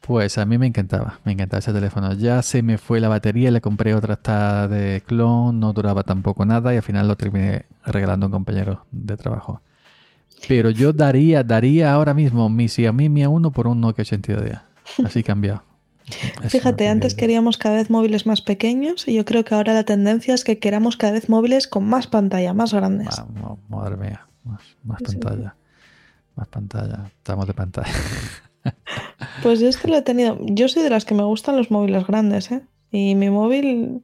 Pues 0.00 0.38
a 0.38 0.46
mí 0.46 0.56
me 0.56 0.66
encantaba, 0.66 1.20
me 1.24 1.32
encantaba 1.32 1.58
ese 1.58 1.72
teléfono. 1.72 2.14
Ya 2.14 2.42
se 2.42 2.62
me 2.62 2.78
fue 2.78 3.00
la 3.00 3.08
batería, 3.08 3.50
le 3.50 3.60
compré 3.60 3.94
otra 3.94 4.14
hasta 4.14 4.66
de 4.66 5.02
clon, 5.06 5.60
no 5.60 5.72
duraba 5.72 6.02
tampoco 6.02 6.44
nada 6.46 6.72
y 6.72 6.78
al 6.78 6.82
final 6.82 7.06
lo 7.06 7.16
terminé 7.16 7.66
regalando 7.84 8.26
a 8.26 8.28
un 8.28 8.32
compañero 8.32 8.86
de 8.90 9.16
trabajo. 9.16 9.60
Pero 10.48 10.70
yo 10.70 10.92
daría, 10.92 11.44
daría 11.44 11.92
ahora 11.92 12.14
mismo 12.14 12.48
mi 12.48 12.68
Xiaomi 12.68 13.08
Mi 13.10 13.22
A1 13.22 13.52
por 13.52 13.66
un 13.66 13.80
Nokia 13.80 14.02
82 14.02 14.44
días. 14.44 14.62
Así 15.04 15.22
cambiado. 15.22 15.69
Es 16.42 16.52
Fíjate, 16.52 16.88
antes 16.88 17.14
queríamos 17.14 17.58
cada 17.58 17.76
vez 17.76 17.90
móviles 17.90 18.26
más 18.26 18.42
pequeños 18.42 19.06
y 19.06 19.14
yo 19.14 19.24
creo 19.24 19.44
que 19.44 19.54
ahora 19.54 19.74
la 19.74 19.84
tendencia 19.84 20.34
es 20.34 20.44
que 20.44 20.58
queramos 20.58 20.96
cada 20.96 21.12
vez 21.12 21.28
móviles 21.28 21.68
con 21.68 21.84
más 21.84 22.06
pantalla, 22.06 22.54
más 22.54 22.72
grandes. 22.72 23.18
Ah, 23.18 23.26
no, 23.34 23.58
madre 23.68 23.96
mía, 23.96 24.26
más, 24.44 24.62
pantalla. 25.02 25.54
Más 26.36 26.48
pantalla. 26.48 27.10
Estamos 27.18 27.46
de 27.46 27.54
pantalla. 27.54 27.92
Pues 29.42 29.58
yo 29.60 29.68
este 29.68 29.88
lo 29.88 29.96
he 29.96 30.02
tenido. 30.02 30.38
Yo 30.40 30.68
soy 30.68 30.82
de 30.82 30.90
las 30.90 31.06
que 31.06 31.14
me 31.14 31.22
gustan 31.22 31.56
los 31.56 31.70
móviles 31.70 32.06
grandes, 32.06 32.50
¿eh? 32.50 32.60
Y 32.90 33.14
mi 33.14 33.30
móvil, 33.30 34.02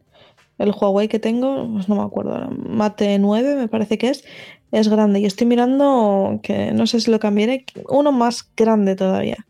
el 0.59 0.70
Huawei 0.70 1.09
que 1.09 1.18
tengo, 1.18 1.68
pues 1.72 1.88
no 1.88 1.96
me 1.96 2.02
acuerdo 2.02 2.50
Mate 2.50 3.18
9 3.18 3.57
me 3.57 3.68
parece 3.68 3.98
que 3.98 4.09
es, 4.09 4.24
es 4.72 4.88
grande. 4.88 5.20
Y 5.20 5.26
estoy 5.26 5.46
mirando 5.46 6.40
que 6.42 6.72
no 6.72 6.86
sé 6.86 7.00
si 7.00 7.11
lo 7.11 7.18
cambiaré, 7.18 7.66
uno 7.88 8.12
más 8.12 8.48
grande 8.57 8.96
todavía. 8.96 9.46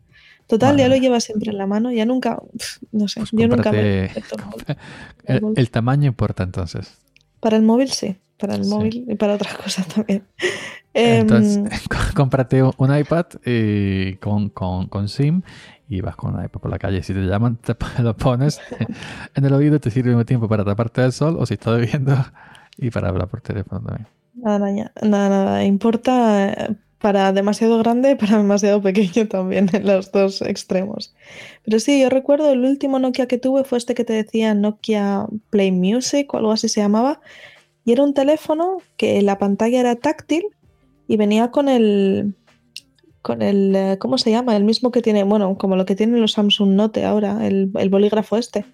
Total, 0.48 0.76
ya 0.76 0.88
lo 0.88 0.96
lleva 0.96 1.20
siempre 1.20 1.50
en 1.50 1.58
la 1.58 1.66
mano, 1.66 1.90
ya 1.90 2.04
nunca, 2.06 2.40
no 2.92 3.08
sé, 3.08 3.20
Pues 3.20 3.32
yo 3.32 3.48
nunca 3.48 3.72
me... 3.72 4.10
El, 5.26 5.42
el 5.56 5.70
tamaño 5.70 6.06
importa 6.06 6.44
entonces. 6.44 6.94
Para 7.40 7.56
el 7.56 7.62
móvil 7.62 7.90
sí, 7.90 8.16
para 8.38 8.54
el 8.54 8.64
Sí. 8.64 8.70
móvil 8.70 9.04
y 9.08 9.14
para 9.16 9.34
otras 9.34 9.54
cosas 9.64 9.86
también. 9.88 10.22
Em, 10.94 11.18
Entonces, 11.20 11.88
cómprate 12.14 12.62
un 12.62 12.96
iPad 12.96 13.26
y 13.44 14.14
con, 14.16 14.50
con, 14.50 14.86
con 14.86 15.08
SIM 15.08 15.42
y 15.88 16.00
vas 16.00 16.16
con 16.16 16.34
un 16.34 16.44
iPad 16.44 16.60
por 16.60 16.70
la 16.70 16.78
calle. 16.78 17.02
Si 17.02 17.12
te 17.12 17.20
llaman, 17.20 17.56
te 17.56 17.74
lo 18.02 18.16
pones 18.16 18.60
en 19.34 19.44
el 19.44 19.52
oído, 19.52 19.80
te 19.80 19.90
sirve 19.90 20.10
mismo 20.10 20.24
tiempo 20.24 20.48
para 20.48 20.64
taparte 20.64 21.00
del 21.00 21.12
sol 21.12 21.36
o 21.38 21.46
si 21.46 21.54
estás 21.54 21.76
bebiendo 21.78 22.14
y 22.78 22.90
para 22.90 23.08
hablar 23.08 23.28
por 23.28 23.40
teléfono 23.40 23.80
también. 23.82 24.06
Nada, 24.34 24.70
nada, 25.02 25.28
nada, 25.28 25.64
importa 25.64 26.52
eh, 26.52 26.76
para 27.06 27.32
demasiado 27.32 27.78
grande 27.78 28.16
para 28.16 28.38
demasiado 28.38 28.82
pequeño 28.82 29.28
también 29.28 29.70
en 29.72 29.86
los 29.86 30.10
dos 30.10 30.42
extremos. 30.42 31.14
Pero 31.64 31.78
sí, 31.78 32.00
yo 32.00 32.10
recuerdo 32.10 32.50
el 32.50 32.64
último 32.64 32.98
Nokia 32.98 33.28
que 33.28 33.38
tuve 33.38 33.62
fue 33.62 33.78
este 33.78 33.94
que 33.94 34.04
te 34.04 34.12
decía 34.12 34.54
Nokia 34.54 35.28
Play 35.50 35.70
Music 35.70 36.34
o 36.34 36.38
algo 36.38 36.50
así 36.50 36.68
se 36.68 36.80
llamaba. 36.80 37.20
Y 37.84 37.92
era 37.92 38.02
un 38.02 38.12
teléfono 38.12 38.78
que 38.96 39.22
la 39.22 39.38
pantalla 39.38 39.78
era 39.78 39.94
táctil 39.94 40.46
y 41.06 41.16
venía 41.16 41.52
con 41.52 41.68
el, 41.68 42.34
con 43.22 43.40
el, 43.40 43.76
eh, 43.76 43.98
¿cómo 44.00 44.18
se 44.18 44.32
llama? 44.32 44.56
El 44.56 44.64
mismo 44.64 44.90
que 44.90 45.00
tiene, 45.00 45.22
bueno, 45.22 45.56
como 45.58 45.76
lo 45.76 45.86
que 45.86 45.94
tienen 45.94 46.20
los 46.20 46.32
Samsung 46.32 46.70
Note 46.70 47.04
ahora, 47.04 47.46
el, 47.46 47.70
el 47.78 47.88
bolígrafo 47.88 48.36
este. 48.36 48.64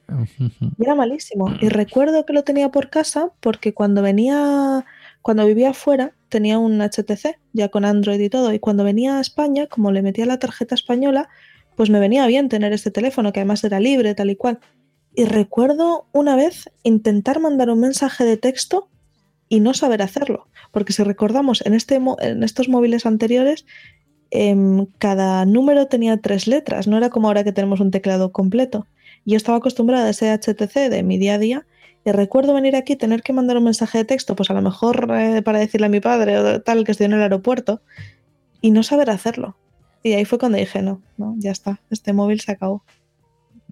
Y 0.78 0.82
era 0.82 0.94
malísimo. 0.94 1.54
Y 1.60 1.68
recuerdo 1.68 2.24
que 2.24 2.32
lo 2.32 2.44
tenía 2.44 2.70
por 2.70 2.88
casa 2.88 3.30
porque 3.40 3.74
cuando 3.74 4.00
venía, 4.00 4.86
cuando 5.20 5.44
vivía 5.44 5.68
afuera, 5.68 6.14
tenía 6.32 6.58
un 6.58 6.80
HTC, 6.80 7.38
ya 7.52 7.68
con 7.68 7.84
Android 7.84 8.18
y 8.18 8.30
todo. 8.30 8.52
Y 8.52 8.58
cuando 8.58 8.82
venía 8.84 9.18
a 9.18 9.20
España, 9.20 9.66
como 9.66 9.92
le 9.92 10.00
metía 10.00 10.24
la 10.24 10.38
tarjeta 10.38 10.74
española, 10.74 11.28
pues 11.76 11.90
me 11.90 12.00
venía 12.00 12.26
bien 12.26 12.48
tener 12.48 12.72
este 12.72 12.90
teléfono, 12.90 13.32
que 13.32 13.40
además 13.40 13.62
era 13.62 13.78
libre, 13.78 14.14
tal 14.14 14.30
y 14.30 14.36
cual. 14.36 14.58
Y 15.14 15.26
recuerdo 15.26 16.06
una 16.12 16.34
vez 16.34 16.70
intentar 16.82 17.38
mandar 17.38 17.68
un 17.68 17.80
mensaje 17.80 18.24
de 18.24 18.38
texto 18.38 18.88
y 19.50 19.60
no 19.60 19.74
saber 19.74 20.00
hacerlo. 20.00 20.48
Porque 20.70 20.94
si 20.94 21.02
recordamos, 21.04 21.64
en, 21.66 21.74
este, 21.74 21.96
en 21.96 22.42
estos 22.42 22.70
móviles 22.70 23.04
anteriores, 23.04 23.66
em, 24.30 24.86
cada 24.98 25.44
número 25.44 25.86
tenía 25.86 26.16
tres 26.16 26.46
letras, 26.46 26.88
no 26.88 26.96
era 26.96 27.10
como 27.10 27.28
ahora 27.28 27.44
que 27.44 27.52
tenemos 27.52 27.80
un 27.80 27.90
teclado 27.90 28.32
completo. 28.32 28.86
Yo 29.26 29.36
estaba 29.36 29.58
acostumbrada 29.58 30.06
a 30.06 30.10
ese 30.10 30.30
HTC 30.32 30.88
de 30.88 31.02
mi 31.02 31.18
día 31.18 31.34
a 31.34 31.38
día 31.38 31.66
y 32.04 32.12
recuerdo 32.12 32.54
venir 32.54 32.74
aquí 32.76 32.96
tener 32.96 33.22
que 33.22 33.32
mandar 33.32 33.56
un 33.56 33.64
mensaje 33.64 33.98
de 33.98 34.04
texto, 34.04 34.34
pues 34.36 34.50
a 34.50 34.54
lo 34.54 34.62
mejor 34.62 35.08
eh, 35.12 35.42
para 35.42 35.58
decirle 35.60 35.86
a 35.86 35.90
mi 35.90 36.00
padre 36.00 36.38
o 36.38 36.60
tal 36.62 36.84
que 36.84 36.92
estoy 36.92 37.06
en 37.06 37.12
el 37.12 37.22
aeropuerto 37.22 37.80
y 38.60 38.70
no 38.72 38.82
saber 38.82 39.10
hacerlo. 39.10 39.56
Y 40.02 40.12
ahí 40.14 40.24
fue 40.24 40.38
cuando 40.38 40.58
dije, 40.58 40.82
no, 40.82 41.00
no, 41.16 41.34
ya 41.38 41.52
está, 41.52 41.80
este 41.90 42.12
móvil 42.12 42.40
se 42.40 42.52
acabó. 42.52 42.82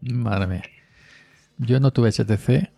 Madre 0.00 0.46
mía. 0.46 0.62
Yo 1.58 1.80
no 1.80 1.92
tuve 1.92 2.10
HTC. 2.12 2.70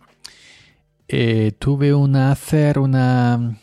Eh, 1.07 1.51
tuve 1.59 1.93
una 1.93 2.31
Acer, 2.31 2.79
una. 2.79 3.57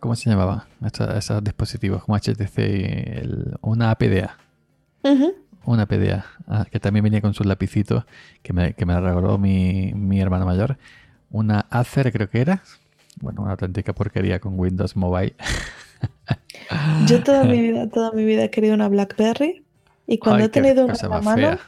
¿cómo 0.00 0.14
se 0.16 0.28
llamaban? 0.28 0.64
Estos, 0.84 1.08
esos 1.14 1.42
dispositivos 1.42 2.04
como 2.04 2.16
HTC, 2.16 2.58
el- 2.58 3.56
una 3.62 3.90
APDA. 3.90 4.36
Ujú. 5.02 5.32
Una 5.66 5.86
PDA, 5.86 6.26
ah, 6.46 6.66
que 6.70 6.78
también 6.78 7.04
venía 7.04 7.22
con 7.22 7.32
sus 7.32 7.46
lapicitos, 7.46 8.04
que 8.42 8.52
me, 8.52 8.74
que 8.74 8.84
me 8.84 8.92
la 8.92 9.00
regaló 9.00 9.38
mi, 9.38 9.92
mi 9.94 10.20
hermano 10.20 10.44
mayor. 10.44 10.76
Una 11.34 11.66
Acer, 11.68 12.12
creo 12.12 12.30
que 12.30 12.40
era. 12.40 12.62
Bueno, 13.20 13.42
una 13.42 13.50
auténtica 13.52 13.92
porquería 13.92 14.38
con 14.38 14.56
Windows 14.56 14.94
Mobile. 14.94 15.34
Yo 17.08 17.24
toda 17.24 17.42
mi 17.44 17.60
vida, 17.60 17.88
toda 17.88 18.12
mi 18.12 18.24
vida 18.24 18.44
he 18.44 18.50
querido 18.50 18.72
una 18.74 18.88
BlackBerry 18.88 19.64
y 20.06 20.18
cuando 20.18 20.42
Ay, 20.42 20.46
he 20.46 20.48
tenido 20.48 20.84
una 20.84 20.94
en 20.94 21.10
la 21.10 21.20
mano 21.20 21.34
fea. 21.34 21.58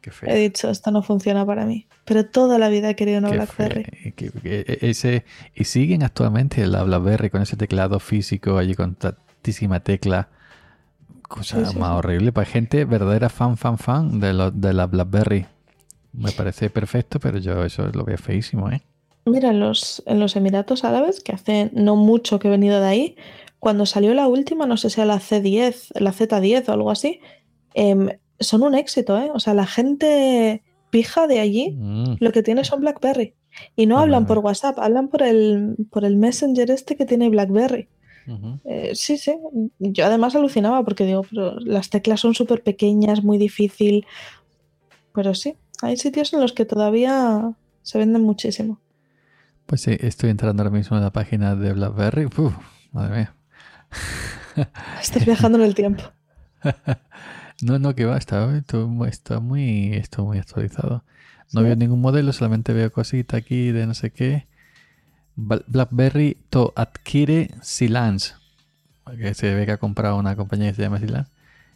Qué 0.00 0.10
he 0.22 0.36
dicho, 0.36 0.70
esto 0.70 0.90
no 0.90 1.02
funciona 1.02 1.44
para 1.44 1.66
mí. 1.66 1.86
Pero 2.06 2.24
toda 2.24 2.58
la 2.58 2.70
vida 2.70 2.88
he 2.88 2.96
querido 2.96 3.18
una 3.18 3.28
qué 3.28 3.34
BlackBerry. 3.36 3.84
Que- 4.16 4.30
que- 4.30 4.78
ese, 4.80 5.26
y 5.54 5.64
siguen 5.64 6.02
actualmente 6.02 6.66
la 6.66 6.82
BlackBerry 6.82 7.28
con 7.28 7.42
ese 7.42 7.58
teclado 7.58 8.00
físico 8.00 8.56
allí 8.56 8.74
con 8.74 8.94
tantísima 8.94 9.80
tecla. 9.80 10.28
Cosa 11.28 11.62
Sí, 11.66 11.72
sí, 11.72 11.78
más 11.78 11.90
horrible 11.90 12.32
para 12.32 12.46
gente 12.46 12.86
verdadera 12.86 13.28
fan, 13.28 13.58
fan, 13.58 13.76
fan 13.76 14.18
de, 14.18 14.32
lo- 14.32 14.50
de 14.50 14.72
la 14.72 14.86
BlackBerry. 14.86 15.46
Me 16.14 16.32
parece 16.32 16.70
perfecto, 16.70 17.20
pero 17.20 17.36
yo 17.36 17.62
eso 17.66 17.86
lo 17.92 18.04
veo 18.04 18.16
feísimo, 18.16 18.70
¿eh? 18.70 18.80
Mira, 19.26 19.50
en 19.50 19.60
los, 19.60 20.02
en 20.06 20.18
los 20.20 20.34
Emiratos 20.36 20.84
Árabes, 20.84 21.20
que 21.20 21.32
hace 21.32 21.70
no 21.72 21.96
mucho 21.96 22.38
que 22.38 22.48
he 22.48 22.50
venido 22.50 22.80
de 22.80 22.86
ahí, 22.86 23.16
cuando 23.58 23.84
salió 23.86 24.14
la 24.14 24.26
última, 24.28 24.66
no 24.66 24.76
sé 24.76 24.88
si 24.90 25.00
era 25.00 25.06
la 25.14 25.20
C10, 25.20 25.90
la 26.00 26.12
Z10 26.12 26.68
o 26.68 26.72
algo 26.72 26.90
así, 26.90 27.20
em, 27.74 28.08
son 28.38 28.62
un 28.62 28.74
éxito, 28.74 29.18
¿eh? 29.18 29.30
O 29.34 29.38
sea, 29.38 29.52
la 29.54 29.66
gente 29.66 30.62
pija 30.90 31.26
de 31.26 31.40
allí 31.40 31.72
Mm. 31.78 32.14
lo 32.20 32.32
que 32.32 32.42
tiene 32.42 32.64
son 32.64 32.80
BlackBerry. 32.80 33.34
Y 33.76 33.86
no 33.86 33.98
Ah, 33.98 34.02
hablan 34.02 34.26
por. 34.26 34.38
WhatsApp, 34.38 34.78
hablan 34.78 35.08
por 35.08 35.22
el, 35.22 35.76
por 35.90 36.04
el 36.04 36.16
Messenger 36.16 36.70
este 36.70 36.96
que 36.96 37.04
tiene 37.04 37.28
BlackBerry. 37.28 37.88
Eh, 38.64 38.92
sí, 38.94 39.18
sí. 39.18 39.34
Yo 39.80 40.06
además 40.06 40.36
alucinaba 40.36 40.84
porque 40.84 41.04
digo, 41.04 41.22
pero 41.28 41.58
las 41.60 41.90
teclas 41.90 42.20
son 42.20 42.32
súper 42.34 42.62
pequeñas, 42.62 43.24
muy 43.24 43.38
difícil. 43.38 44.06
Pero 45.12 45.34
sí, 45.34 45.54
hay 45.82 45.96
sitios 45.96 46.32
en 46.32 46.40
los 46.40 46.52
que 46.52 46.64
todavía 46.64 47.52
se 47.82 47.98
venden 47.98 48.22
muchísimo. 48.22 48.78
Pues 49.70 49.82
sí, 49.82 49.96
estoy 50.00 50.30
entrando 50.30 50.64
ahora 50.64 50.74
mismo 50.76 50.96
en 50.96 51.04
la 51.04 51.12
página 51.12 51.54
de 51.54 51.72
BlackBerry. 51.72 52.24
Uf, 52.26 52.52
madre 52.90 53.16
mía. 53.16 53.34
Estás 55.00 55.24
viajando 55.24 55.58
en 55.58 55.64
el 55.64 55.74
tiempo. 55.74 56.02
No, 57.62 57.78
no, 57.78 57.94
que 57.94 58.06
va, 58.06 58.16
está, 58.16 58.56
está 58.56 58.78
muy, 58.78 59.10
está 59.10 59.38
muy, 60.22 60.38
actualizado. 60.38 61.04
No 61.52 61.60
Sí. 61.60 61.66
veo 61.66 61.76
ningún 61.76 62.00
modelo, 62.00 62.32
solamente 62.32 62.72
veo 62.72 62.90
cosita 62.90 63.36
aquí 63.36 63.70
de 63.70 63.86
no 63.86 63.92
sé 63.92 64.12
qué. 64.12 64.46
Bla- 65.36 65.62
BlackBerry 65.66 66.38
to 66.48 66.72
adquiere 66.74 67.50
Silence. 67.60 68.32
Que 69.14 69.34
se 69.34 69.52
ve 69.52 69.66
que 69.66 69.72
ha 69.72 69.76
comprado 69.76 70.16
una 70.16 70.36
compañía 70.36 70.70
que 70.70 70.76
se 70.76 70.80
llama 70.82 71.00
Silence. 71.00 71.30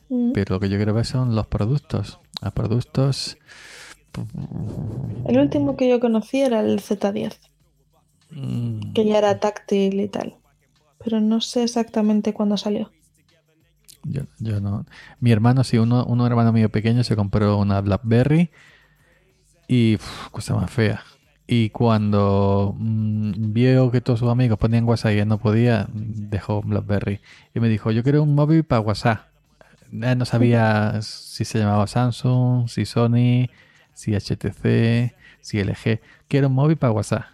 Mm. 0.09 0.33
Pero 0.33 0.55
lo 0.55 0.61
que 0.61 0.71
yo 0.71 0.79
quiero 0.79 0.95
ver 0.95 1.05
son 1.05 1.35
los 1.35 1.49
productos. 1.49 2.19
Los 2.41 2.55
productos. 2.55 3.37
El 5.29 5.39
último 5.39 5.77
que 5.77 5.87
yo 5.91 6.01
conocí 6.01 6.41
era 6.41 6.61
el 6.61 6.81
Z10, 6.81 7.37
mm, 8.35 8.93
que 8.93 9.05
ya 9.05 9.19
era 9.19 9.41
táctil 9.41 10.01
y 10.01 10.09
tal. 10.09 10.37
Pero 11.03 11.21
no 11.21 11.41
sé 11.41 11.65
exactamente 11.65 12.33
cuándo 12.33 12.57
salió. 12.57 12.91
Yo, 14.05 14.23
yo 14.39 14.61
no. 14.61 14.85
Mi 15.21 15.33
hermano, 15.33 15.65
sí, 15.65 15.79
uno, 15.79 16.05
un 16.05 16.21
hermano 16.21 16.53
mío 16.53 16.69
pequeño 16.71 17.05
se 17.05 17.17
compró 17.17 17.57
una 17.59 17.81
Blackberry 17.81 18.51
y 19.69 19.97
uf, 19.97 20.29
cosa 20.31 20.55
más 20.55 20.71
fea. 20.71 21.03
Y 21.47 21.71
cuando 21.71 22.75
mm, 22.79 23.53
vio 23.53 23.91
que 23.91 24.01
todos 24.01 24.21
sus 24.21 24.31
amigos 24.31 24.59
ponían 24.59 24.85
WhatsApp 24.85 25.13
y 25.13 25.19
él 25.19 25.29
no 25.29 25.39
podía, 25.39 25.89
dejó 25.93 26.63
Blackberry. 26.63 27.21
Y 27.55 27.61
me 27.61 27.69
dijo, 27.69 27.91
yo 27.91 28.03
quiero 28.03 28.23
un 28.23 28.35
móvil 28.35 28.65
para 28.65 28.81
WhatsApp. 28.81 29.29
Él 29.93 30.19
no 30.19 30.25
sabía 30.25 31.01
si 31.03 31.45
se 31.45 31.59
llamaba 31.59 31.87
Samsung, 31.87 32.69
si 32.69 32.85
Sony, 32.85 33.49
si 33.93 34.15
HTC, 34.15 35.15
si 35.41 35.63
LG. 35.63 36.01
Quiero 36.29 36.49
un 36.49 36.55
móvil 36.55 36.77
para 36.77 36.93
WhatsApp. 36.93 37.34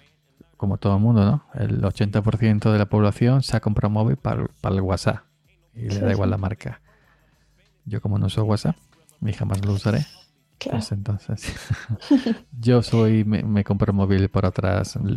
Como 0.60 0.76
todo 0.76 0.96
el 0.96 1.00
mundo, 1.00 1.24
¿no? 1.24 1.42
El 1.54 1.80
80% 1.80 2.70
de 2.70 2.78
la 2.78 2.84
población 2.84 3.42
se 3.42 3.56
ha 3.56 3.60
comprado 3.60 3.88
un 3.88 3.94
móvil 3.94 4.16
para, 4.18 4.46
para 4.60 4.74
el 4.74 4.82
WhatsApp. 4.82 5.20
Y 5.74 5.84
le 5.88 5.94
Sí, 5.94 6.00
da 6.00 6.10
igual 6.12 6.28
sí. 6.28 6.32
la 6.32 6.36
marca. 6.36 6.82
Yo 7.86 8.02
como 8.02 8.18
no 8.18 8.26
uso 8.26 8.44
WhatsApp, 8.44 8.76
ni 9.22 9.32
jamás 9.32 9.64
lo 9.64 9.72
usaré. 9.72 10.04
Claro. 10.58 10.76
Pues 10.76 10.92
entonces, 10.92 11.54
yo 12.60 12.82
soy, 12.82 13.24
me, 13.24 13.42
me 13.42 13.64
compro 13.64 13.94
móvil 13.94 14.28
por 14.28 14.44
otras 14.44 14.98
mm, 15.00 15.16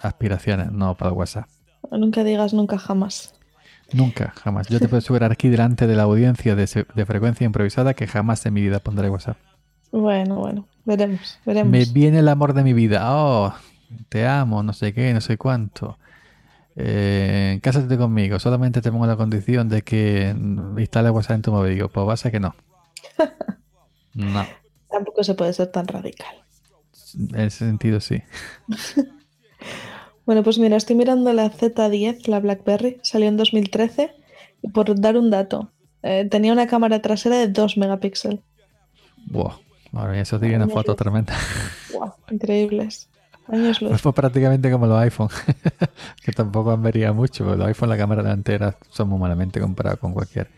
aspiraciones, 0.00 0.72
no 0.72 0.94
para 0.96 1.10
el 1.10 1.16
WhatsApp. 1.18 1.46
Nunca 1.90 2.24
digas 2.24 2.54
nunca 2.54 2.78
jamás. 2.78 3.34
Nunca, 3.92 4.32
jamás. 4.42 4.68
Yo 4.68 4.78
te 4.78 4.86
puedo 4.88 5.00
asegurar 5.00 5.32
aquí 5.32 5.50
delante 5.50 5.86
de 5.86 5.96
la 5.96 6.04
audiencia 6.04 6.56
de, 6.56 6.86
de 6.94 7.04
frecuencia 7.06 7.44
improvisada 7.44 7.92
que 7.92 8.06
jamás 8.06 8.44
en 8.46 8.54
mi 8.54 8.62
vida 8.62 8.80
pondré 8.80 9.10
WhatsApp. 9.10 9.36
Bueno, 9.92 10.36
bueno, 10.36 10.66
veremos, 10.86 11.38
veremos. 11.44 11.70
Me 11.70 11.84
viene 11.84 12.20
el 12.20 12.28
amor 12.28 12.54
de 12.54 12.62
mi 12.62 12.72
vida. 12.72 13.02
Oh, 13.14 13.54
te 14.08 14.26
amo, 14.26 14.62
no 14.62 14.72
sé 14.72 14.92
qué, 14.92 15.12
no 15.14 15.20
sé 15.20 15.36
cuánto. 15.36 15.98
Eh, 16.76 17.58
cásate 17.62 17.98
conmigo. 17.98 18.38
Solamente 18.38 18.80
te 18.80 18.92
pongo 18.92 19.06
la 19.06 19.16
condición 19.16 19.68
de 19.68 19.82
que 19.82 20.34
instale 20.78 21.10
WhatsApp 21.10 21.36
en 21.36 21.42
tu 21.42 21.52
móvil. 21.52 21.74
Digo, 21.74 21.88
pues 21.88 22.06
pasa 22.06 22.30
que 22.30 22.40
no. 22.40 22.54
No, 24.14 24.44
Tampoco 24.90 25.22
se 25.22 25.34
puede 25.34 25.52
ser 25.52 25.68
tan 25.68 25.86
radical. 25.86 26.34
en 27.14 27.40
ese 27.40 27.58
sentido 27.58 28.00
sí. 28.00 28.22
Bueno, 30.26 30.42
pues 30.42 30.58
mira, 30.58 30.76
estoy 30.76 30.94
mirando 30.94 31.32
la 31.32 31.50
Z10, 31.50 32.26
la 32.28 32.38
BlackBerry, 32.40 33.00
salió 33.02 33.28
en 33.28 33.38
2013 33.38 34.14
y 34.60 34.68
por 34.68 35.00
dar 35.00 35.16
un 35.16 35.30
dato, 35.30 35.72
eh, 36.02 36.26
tenía 36.30 36.52
una 36.52 36.66
cámara 36.66 37.00
trasera 37.00 37.36
de 37.38 37.48
2 37.48 37.78
megapíxeles. 37.78 38.40
Wow, 39.30 39.52
mía, 39.92 40.20
eso 40.20 40.38
tiene 40.38 40.56
una 40.56 40.68
foto 40.68 40.94
tremenda. 40.94 41.34
Wow, 41.94 42.12
increíbles. 42.30 43.08
Años 43.48 43.80
luz. 43.80 43.90
Pues 43.90 44.02
fue 44.02 44.12
prácticamente 44.14 44.70
como 44.70 44.86
los 44.86 44.98
iPhone, 45.00 45.28
que 46.22 46.32
tampoco 46.32 46.70
han 46.72 46.82
variado 46.82 47.14
mucho. 47.14 47.44
porque 47.44 47.58
Los 47.58 47.68
iPhone, 47.68 47.88
la 47.88 47.96
cámara 47.96 48.22
delantera, 48.22 48.76
son 48.90 49.08
muy 49.08 49.18
malamente 49.18 49.60
comparados 49.60 49.98
con 50.00 50.12
cualquier 50.12 50.50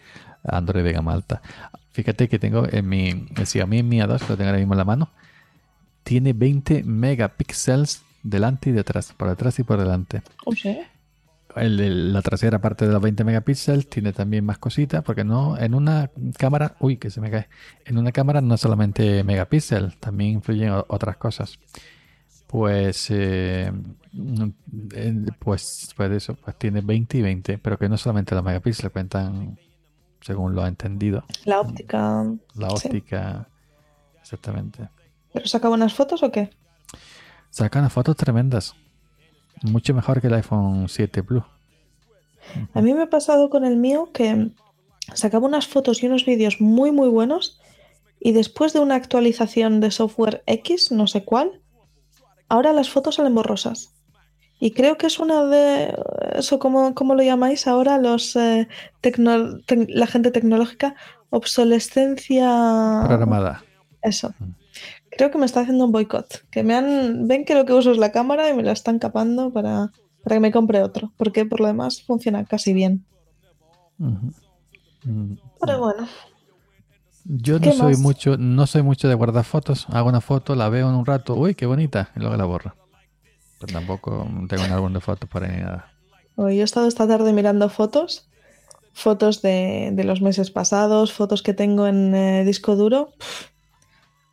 Android 0.44 0.82
de 0.84 0.92
gama 0.92 1.12
alta. 1.12 1.40
Fíjate 1.92 2.28
que 2.28 2.38
tengo 2.38 2.66
en 2.70 2.88
mi 2.88 3.26
el 3.36 3.46
Xiaomi 3.46 3.82
Mi 3.82 3.98
A2, 4.00 4.18
que 4.20 4.28
lo 4.28 4.36
tengo 4.36 4.48
ahora 4.48 4.58
mismo 4.58 4.74
en 4.74 4.78
la 4.78 4.84
mano, 4.84 5.10
tiene 6.02 6.32
20 6.32 6.82
megapíxeles 6.84 8.02
delante 8.22 8.70
y 8.70 8.72
detrás, 8.72 9.12
por 9.16 9.28
detrás 9.28 9.58
y 9.58 9.62
por 9.64 9.78
delante. 9.78 10.22
Oh, 10.44 10.52
sí. 10.54 10.78
El- 11.56 11.80
el- 11.80 12.12
la 12.12 12.22
trasera, 12.22 12.58
aparte 12.58 12.86
de 12.86 12.92
los 12.92 13.02
20 13.02 13.24
megapíxeles, 13.24 13.88
tiene 13.90 14.12
también 14.12 14.44
más 14.44 14.58
cositas, 14.58 15.02
porque 15.02 15.24
no, 15.24 15.58
en 15.58 15.74
una 15.74 16.10
cámara, 16.38 16.76
uy, 16.78 16.96
que 16.96 17.10
se 17.10 17.20
me 17.20 17.30
cae, 17.30 17.48
en 17.84 17.98
una 17.98 18.12
cámara 18.12 18.40
no 18.40 18.56
solamente 18.56 19.24
megapíxeles, 19.24 19.98
también 19.98 20.32
influyen 20.34 20.70
o- 20.70 20.84
otras 20.88 21.16
cosas. 21.16 21.58
Pues, 22.50 23.06
eh, 23.10 23.70
pues, 25.38 25.90
pues 25.96 26.10
eso, 26.10 26.34
pues 26.34 26.56
tiene 26.58 26.80
20 26.80 27.18
y 27.18 27.22
20, 27.22 27.58
pero 27.58 27.78
que 27.78 27.88
no 27.88 27.96
solamente 27.96 28.34
los 28.34 28.42
megapíxeles 28.42 28.90
cuentan, 28.92 29.56
según 30.20 30.54
lo 30.54 30.64
he 30.64 30.68
entendido, 30.68 31.22
La 31.44 31.60
óptica. 31.60 32.24
la 32.56 32.70
Sí. 32.70 32.88
óptica, 32.88 33.48
exactamente. 34.20 34.88
¿Pero 35.32 35.46
saca 35.46 35.68
buenas 35.68 35.94
fotos 35.94 36.22
o 36.24 36.32
qué? 36.32 36.50
Sacan 37.50 37.82
unas 37.82 37.92
fotos 37.92 38.16
tremendas, 38.16 38.74
mucho 39.62 39.94
mejor 39.94 40.20
que 40.20 40.26
el 40.26 40.34
iPhone 40.34 40.88
7 40.88 41.22
Plus. 41.22 41.44
A 42.74 42.80
mí 42.82 42.92
me 42.94 43.02
ha 43.02 43.10
pasado 43.10 43.48
con 43.48 43.64
el 43.64 43.76
mío 43.76 44.10
que 44.12 44.48
sacaba 45.14 45.46
unas 45.46 45.68
fotos 45.68 46.02
y 46.02 46.06
unos 46.06 46.24
vídeos 46.26 46.60
muy 46.60 46.90
muy 46.90 47.08
buenos 47.08 47.60
y 48.18 48.32
después 48.32 48.72
de 48.72 48.80
una 48.80 48.96
actualización 48.96 49.80
de 49.80 49.90
software 49.92 50.42
X, 50.46 50.90
no 50.90 51.06
sé 51.06 51.24
cuál, 51.24 51.59
ahora 52.50 52.74
las 52.74 52.90
fotos 52.90 53.14
salen 53.14 53.34
borrosas. 53.34 53.94
Y 54.62 54.72
creo 54.72 54.98
que 54.98 55.06
es 55.06 55.18
una 55.18 55.46
de 55.46 55.94
eso, 56.34 56.58
como, 56.58 56.94
como 56.94 57.14
lo 57.14 57.22
llamáis 57.22 57.66
ahora 57.66 57.96
los 57.96 58.36
eh, 58.36 58.68
tecno- 59.02 59.64
tec- 59.64 59.88
la 59.88 60.06
gente 60.06 60.30
tecnológica, 60.30 60.94
obsolescencia. 61.30 63.02
Programada. 63.06 63.64
Eso. 64.02 64.34
Mm. 64.38 64.50
Creo 65.16 65.30
que 65.30 65.38
me 65.38 65.46
está 65.46 65.60
haciendo 65.60 65.86
un 65.86 65.92
boicot. 65.92 66.44
Que 66.50 66.62
me 66.62 66.74
han. 66.74 67.26
Ven 67.26 67.44
que 67.44 67.54
lo 67.54 67.64
que 67.64 67.72
uso 67.72 67.90
es 67.90 67.98
la 67.98 68.12
cámara 68.12 68.48
y 68.50 68.54
me 68.54 68.62
la 68.62 68.72
están 68.72 68.98
capando 68.98 69.50
para, 69.50 69.92
para 70.22 70.36
que 70.36 70.40
me 70.40 70.52
compre 70.52 70.82
otro. 70.82 71.12
Porque 71.16 71.44
por 71.46 71.60
lo 71.60 71.66
demás 71.66 72.02
funciona 72.02 72.44
casi 72.44 72.72
bien. 72.74 73.04
Ujú. 73.98 74.32
Mm. 75.04 75.34
Pero 75.60 75.78
bueno. 75.80 76.06
Yo 77.24 77.58
no 77.58 77.70
¿Qué 77.70 77.72
soy 77.72 77.92
más? 77.92 78.00
mucho, 78.02 78.36
no 78.38 78.66
soy 78.66 78.82
mucho 78.82 79.08
de 79.08 79.14
guardar 79.14 79.44
fotos. 79.44 79.86
Hago 79.90 80.08
una 80.08 80.20
foto, 80.20 80.54
la 80.54 80.68
veo 80.68 80.88
en 80.88 80.94
un 80.96 81.06
rato, 81.06 81.34
uy, 81.34 81.54
qué 81.54 81.66
bonita, 81.66 82.10
y 82.16 82.20
luego 82.20 82.36
la 82.36 82.44
borro. 82.44 82.74
Pero 83.58 83.72
tampoco 83.72 84.26
tengo 84.48 84.64
un 84.64 84.72
álbum 84.72 84.92
de 84.92 85.00
fotos 85.00 85.28
por 85.28 85.44
ahí 85.44 85.50
ni 85.56 85.62
nada. 85.62 85.92
Hoy 86.36 86.56
yo 86.56 86.62
he 86.62 86.64
estado 86.64 86.88
esta 86.88 87.06
tarde 87.06 87.32
mirando 87.32 87.68
fotos. 87.68 88.26
Fotos 88.92 89.42
de, 89.42 89.90
de 89.92 90.04
los 90.04 90.20
meses 90.22 90.50
pasados, 90.50 91.12
fotos 91.12 91.42
que 91.42 91.54
tengo 91.54 91.86
en 91.86 92.14
eh, 92.14 92.44
disco 92.44 92.76
duro. 92.76 93.14
Pff, 93.18 93.46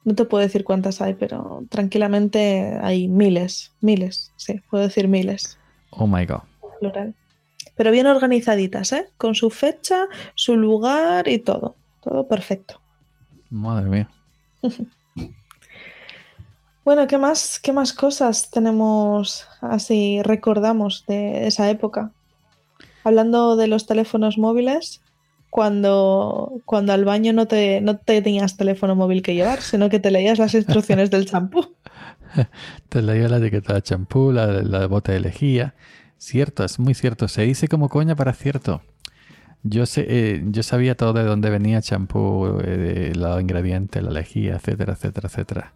no 0.04 0.16
te 0.16 0.26
puedo 0.26 0.44
decir 0.44 0.64
cuántas 0.64 1.02
hay, 1.02 1.16
pero 1.16 1.66
tranquilamente 1.70 2.78
hay 2.82 3.08
miles, 3.10 3.76
miles, 3.82 4.34
sí, 4.38 4.62
puedo 4.70 4.84
decir 4.86 5.08
miles, 5.08 5.60
Oh 5.92 6.08
my 6.08 6.26
god. 6.26 6.44
plural. 6.80 7.16
pero 7.76 7.92
bien 7.92 8.08
organizaditas, 8.08 8.92
¿eh? 8.94 9.10
Con 9.18 9.36
su 9.36 9.50
fecha, 9.52 10.08
su 10.36 10.56
lugar 10.58 11.28
y 11.28 11.40
todo. 11.40 11.76
Todo 12.08 12.28
perfecto. 12.28 12.82
Madre 13.50 13.90
mía. 13.90 14.10
Bueno, 16.86 17.06
¿qué 17.06 17.18
más, 17.18 17.60
qué 17.60 17.74
más 17.74 17.92
cosas 17.92 18.50
tenemos 18.50 19.46
así, 19.60 20.22
recordamos 20.24 21.04
de 21.06 21.46
esa 21.46 21.70
época? 21.70 22.14
Hablando 23.04 23.58
de 23.58 23.68
los 23.68 23.86
teléfonos 23.88 24.38
móviles, 24.38 25.02
cuando, 25.50 26.62
cuando 26.64 26.94
al 26.94 27.04
baño 27.04 27.34
no 27.34 27.46
te, 27.46 27.82
no 27.82 27.98
te 27.98 28.22
tenías 28.22 28.56
teléfono 28.56 28.96
móvil 28.96 29.22
que 29.22 29.36
llevar, 29.36 29.62
sino 29.62 29.90
que 29.90 30.00
te 30.00 30.12
leías 30.12 30.40
las 30.40 30.54
instrucciones 30.54 31.12
del 31.12 31.26
champú. 31.26 31.76
Te 32.88 33.02
leía 33.02 33.28
la 33.28 33.40
etiqueta 33.40 33.74
de 33.74 33.82
champú, 33.82 34.32
la, 34.32 34.48
la 34.48 34.88
bota 34.88 35.12
de 35.12 35.20
lejía. 35.20 35.76
Cierto, 36.18 36.64
es 36.64 36.80
muy 36.80 36.94
cierto. 36.94 37.28
Se 37.28 37.42
dice 37.42 37.68
como 37.68 37.90
coña 37.90 38.16
para 38.16 38.32
cierto. 38.32 38.82
Yo 39.70 39.86
sé, 39.86 40.06
eh, 40.08 40.44
yo 40.48 40.64
sabía 40.64 40.96
todo 40.96 41.14
de 41.14 41.24
dónde 41.24 41.50
venía 41.50 41.78
el 41.78 41.84
champú, 41.84 42.60
eh, 42.64 43.14
los 43.16 43.42
ingredientes, 43.42 44.04
la 44.04 44.12
lejía, 44.12 44.56
etcétera, 44.56 44.94
etcétera, 44.94 45.28
etcétera. 45.28 45.74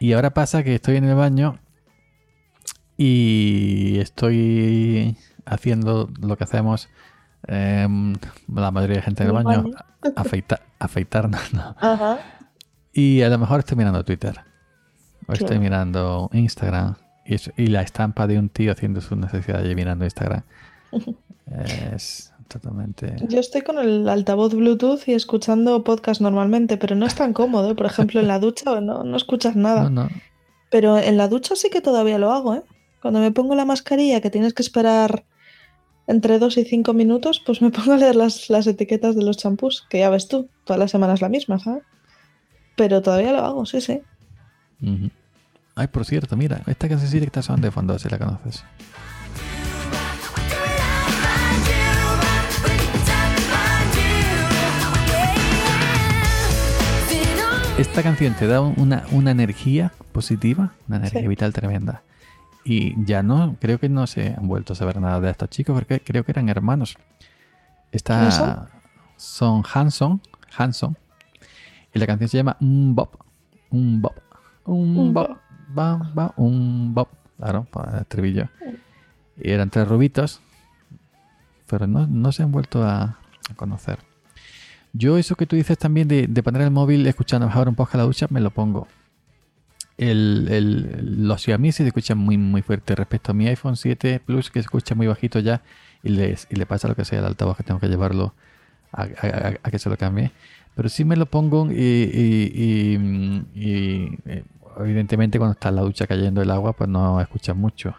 Y 0.00 0.12
ahora 0.12 0.34
pasa 0.34 0.62
que 0.62 0.74
estoy 0.74 0.96
en 0.96 1.04
el 1.04 1.14
baño 1.14 1.58
y 2.96 3.98
estoy 4.00 5.16
haciendo 5.46 6.10
lo 6.20 6.36
que 6.36 6.44
hacemos 6.44 6.88
em, 7.46 8.14
la 8.52 8.70
mayoría 8.70 8.96
de 8.96 9.02
gente 9.02 9.22
en 9.22 9.28
el 9.28 9.34
baño, 9.34 9.62
baño. 9.62 9.76
afeita- 10.16 10.60
afeitarnos. 10.78 11.52
¿no? 11.54 11.76
Ajá. 11.78 12.18
Y 12.92 13.22
a 13.22 13.28
lo 13.28 13.38
mejor 13.38 13.60
estoy 13.60 13.76
mirando 13.76 14.04
Twitter. 14.04 14.40
O 15.26 15.32
estoy 15.32 15.58
mirando 15.58 16.30
Instagram. 16.32 16.96
Y, 17.24 17.34
es- 17.34 17.52
y 17.56 17.66
la 17.68 17.82
estampa 17.82 18.26
de 18.26 18.38
un 18.38 18.48
tío 18.48 18.72
haciendo 18.72 19.00
sus 19.00 19.16
necesidades 19.18 19.70
y 19.70 19.74
mirando 19.74 20.04
Instagram. 20.04 20.42
Es 21.94 22.34
totalmente... 22.48 23.16
Yo 23.28 23.38
estoy 23.38 23.62
con 23.62 23.78
el 23.78 24.08
altavoz 24.08 24.54
Bluetooth 24.54 25.06
y 25.06 25.12
escuchando 25.12 25.84
podcast 25.84 26.20
normalmente, 26.20 26.76
pero 26.76 26.96
no 26.96 27.06
es 27.06 27.14
tan 27.14 27.32
cómodo. 27.32 27.76
Por 27.76 27.86
ejemplo, 27.86 28.20
en 28.20 28.28
la 28.28 28.38
ducha 28.38 28.80
no, 28.80 29.04
no 29.04 29.16
escuchas 29.16 29.54
nada. 29.56 29.84
No, 29.84 30.04
no. 30.04 30.08
Pero 30.70 30.98
en 30.98 31.16
la 31.16 31.28
ducha 31.28 31.56
sí 31.56 31.70
que 31.70 31.80
todavía 31.80 32.18
lo 32.18 32.32
hago, 32.32 32.54
¿eh? 32.54 32.62
Cuando 33.00 33.20
me 33.20 33.30
pongo 33.30 33.54
la 33.54 33.64
mascarilla, 33.64 34.20
que 34.20 34.30
tienes 34.30 34.54
que 34.54 34.62
esperar 34.62 35.24
entre 36.06 36.38
dos 36.38 36.56
y 36.56 36.64
cinco 36.64 36.94
minutos, 36.94 37.40
pues 37.44 37.62
me 37.62 37.70
pongo 37.72 37.92
a 37.92 37.96
leer 37.96 38.16
las, 38.16 38.50
las 38.50 38.66
etiquetas 38.66 39.14
de 39.14 39.22
los 39.22 39.36
champús, 39.36 39.86
que 39.88 40.00
ya 40.00 40.10
ves 40.10 40.28
tú, 40.28 40.48
todas 40.64 40.80
las 40.80 40.90
semanas 40.90 41.20
la 41.20 41.28
misma, 41.28 41.58
¿sabes? 41.58 41.84
Pero 42.76 43.02
todavía 43.02 43.32
lo 43.32 43.44
hago, 43.44 43.66
sí, 43.66 43.80
sí. 43.80 44.00
Ay, 45.74 45.86
por 45.88 46.04
cierto, 46.04 46.36
mira, 46.36 46.62
esta 46.66 46.88
cancioncita 46.88 47.20
que 47.20 47.26
está 47.26 47.42
sonando 47.42 47.66
de 47.66 47.72
fondo, 47.72 47.98
si 47.98 48.08
la 48.08 48.18
conoces. 48.18 48.64
Esta 57.78 58.02
canción 58.02 58.34
te 58.34 58.46
da 58.46 58.60
un- 58.60 58.74
una, 58.76 59.04
una 59.12 59.30
energía 59.30 59.92
positiva, 60.12 60.72
una 60.88 60.96
energía 60.98 61.20
Sí. 61.22 61.28
vital 61.28 61.52
tremenda. 61.52 62.02
Y 62.64 63.02
ya 63.04 63.22
no, 63.22 63.56
creo 63.60 63.78
que 63.78 63.88
no 63.88 64.06
se 64.06 64.34
han 64.36 64.46
vuelto 64.48 64.72
a 64.72 64.76
saber 64.76 65.00
nada 65.00 65.20
de 65.20 65.30
estos 65.30 65.48
chicos 65.48 65.74
porque 65.74 66.00
creo 66.00 66.24
que 66.24 66.32
eran 66.32 66.48
hermanos. 66.48 66.96
Esta 67.92 68.16
¿Quiénes 68.18 68.34
son? 68.34 68.68
son 69.16 69.62
Hanson, 69.72 70.20
Hanson. 70.56 70.96
Y 71.94 71.98
la 71.98 72.06
canción 72.06 72.28
se 72.28 72.36
llama 72.36 72.56
Un 72.60 72.94
Bob. 72.94 73.10
Un 73.70 74.02
Bob. 74.02 74.14
Un 74.64 75.14
Bob. 75.14 75.38
Un 76.36 76.94
Bob. 76.94 77.08
Claro, 77.38 77.64
para 77.70 77.92
el 77.92 78.00
estribillo. 78.00 78.48
Y 79.40 79.50
eran 79.50 79.70
tres 79.70 79.86
rubitos. 79.88 80.40
Pero 81.68 81.86
no, 81.86 82.06
no 82.06 82.32
se 82.32 82.42
han 82.42 82.50
vuelto 82.50 82.82
a, 82.82 83.02
a 83.50 83.54
conocer. 83.56 83.98
Yo 84.98 85.16
eso 85.16 85.36
que 85.36 85.46
tú 85.46 85.54
dices 85.56 85.78
también 85.78 86.08
de, 86.08 86.26
de 86.26 86.42
poner 86.42 86.62
el 86.62 86.70
móvil 86.70 87.06
escuchando 87.06 87.46
mejor 87.46 87.68
un 87.68 87.74
podcast 87.76 87.94
a 87.96 87.98
la 87.98 88.04
ducha, 88.04 88.26
me 88.30 88.40
lo 88.40 88.50
pongo. 88.50 88.88
El, 89.96 90.46
el, 90.50 91.26
los 91.28 91.42
Xiaomi 91.42 91.72
se 91.72 91.86
escuchan 91.86 92.18
muy 92.18 92.36
muy 92.38 92.62
fuerte 92.62 92.94
respecto 92.94 93.32
a 93.32 93.34
mi 93.34 93.48
iPhone 93.48 93.76
7 93.76 94.20
Plus 94.24 94.48
que 94.50 94.60
se 94.60 94.66
escucha 94.66 94.94
muy 94.94 95.08
bajito 95.08 95.40
ya 95.40 95.62
y, 96.04 96.10
les, 96.10 96.46
y 96.50 96.54
le 96.56 96.66
pasa 96.66 96.86
lo 96.88 96.94
que 96.94 97.04
sea 97.04 97.18
al 97.18 97.24
altavoz 97.26 97.56
que 97.56 97.64
tengo 97.64 97.80
que 97.80 97.88
llevarlo 97.88 98.32
a, 98.92 99.06
que 99.70 99.78
se 99.78 99.88
lo 99.90 99.96
cambie. 99.96 100.30
Pero 100.76 100.88
sí 100.88 101.04
me 101.04 101.16
lo 101.16 101.26
pongo 101.26 101.70
y, 101.70 101.74
y- 101.74 102.98
eh, 103.56 104.44
evidentemente 104.78 105.38
cuando 105.38 105.52
está 105.54 105.70
la 105.72 105.82
ducha 105.82 106.06
cayendo 106.06 106.40
el 106.42 106.50
agua 106.50 106.72
pues 106.74 106.88
no 106.88 107.20
escucha 107.20 107.54
mucho. 107.54 107.94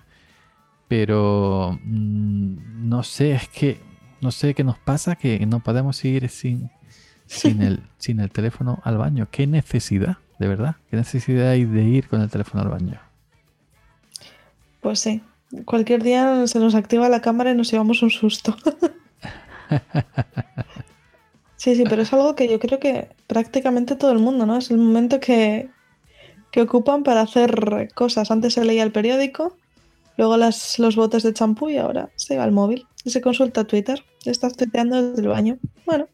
Pero 0.88 1.78
mm, 1.84 2.88
no 2.90 3.04
sé, 3.04 3.34
es 3.34 3.48
que 3.50 3.80
no 4.22 4.32
sé 4.32 4.54
qué 4.54 4.64
nos 4.64 4.78
pasa 4.78 5.16
que 5.16 5.46
no 5.46 5.60
podemos 5.60 6.04
ir 6.06 6.28
sin, 6.30 6.70
sin, 7.30 7.62
el, 7.62 7.84
sin 7.98 8.20
el 8.20 8.32
teléfono 8.32 8.80
al 8.84 8.98
baño. 8.98 9.28
¿Qué 9.30 9.46
necesidad, 9.48 10.18
de 10.40 10.48
verdad? 10.48 10.76
¿Qué 10.90 10.98
necesidad 10.98 11.50
hay 11.50 11.66
de 11.66 11.84
ir 11.84 12.08
con 12.08 12.22
el 12.22 12.30
teléfono 12.30 12.64
al 12.64 12.70
baño? 12.70 13.00
Pues 14.82 15.00
sí. 15.00 15.22
Cualquier 15.66 16.04
día 16.04 16.46
se 16.48 16.60
nos 16.60 16.76
activa 16.76 17.10
la 17.10 17.22
cámara 17.22 17.52
y 17.52 17.56
nos 17.56 17.72
llevamos 17.72 18.02
un 18.02 18.10
susto. 18.10 18.56
Sí, 21.60 21.76
sí, 21.76 21.84
pero 21.90 22.04
es 22.04 22.14
algo 22.14 22.36
que 22.36 22.48
yo 22.48 22.58
creo 22.58 22.80
que 22.80 23.10
prácticamente 23.28 23.98
todo 23.98 24.14
el 24.14 24.20
mundo, 24.20 24.46
¿no? 24.46 24.56
Es 24.56 24.72
el 24.72 24.78
momento 24.78 25.20
que, 25.20 25.70
que 26.52 26.62
ocupan 26.62 27.04
para 27.04 27.20
hacer 27.20 27.90
cosas. 27.94 28.32
Antes 28.32 28.54
se 28.54 28.64
leía 28.64 28.82
el 28.82 28.94
periódico, 28.94 29.58
luego 30.16 30.38
las, 30.38 30.80
los 30.80 30.96
botes 30.96 31.22
de 31.24 31.34
champú 31.34 31.70
y 31.70 31.76
ahora 31.76 32.12
se 32.16 32.38
va 32.38 32.46
al 32.46 32.54
móvil 32.54 32.88
y 33.04 33.10
se 33.10 33.20
consulta 33.20 33.66
Twitter. 33.66 34.06
Estás 34.24 34.56
tuiteando 34.56 35.10
desde 35.10 35.22
el 35.22 35.28
baño. 35.28 35.58
Bueno, 35.86 36.08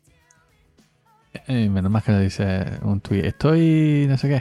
Eh, 1.48 1.70
menos 1.70 1.92
más 1.92 2.04
que 2.04 2.12
le 2.12 2.22
dice 2.22 2.66
un 2.82 3.02
tuit. 3.02 3.24
Estoy 3.26 4.06
no 4.10 4.18
sé 4.18 4.28
qué. 4.30 4.36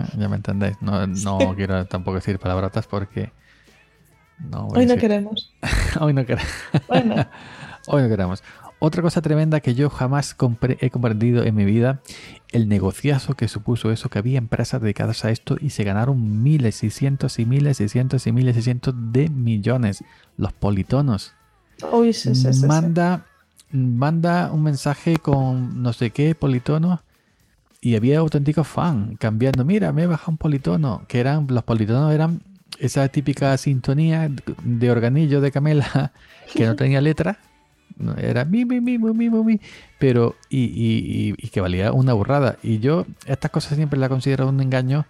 Eh, 0.00 0.06
Ya 0.18 0.28
me 0.28 0.36
entendéis. 0.36 0.76
No, 0.80 1.06
no 1.06 1.38
Sí. 1.40 1.46
quiero 1.56 1.84
tampoco 1.86 2.16
decir 2.16 2.38
palabrotas 2.38 2.86
porque... 2.86 3.32
No 4.38 4.64
voy 4.66 4.76
a 4.76 4.80
hoy 4.80 4.86
no 4.86 4.96
queremos. 4.96 5.54
Hoy 6.00 6.12
no 6.12 6.26
queremos. 6.26 6.50
Hoy 7.86 8.02
no 8.02 8.08
queremos. 8.08 8.42
Otra 8.80 9.00
cosa 9.00 9.22
tremenda 9.22 9.60
que 9.60 9.74
yo 9.74 9.88
jamás 9.88 10.36
compre- 10.36 10.76
he 10.80 10.90
comprendido 10.90 11.44
en 11.44 11.54
mi 11.54 11.64
vida, 11.64 12.00
el 12.50 12.68
negociazo 12.68 13.34
que 13.34 13.46
supuso 13.46 13.92
eso, 13.92 14.10
que 14.10 14.18
había 14.18 14.36
empresas 14.38 14.82
dedicadas 14.82 15.24
a 15.24 15.30
esto 15.30 15.56
y 15.60 15.70
se 15.70 15.84
ganaron 15.84 16.42
miles 16.42 16.82
y 16.82 16.90
cientos 16.90 17.38
y 17.38 17.46
miles 17.46 17.80
y 17.80 17.88
cientos 17.88 18.26
y 18.26 18.32
miles 18.32 18.56
y 18.56 18.62
cientos 18.62 18.94
de 19.12 19.28
millones. 19.30 20.02
Los 20.36 20.52
politonos. 20.52 21.32
uy, 21.92 22.12
sí, 22.12 22.34
sí, 22.34 22.52
sí. 22.52 22.66
manda, 22.66 23.24
manda 23.74 24.52
un 24.52 24.62
mensaje 24.62 25.16
con 25.16 25.82
no 25.82 25.92
sé 25.92 26.10
qué 26.10 26.34
politono 26.34 27.02
y 27.80 27.96
había 27.96 28.20
auténticos 28.20 28.66
fan 28.66 29.16
cambiando. 29.16 29.64
Mira, 29.64 29.92
me 29.92 30.04
he 30.04 30.06
bajado 30.06 30.32
un 30.32 30.38
politono. 30.38 31.02
Que 31.08 31.20
eran, 31.20 31.46
los 31.50 31.64
politonos 31.64 32.12
eran 32.14 32.40
esa 32.78 33.06
típica 33.08 33.56
sintonía 33.58 34.30
de 34.64 34.90
organillo 34.90 35.40
de 35.40 35.52
camela 35.52 36.12
que 36.54 36.66
no 36.66 36.76
tenía 36.76 37.00
letra. 37.00 37.38
Era 38.16 38.44
mi, 38.44 38.64
mi, 38.64 38.80
mi, 38.80 38.98
mi, 38.98 39.12
mi, 39.12 39.30
mi, 39.30 39.44
mi, 39.44 39.60
pero 39.98 40.34
y, 40.48 40.64
y- 40.64 41.28
y- 41.30 41.34
y 41.36 41.48
que 41.50 41.60
valía 41.60 41.92
una 41.92 42.12
burrada. 42.12 42.56
Y 42.62 42.78
yo 42.80 43.06
estas 43.26 43.50
cosas 43.50 43.76
siempre 43.76 43.98
las 44.00 44.08
considero 44.08 44.48
un 44.48 44.60
engaño 44.60 45.04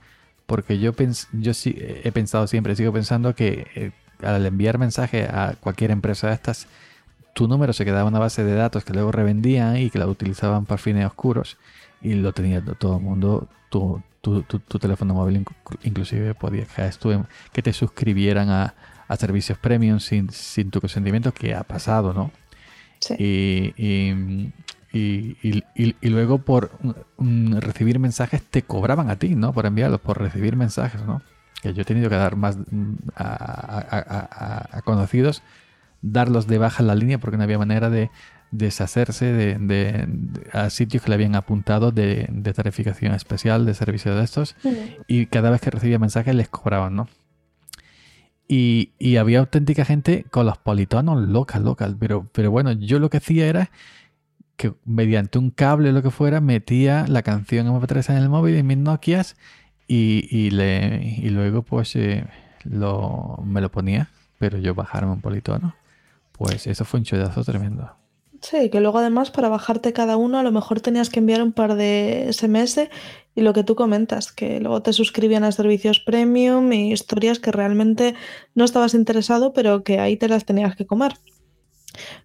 porque 0.46 0.78
yo, 0.78 0.92
pens 0.92 1.28
yo 1.32 1.54
sí 1.54 1.74
he 1.78 2.12
pensado 2.12 2.46
siempre, 2.46 2.76
sigo 2.76 2.92
pensando 2.92 3.34
que 3.34 3.66
eh, 3.74 3.92
al 4.22 4.44
enviar 4.44 4.76
mensaje 4.78 5.24
a 5.24 5.54
cualquier 5.60 5.90
empresa 5.92 6.26
de 6.28 6.34
estas, 6.34 6.66
tu 7.34 7.46
número 7.48 7.72
se 7.72 7.84
quedaba 7.84 8.02
en 8.02 8.08
una 8.08 8.18
base 8.20 8.42
de 8.44 8.54
datos 8.54 8.84
que 8.84 8.92
luego 8.94 9.12
revendían 9.12 9.76
y 9.76 9.90
que 9.90 9.98
la 9.98 10.06
utilizaban 10.06 10.64
para 10.64 10.78
fines 10.78 11.04
oscuros 11.06 11.58
y 12.00 12.14
lo 12.14 12.32
tenía 12.32 12.64
to- 12.64 12.74
todo 12.76 12.96
el 12.96 13.02
mundo, 13.02 13.48
tu, 13.70 14.00
tu, 14.20 14.42
tu- 14.42 14.60
tu 14.60 14.78
teléfono 14.78 15.14
móvil 15.14 15.44
inclu- 15.44 15.78
inclusive 15.82 16.34
podía 16.34 16.64
que, 17.52 17.62
te 17.62 17.72
suscribieran 17.72 18.48
a, 18.50 18.74
a 19.08 19.16
servicios 19.16 19.58
premium 19.58 19.98
sin, 20.00 20.30
sin 20.30 20.70
tu 20.70 20.80
consentimiento, 20.80 21.32
que 21.32 21.54
ha 21.54 21.64
pasado, 21.64 22.12
¿no? 22.14 22.30
Sí. 23.00 23.14
Y, 23.18 23.74
y, 23.76 24.10
y- 24.92 25.36
y- 25.74 26.08
luego 26.08 26.38
por 26.38 26.70
mm, 27.18 27.56
recibir 27.58 27.98
mensajes 27.98 28.42
te 28.42 28.62
cobraban 28.62 29.10
a 29.10 29.16
ti, 29.16 29.34
¿no? 29.34 29.52
Por 29.52 29.66
enviarlos, 29.66 30.00
por 30.00 30.18
recibir 30.20 30.56
mensajes, 30.56 31.02
¿no? 31.02 31.20
Que 31.62 31.74
yo 31.74 31.82
he 31.82 31.84
tenido 31.84 32.08
que 32.08 32.16
dar 32.16 32.36
más 32.36 32.56
mm, 32.70 32.94
a- 33.16 34.68
a 34.78 34.82
conocidos, 34.82 35.42
darlos 36.12 36.46
de 36.46 36.58
baja 36.58 36.82
en 36.82 36.86
la 36.88 36.94
línea 36.94 37.18
porque 37.18 37.36
no 37.36 37.42
había 37.44 37.58
manera 37.58 37.88
de 37.90 38.10
deshacerse 38.50 39.24
de, 39.32 39.58
de- 39.58 40.04
de- 40.06 40.50
a 40.52 40.70
sitios 40.70 41.02
que 41.02 41.08
le 41.08 41.14
habían 41.16 41.34
apuntado 41.34 41.90
de, 41.92 42.26
de 42.30 42.52
tarificación 42.52 43.12
especial 43.14 43.64
de 43.66 43.74
servicios 43.74 44.16
de 44.16 44.22
estos 44.22 44.54
y 45.08 45.26
cada 45.26 45.50
vez 45.50 45.60
que 45.60 45.70
recibía 45.70 45.98
mensajes 45.98 46.34
les 46.34 46.48
cobraban, 46.48 46.94
¿no? 46.94 47.08
Y, 48.46 48.90
y 48.98 49.16
había 49.16 49.38
auténtica 49.38 49.84
gente 49.84 50.26
con 50.30 50.44
los 50.46 50.58
politonos 50.58 51.26
locas, 51.28 51.62
locas. 51.62 51.94
Pero, 51.98 52.28
pero 52.32 52.50
bueno, 52.50 52.72
yo 52.72 52.98
lo 52.98 53.08
que 53.08 53.16
hacía 53.16 53.46
era 53.46 53.70
que 54.56 54.74
mediante 54.84 55.38
un 55.38 55.50
cable 55.50 55.88
o 55.88 55.92
lo 55.92 56.02
que 56.02 56.10
fuera, 56.10 56.40
metía 56.40 57.06
la 57.08 57.22
canción 57.22 57.66
MP3 57.66 58.10
en 58.10 58.16
el 58.18 58.28
móvil 58.28 58.54
en 58.56 58.66
mis 58.66 58.76
Nokias 58.76 59.36
y, 59.88 60.28
y, 60.30 60.50
le, 60.50 61.02
y 61.18 61.30
luego 61.30 61.62
pues 61.62 61.96
eh, 61.96 62.24
lo, 62.64 63.42
me 63.44 63.60
lo 63.60 63.70
ponía, 63.72 64.10
pero 64.38 64.58
yo 64.58 64.74
bajarme 64.74 65.12
un 65.12 65.20
politono. 65.22 65.74
Pues 66.36 66.66
eso 66.66 66.84
fue 66.84 67.00
un 67.00 67.04
chollazo 67.04 67.44
tremendo. 67.44 67.90
Sí, 68.42 68.68
que 68.68 68.80
luego 68.80 68.98
además 68.98 69.30
para 69.30 69.48
bajarte 69.48 69.94
cada 69.94 70.18
uno 70.18 70.38
a 70.38 70.42
lo 70.42 70.52
mejor 70.52 70.80
tenías 70.80 71.08
que 71.08 71.20
enviar 71.20 71.42
un 71.42 71.52
par 71.52 71.76
de 71.76 72.26
SMS 72.28 72.90
y 73.34 73.40
lo 73.40 73.54
que 73.54 73.64
tú 73.64 73.74
comentas, 73.74 74.32
que 74.32 74.60
luego 74.60 74.82
te 74.82 74.92
suscribían 74.92 75.44
a 75.44 75.52
servicios 75.52 76.00
premium 76.00 76.70
y 76.72 76.92
historias 76.92 77.38
que 77.38 77.52
realmente 77.52 78.14
no 78.54 78.64
estabas 78.64 78.92
interesado, 78.92 79.54
pero 79.54 79.82
que 79.82 79.98
ahí 79.98 80.16
te 80.16 80.28
las 80.28 80.44
tenías 80.44 80.76
que 80.76 80.86
comer. 80.86 81.14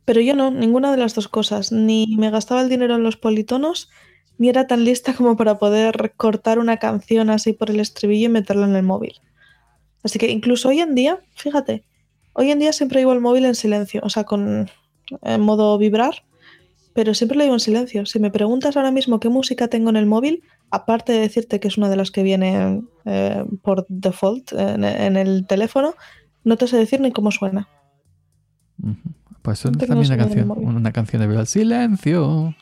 Pero 0.04 0.20
yo 0.20 0.36
no, 0.36 0.52
ninguna 0.52 0.92
de 0.92 0.98
las 0.98 1.16
dos 1.16 1.28
cosas. 1.28 1.72
Ni 1.72 2.18
me 2.18 2.32
gastaba 2.32 2.62
el 2.62 2.70
dinero 2.70 2.96
en 2.96 3.04
los 3.04 3.16
politonos, 3.16 3.90
ni 4.38 4.50
era 4.50 4.68
tan 4.68 4.84
lista 4.84 5.14
como 5.14 5.38
para 5.38 5.58
poder 5.58 6.14
cortar 6.18 6.60
una 6.60 6.78
canción 6.78 7.30
así 7.30 7.54
por 7.54 7.70
el 7.70 7.80
estribillo 7.80 8.26
y 8.26 8.30
meterla 8.30 8.66
en 8.66 8.76
el 8.76 8.84
móvil. 8.84 9.22
Así 10.04 10.18
que 10.20 10.30
incluso 10.30 10.70
hoy 10.70 10.80
en 10.80 10.96
día, 10.96 11.20
fíjate, 11.36 11.84
hoy 12.40 12.52
en 12.52 12.60
día 12.60 12.72
siempre 12.72 13.02
llevo 13.02 13.12
el 13.12 13.20
móvil 13.20 13.44
en 13.44 13.54
silencio, 13.54 14.00
o 14.02 14.10
sea, 14.10 14.24
con 14.24 14.70
en 15.24 15.42
modo 15.42 15.78
vibrar, 15.78 16.24
pero 16.94 17.14
siempre 17.14 17.38
lo 17.38 17.44
llevo 17.44 17.56
en 17.56 17.60
silencio. 17.60 18.06
Si 18.06 18.18
me 18.18 18.32
preguntas 18.32 18.78
ahora 18.78 18.92
mismo 18.92 19.20
qué 19.20 19.28
música 19.28 19.68
tengo 19.68 19.90
en 19.90 19.98
el 19.98 20.06
móvil, 20.06 20.44
aparte 20.72 21.12
de 21.12 21.20
decirte 21.20 21.60
que 21.60 21.68
es 21.68 21.78
una 21.78 21.90
de 21.90 21.98
las 21.98 22.12
que 22.12 22.24
viene 22.24 22.84
eh, 23.04 23.44
por 23.62 23.86
default 23.90 24.54
en, 24.54 24.86
en 24.86 25.18
el 25.18 25.46
teléfono, 25.48 25.96
no 26.46 26.56
te 26.56 26.68
sé 26.68 26.78
decir 26.78 27.02
ni 27.02 27.12
cómo 27.12 27.30
suena. 27.32 27.68
Pues 29.42 29.66
es 29.66 29.72
No 29.72 29.78
también 29.78 30.06
una 30.06 30.18
canción, 30.18 30.52
una 30.52 30.92
canción 30.94 31.28
de 31.28 31.36
el 31.36 31.48
Silencio. 31.48 32.56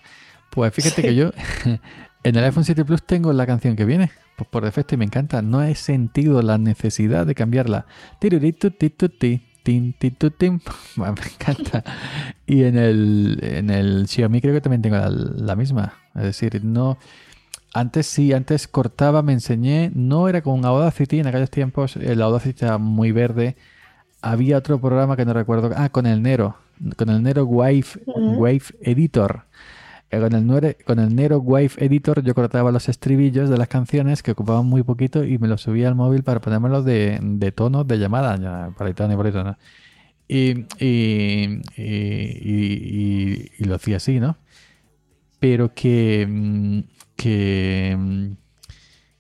Pues 0.50 0.74
fíjate 0.74 1.04
que 1.04 1.14
yo 1.14 1.32
en 2.24 2.36
el 2.36 2.44
iPhone 2.44 2.64
7 2.64 2.84
Plus 2.84 3.04
tengo 3.04 3.32
la 3.32 3.46
canción 3.46 3.76
que 3.76 3.86
viene, 3.86 4.10
pues 4.38 4.50
por 4.50 4.64
defecto 4.64 4.96
y 4.96 4.98
me 4.98 5.06
encanta. 5.06 5.44
No 5.44 5.62
he 5.62 5.76
sentido 5.76 6.42
la 6.42 6.58
necesidad 6.58 7.28
de 7.28 7.36
cambiarla. 7.36 7.86
Tiruritutituti, 8.20 9.47
tin, 9.68 9.92
titutim. 9.92 10.62
Bueno, 10.96 11.16
Me 11.22 11.30
encanta. 11.30 11.84
Y 12.46 12.64
en 12.64 12.78
el, 12.78 13.38
en 13.42 13.70
el 13.70 14.08
Xiaomi 14.08 14.40
creo 14.40 14.54
que 14.54 14.62
también 14.62 14.82
tengo 14.82 14.96
la, 14.96 15.10
la 15.10 15.56
misma. 15.58 15.94
Es 16.16 16.24
decir, 16.24 16.64
no. 16.64 16.98
Antes 17.74 18.08
sí, 18.08 18.32
antes 18.32 18.70
cortaba, 18.70 19.22
me 19.24 19.34
enseñé. 19.34 19.92
No 19.94 20.30
era 20.30 20.42
con 20.42 20.64
Audacity 20.64 21.20
en 21.20 21.28
aquellos 21.28 21.52
tiempos. 21.52 21.98
El 21.98 22.22
Audacity 22.22 22.64
era 22.64 22.78
muy 22.78 23.12
verde. 23.12 23.58
Había 24.22 24.58
otro 24.58 24.80
programa 24.80 25.18
que 25.18 25.26
no 25.26 25.34
recuerdo. 25.34 25.72
Ah, 25.76 25.90
con 25.90 26.06
el 26.06 26.22
Nero. 26.22 26.56
Con 26.96 27.10
el 27.10 27.22
Nero 27.22 27.44
Wave. 27.44 27.86
Wave 28.06 28.64
Editor. 28.80 29.47
Eh, 30.10 30.20
Con 30.22 30.34
el, 30.34 30.46
Nuere- 30.48 30.78
con 30.86 31.00
el 31.00 31.14
Nero 31.16 31.40
Wave 31.40 31.72
Editor 31.78 32.24
yo 32.24 32.34
cortaba 32.34 32.72
los 32.72 32.88
estribillos 32.88 33.50
de 33.50 33.58
las 33.58 33.68
canciones 33.68 34.24
que 34.24 34.32
ocupaban 34.32 34.66
muy 34.66 34.84
poquito 34.84 35.24
y 35.26 35.38
me 35.38 35.48
los 35.50 35.62
subía 35.62 35.90
al 35.90 35.96
móvil 35.96 36.24
para 36.24 36.40
ponérmelos 36.40 36.86
de, 36.86 37.20
de 37.22 37.52
tono 37.52 37.84
de 37.84 37.98
llamada, 38.00 38.38
ya, 38.38 38.70
politono 38.78 39.14
y 39.14 39.18
politono. 39.18 39.58
Y, 40.30 40.66
y, 40.80 41.62
y, 41.76 41.84
y- 41.84 43.52
y 43.60 43.64
lo 43.66 43.76
hacía 43.76 43.98
así, 43.98 44.20
¿no? 44.20 44.38
Pero 45.40 45.74
que, 45.74 46.26
mm, 46.28 46.80
que, 47.16 47.96
mm, 47.98 48.28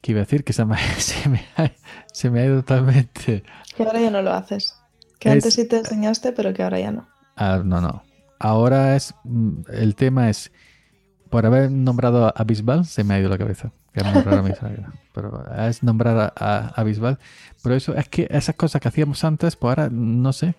que 0.01 0.11
iba 0.11 0.21
a 0.21 0.23
decir 0.23 0.43
que 0.43 0.53
se 0.53 0.65
me, 0.65 0.77
se 0.97 1.29
me 1.29 1.41
ha, 1.57 1.71
se 2.13 2.29
me 2.29 2.39
ha 2.41 2.45
ido 2.45 2.57
totalmente. 2.63 3.43
Que 3.75 3.83
ahora 3.83 3.99
ya 3.99 4.09
no 4.09 4.21
lo 4.21 4.31
haces. 4.33 4.73
Que 5.19 5.29
Es- 5.29 5.35
antes 5.35 5.53
sí 5.53 5.67
te 5.67 5.77
enseñaste, 5.79 6.31
pero 6.31 6.53
que 6.53 6.63
ahora 6.63 6.79
ya 6.79 6.91
no. 6.91 7.07
Ah, 7.35 7.61
no, 7.63 7.81
no. 7.81 8.03
Ahora 8.39 8.95
es. 8.95 9.13
mm, 9.23 9.61
El 9.71 9.95
tema 9.95 10.29
es. 10.29 10.51
Por 11.29 11.45
haber 11.45 11.71
nombrado 11.71 12.33
a 12.35 12.43
Bisbal, 12.43 12.85
se 12.85 13.03
me 13.03 13.13
ha 13.13 13.19
ido 13.19 13.29
la 13.29 13.37
cabeza. 13.37 13.71
Que 13.93 14.01
es 14.01 14.59
Pero 15.13 15.43
es 15.67 15.83
nombrar 15.83 16.33
a, 16.35 16.67
a, 16.67 16.83
Bisbal. 16.83 17.17
Pero 17.63 17.75
eso 17.75 17.95
es 17.95 18.07
que 18.07 18.27
esas 18.29 18.55
cosas 18.55 18.81
que 18.81 18.87
hacíamos 18.87 19.23
antes, 19.23 19.55
pues 19.55 19.69
ahora 19.69 19.89
no 19.91 20.33
sé. 20.33 20.55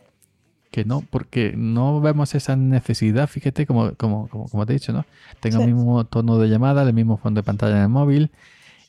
Que 0.71 0.85
no, 0.85 1.03
porque 1.11 1.55
no 1.57 2.01
vemos 2.01 2.35
esa 2.35 2.55
necesidad, 2.57 3.27
fíjate, 3.29 3.65
como, 3.67 3.95
como, 3.95 4.29
como, 4.29 4.49
como 4.49 4.67
te 4.67 4.73
he 4.73 4.77
dicho, 4.79 4.93
¿no? 4.93 5.07
Tengo 5.41 5.59
Sí. 5.59 5.63
el 5.63 5.75
mismo 5.75 6.05
tono 6.05 6.37
de 6.39 6.49
llamada, 6.49 6.83
el 6.83 6.93
mismo 6.93 7.17
fondo 7.17 7.39
de 7.41 7.45
pantalla 7.45 7.77
en 7.77 7.83
el 7.83 7.89
móvil. 7.89 8.31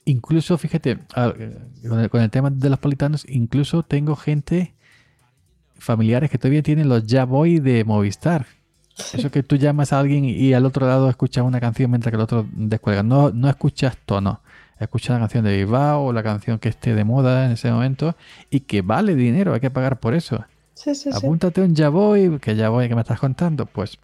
Incluso, 0.03 0.57
fíjate, 0.57 0.97
con 1.88 1.99
el, 1.99 2.10
con 2.10 2.22
el 2.22 2.30
tema 2.30 2.49
de 2.49 2.69
los 2.69 2.80
politanos, 2.80 3.26
incluso 3.30 3.84
tengo 3.84 4.15
gente 4.15 4.73
familiares 5.77 6.30
que 6.30 6.38
todavía 6.38 6.64
tienen 6.64 6.89
los 6.89 7.06
ya 7.06 7.26
voy 7.26 7.60
de 7.60 7.84
Movistar. 7.85 8.45
Eso 9.13 9.31
que 9.31 9.43
tú 9.43 9.55
llamas 9.55 9.93
a 9.93 9.99
alguien 9.99 10.26
y 10.26 10.53
al 10.53 10.65
otro 10.65 10.88
lado 10.88 11.09
escuchas 11.09 11.43
una 11.43 11.59
canción 11.59 11.91
mientras 11.91 12.11
que 12.11 12.15
el 12.15 12.21
otro 12.21 12.45
descuelga. 12.51 13.03
No, 13.03 13.31
no 13.31 13.49
escuchas 13.49 13.97
tono. 14.05 14.41
Escuchas 14.80 15.15
la 15.15 15.19
canción 15.19 15.43
de 15.43 15.57
Bilbao 15.57 16.05
o 16.05 16.13
la 16.13 16.23
canción 16.23 16.57
que 16.57 16.69
esté 16.69 16.95
de 16.95 17.03
moda 17.03 17.45
en 17.45 17.51
ese 17.51 17.69
momento 17.69 18.15
y 18.49 18.61
que 18.61 18.81
vale 18.81 19.13
dinero, 19.15 19.53
hay 19.53 19.59
que 19.59 19.69
pagar 19.69 19.99
por 19.99 20.13
eso. 20.13 20.45
Sí, 20.73 20.95
sí, 20.95 21.11
sí. 21.11 21.17
Apúntate 21.17 21.61
un 21.61 21.76
ya 21.76 21.89
voy, 21.89 22.39
que 22.39 22.55
ya 22.55 22.69
voy 22.69 22.88
que 22.88 22.95
me 22.95 23.01
estás 23.01 23.19
contando. 23.19 23.65
Pues, 23.65 23.99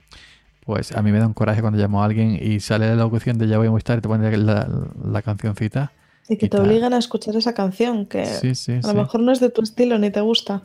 pues 0.66 0.92
a 0.92 1.02
mí 1.02 1.14
me 1.14 1.20
da 1.20 1.28
un 1.28 1.34
coraje 1.34 1.62
cuando 1.62 1.80
llamo 1.80 2.02
a 2.02 2.06
alguien 2.06 2.38
y 2.42 2.60
sale 2.60 2.90
la 2.90 2.96
locución 2.96 3.38
de 3.38 3.48
ya 3.48 3.58
voy 3.58 3.68
a 3.68 3.70
Movistar 3.70 4.00
y 4.00 4.02
te 4.02 4.10
pone 4.10 4.36
la, 4.38 4.68
la 5.02 5.22
cancioncita. 5.22 5.94
Y 6.28 6.38
que 6.38 6.48
y 6.48 6.50
te 6.50 6.58
tal. 6.58 6.66
obligan 6.66 6.94
a 6.94 6.98
escuchar 6.98 7.36
esa 7.38 7.54
canción, 7.54 8.06
que 8.06 8.24
a 8.24 8.88
lo 8.88 8.94
mejor 8.94 9.22
no 9.22 9.32
es 9.32 9.40
de 9.40 9.50
tu 9.50 9.62
estilo 9.62 9.98
ni 10.00 10.10
te 10.10 10.22
gusta. 10.22 10.64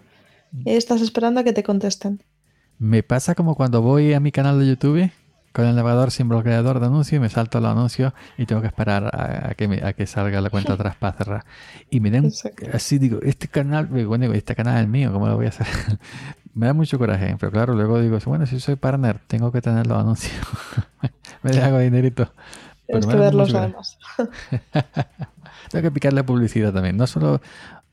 Y 0.65 0.71
estás 0.71 1.01
esperando 1.03 1.41
a 1.41 1.45
que 1.45 1.53
te 1.53 1.63
contesten. 1.63 2.23
Me 2.81 3.03
pasa 3.03 3.35
como 3.35 3.55
cuando 3.55 3.83
voy 3.83 4.15
a 4.15 4.21
mi 4.21 4.33
canal 4.33 4.59
de 4.59 4.67
YouTube 4.67 5.13
con 5.53 5.67
el 5.67 5.77
navegador 5.77 6.11
sin 6.13 6.29
bloqueador 6.29 6.81
de 6.81 6.87
anuncios 6.87 7.19
y 7.19 7.21
me 7.21 7.29
salto 7.29 7.59
el 7.59 7.67
anuncio 7.67 8.15
y 8.39 8.47
tengo 8.47 8.63
que 8.63 8.69
esperar 8.69 9.05
a, 9.15 9.51
a 9.51 9.55
que, 9.55 9.69
me- 9.69 9.85
a 9.85 9.93
que 9.93 10.07
salga 10.07 10.41
la 10.41 10.49
cuenta 10.49 10.73
atrás 10.75 10.97
para 10.97 11.13
cerrar. 11.17 11.45
Y 11.91 12.01
me 12.01 12.11
da 12.11 12.21
un- 12.21 12.27
Exacto. 12.27 12.67
así 12.73 12.99
digo, 12.99 13.19
este 13.23 13.49
canal, 13.49 13.87
bueno, 13.87 14.23
digo, 14.23 14.33
este 14.33 14.55
canal 14.57 14.81
es 14.83 14.89
mío, 14.89 15.13
¿cómo 15.13 15.29
lo 15.29 15.37
voy 15.37 15.47
a 15.47 15.51
hacer? 15.51 15.67
me 16.55 16.67
da 16.67 16.73
mucho 16.73 16.99
coraje, 16.99 17.37
pero 17.39 17.53
claro, 17.53 17.75
luego 17.75 18.01
digo, 18.01 18.19
bueno, 18.25 18.47
si 18.47 18.59
soy 18.61 18.77
partner, 18.77 19.19
tengo 19.27 19.53
que 19.53 19.61
tener 19.61 19.87
los 19.87 19.99
anuncios. 19.99 20.41
me 21.43 21.51
hago 21.61 21.79
dinerito. 21.81 22.33
Tienes 22.87 23.07
que 23.07 23.17
verlos 23.17 23.55
además. 23.55 23.99
Tengo 25.71 25.83
que 25.85 25.91
picarle 25.93 26.25
publicidad 26.25 26.73
también. 26.73 26.97
No 26.97 27.07
solo 27.07 27.41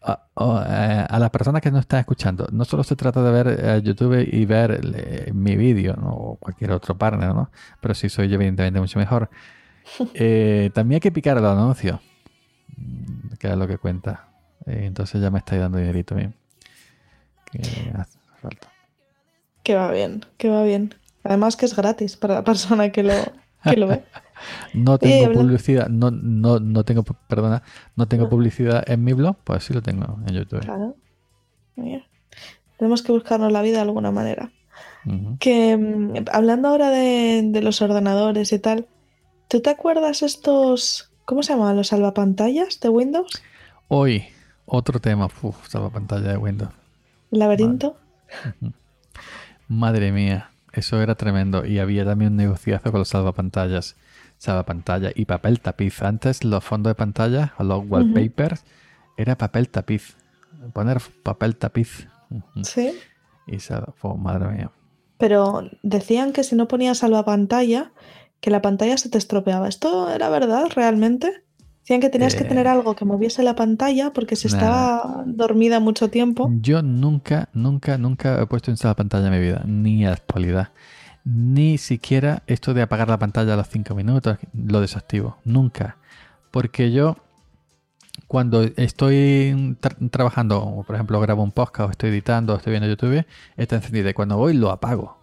a, 0.07 0.27
eh, 0.67 1.05
a 1.09 1.19
las 1.19 1.29
personas 1.29 1.61
que 1.61 1.71
nos 1.71 1.81
están 1.81 1.99
escuchando. 1.99 2.47
No 2.51 2.65
solo 2.65 2.83
se 2.83 2.95
trata 2.95 3.21
de 3.21 3.31
ver 3.31 3.59
eh, 3.59 3.81
YouTube 3.83 4.27
y 4.31 4.45
ver 4.45 4.79
eh, 4.95 5.31
mi 5.33 5.55
vídeo 5.55 5.95
¿no? 5.95 6.09
o 6.09 6.35
cualquier 6.37 6.71
otro 6.71 6.97
partner, 6.97 7.33
¿no? 7.33 7.51
Pero 7.81 7.93
si 7.93 8.09
soy 8.09 8.29
yo, 8.29 8.35
evidentemente, 8.35 8.79
mucho 8.79 8.99
mejor. 8.99 9.29
Eh, 10.13 10.69
también 10.73 10.97
hay 10.97 10.99
que 10.99 11.13
picar 11.13 11.37
el 11.37 11.45
anuncio, 11.45 12.01
que 13.39 13.47
es 13.47 13.55
lo 13.55 13.67
que 13.67 13.77
cuenta. 13.77 14.27
Eh, 14.65 14.83
entonces 14.83 15.21
ya 15.21 15.31
me 15.31 15.39
estáis 15.39 15.61
dando 15.61 15.77
dinerito 15.77 16.13
bien. 16.13 16.35
Que 17.51 17.61
hace 17.97 18.19
falta. 18.41 18.67
Que 19.63 19.75
va 19.75 19.91
bien, 19.91 20.25
que 20.37 20.49
va 20.49 20.63
bien. 20.63 20.93
Además 21.23 21.55
que 21.55 21.65
es 21.65 21.75
gratis 21.75 22.17
para 22.17 22.35
la 22.35 22.43
persona 22.43 22.91
que 22.91 23.03
lo, 23.03 23.13
que 23.63 23.77
lo 23.77 23.87
ve. 23.87 24.03
No 24.73 24.97
tengo 24.97 25.31
publicidad, 25.33 25.87
no, 25.87 26.11
no, 26.11 26.59
no 26.59 26.83
tengo, 26.83 27.03
perdona, 27.03 27.63
no 27.95 28.07
tengo 28.07 28.29
publicidad 28.29 28.83
en 28.89 29.03
mi 29.03 29.13
blog, 29.13 29.37
pues 29.43 29.63
sí 29.63 29.73
lo 29.73 29.81
tengo 29.81 30.19
en 30.27 30.33
YouTube. 30.33 30.61
Claro. 30.61 30.95
Mira. 31.75 32.05
Tenemos 32.77 33.01
que 33.01 33.11
buscarnos 33.11 33.51
la 33.51 33.61
vida 33.61 33.77
de 33.77 33.81
alguna 33.81 34.11
manera. 34.11 34.51
Que 35.39 35.77
mm, 35.77 36.25
hablando 36.31 36.67
ahora 36.67 36.89
de, 36.89 37.41
de 37.45 37.61
los 37.61 37.81
ordenadores 37.81 38.51
y 38.51 38.59
tal, 38.59 38.87
¿tú 39.47 39.61
te 39.61 39.69
acuerdas 39.69 40.21
estos, 40.21 41.11
¿cómo 41.25 41.43
se 41.43 41.53
llaman? 41.53 41.75
¿Los 41.75 41.87
salvapantallas 41.87 42.79
de 42.79 42.89
Windows? 42.89 43.41
Hoy, 43.87 44.25
otro 44.65 44.99
tema. 44.99 45.29
Uf, 45.41 45.63
estaba 45.63 45.89
pantalla 45.89 46.31
de 46.31 46.37
Windows. 46.37 46.71
¿El 47.31 47.39
laberinto? 47.39 47.97
Madre 49.69 50.11
mía, 50.11 50.51
eso 50.73 51.01
era 51.01 51.15
tremendo. 51.15 51.65
Y 51.65 51.79
había 51.79 52.05
también 52.05 52.31
un 52.31 52.37
negociazo 52.37 52.91
con 52.91 52.99
los 52.99 53.07
salvapantallas. 53.07 53.95
Salvapantalla 54.37 55.11
y 55.15 55.25
papel 55.25 55.59
tapiz. 55.59 56.01
Antes 56.01 56.43
los 56.43 56.63
fondos 56.63 56.91
de 56.91 56.95
pantalla 56.95 57.53
o 57.57 57.63
los 57.63 57.83
wallpapers 57.87 58.63
era 59.17 59.37
papel 59.37 59.69
tapiz. 59.69 60.15
Poner 60.73 60.99
papel 61.23 61.55
tapiz. 61.55 62.07
Sí. 62.63 62.91
Y 63.47 63.57
fue- 63.59 64.17
madre 64.17 64.47
mía. 64.49 64.71
Pero 65.17 65.63
decían 65.81 66.33
que 66.33 66.43
si 66.43 66.55
no 66.55 66.67
ponías 66.67 66.99
salvapantalla, 66.99 67.91
que 68.39 68.51
la 68.51 68.61
pantalla 68.61 68.97
se 68.97 69.09
te 69.09 69.17
estropeaba. 69.17 69.67
¿Esto 69.67 70.09
era 70.11 70.29
verdad 70.29 70.65
realmente? 70.75 71.43
Decían 71.81 72.01
que 72.01 72.09
tenías 72.09 72.35
que 72.35 72.43
Eh. 72.43 72.47
tener 72.47 72.67
algo 72.67 72.95
que 72.95 73.05
moviese 73.05 73.41
la 73.43 73.55
pantalla 73.55 74.11
porque 74.13 74.35
Nah. 74.49 74.57
estaba 74.57 75.23
dormida 75.25 75.79
mucho 75.79 76.09
tiempo. 76.09 76.51
Yo 76.61 76.81
nunca, 76.83 77.49
nunca, 77.53 77.97
nunca 77.97 78.39
he 78.41 78.45
puesto 78.45 78.69
en 78.69 78.77
pantalla 78.93 79.27
en 79.27 79.31
mi 79.33 79.39
vida. 79.39 79.63
Ni 79.65 80.05
a 80.05 80.09
la 80.09 80.15
actualidad. 80.15 80.69
Ni 81.29 81.77
siquiera 81.77 82.43
esto 82.47 82.73
de 82.73 82.81
apagar 82.81 83.09
la 83.09 83.19
pantalla 83.19 83.53
a 83.53 83.57
los 83.57 83.67
5 83.67 83.93
minutos. 83.95 84.37
Lo 84.53 84.79
desactivo. 84.79 85.37
Nunca. 85.43 85.97
Porque 86.51 86.91
yo 86.93 87.17
cuando 88.27 88.63
estoy 88.63 89.77
tra- 89.81 90.09
trabajando, 90.09 90.61
o 90.63 90.83
por 90.83 90.95
ejemplo 90.95 91.19
grabo 91.19 91.43
un 91.43 91.51
podcast 91.51 91.89
o 91.89 91.91
estoy 91.91 92.09
editando 92.11 92.53
o 92.53 92.57
estoy 92.57 92.71
viendo 92.71 92.87
YouTube, 92.87 93.25
está 93.57 93.75
encendida 93.75 94.09
y 94.09 94.13
cuando 94.13 94.37
voy 94.37 94.53
lo 94.53 94.71
apago. 94.71 95.17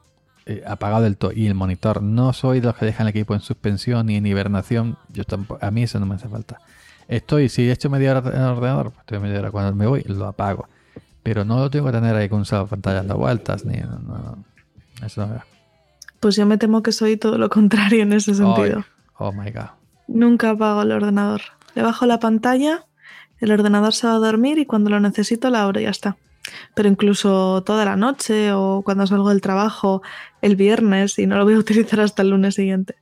Eh, 0.47 0.63
apagado 0.67 1.03
del 1.05 1.17
todo. 1.17 1.33
Y 1.33 1.47
el 1.47 1.55
monitor, 1.55 2.03
no 2.03 2.35
soy 2.35 2.61
los 2.61 2.75
que 2.77 2.85
dejan 2.85 3.07
el 3.07 3.11
equipo 3.13 3.33
en 3.35 3.41
suspensión 3.41 4.05
ni 4.07 4.17
en 4.17 4.27
hibernación. 4.27 4.99
Yo 5.09 5.25
tampoco, 5.25 5.65
a 5.65 5.71
mí 5.71 5.85
eso 5.85 5.99
no 6.01 6.05
me 6.05 6.17
hace 6.17 6.29
falta. 6.29 6.59
Estoy, 7.09 7.49
si 7.49 7.63
he 7.67 7.73
hecho 7.73 7.89
media 7.89 8.11
hora 8.11 8.31
en 8.31 8.43
el 8.43 8.49
ordenador, 8.49 8.91
pues 8.91 9.01
estoy 9.01 9.21
media 9.21 9.39
hora 9.39 9.51
cuando 9.51 9.75
me 9.75 9.87
voy, 9.87 10.03
lo 10.03 10.27
apago. 10.27 10.69
Pero 11.23 11.47
no 11.47 11.59
lo 11.61 11.71
tengo 11.71 11.87
que 11.87 11.93
tener 11.93 12.15
ahí 12.15 12.29
con 12.29 12.41
un 12.41 12.69
pantalla 12.69 12.97
dando 12.97 13.17
vueltas, 13.17 13.65
ni 13.65 13.79
no, 13.79 13.99
no. 14.01 14.45
Eso 15.03 15.23
no 15.27 15.33
veo. 15.33 15.54
Pues 16.25 16.37
yo 16.37 16.47
me 16.47 16.57
temo 16.57 16.83
que 16.83 16.91
soy 16.91 17.19
todo 17.19 17.37
lo 17.37 17.51
contrario 17.51 18.03
en 18.03 18.15
ese 18.15 18.35
sentido. 18.35 18.87
Oh 19.19 19.31
my 19.31 19.51
god. 19.51 19.73
Nunca 20.09 20.49
apago 20.49 20.81
el 20.81 20.93
ordenador. 20.93 21.43
Le 21.75 21.83
bajo 21.83 22.07
la 22.07 22.19
pantalla, 22.19 22.87
el 23.41 23.53
ordenador 23.53 23.93
se 23.93 24.07
va 24.07 24.15
a 24.15 24.19
dormir 24.21 24.59
y 24.59 24.65
cuando 24.65 24.89
lo 24.89 24.99
necesito 25.01 25.51
la 25.51 25.65
abro 25.65 25.81
y 25.81 25.83
ya 25.83 25.91
está. 25.91 26.17
Pero 26.75 26.89
incluso 26.89 27.63
toda 27.63 27.85
la 27.85 27.97
noche 27.97 28.55
o 28.55 28.81
cuando 28.83 29.07
salgo 29.07 29.29
del 29.29 29.43
trabajo 29.43 30.01
el 30.41 30.57
viernes 30.57 31.19
y 31.19 31.27
no 31.27 31.37
lo 31.37 31.45
voy 31.45 31.57
a 31.57 31.59
utilizar 31.59 32.01
hasta 32.01 32.23
el 32.23 32.31
lunes 32.31 32.55
siguiente. 32.55 32.95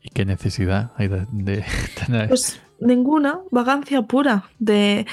¿Y 0.00 0.10
qué 0.10 0.24
necesidad 0.24 0.92
hay 0.98 1.08
de, 1.08 1.26
de 1.32 1.64
tener? 2.06 2.28
Pues 2.28 2.60
ninguna, 2.78 3.40
vagancia 3.50 4.02
pura. 4.02 4.44
De 4.60 5.08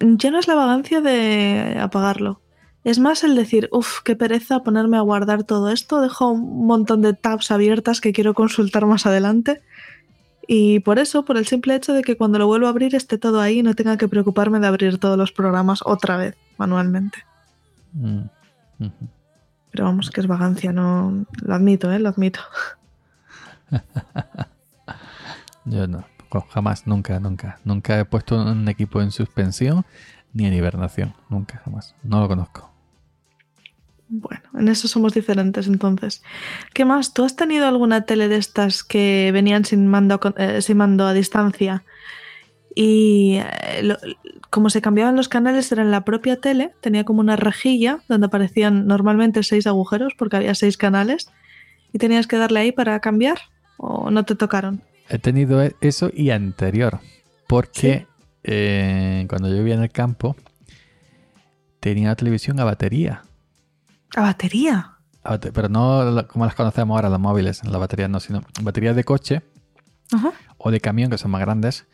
ya 0.00 0.30
no 0.30 0.38
es 0.38 0.48
la 0.48 0.54
vagancia 0.54 1.00
de 1.00 1.78
apagarlo. 1.80 2.42
Es 2.82 2.98
más 2.98 3.24
el 3.24 3.36
decir, 3.36 3.68
uff, 3.72 4.00
qué 4.02 4.16
pereza 4.16 4.62
ponerme 4.62 4.96
a 4.96 5.02
guardar 5.02 5.44
todo 5.44 5.70
esto. 5.70 6.00
Dejo 6.00 6.30
un 6.30 6.66
montón 6.66 7.02
de 7.02 7.12
tabs 7.12 7.50
abiertas 7.50 8.00
que 8.00 8.12
quiero 8.12 8.32
consultar 8.32 8.86
más 8.86 9.04
adelante. 9.04 9.60
Y 10.46 10.80
por 10.80 10.98
eso, 10.98 11.24
por 11.24 11.36
el 11.36 11.46
simple 11.46 11.74
hecho 11.74 11.92
de 11.92 12.02
que 12.02 12.16
cuando 12.16 12.38
lo 12.38 12.46
vuelvo 12.46 12.66
a 12.66 12.70
abrir 12.70 12.94
esté 12.94 13.18
todo 13.18 13.40
ahí 13.40 13.58
y 13.58 13.62
no 13.62 13.74
tenga 13.74 13.98
que 13.98 14.08
preocuparme 14.08 14.58
de 14.60 14.66
abrir 14.66 14.98
todos 14.98 15.16
los 15.18 15.30
programas 15.30 15.80
otra 15.84 16.16
vez 16.16 16.36
manualmente. 16.56 17.18
Mm. 17.92 18.22
Pero 19.70 19.84
vamos, 19.84 20.10
que 20.10 20.20
es 20.20 20.26
vagancia, 20.26 20.72
no 20.72 21.26
lo 21.42 21.54
admito, 21.54 21.92
¿eh? 21.92 21.98
Lo 21.98 22.08
admito. 22.08 22.40
Yo 25.66 25.86
no, 25.86 26.04
jamás, 26.48 26.86
nunca, 26.86 27.20
nunca. 27.20 27.60
Nunca 27.64 28.00
he 28.00 28.04
puesto 28.04 28.42
un 28.42 28.68
equipo 28.68 29.00
en 29.02 29.10
suspensión 29.10 29.84
ni 30.32 30.46
en 30.46 30.54
hibernación. 30.54 31.14
Nunca, 31.28 31.60
jamás. 31.64 31.94
No 32.02 32.20
lo 32.20 32.28
conozco. 32.28 32.69
Bueno, 34.12 34.42
en 34.58 34.66
eso 34.68 34.88
somos 34.88 35.14
diferentes 35.14 35.68
entonces. 35.68 36.22
¿Qué 36.74 36.84
más? 36.84 37.14
¿Tú 37.14 37.22
has 37.24 37.36
tenido 37.36 37.66
alguna 37.68 38.04
tele 38.06 38.26
de 38.28 38.36
estas 38.38 38.82
que 38.82 39.30
venían 39.32 39.64
sin 39.64 39.86
mando, 39.86 40.18
eh, 40.36 40.60
sin 40.62 40.78
mando 40.78 41.06
a 41.06 41.12
distancia? 41.12 41.84
Y 42.74 43.36
eh, 43.38 43.82
lo- 43.84 43.96
como 44.50 44.68
se 44.68 44.82
cambiaban 44.82 45.14
los 45.14 45.28
canales 45.28 45.70
era 45.70 45.82
en 45.82 45.92
la 45.92 46.04
propia 46.04 46.40
tele, 46.40 46.72
tenía 46.80 47.04
como 47.04 47.20
una 47.20 47.36
rejilla 47.36 48.00
donde 48.08 48.26
aparecían 48.26 48.86
normalmente 48.88 49.44
seis 49.44 49.68
agujeros 49.68 50.14
porque 50.18 50.36
había 50.36 50.56
seis 50.56 50.76
canales 50.76 51.28
y 51.92 51.98
tenías 51.98 52.26
que 52.26 52.36
darle 52.36 52.58
ahí 52.60 52.72
para 52.72 52.98
cambiar 52.98 53.38
o 53.76 54.10
no 54.10 54.24
te 54.24 54.34
tocaron. 54.34 54.82
He 55.08 55.18
tenido 55.18 55.62
e- 55.62 55.76
eso 55.80 56.10
y 56.12 56.30
anterior. 56.30 56.98
Porque 57.46 58.06
eh, 58.42 59.24
cuando 59.28 59.48
yo 59.48 59.54
vivía 59.58 59.74
en 59.74 59.82
el 59.82 59.90
campo, 59.92 60.34
tenía 61.80 62.08
una 62.08 62.16
televisión 62.16 62.58
a 62.60 62.64
batería. 62.64 63.22
¿A 64.16 64.20
batería? 64.22 64.92
Pero 65.52 65.68
no 65.68 66.04
la- 66.10 66.26
como 66.26 66.44
las 66.46 66.54
conocemos 66.54 66.96
ahora, 66.96 67.08
las 67.08 67.20
móviles, 67.20 67.62
la 67.64 67.78
batería 67.78 68.08
no, 68.08 68.20
sino 68.20 68.42
baterías 68.62 68.96
de 68.96 69.04
coche 69.04 69.42
Ajá. 70.12 70.32
o 70.58 70.70
de 70.70 70.80
camión, 70.80 71.10
que 71.10 71.18
son 71.18 71.30
más 71.30 71.40
grandes. 71.42 71.86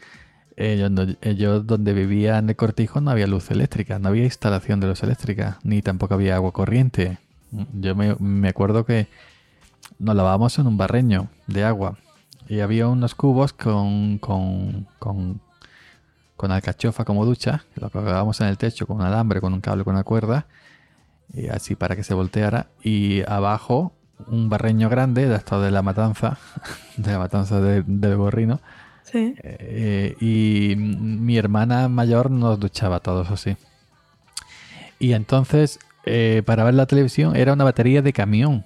Eh, 0.58 0.88
yo 1.36 1.60
donde 1.60 1.92
vivía 1.92 2.38
en 2.38 2.48
el 2.48 2.56
cortijo 2.56 3.00
no 3.02 3.10
había 3.10 3.26
luz 3.26 3.50
eléctrica, 3.50 3.98
no 3.98 4.08
había 4.08 4.24
instalación 4.24 4.80
de 4.80 4.86
luz 4.86 5.02
eléctrica, 5.02 5.58
ni 5.64 5.82
tampoco 5.82 6.14
había 6.14 6.36
agua 6.36 6.52
corriente. 6.52 7.18
Yo 7.74 7.94
me, 7.94 8.14
me 8.18 8.48
acuerdo 8.48 8.86
que 8.86 9.08
nos 9.98 10.16
lavábamos 10.16 10.58
en 10.58 10.66
un 10.66 10.76
barreño 10.78 11.28
de 11.46 11.64
agua 11.64 11.98
y 12.48 12.60
había 12.60 12.86
unos 12.88 13.14
cubos 13.14 13.52
con, 13.52 14.18
con, 14.18 14.86
con, 14.98 15.40
con 16.36 16.52
alcachofa 16.52 17.04
como 17.04 17.24
ducha, 17.26 17.64
que 17.74 17.80
lo 17.80 17.90
colgábamos 17.90 18.40
en 18.40 18.46
el 18.46 18.56
techo 18.56 18.86
con 18.86 18.96
un 18.96 19.02
alambre, 19.02 19.40
con 19.40 19.52
un 19.52 19.60
cable, 19.60 19.84
con 19.84 19.94
una 19.94 20.04
cuerda, 20.04 20.46
y 21.32 21.48
así 21.48 21.74
para 21.74 21.96
que 21.96 22.02
se 22.04 22.14
volteara. 22.14 22.68
Y 22.82 23.22
abajo 23.28 23.92
un 24.28 24.48
barreño 24.48 24.88
grande, 24.88 25.28
de 25.28 25.36
esto 25.36 25.60
de 25.60 25.70
la 25.70 25.82
matanza, 25.82 26.38
de 26.96 27.12
la 27.12 27.18
matanza 27.18 27.60
de- 27.60 27.82
del 27.86 28.16
gorrino. 28.16 28.60
Sí. 29.02 29.34
Eh, 29.42 30.16
y 30.20 30.74
mi 30.76 31.36
hermana 31.36 31.88
mayor 31.88 32.30
nos 32.30 32.58
duchaba 32.58 33.00
todos 33.00 33.30
así. 33.30 33.56
Y 34.98 35.12
entonces, 35.12 35.78
eh, 36.04 36.42
para 36.44 36.64
ver 36.64 36.74
la 36.74 36.86
televisión, 36.86 37.36
era 37.36 37.52
una 37.52 37.64
batería 37.64 38.02
de 38.02 38.12
camión. 38.12 38.64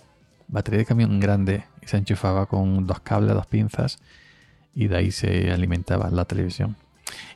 Batería 0.49 0.79
de 0.79 0.87
camión 0.87 1.21
grande. 1.21 1.65
Y 1.83 1.89
se 1.89 1.97
enchufaba 1.97 2.47
con 2.47 2.87
dos 2.87 3.01
cables, 3.01 3.35
dos 3.35 3.47
pinzas. 3.47 3.99
Y 4.75 4.87
de 4.87 4.97
ahí 4.97 5.11
se 5.11 5.51
alimentaba 5.51 6.09
la 6.11 6.25
televisión. 6.25 6.77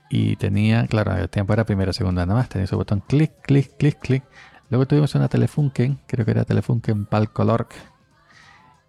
Y 0.09 0.37
tenía, 0.37 0.87
claro, 0.87 1.17
el 1.17 1.29
tiempo 1.29 1.53
era 1.53 1.65
primera, 1.67 1.93
segunda 1.93 2.25
nada 2.25 2.39
más. 2.41 2.49
Tenía 2.49 2.67
su 2.67 2.77
botón 2.77 3.01
clic, 3.07 3.33
clic, 3.43 3.77
clic, 3.77 3.99
clic. 3.99 4.23
Luego 4.71 4.87
tuvimos 4.87 5.15
una 5.15 5.29
Telefunken, 5.29 6.01
creo 6.07 6.25
que 6.25 6.31
era 6.31 6.45
Telefunken 6.45 7.07
Palcolor. 7.07 7.69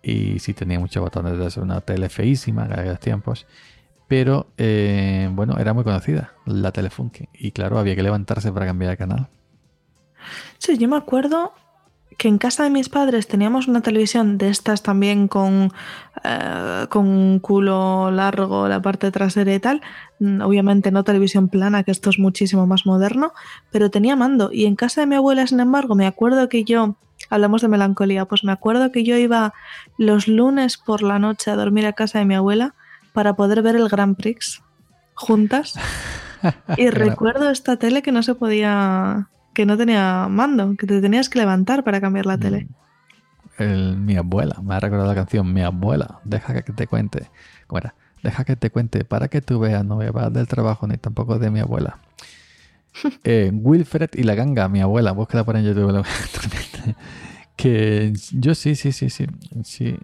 Y 0.02 0.40
sí 0.40 0.54
tenía 0.54 0.80
muchos 0.80 1.02
botones 1.02 1.38
de 1.38 1.48
eso, 1.48 1.62
una 1.62 1.82
tele 1.82 2.10
feísima 2.10 2.66
en 2.66 2.74
aquellos 2.74 3.00
tiempos. 3.00 3.46
Pero 4.08 4.52
eh, 4.58 5.30
bueno, 5.32 5.58
era 5.58 5.74
muy 5.74 5.84
conocida 5.84 6.34
la 6.46 6.72
Telefunken. 6.72 7.30
Y 7.34 7.52
claro, 7.52 7.80
había 7.80 7.96
que 7.96 8.04
levantarse 8.04 8.52
para 8.52 8.66
cambiar 8.66 8.92
de 8.92 8.98
canal. 8.98 9.28
Sí, 10.58 10.78
yo 10.78 10.88
me 10.88 10.98
acuerdo 10.98 11.54
que 12.18 12.28
en 12.28 12.38
casa 12.38 12.64
de 12.64 12.70
mis 12.70 12.90
padres 12.90 13.28
teníamos 13.28 13.68
una 13.68 13.82
televisión 13.82 14.38
de 14.38 14.50
estas 14.50 14.84
también 14.84 15.28
con, 15.28 15.72
eh, 16.24 16.86
con 16.90 17.08
un 17.08 17.40
culo 17.40 18.12
largo, 18.12 18.68
la 18.68 18.82
parte 18.82 19.12
trasera 19.12 19.54
y 19.54 19.60
tal. 19.60 19.82
Mm, 20.20 20.42
Obviamente 20.42 20.92
no 20.92 21.04
televisión 21.04 21.50
plana, 21.50 21.84
que 21.84 21.92
esto 21.92 22.10
es 22.10 22.20
muchísimo 22.20 22.66
más 22.68 22.86
moderno, 22.86 23.34
pero 23.72 23.92
tenía 23.92 24.16
mando. 24.16 24.50
Y 24.52 24.66
en 24.66 24.76
casa 24.76 25.02
de 25.02 25.08
mi 25.08 25.16
abuela, 25.16 25.46
sin 25.48 25.60
embargo, 25.60 25.96
me 25.96 26.08
acuerdo 26.08 26.50
que 26.50 26.64
yo, 26.64 26.96
hablamos 27.30 27.62
de 27.62 27.68
melancolía, 27.68 28.26
pues 28.26 28.44
me 28.44 28.52
acuerdo 28.52 28.92
que 28.92 29.04
yo 29.04 29.18
iba 29.18 29.54
los 29.98 30.28
lunes 30.28 30.78
por 30.78 31.02
la 31.02 31.20
noche 31.20 31.52
a 31.52 31.56
dormir 31.56 31.86
a 31.86 31.94
casa 31.94 32.20
de 32.20 32.26
mi 32.26 32.36
abuela 32.36 32.76
para 33.14 33.36
poder 33.36 33.62
ver 33.62 33.76
el 33.76 33.90
Grand 33.90 34.16
Prix 34.16 34.62
juntas. 35.14 35.76
Y 36.78 36.92
recuerdo 36.92 37.50
esta 37.50 37.78
tele 37.78 38.04
que 38.04 38.12
no 38.12 38.22
se 38.22 38.36
podía, 38.36 39.30
que 39.56 39.66
no 39.66 39.76
tenía 39.78 40.28
mando, 40.30 40.76
que 40.78 40.86
te 40.86 41.02
tenías 41.02 41.30
que 41.30 41.40
levantar 41.40 41.84
para 41.84 42.00
cambiar 42.00 42.28
la 42.28 42.38
tele. 42.38 42.68
El- 43.58 43.98
mi 43.98 44.18
abuela, 44.18 44.60
me 44.62 44.76
ha 44.76 44.80
recordado 44.80 45.08
la 45.10 45.16
canción 45.16 45.52
Mi 45.52 45.62
abuela, 45.62 46.20
deja 46.26 46.62
que 46.62 46.74
te 46.74 46.86
cuente. 46.88 47.30
¿Cómo 47.66 47.80
era? 47.80 47.96
Deja 48.22 48.44
que 48.44 48.56
te 48.56 48.70
cuente 48.70 49.06
para 49.06 49.28
que 49.30 49.42
tú 49.42 49.60
veas, 49.60 49.86
no 49.86 49.98
bebas 49.98 50.32
del 50.34 50.48
trabajo 50.48 50.86
ni 50.88 50.98
tampoco 50.98 51.40
de 51.40 51.50
mi 51.50 51.60
abuela. 51.62 51.98
Eh, 53.26 53.52
Wilfred 53.54 54.10
y 54.14 54.24
la 54.24 54.36
ganga, 54.36 54.70
mi 54.70 54.80
abuela, 54.82 55.12
búsquela 55.12 55.44
por 55.44 55.58
en 55.58 55.66
YouTube. 55.66 56.06
que 57.56 58.14
yo 58.34 58.56
sí, 58.56 58.76
sí, 58.76 58.92
sí, 58.92 59.10
sí, 59.10 59.28
sí, 59.64 59.98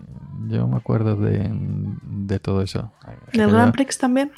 yo 0.48 0.68
me 0.68 0.78
acuerdo 0.78 1.16
de, 1.16 1.50
de 2.04 2.40
todo 2.40 2.62
eso. 2.62 2.92
¿Del 3.34 3.50
Grand 3.52 3.72
Prix 3.72 3.98
también? 3.98 4.32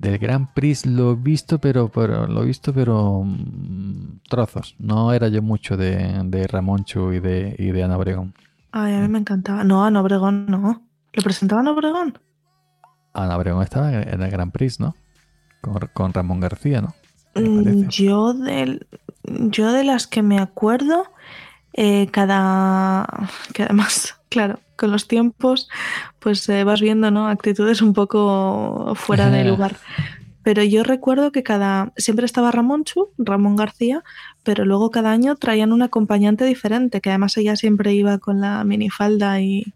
Del 0.00 0.16
Grand 0.16 0.48
Prix 0.54 0.86
lo 0.86 1.12
he 1.12 1.14
visto, 1.14 1.58
pero, 1.58 1.90
pero 1.90 2.26
lo 2.26 2.42
he 2.42 2.46
visto, 2.46 2.72
pero 2.72 3.22
mm, 3.22 4.20
trozos. 4.30 4.74
No 4.78 5.12
era 5.12 5.28
yo 5.28 5.42
mucho 5.42 5.76
de, 5.76 6.22
de 6.24 6.46
Ramonchu 6.46 7.12
y 7.12 7.20
de, 7.20 7.54
y 7.58 7.70
de 7.70 7.82
Ana 7.82 7.98
Obregón. 7.98 8.34
Ay, 8.72 8.94
a 8.94 9.00
mí 9.00 9.08
me 9.08 9.18
encantaba. 9.18 9.62
No, 9.62 9.84
Ana 9.84 10.00
Obregón 10.00 10.46
no. 10.46 10.82
¿Lo 11.12 11.22
presentaban 11.22 11.68
a 11.68 11.72
Obregón? 11.72 12.18
Ana 13.12 13.36
Obregón 13.36 13.62
estaba 13.62 13.92
en 13.92 14.22
el 14.22 14.30
Grand 14.30 14.52
Prix, 14.52 14.80
¿no? 14.80 14.96
Con, 15.60 15.78
con 15.92 16.14
Ramón 16.14 16.40
García, 16.40 16.80
¿no? 16.80 16.94
Mm. 17.34 17.88
Yo 17.88 18.32
de, 18.32 18.86
yo 19.24 19.70
de 19.70 19.84
las 19.84 20.06
que 20.06 20.22
me 20.22 20.38
acuerdo, 20.38 21.04
eh, 21.74 22.06
cada... 22.10 23.06
que 23.52 23.64
además, 23.64 24.18
claro, 24.30 24.60
con 24.76 24.90
los 24.90 25.06
tiempos, 25.06 25.68
pues 26.18 26.48
eh, 26.48 26.64
vas 26.64 26.80
viendo, 26.80 27.10
¿no? 27.10 27.28
Actitudes 27.28 27.82
un 27.82 27.92
poco 27.92 28.94
fuera 28.94 29.28
de 29.28 29.44
lugar. 29.50 29.76
Pero 30.42 30.62
yo 30.62 30.82
recuerdo 30.84 31.32
que 31.32 31.42
cada... 31.42 31.92
Siempre 31.98 32.24
estaba 32.24 32.50
Ramón 32.50 32.84
Chu, 32.84 33.10
Ramón 33.18 33.56
García, 33.56 34.02
pero 34.42 34.64
luego 34.64 34.90
cada 34.90 35.12
año 35.12 35.36
traían 35.36 35.72
un 35.72 35.82
acompañante 35.82 36.46
diferente, 36.46 37.02
que 37.02 37.10
además 37.10 37.36
ella 37.36 37.56
siempre 37.56 37.92
iba 37.92 38.16
con 38.16 38.40
la 38.40 38.64
minifalda 38.64 39.40
y, 39.42 39.74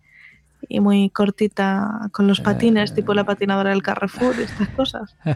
y 0.66 0.80
muy 0.80 1.10
cortita 1.10 2.08
con 2.12 2.26
los 2.26 2.40
patines, 2.40 2.94
tipo 2.94 3.12
la 3.12 3.24
patinadora 3.24 3.70
del 3.70 3.82
Carrefour 3.82 4.34
y 4.38 4.44
estas 4.44 4.68
cosas. 4.70 5.16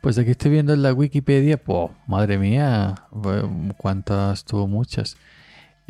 Pues 0.00 0.16
aquí 0.16 0.30
estoy 0.30 0.52
viendo 0.52 0.72
en 0.72 0.82
la 0.82 0.94
Wikipedia, 0.94 1.58
pues, 1.58 1.90
madre 2.06 2.38
mía, 2.38 2.94
cuántas 3.76 4.44
tuvo 4.46 4.66
muchas. 4.66 5.18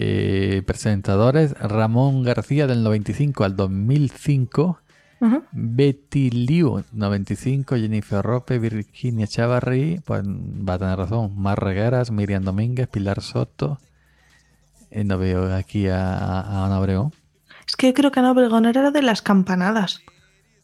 Eh, 0.02 0.62
presentadores, 0.64 1.52
Ramón 1.60 2.22
García 2.22 2.66
del 2.66 2.82
95 2.82 3.44
al 3.44 3.54
2005, 3.54 4.78
Ujú. 5.20 5.42
Betty 5.52 6.30
Liu 6.30 6.82
95, 6.92 7.76
Jennifer 7.76 8.24
Rope, 8.24 8.58
Virginia 8.58 9.26
Chavarri, 9.26 10.00
pues 10.06 10.22
va 10.24 10.74
a 10.74 10.78
tener 10.78 10.96
razón, 10.96 11.34
Mar 11.36 11.62
Regueras, 11.62 12.10
Miriam 12.10 12.42
Domínguez, 12.44 12.88
Pilar 12.88 13.20
Soto. 13.20 13.78
Eh, 14.90 15.04
no 15.04 15.18
veo 15.18 15.54
aquí 15.54 15.88
a, 15.88 16.16
a 16.16 16.64
Ana 16.64 16.80
Obregón. 16.80 17.12
Es 17.68 17.76
que 17.76 17.88
yo 17.88 17.92
creo 17.92 18.10
que 18.10 18.20
Ana 18.20 18.32
Obregón 18.32 18.64
era 18.64 18.90
de 18.90 19.02
las 19.02 19.20
campanadas. 19.20 20.00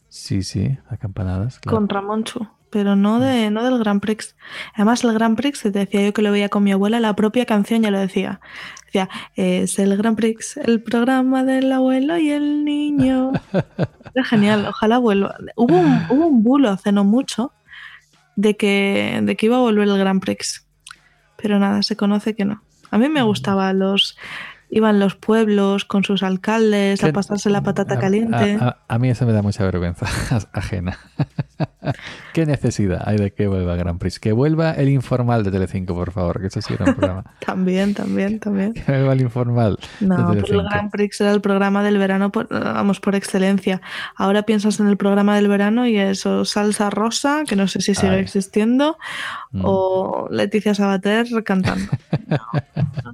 Sí, 0.09 0.43
sí, 0.43 0.77
a 0.89 0.97
campanadas. 0.97 1.59
claro. 1.59 1.77
con 1.77 1.89
Ramonchu, 1.89 2.47
pero 2.69 2.95
no, 2.95 3.19
de, 3.19 3.49
no 3.49 3.63
del 3.63 3.79
Grand 3.79 4.01
Prix. 4.01 4.35
Además, 4.73 5.03
el 5.03 5.13
Grand 5.13 5.37
Prix, 5.37 5.61
te 5.61 5.71
decía 5.71 6.05
yo 6.05 6.13
que 6.13 6.21
lo 6.21 6.31
veía 6.31 6.49
con 6.49 6.63
mi 6.63 6.71
abuela, 6.71 6.99
la 6.99 7.15
propia 7.15 7.45
canción 7.45 7.81
ya 7.81 7.91
lo 7.91 7.99
decía. 7.99 8.39
Decía, 8.85 9.09
es 9.35 9.79
el 9.79 9.95
Grand 9.97 10.17
Prix, 10.17 10.57
el 10.57 10.81
programa 10.81 11.43
del 11.43 11.71
abuelo 11.71 12.17
y 12.17 12.31
el 12.31 12.63
niño. 12.63 13.33
Era 14.13 14.23
genial, 14.23 14.65
ojalá 14.67 14.97
vuelva. 14.97 15.35
Hubo 15.55 15.77
un, 15.77 16.05
hubo 16.09 16.27
un 16.27 16.43
bulo 16.43 16.69
hace 16.69 16.91
no 16.91 17.03
mucho 17.03 17.53
de 18.35 18.55
que, 18.55 19.19
de 19.23 19.35
que 19.35 19.47
iba 19.47 19.57
a 19.57 19.61
volver 19.61 19.87
el 19.87 19.97
Grand 19.97 20.21
Prix, 20.21 20.67
pero 21.35 21.59
nada, 21.59 21.83
se 21.83 21.95
conoce 21.95 22.35
que 22.35 22.45
no. 22.45 22.63
A 22.91 22.97
mí 22.97 23.09
me 23.09 23.21
gustaba 23.21 23.73
los... 23.73 24.17
Iban 24.69 24.99
los 24.99 25.15
pueblos 25.15 25.85
con 25.85 26.03
sus 26.03 26.23
alcaldes 26.23 27.01
a 27.03 27.11
pasarse 27.13 27.49
la 27.49 27.61
patata 27.63 27.99
caliente. 27.99 28.57
A, 28.59 28.67
a- 28.67 28.77
a 28.87 28.99
mí 28.99 29.09
eso 29.09 29.25
me 29.25 29.31
da 29.33 29.41
mucha 29.41 29.63
vergüenza 29.63 30.05
ajena. 30.53 30.97
¿Qué 32.33 32.45
necesidad 32.45 33.01
hay 33.05 33.17
de 33.17 33.31
que 33.31 33.47
vuelva 33.47 33.75
Grand 33.75 33.99
Prix? 33.99 34.19
Que 34.19 34.31
vuelva 34.31 34.71
el 34.71 34.89
informal 34.89 35.43
de 35.43 35.51
Telecinco, 35.51 35.95
por 35.95 36.11
favor, 36.11 36.39
que 36.41 36.47
eso 36.47 36.61
sí 36.61 36.73
era 36.73 36.85
un 36.85 36.95
programa. 36.95 37.23
También, 37.45 37.93
también, 37.93 38.39
también. 38.39 38.73
Que 38.73 38.83
vuelva 38.91 39.13
el 39.13 39.21
informal 39.21 39.79
No, 39.99 40.31
de 40.33 40.41
pero 40.41 40.61
el. 40.61 40.67
Grand 40.67 40.91
Prix 40.91 41.21
era 41.21 41.31
el 41.31 41.41
programa 41.41 41.83
del 41.83 41.97
verano, 41.97 42.31
por, 42.31 42.47
vamos, 42.49 42.99
por 42.99 43.15
excelencia. 43.15 43.81
Ahora 44.15 44.43
piensas 44.43 44.79
en 44.79 44.87
el 44.87 44.97
programa 44.97 45.35
del 45.35 45.47
verano 45.47 45.87
y 45.87 45.97
eso, 45.97 46.45
salsa 46.45 46.89
rosa, 46.89 47.43
que 47.47 47.55
no 47.55 47.67
sé 47.67 47.81
si 47.81 47.95
sigue 47.95 48.13
Ay. 48.13 48.19
existiendo, 48.21 48.97
Mm. 49.51 49.61
o 49.63 50.27
Leticia 50.29 50.75
Sabater 50.75 51.25
cantando. 51.45 51.91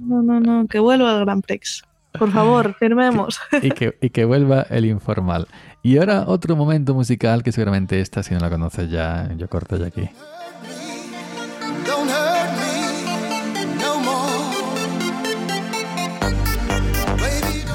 no, 0.00 0.22
no, 0.22 0.40
no, 0.40 0.66
que 0.66 0.78
vuelva 0.80 1.12
el 1.18 1.24
Grand 1.24 1.44
Prix. 1.44 1.84
Por 2.18 2.30
favor, 2.32 2.74
firmemos. 2.78 3.40
y, 3.62 3.70
que, 3.70 3.96
y 4.00 4.10
que 4.10 4.24
vuelva 4.24 4.62
el 4.70 4.84
informal. 4.86 5.46
Y 5.84 5.98
ahora 5.98 6.24
otro 6.26 6.56
momento 6.56 6.94
musical 6.94 7.42
que 7.42 7.52
seguramente 7.52 8.00
esta, 8.00 8.22
si 8.22 8.32
no 8.32 8.40
la 8.40 8.48
conoces 8.48 8.90
ya, 8.90 9.30
yo 9.36 9.48
corto 9.48 9.76
ya 9.76 9.86
aquí. 9.86 10.08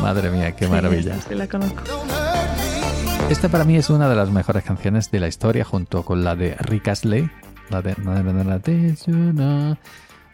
Madre 0.02 0.30
mía, 0.32 0.56
qué 0.56 0.68
maravilla. 0.68 1.16
Sí, 1.16 1.22
sí, 1.30 1.36
la 1.36 1.48
conozco. 1.48 1.82
Esta 3.30 3.50
para 3.50 3.64
mí 3.64 3.76
es 3.76 3.90
una 3.90 4.10
de 4.10 4.16
las 4.16 4.32
mejores 4.32 4.64
canciones 4.64 5.12
de 5.12 5.20
la 5.20 5.28
historia, 5.28 5.64
junto 5.64 6.04
con 6.04 6.24
la 6.24 6.36
de 6.36 6.56
Rick 6.60 6.88
Astley, 6.88 7.30
la 7.70 7.82
de. 7.82 7.94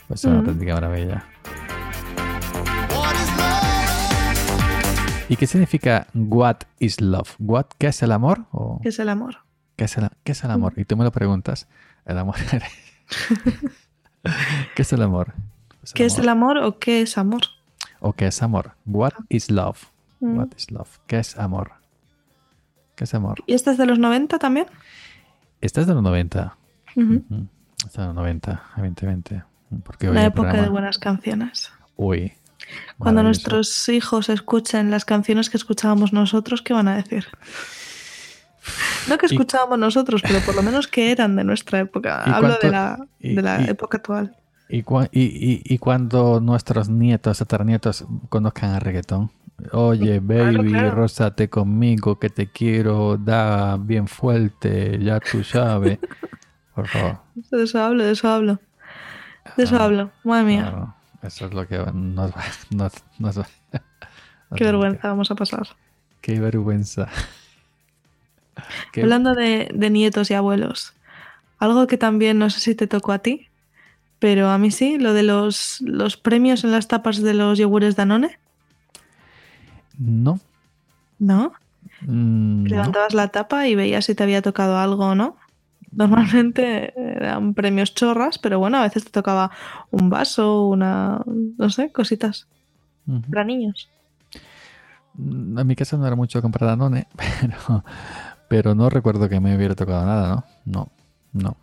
Pues 0.08 0.20
es 0.20 0.26
una 0.26 0.36
Mm. 0.36 0.40
auténtica 0.40 0.74
maravilla. 0.76 1.26
¿Y 5.28 5.38
qué 5.38 5.48
significa 5.48 6.08
What 6.14 6.58
is 6.80 7.02
Love? 7.02 7.36
What, 7.40 7.66
¿Qué 7.78 7.88
es 7.88 8.04
el 8.04 8.12
amor? 8.12 8.46
¿O 8.52 8.80
¿Qué 8.82 8.90
es 8.90 9.00
el 9.00 9.10
amor? 9.10 9.38
qué, 9.76 9.86
es 9.86 9.98
el, 9.98 10.10
qué 10.24 10.34
es 10.34 10.44
el 10.44 10.52
amor? 10.52 10.74
Y 10.78 10.86
tú 10.86 10.96
me 10.98 11.04
lo 11.04 11.12
preguntas. 11.12 11.68
El 12.06 12.20
amor. 12.20 12.36
¿Qué 14.76 14.82
es 14.82 14.94
el 14.94 15.02
amor? 15.02 15.34
¿Qué 15.94 16.06
es 16.06 16.20
el 16.20 16.30
amor 16.30 16.58
o 16.60 16.78
qué 16.78 17.02
es 17.02 17.18
amor? 17.18 17.42
¿O 18.00 18.14
qué 18.14 18.28
es 18.28 18.44
amor? 18.44 18.74
What 18.86 19.14
is 19.30 19.50
love? 19.50 19.80
Mm. 20.20 20.38
What 20.38 20.50
is 20.58 20.72
love? 20.72 21.00
¿Qué 21.08 21.20
es 21.20 21.38
amor? 21.38 21.72
¿Qué 22.96 23.06
es 23.06 23.14
amor? 23.14 23.44
¿Y 23.48 23.54
esta 23.54 23.72
es 23.72 23.78
de 23.78 23.86
los 23.86 24.00
90 24.00 24.38
también? 24.38 24.68
Esta 25.62 25.82
es 25.82 25.88
de 25.88 25.96
los 25.96 26.04
90. 26.04 26.56
Ujú. 26.96 27.24
Ujú. 27.30 27.48
Esta 27.78 27.88
es 27.88 27.98
de 27.98 28.06
los 28.06 28.16
90, 28.16 28.64
evidentemente. 28.78 29.44
Porque 29.84 30.10
hoy 30.10 30.18
el 30.18 30.26
época 30.26 30.54
de 30.54 30.70
buenas 30.70 31.00
canciones. 31.00 31.72
Uy. 31.96 32.34
Cuando 32.98 33.24
nuestros 33.24 33.88
hijos 33.90 34.30
escuchen 34.30 34.90
las 34.92 35.06
canciones 35.06 35.50
que 35.50 35.58
escuchábamos 35.58 36.14
nosotros, 36.14 36.62
¿qué 36.62 36.74
van 36.74 36.88
a 36.88 36.96
decir? 36.96 37.26
No 39.10 39.18
que 39.18 39.28
Y- 39.30 39.34
escuchábamos 39.34 39.78
nosotros, 39.78 40.22
pero 40.24 40.40
por 40.40 40.56
lo 40.56 40.64
menos 40.64 40.88
que 40.88 41.12
eran 41.12 41.36
de 41.36 41.44
nuestra 41.44 41.80
época. 41.80 42.24
¿Y 42.26 42.30
Hablo 42.32 42.50
cuánto- 42.50 42.66
de 42.68 42.72
la, 42.72 43.00
de 43.20 43.42
la 43.42 43.62
y- 43.62 43.70
época 43.70 43.98
actual. 43.98 44.36
¿Y, 44.68 44.84
y, 45.12 45.78
cuando 45.78 46.40
nuestros 46.42 46.90
nietos, 46.90 47.40
nietos 47.66 48.04
conozcan 48.30 48.72
a 48.72 48.80
reggaetón? 48.80 49.30
Oye, 49.72 50.20
Claro, 50.26 50.58
baby, 50.58 50.70
claro. 50.72 50.92
rózate 50.96 51.50
conmigo, 51.50 52.18
que 52.18 52.30
te 52.32 52.48
quiero 52.52 53.16
dar 53.18 53.80
bien 53.80 54.08
fuerte, 54.08 54.98
ya 55.02 55.20
tú 55.20 55.44
sabes. 55.44 56.00
Por 56.76 56.88
favor. 56.88 57.20
De 57.36 57.64
eso 57.64 57.82
hablo, 57.82 58.04
de 58.04 58.12
eso 58.12 58.28
hablo. 58.28 58.60
De 59.56 59.64
eso 59.64 59.78
Ah, 59.80 59.84
hablo. 59.86 60.12
Madre 60.24 60.44
mía, 60.46 60.62
Claro, 60.64 60.95
eso 61.28 61.46
es 61.48 61.54
lo 61.54 61.68
que 61.68 61.78
nos 61.78 62.32
va. 62.32 62.44
Nos, 62.72 62.94
nos 63.20 63.40
va- 63.40 63.48
qué 64.56 64.64
vergüenza 64.66 65.08
vamos 65.10 65.32
a 65.32 65.36
pasar. 65.36 65.68
Qué 66.22 66.40
vergüenza. 66.40 67.08
Qué- 68.92 69.02
Hablando 69.02 69.34
de, 69.36 69.70
de 69.74 69.90
nietos 69.90 70.32
y 70.32 70.34
abuelos, 70.34 70.94
algo 71.60 71.88
que 71.88 71.98
también 71.98 72.40
no 72.40 72.50
sé 72.50 72.60
si 72.60 72.76
te 72.76 72.88
tocó 72.88 73.12
a 73.12 73.20
ti, 73.20 73.48
pero 74.20 74.50
a 74.50 74.58
mí 74.58 74.72
sí, 74.72 74.98
lo 74.98 75.14
de 75.14 75.24
los, 75.24 75.82
los 75.82 76.18
premios 76.18 76.64
en 76.64 76.72
las 76.72 76.88
tapas 76.88 77.22
de 77.22 77.34
los 77.34 77.58
yogures 77.58 77.96
Danone, 77.96 78.40
No. 79.98 80.40
¿no? 81.20 81.54
mm, 82.02 82.64
no. 82.64 82.70
Levantabas 82.70 83.14
la 83.14 83.28
tapa 83.30 83.68
y 83.68 83.76
veías 83.76 84.06
si 84.06 84.16
te 84.16 84.24
había 84.24 84.42
tocado 84.42 84.78
algo 84.78 85.06
o 85.08 85.16
no. 85.16 85.38
Normalmente 85.96 86.94
eran 86.98 87.54
premios 87.54 87.94
chorras, 87.94 88.38
pero 88.38 88.60
bueno, 88.60 88.78
a 88.78 88.84
veces 88.84 89.06
te 89.06 89.12
tocaba 89.12 89.52
un 89.92 90.10
vaso, 90.10 90.68
una, 90.68 91.22
no 91.26 91.70
sé, 91.70 91.92
cositas 91.92 92.48
para 93.32 93.44
niños. 93.44 93.90
Mm, 95.14 95.60
En 95.60 95.68
mi 95.68 95.76
casa 95.76 95.98
no 95.98 96.06
era 96.06 96.16
mucho 96.16 96.42
comprar 96.42 96.70
Danone, 96.70 97.08
pero, 97.42 97.84
pero 98.50 98.76
no 98.76 98.90
recuerdo 98.90 99.30
que 99.30 99.40
me 99.40 99.56
hubiera 99.56 99.76
tocado 99.76 100.06
nada, 100.06 100.36
¿no? 100.36 100.44
No, 100.66 100.90
no. 101.34 101.58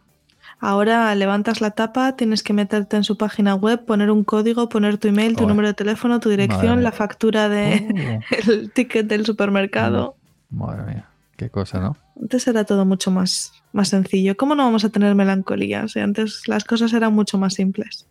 Ahora 0.60 1.12
levantas 1.16 1.60
la 1.60 1.72
tapa, 1.72 2.14
tienes 2.14 2.44
que 2.44 2.52
meterte 2.52 2.96
en 2.96 3.02
su 3.02 3.16
página 3.18 3.56
web, 3.56 3.84
poner 3.84 4.12
un 4.12 4.22
código, 4.22 4.68
poner 4.68 4.96
tu 4.96 5.08
email, 5.08 5.34
tu 5.36 5.44
número 5.48 5.66
de 5.68 5.74
teléfono, 5.74 6.20
tu 6.20 6.28
dirección, 6.28 6.84
la 6.84 6.92
factura 6.92 7.48
de 7.48 7.88
Oh, 7.90 8.20
el 8.52 8.70
ticket 8.70 9.06
del 9.08 9.26
supermercado. 9.26 10.14
madre 10.50 10.84
mía, 10.84 11.06
qué 11.42 11.50
cosa, 11.50 11.80
¿no? 11.80 11.96
Antes 12.20 12.46
era 12.46 12.64
todo 12.64 12.84
mucho 12.84 13.10
más, 13.10 13.52
más 13.72 13.88
sencillo. 13.88 14.36
¿Cómo 14.36 14.54
no 14.54 14.64
vamos 14.64 14.84
a 14.84 14.88
tener 14.90 15.14
melancolía? 15.14 15.88
Si 15.88 16.00
antes 16.00 16.46
las 16.48 16.64
cosas 16.64 16.92
eran 16.92 17.12
mucho 17.12 17.38
más 17.38 17.54
simples. 17.54 18.06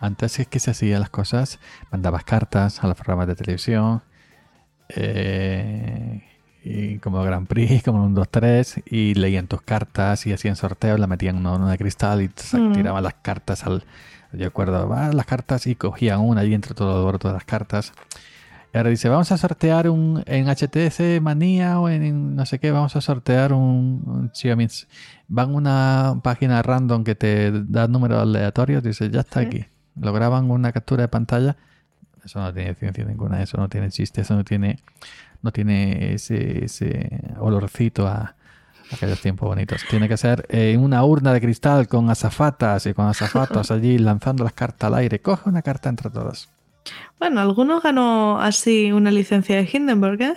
Antes 0.00 0.38
es 0.38 0.46
que 0.48 0.58
se 0.60 0.70
hacían 0.72 1.00
las 1.00 1.10
cosas, 1.10 1.58
mandabas 1.90 2.24
cartas 2.24 2.82
a 2.82 2.88
los 2.88 2.96
programas 2.96 3.28
de 3.28 3.34
televisión, 3.34 4.02
eh, 4.88 6.22
y 6.62 6.98
como 6.98 7.22
Grand 7.22 7.46
Prix, 7.46 7.82
como 7.84 8.04
un 8.04 8.14
2, 8.14 8.28
3, 8.28 8.82
y 8.86 9.14
leían 9.14 9.46
tus 9.46 9.62
cartas 9.62 10.26
y 10.26 10.32
hacían 10.32 10.56
sorteos, 10.56 10.98
la 10.98 11.06
metían 11.06 11.36
en 11.36 11.46
una 11.46 11.70
de 11.70 11.78
cristal 11.78 12.22
y 12.22 12.28
Mm. 12.28 12.72
tiraban 12.72 13.02
las 13.02 13.14
cartas 13.14 13.64
al... 13.64 13.84
Yo 14.32 14.46
recuerdo, 14.46 14.88
va 14.88 15.12
las 15.12 15.24
cartas 15.24 15.66
y 15.66 15.76
cogían 15.76 16.20
una 16.20 16.44
y 16.44 16.52
entre 16.52 16.74
todo 16.74 17.08
el 17.08 17.18
todas 17.18 17.34
las 17.34 17.44
cartas. 17.44 17.92
Ahora 18.76 18.90
dice, 18.90 19.08
vamos 19.08 19.32
a 19.32 19.38
sortear 19.38 19.88
un 19.88 20.22
en 20.26 20.48
HTC 20.48 21.20
Manía 21.22 21.80
o 21.80 21.88
en 21.88 22.36
no 22.36 22.44
sé 22.44 22.58
qué, 22.58 22.70
vamos 22.70 22.94
a 22.94 23.00
sortear 23.00 23.52
un, 23.52 24.02
un 24.04 24.30
Xiaomi. 24.34 24.68
Van 25.28 25.54
una 25.54 26.20
página 26.22 26.62
random 26.62 27.02
que 27.02 27.14
te 27.14 27.52
da 27.52 27.88
números 27.88 28.20
aleatorios, 28.20 28.82
dice, 28.82 29.10
ya 29.10 29.20
está 29.20 29.40
aquí. 29.40 29.64
Lo 29.98 30.12
graban 30.12 30.50
una 30.50 30.72
captura 30.72 31.02
de 31.02 31.08
pantalla. 31.08 31.56
Eso 32.24 32.40
no 32.40 32.52
tiene 32.52 32.74
ciencia 32.74 33.04
ninguna, 33.04 33.42
eso 33.42 33.56
no 33.56 33.68
tiene 33.68 33.90
chiste, 33.90 34.20
eso 34.20 34.34
no 34.34 34.44
tiene, 34.44 34.80
no 35.42 35.52
tiene 35.52 36.12
ese, 36.12 36.64
ese 36.64 37.20
olorcito 37.38 38.06
a, 38.06 38.34
aquellos 38.92 39.20
tiempos 39.20 39.48
bonitos. 39.48 39.84
Tiene 39.88 40.08
que 40.08 40.16
ser 40.16 40.44
en 40.48 40.80
una 40.80 41.04
urna 41.04 41.32
de 41.32 41.40
cristal 41.40 41.88
con 41.88 42.10
azafatas 42.10 42.86
y 42.86 42.94
con 42.94 43.06
azafatos 43.06 43.70
allí 43.70 43.98
lanzando 43.98 44.44
las 44.44 44.52
cartas 44.52 44.88
al 44.88 44.94
aire. 44.94 45.20
Coge 45.20 45.48
una 45.48 45.62
carta 45.62 45.88
entre 45.88 46.10
todos. 46.10 46.48
Bueno, 47.18 47.40
alguno 47.40 47.80
ganó 47.80 48.40
así 48.40 48.92
una 48.92 49.10
licencia 49.10 49.56
de 49.56 49.68
Hindenburg, 49.72 50.20
¿eh? 50.22 50.34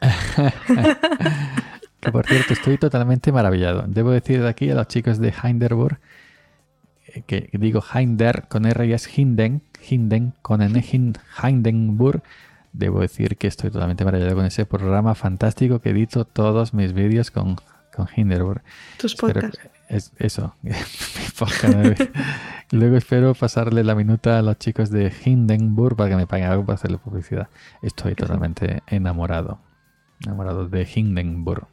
Que 2.00 2.12
por 2.12 2.24
cierto, 2.26 2.52
estoy 2.52 2.78
totalmente 2.78 3.32
maravillado. 3.32 3.84
Debo 3.88 4.10
decir 4.12 4.40
de 4.40 4.48
aquí 4.48 4.70
a 4.70 4.74
los 4.76 4.86
chicos 4.86 5.18
de 5.18 5.32
Hinderburg, 5.42 5.98
eh, 7.08 7.22
que 7.26 7.48
digo 7.54 7.82
Hinder 7.94 8.44
con 8.48 8.64
R 8.64 8.86
y 8.86 8.92
es 8.92 9.18
Hinden, 9.18 9.62
Hinden 9.88 10.32
con 10.42 10.62
N, 10.62 10.80
Hin- 10.80 11.18
Hindenburg. 11.42 12.22
Debo 12.72 13.00
decir 13.00 13.36
que 13.36 13.46
estoy 13.48 13.70
totalmente 13.70 14.04
maravillado 14.04 14.36
con 14.36 14.44
ese 14.44 14.66
programa 14.66 15.14
fantástico 15.14 15.80
que 15.80 15.90
edito 15.90 16.24
todos 16.26 16.74
mis 16.74 16.92
vídeos 16.92 17.30
con, 17.32 17.56
con 17.94 18.06
Hinderburg. 18.14 18.62
Tus 18.98 19.16
podcasts. 19.16 19.58
es, 19.88 20.12
eso. 20.18 20.54
Luego 22.72 22.96
espero 22.96 23.34
pasarle 23.34 23.84
la 23.84 23.94
minuta 23.94 24.38
a 24.38 24.42
los 24.42 24.58
chicos 24.58 24.90
de 24.90 25.12
Hindenburg 25.24 25.96
para 25.96 26.10
que 26.10 26.16
me 26.16 26.26
paguen 26.26 26.48
algo 26.48 26.64
para 26.64 26.74
hacerle 26.74 26.98
publicidad. 26.98 27.48
Estoy 27.80 28.14
totalmente 28.14 28.82
enamorado. 28.88 29.60
Enamorado 30.24 30.68
de 30.68 30.88
Hindenburg. 30.92 31.68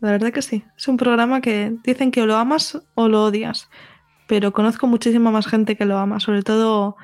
La 0.00 0.10
verdad 0.10 0.32
que 0.32 0.42
sí. 0.42 0.64
Es 0.76 0.88
un 0.88 0.96
programa 0.98 1.40
que 1.40 1.74
dicen 1.84 2.10
que 2.10 2.22
o 2.22 2.26
lo 2.26 2.36
amas 2.36 2.80
o 2.94 3.08
lo 3.08 3.24
odias. 3.24 3.70
Pero 4.26 4.52
conozco 4.52 4.86
muchísima 4.86 5.30
más 5.30 5.46
gente 5.46 5.76
que 5.76 5.86
lo 5.86 5.98
ama. 5.98 6.20
Sobre 6.20 6.42
todo 6.42 6.96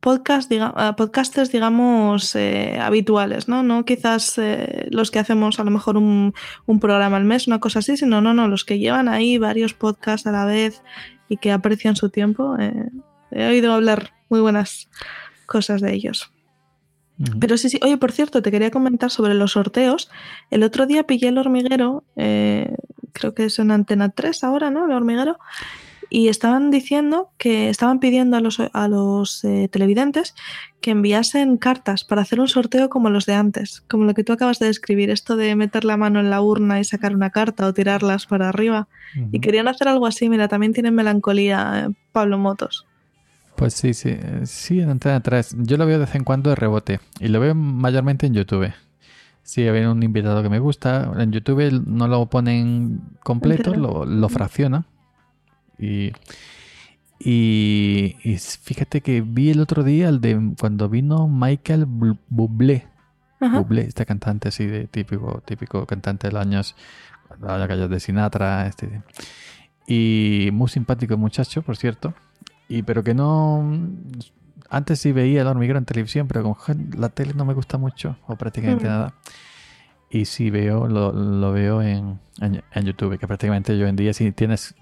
podcast, 0.00 0.50
diga- 0.50 0.72
ah, 0.76 0.94
podcasters, 0.96 1.52
digamos, 1.52 2.34
eh, 2.34 2.78
habituales, 2.80 3.48
¿no? 3.48 3.62
No 3.62 3.84
quizás 3.84 4.36
eh, 4.36 4.88
los 4.90 5.10
que 5.10 5.20
hacemos 5.20 5.60
a 5.60 5.64
lo 5.64 5.70
mejor 5.70 5.96
un, 5.96 6.34
un 6.66 6.80
programa 6.80 7.16
al 7.16 7.24
mes, 7.24 7.46
una 7.46 7.60
cosa 7.60 7.78
así, 7.78 7.96
sino 7.96 8.20
no, 8.20 8.34
no, 8.34 8.48
los 8.48 8.64
que 8.64 8.78
llevan 8.80 9.08
ahí 9.08 9.38
varios 9.38 9.74
podcasts 9.74 10.26
a 10.26 10.32
la 10.32 10.44
vez 10.44 10.82
y 11.28 11.36
que 11.36 11.52
aprecian 11.52 11.96
su 11.96 12.10
tiempo. 12.10 12.56
eh, 12.58 12.90
he 13.30 13.46
oído 13.46 13.72
hablar 13.72 14.12
muy 14.28 14.40
buenas 14.40 14.88
cosas 15.46 15.80
de 15.80 15.92
ellos. 15.92 16.32
Pero 17.38 17.56
sí, 17.56 17.68
sí. 17.68 17.78
Oye, 17.82 17.96
por 17.98 18.10
cierto, 18.10 18.42
te 18.42 18.50
quería 18.50 18.70
comentar 18.70 19.10
sobre 19.10 19.34
los 19.34 19.52
sorteos. 19.52 20.10
El 20.50 20.62
otro 20.64 20.86
día 20.86 21.04
pillé 21.04 21.28
el 21.28 21.38
hormiguero, 21.38 22.04
eh, 22.16 22.74
creo 23.12 23.34
que 23.34 23.44
es 23.44 23.58
en 23.58 23.70
Antena 23.70 24.08
3 24.08 24.42
ahora, 24.42 24.70
¿no? 24.70 24.86
El 24.86 24.92
hormiguero. 24.92 25.38
Y 26.14 26.28
estaban 26.28 26.70
diciendo 26.70 27.30
que 27.38 27.70
estaban 27.70 27.98
pidiendo 27.98 28.36
a 28.36 28.40
los, 28.40 28.60
a 28.60 28.86
los 28.86 29.42
eh, 29.44 29.70
televidentes 29.72 30.34
que 30.82 30.90
enviasen 30.90 31.56
cartas 31.56 32.04
para 32.04 32.20
hacer 32.20 32.38
un 32.38 32.48
sorteo 32.48 32.90
como 32.90 33.08
los 33.08 33.24
de 33.24 33.32
antes, 33.32 33.80
como 33.88 34.04
lo 34.04 34.12
que 34.12 34.22
tú 34.22 34.34
acabas 34.34 34.58
de 34.58 34.66
describir, 34.66 35.08
esto 35.08 35.36
de 35.36 35.56
meter 35.56 35.86
la 35.86 35.96
mano 35.96 36.20
en 36.20 36.28
la 36.28 36.42
urna 36.42 36.78
y 36.78 36.84
sacar 36.84 37.14
una 37.14 37.30
carta 37.30 37.66
o 37.66 37.72
tirarlas 37.72 38.26
para 38.26 38.50
arriba. 38.50 38.88
Y 39.30 39.40
querían 39.40 39.68
hacer 39.68 39.88
algo 39.88 40.04
así, 40.06 40.28
mira, 40.28 40.48
también 40.48 40.74
tienen 40.74 40.94
melancolía 40.94 41.86
eh, 41.86 41.94
Pablo 42.12 42.36
Motos. 42.36 42.86
Pues 43.56 43.72
sí, 43.72 43.94
sí, 43.94 44.14
sí, 44.44 44.80
en 44.80 44.90
Antena 44.90 45.22
3. 45.22 45.56
Yo 45.60 45.78
lo 45.78 45.86
veo 45.86 45.98
de 45.98 46.04
vez 46.04 46.14
en 46.14 46.24
cuando 46.24 46.50
de 46.50 46.56
rebote 46.56 47.00
y 47.20 47.28
lo 47.28 47.40
veo 47.40 47.54
mayormente 47.54 48.26
en 48.26 48.34
YouTube. 48.34 48.70
Si 49.44 49.66
hay 49.66 49.84
un 49.86 50.02
invitado 50.02 50.42
que 50.42 50.50
me 50.50 50.58
gusta, 50.58 51.10
en 51.16 51.32
YouTube 51.32 51.82
no 51.86 52.06
lo 52.06 52.26
ponen 52.26 53.00
completo, 53.24 53.74
lo, 53.74 54.04
lo 54.04 54.28
fracciona. 54.28 54.84
Y, 55.82 56.12
y, 57.18 58.16
y 58.24 58.36
fíjate 58.38 59.00
que 59.00 59.20
vi 59.20 59.50
el 59.50 59.60
otro 59.60 59.82
día 59.84 60.08
el 60.08 60.20
de 60.20 60.54
cuando 60.58 60.88
vino 60.88 61.28
Michael 61.28 61.86
Bl- 61.86 62.18
Bublé. 62.28 62.86
Ajá. 63.40 63.58
Bublé, 63.60 63.82
este 63.82 64.06
cantante 64.06 64.48
así 64.48 64.66
de 64.66 64.86
típico, 64.86 65.42
típico 65.44 65.84
cantante 65.86 66.28
de 66.28 66.32
los 66.32 66.42
años, 66.42 66.76
los 67.40 67.50
años 67.50 67.90
de 67.90 68.00
Sinatra, 68.00 68.66
este. 68.66 69.02
Y 69.86 70.50
muy 70.52 70.68
simpático 70.68 71.14
el 71.14 71.20
muchacho, 71.20 71.62
por 71.62 71.76
cierto. 71.76 72.14
Y 72.68 72.82
pero 72.82 73.02
que 73.02 73.14
no. 73.14 73.88
Antes 74.70 75.00
sí 75.00 75.12
veía 75.12 75.42
el 75.42 75.48
hormiguero 75.48 75.78
en 75.78 75.84
televisión, 75.84 76.26
pero 76.28 76.42
como 76.42 76.56
la 76.96 77.08
tele 77.10 77.34
no 77.34 77.44
me 77.44 77.52
gusta 77.52 77.76
mucho, 77.78 78.16
o 78.26 78.36
prácticamente 78.36 78.84
Mm. 78.86 78.88
nada. 78.88 79.14
Y 80.08 80.24
sí 80.26 80.50
veo, 80.50 80.88
lo, 80.88 81.12
lo 81.12 81.52
veo 81.52 81.82
en, 81.82 82.20
en, 82.40 82.62
en 82.72 82.84
YouTube, 82.84 83.18
que 83.18 83.26
prácticamente 83.26 83.72
hoy 83.72 83.88
en 83.88 83.96
día 83.96 84.12
si 84.12 84.30
tienes 84.32 84.74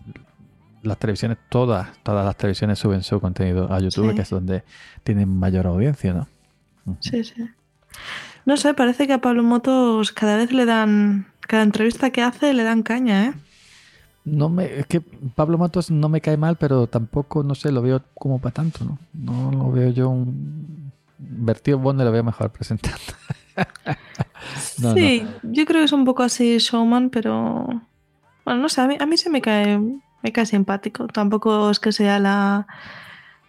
las 0.83 0.99
televisiones, 0.99 1.39
todas, 1.49 1.89
todas 2.03 2.25
las 2.25 2.37
televisiones 2.37 2.79
suben 2.79 3.03
su 3.03 3.21
contenido 3.21 3.73
a 3.73 3.79
YouTube, 3.81 4.11
Sí. 4.11 4.17
que 4.17 4.23
es 4.23 4.31
donde 4.31 4.63
tienen 5.05 5.29
mayor 5.37 5.67
audiencia, 5.67 6.13
¿no? 6.15 6.27
Sí, 7.01 7.23
sí. 7.25 7.45
No 8.47 8.57
sé, 8.57 8.73
parece 8.75 9.07
que 9.07 9.13
a 9.13 9.21
Pablo 9.21 9.43
Motos 9.43 10.13
cada 10.13 10.37
vez 10.37 10.53
le 10.53 10.65
dan, 10.65 11.27
cada 11.41 11.63
entrevista 11.63 12.11
que 12.11 12.23
hace 12.23 12.55
le 12.55 12.65
dan 12.65 12.83
caña, 12.83 13.27
¿eh? 13.27 13.35
No 14.25 14.49
me, 14.49 14.65
es 14.81 14.87
que 14.87 15.01
Pablo 15.01 15.57
Matos 15.59 15.91
no 15.91 16.09
me 16.09 16.21
cae 16.21 16.37
mal, 16.37 16.57
pero 16.57 16.87
tampoco, 16.87 17.43
no 17.43 17.55
sé, 17.55 17.73
lo 17.73 17.81
veo 17.83 18.03
como 18.15 18.39
para 18.39 18.53
tanto, 18.55 18.85
¿no? 18.85 18.99
No 19.13 19.51
lo 19.51 19.71
veo 19.73 19.91
yo 19.91 20.09
un... 20.11 20.91
Vertido 21.19 21.79
Bond 21.79 22.01
lo 22.03 22.11
veo 22.13 22.25
mejor 22.25 22.51
presentando. 22.53 22.99
No, 24.79 24.95
sí, 24.95 25.27
yo 25.43 25.65
creo 25.67 25.81
que 25.81 25.85
es 25.85 25.93
un 25.93 26.05
poco 26.05 26.23
así 26.23 26.57
showman, 26.59 27.11
pero 27.11 27.67
bueno, 28.45 28.61
no 28.61 28.69
sé, 28.69 28.81
a 28.81 28.87
mí, 28.89 28.97
a 28.99 29.07
mí 29.07 29.17
se 29.17 29.29
me 29.31 29.41
cae, 29.43 29.79
me 30.23 30.33
cae 30.33 30.47
simpático. 30.47 31.07
Tampoco 31.09 31.71
es 31.71 31.81
que 31.81 31.93
sea 31.93 32.19
la, 32.19 32.67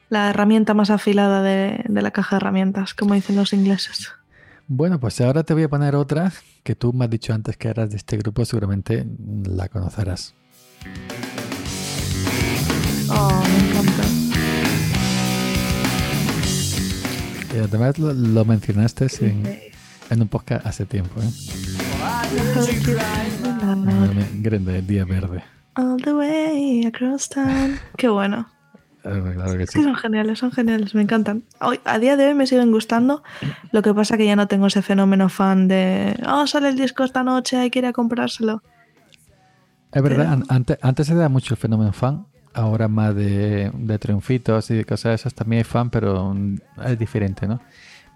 la 0.10 0.30
herramienta 0.30 0.74
más 0.74 0.90
afilada 0.90 1.42
de, 1.42 1.84
de 1.88 2.02
la 2.02 2.12
caja 2.12 2.36
de 2.36 2.38
herramientas, 2.42 2.94
como 2.94 3.14
dicen 3.14 3.36
los 3.36 3.54
ingleses. 3.54 4.10
Bueno, 4.68 5.00
pues 5.00 5.20
ahora 5.20 5.44
te 5.44 5.54
voy 5.54 5.64
a 5.64 5.70
poner 5.70 5.96
otra 5.96 6.32
que 6.64 6.76
tú 6.76 6.94
me 6.94 7.06
has 7.06 7.12
dicho 7.12 7.34
antes 7.34 7.58
que 7.58 7.68
eras 7.68 7.90
de 7.90 7.98
este 7.98 8.18
grupo, 8.18 8.46
seguramente 8.46 9.06
la 9.44 9.68
conocerás. 9.68 10.34
Oh, 13.10 13.44
me 13.44 13.70
encanta. 13.70 14.04
Y 17.54 17.60
además 17.60 18.00
lo, 18.00 18.14
lo 18.14 18.46
mencionaste 18.46 19.08
en, 19.20 19.60
en 20.10 20.22
un 20.22 20.30
podcast 20.30 20.66
hace 20.66 20.86
tiempo, 20.86 21.22
¿eh? 21.22 21.30
Grande, 24.36 24.82
Día 24.82 25.04
Verde. 25.04 25.44
All 25.76 25.98
the 26.02 26.14
way 26.14 26.86
across 26.86 27.30
town. 27.30 27.80
Qué 27.98 28.10
bueno. 28.10 28.48
Claro 29.02 29.24
que 29.58 29.64
Es 29.64 29.72
que 29.72 29.80
sí. 29.80 29.84
son 29.84 29.96
geniales, 29.96 30.38
son 30.40 30.52
geniales, 30.52 30.94
me 30.94 31.02
encantan. 31.02 31.44
Hoy, 31.60 31.80
a 31.86 31.98
día 31.98 32.18
de 32.18 32.28
hoy 32.28 32.34
me 32.36 32.46
siguen 32.46 32.72
gustando. 32.72 33.24
Lo 33.72 33.82
que 33.82 33.94
pasa 33.96 34.16
que 34.16 34.26
ya 34.28 34.36
no 34.36 34.48
tengo 34.48 34.68
ese 34.68 34.84
fenómeno 34.84 35.28
fan 35.30 35.68
de, 35.68 36.22
oh, 36.28 36.46
sale 36.46 36.70
el 36.70 36.76
disco 36.78 37.04
esta 37.04 37.24
noche, 37.24 37.58
hay 37.58 37.72
que 37.72 37.80
ir 37.80 37.86
a 37.88 37.94
comprárselo. 37.94 38.62
Es 39.92 40.02
verdad, 40.04 40.18
Pero- 40.20 40.30
an- 40.32 40.46
antes, 40.50 40.78
antes 40.84 41.08
se 41.08 41.16
da 41.16 41.30
mucho 41.30 41.56
el 41.56 41.58
fenómeno 41.58 41.92
fan, 41.94 42.28
ahora 42.54 42.88
más 42.88 43.16
de, 43.16 43.72
de 43.74 43.98
triunfitos 44.00 44.70
y 44.70 44.76
de 44.76 44.86
cosas 44.86 45.20
esas 45.22 45.34
también 45.34 45.60
hay 45.60 45.64
fan, 45.64 45.90
pero 45.90 46.34
mm, 46.36 46.58
es 46.86 47.00
diferente, 47.00 47.48
¿no? 47.48 47.60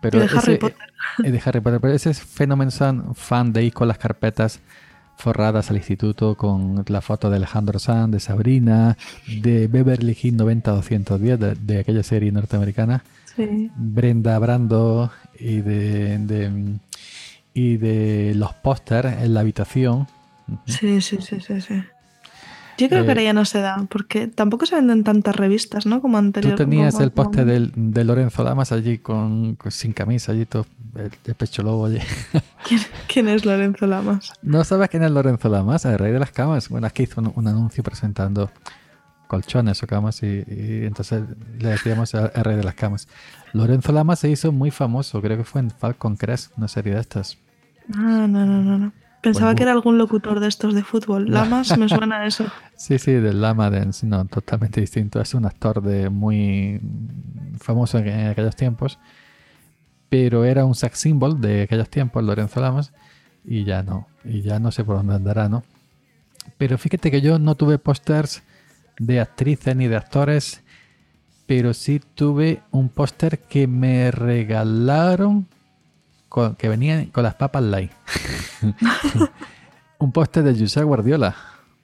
Pero 0.01 0.19
de 0.19 0.25
Harry 0.37 0.57
Potter. 0.57 0.77
eh, 1.23 1.31
de 1.31 1.41
Harry 1.43 1.61
Potter, 1.61 1.79
pero 1.81 1.93
ese 1.95 2.11
es 2.11 2.21
fenómeno 2.21 2.69
fan, 2.69 3.15
fan 3.15 3.51
de 3.53 3.63
ir 3.63 3.73
con 3.73 3.87
las 3.87 3.97
carpetas 3.97 4.59
forradas 5.17 5.69
al 5.71 5.77
instituto 5.77 6.35
con 6.35 6.83
la 6.87 7.01
foto 7.01 7.29
de 7.29 7.37
Alejandro 7.37 7.79
Sanz, 7.79 8.11
de 8.11 8.19
Sabrina, 8.19 8.97
de 9.41 9.67
Beverly 9.67 10.17
Hills 10.21 10.37
90-210, 10.37 11.37
de, 11.37 11.55
de 11.55 11.79
aquella 11.79 12.03
serie 12.03 12.31
norteamericana, 12.31 13.03
Sí. 13.35 13.69
Brenda 13.75 14.39
Brando 14.39 15.11
y 15.39 15.57
de, 15.57 16.17
de- 16.19 16.79
y 17.53 17.77
de 17.77 18.33
los 18.35 18.53
pósters 18.53 19.21
en 19.21 19.33
la 19.33 19.41
habitación. 19.41 20.07
Sí, 20.65 21.01
sí, 21.01 21.17
sí, 21.21 21.39
sí, 21.41 21.59
sí. 21.59 21.83
Yo 22.77 22.89
creo 22.89 23.01
Eh, 23.01 23.05
que 23.05 23.11
ahora 23.11 23.21
ya 23.23 23.33
no 23.33 23.45
se 23.45 23.59
da, 23.59 23.85
porque 23.89 24.27
tampoco 24.27 24.65
se 24.65 24.75
venden 24.75 25.03
tantas 25.03 25.35
revistas, 25.35 25.85
¿no? 25.85 26.01
Como 26.01 26.17
Tú 26.17 26.25
anterior. 26.25 26.55
tenías 26.55 26.93
como- 26.93 27.03
el 27.05 27.11
poste 27.11 27.39
como- 27.39 27.51
del, 27.51 27.71
de 27.75 28.03
Lorenzo 28.03 28.43
Lamas 28.43 28.71
allí 28.71 28.97
con, 28.97 29.55
con- 29.55 29.71
sin 29.71 29.93
camisa, 29.93 30.31
allí 30.33 30.45
todo 30.45 30.65
el, 30.95 31.11
el 31.25 31.35
pecho 31.35 31.63
lobo 31.63 31.85
allí. 31.85 31.99
¿Quién, 32.67 32.81
quién 33.07 33.27
es 33.29 33.45
Lorenzo 33.45 33.87
Lamas? 33.87 34.33
¿No 34.41 34.63
sabes 34.63 34.89
quién 34.89 35.03
es 35.03 35.11
Lorenzo 35.11 35.47
Lamas? 35.49 35.85
El 35.85 35.97
rey 35.99 36.11
de 36.11 36.19
las 36.19 36.31
camas. 36.31 36.67
Bueno, 36.69 36.87
es 36.87 36.93
que 36.93 37.03
hizo 37.03 37.21
un, 37.21 37.31
un 37.35 37.47
anuncio 37.47 37.83
presentando 37.83 38.51
colchones 39.27 39.81
o 39.81 39.87
camas 39.87 40.21
y, 40.23 40.27
y 40.47 40.85
entonces 40.85 41.23
le 41.59 41.69
decíamos 41.69 42.13
el, 42.13 42.29
el 42.35 42.43
rey 42.43 42.57
de 42.57 42.63
las 42.63 42.75
camas. 42.75 43.07
Lorenzo 43.53 43.91
Lamas 43.91 44.19
se 44.19 44.29
hizo 44.29 44.51
muy 44.51 44.69
famoso, 44.71 45.21
creo 45.21 45.37
que 45.37 45.43
fue 45.43 45.61
en 45.61 45.71
Falcon 45.71 46.15
Crest, 46.17 46.51
una 46.57 46.67
serie 46.67 46.93
de 46.95 46.99
estas. 47.01 47.37
Ah, 47.95 48.27
no, 48.27 48.45
no, 48.45 48.61
no, 48.61 48.77
no. 48.77 48.93
Pensaba 49.25 49.47
Pues 49.47 49.57
que 49.57 49.63
era 49.63 49.71
algún 49.71 49.97
locutor 49.97 50.39
de 50.39 50.47
estos 50.47 50.75
de 50.75 50.83
fútbol. 50.83 51.31
Lamas 51.31 51.75
me 51.79 51.89
suena 51.89 52.21
a 52.21 52.27
eso. 52.27 52.45
Sí, 52.75 52.99
sí, 52.99 53.11
del 53.13 53.41
Lama 53.41 53.71
Dance, 53.71 54.05
no, 54.05 54.23
totalmente 54.25 54.79
distinto. 54.79 55.19
Es 55.19 55.33
un 55.33 55.47
actor 55.47 55.81
de 55.81 56.11
muy 56.11 56.79
famoso 57.59 57.97
en, 57.97 58.07
en 58.07 58.27
aquellos 58.27 58.55
tiempos, 58.55 58.99
pero 60.09 60.45
era 60.45 60.63
un 60.63 60.75
sex 60.75 60.99
symbol 60.99 61.41
de 61.41 61.63
aquellos 61.63 61.89
tiempos, 61.89 62.23
Lorenzo 62.23 62.61
Lamas, 62.61 62.93
y 63.43 63.63
ya 63.63 63.81
no, 63.81 64.07
y 64.23 64.43
ya 64.43 64.59
no 64.59 64.71
sé 64.71 64.83
por 64.83 64.97
dónde 64.97 65.15
andará, 65.15 65.49
¿no? 65.49 65.63
Pero 66.59 66.77
fíjate 66.77 67.09
que 67.09 67.21
yo 67.21 67.39
no 67.39 67.55
tuve 67.55 67.79
pósters 67.79 68.43
de 68.99 69.19
actrices 69.19 69.75
ni 69.75 69.87
de 69.87 69.95
actores, 69.95 70.61
pero 71.47 71.73
sí 71.73 71.99
tuve 72.13 72.61
un 72.69 72.89
póster 72.89 73.39
que 73.39 73.65
me 73.65 74.11
regalaron, 74.11 75.47
con- 76.35 76.55
que 76.55 76.67
venía 76.67 77.07
con 77.13 77.23
las 77.23 77.35
papas 77.35 77.63
light. 77.63 77.91
un 79.99 80.11
póster 80.11 80.43
de 80.43 80.59
José 80.59 80.83
Guardiola. 80.83 81.33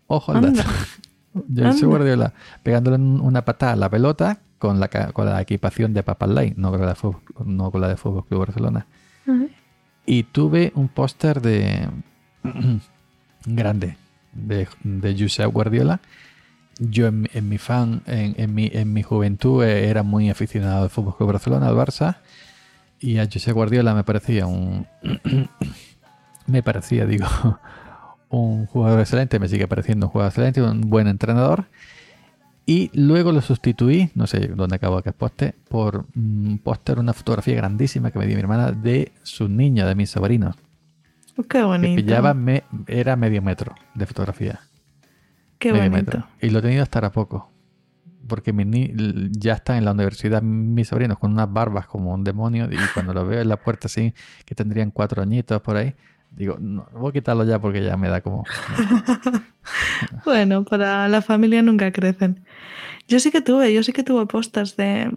Ojo 0.08 0.34
al 0.34 0.42
dato. 0.42 0.70
José. 1.72 1.86
Guardiola 1.86 2.34
pegándole 2.62 2.98
un- 2.98 3.22
una 3.22 3.46
patada 3.46 3.72
a 3.72 3.76
la 3.78 3.90
pelota 3.90 4.40
con 4.60 4.80
la, 4.82 4.90
ca- 4.90 5.14
con 5.14 5.26
la 5.26 5.40
equipación 5.42 5.94
de 5.94 6.04
papas 6.04 6.30
light, 6.30 6.58
no 6.58 6.70
con 6.72 6.82
la 6.82 6.88
de 6.90 6.96
Fútbol, 6.96 7.22
no 7.46 7.72
con 7.72 7.80
la 7.82 7.88
de 7.88 7.96
Fútbol 7.96 8.26
Club 8.26 8.40
Barcelona. 8.42 8.86
Y 10.06 10.24
tuve 10.24 10.74
un 10.76 10.90
póster 10.90 11.42
de 11.42 11.88
grande 13.46 13.96
de, 14.34 14.68
de 14.84 15.16
Josep 15.18 15.52
Guardiola. 15.52 16.02
Yo 16.80 17.08
en, 17.08 17.22
mi- 17.22 17.30
en 17.34 17.48
mi 17.48 17.58
fan, 17.58 18.02
en, 18.08 18.34
en 18.38 18.54
mi, 18.54 18.70
en 18.74 18.92
mi 18.92 19.04
juventud 19.04 19.64
eh, 19.64 19.88
era 19.90 20.04
muy 20.04 20.30
aficionado 20.30 20.84
al 20.84 20.90
Fútbol 20.90 21.16
Club 21.16 21.32
Barcelona, 21.34 21.68
al 21.68 21.76
Barça. 21.76 22.18
Y 23.02 23.18
a 23.18 23.26
Josep 23.32 23.54
Guardiola 23.54 23.94
me 23.96 24.04
parecía 24.04 24.46
un 24.46 24.86
me 26.48 26.64
parecía, 26.64 27.06
digo, 27.06 27.28
un 28.30 28.66
jugador 28.68 29.00
excelente, 29.00 29.40
me 29.40 29.48
sigue 29.48 29.68
pareciendo 29.68 30.06
un 30.08 30.12
jugador 30.12 30.32
excelente, 30.32 30.62
un 30.62 30.82
buen 30.90 31.08
entrenador. 31.08 31.66
Y 32.66 32.92
luego 32.94 33.32
lo 33.32 33.42
sustituí, 33.42 34.12
no 34.14 34.28
sé 34.28 34.48
dónde 34.48 34.76
acabó 34.76 34.98
aquel 34.98 35.14
póster, 35.14 35.56
por 35.68 36.06
un 36.16 36.60
póster, 36.64 37.00
una 37.00 37.12
fotografía 37.14 37.56
grandísima 37.56 38.12
que 38.12 38.20
me 38.20 38.28
dio 38.28 38.36
mi 38.36 38.42
hermana 38.42 38.72
de 38.72 39.12
sus 39.24 39.50
niños, 39.50 39.88
de 39.88 39.96
mis 39.96 40.12
sobrinos. 40.12 40.56
Qué 41.36 41.44
Que 41.48 41.64
bonito. 41.64 41.96
pillaba, 41.96 42.34
me- 42.36 42.64
era 42.88 43.16
medio 43.16 43.42
metro 43.42 43.74
de 43.96 44.06
fotografía. 44.06 44.60
Qué 45.58 45.74
medio 45.74 45.90
bonito. 45.90 46.18
metro. 46.18 46.28
Y 46.40 46.50
lo 46.52 46.60
he 46.60 46.62
tenido 46.62 46.84
hasta 46.84 47.00
ahora 47.00 47.12
poco. 47.12 47.50
Porque 48.32 48.54
mi 48.54 48.64
ni- 48.64 48.94
ya 49.32 49.56
está 49.56 49.78
en 49.78 49.84
la 49.84 49.92
universidad 49.92 50.42
mis 50.42 50.88
sobrinos 50.88 51.20
con 51.20 51.34
unas 51.34 51.52
barbas 51.52 51.86
como 51.86 52.14
un 52.14 52.24
demonio 52.24 52.70
y 52.72 52.78
cuando 52.94 53.14
lo 53.14 53.28
veo 53.28 53.42
en 53.42 53.50
la 53.50 53.58
puerta 53.58 53.88
así, 53.88 54.14
que 54.46 54.56
tendrían 54.56 54.90
cuatro 54.92 55.22
añitos 55.22 55.62
por 55.62 55.76
ahí, 55.76 55.94
digo, 56.30 56.56
no, 56.58 56.88
voy 56.94 57.10
a 57.10 57.12
quitarlo 57.12 57.44
ya 57.44 57.60
porque 57.60 57.84
ya 57.84 57.98
me 57.98 58.08
da 58.08 58.22
como... 58.22 58.46
Bueno, 60.24 60.64
para 60.64 61.10
la 61.10 61.22
familia 61.22 61.62
nunca 61.62 61.92
crecen. 61.92 62.40
Yo 63.10 63.20
sí 63.20 63.32
que 63.32 63.42
tuve, 63.42 63.74
yo 63.74 63.84
sí 63.84 63.92
que 63.92 64.04
tuve 64.04 64.26
postas 64.28 64.78
de 64.78 65.12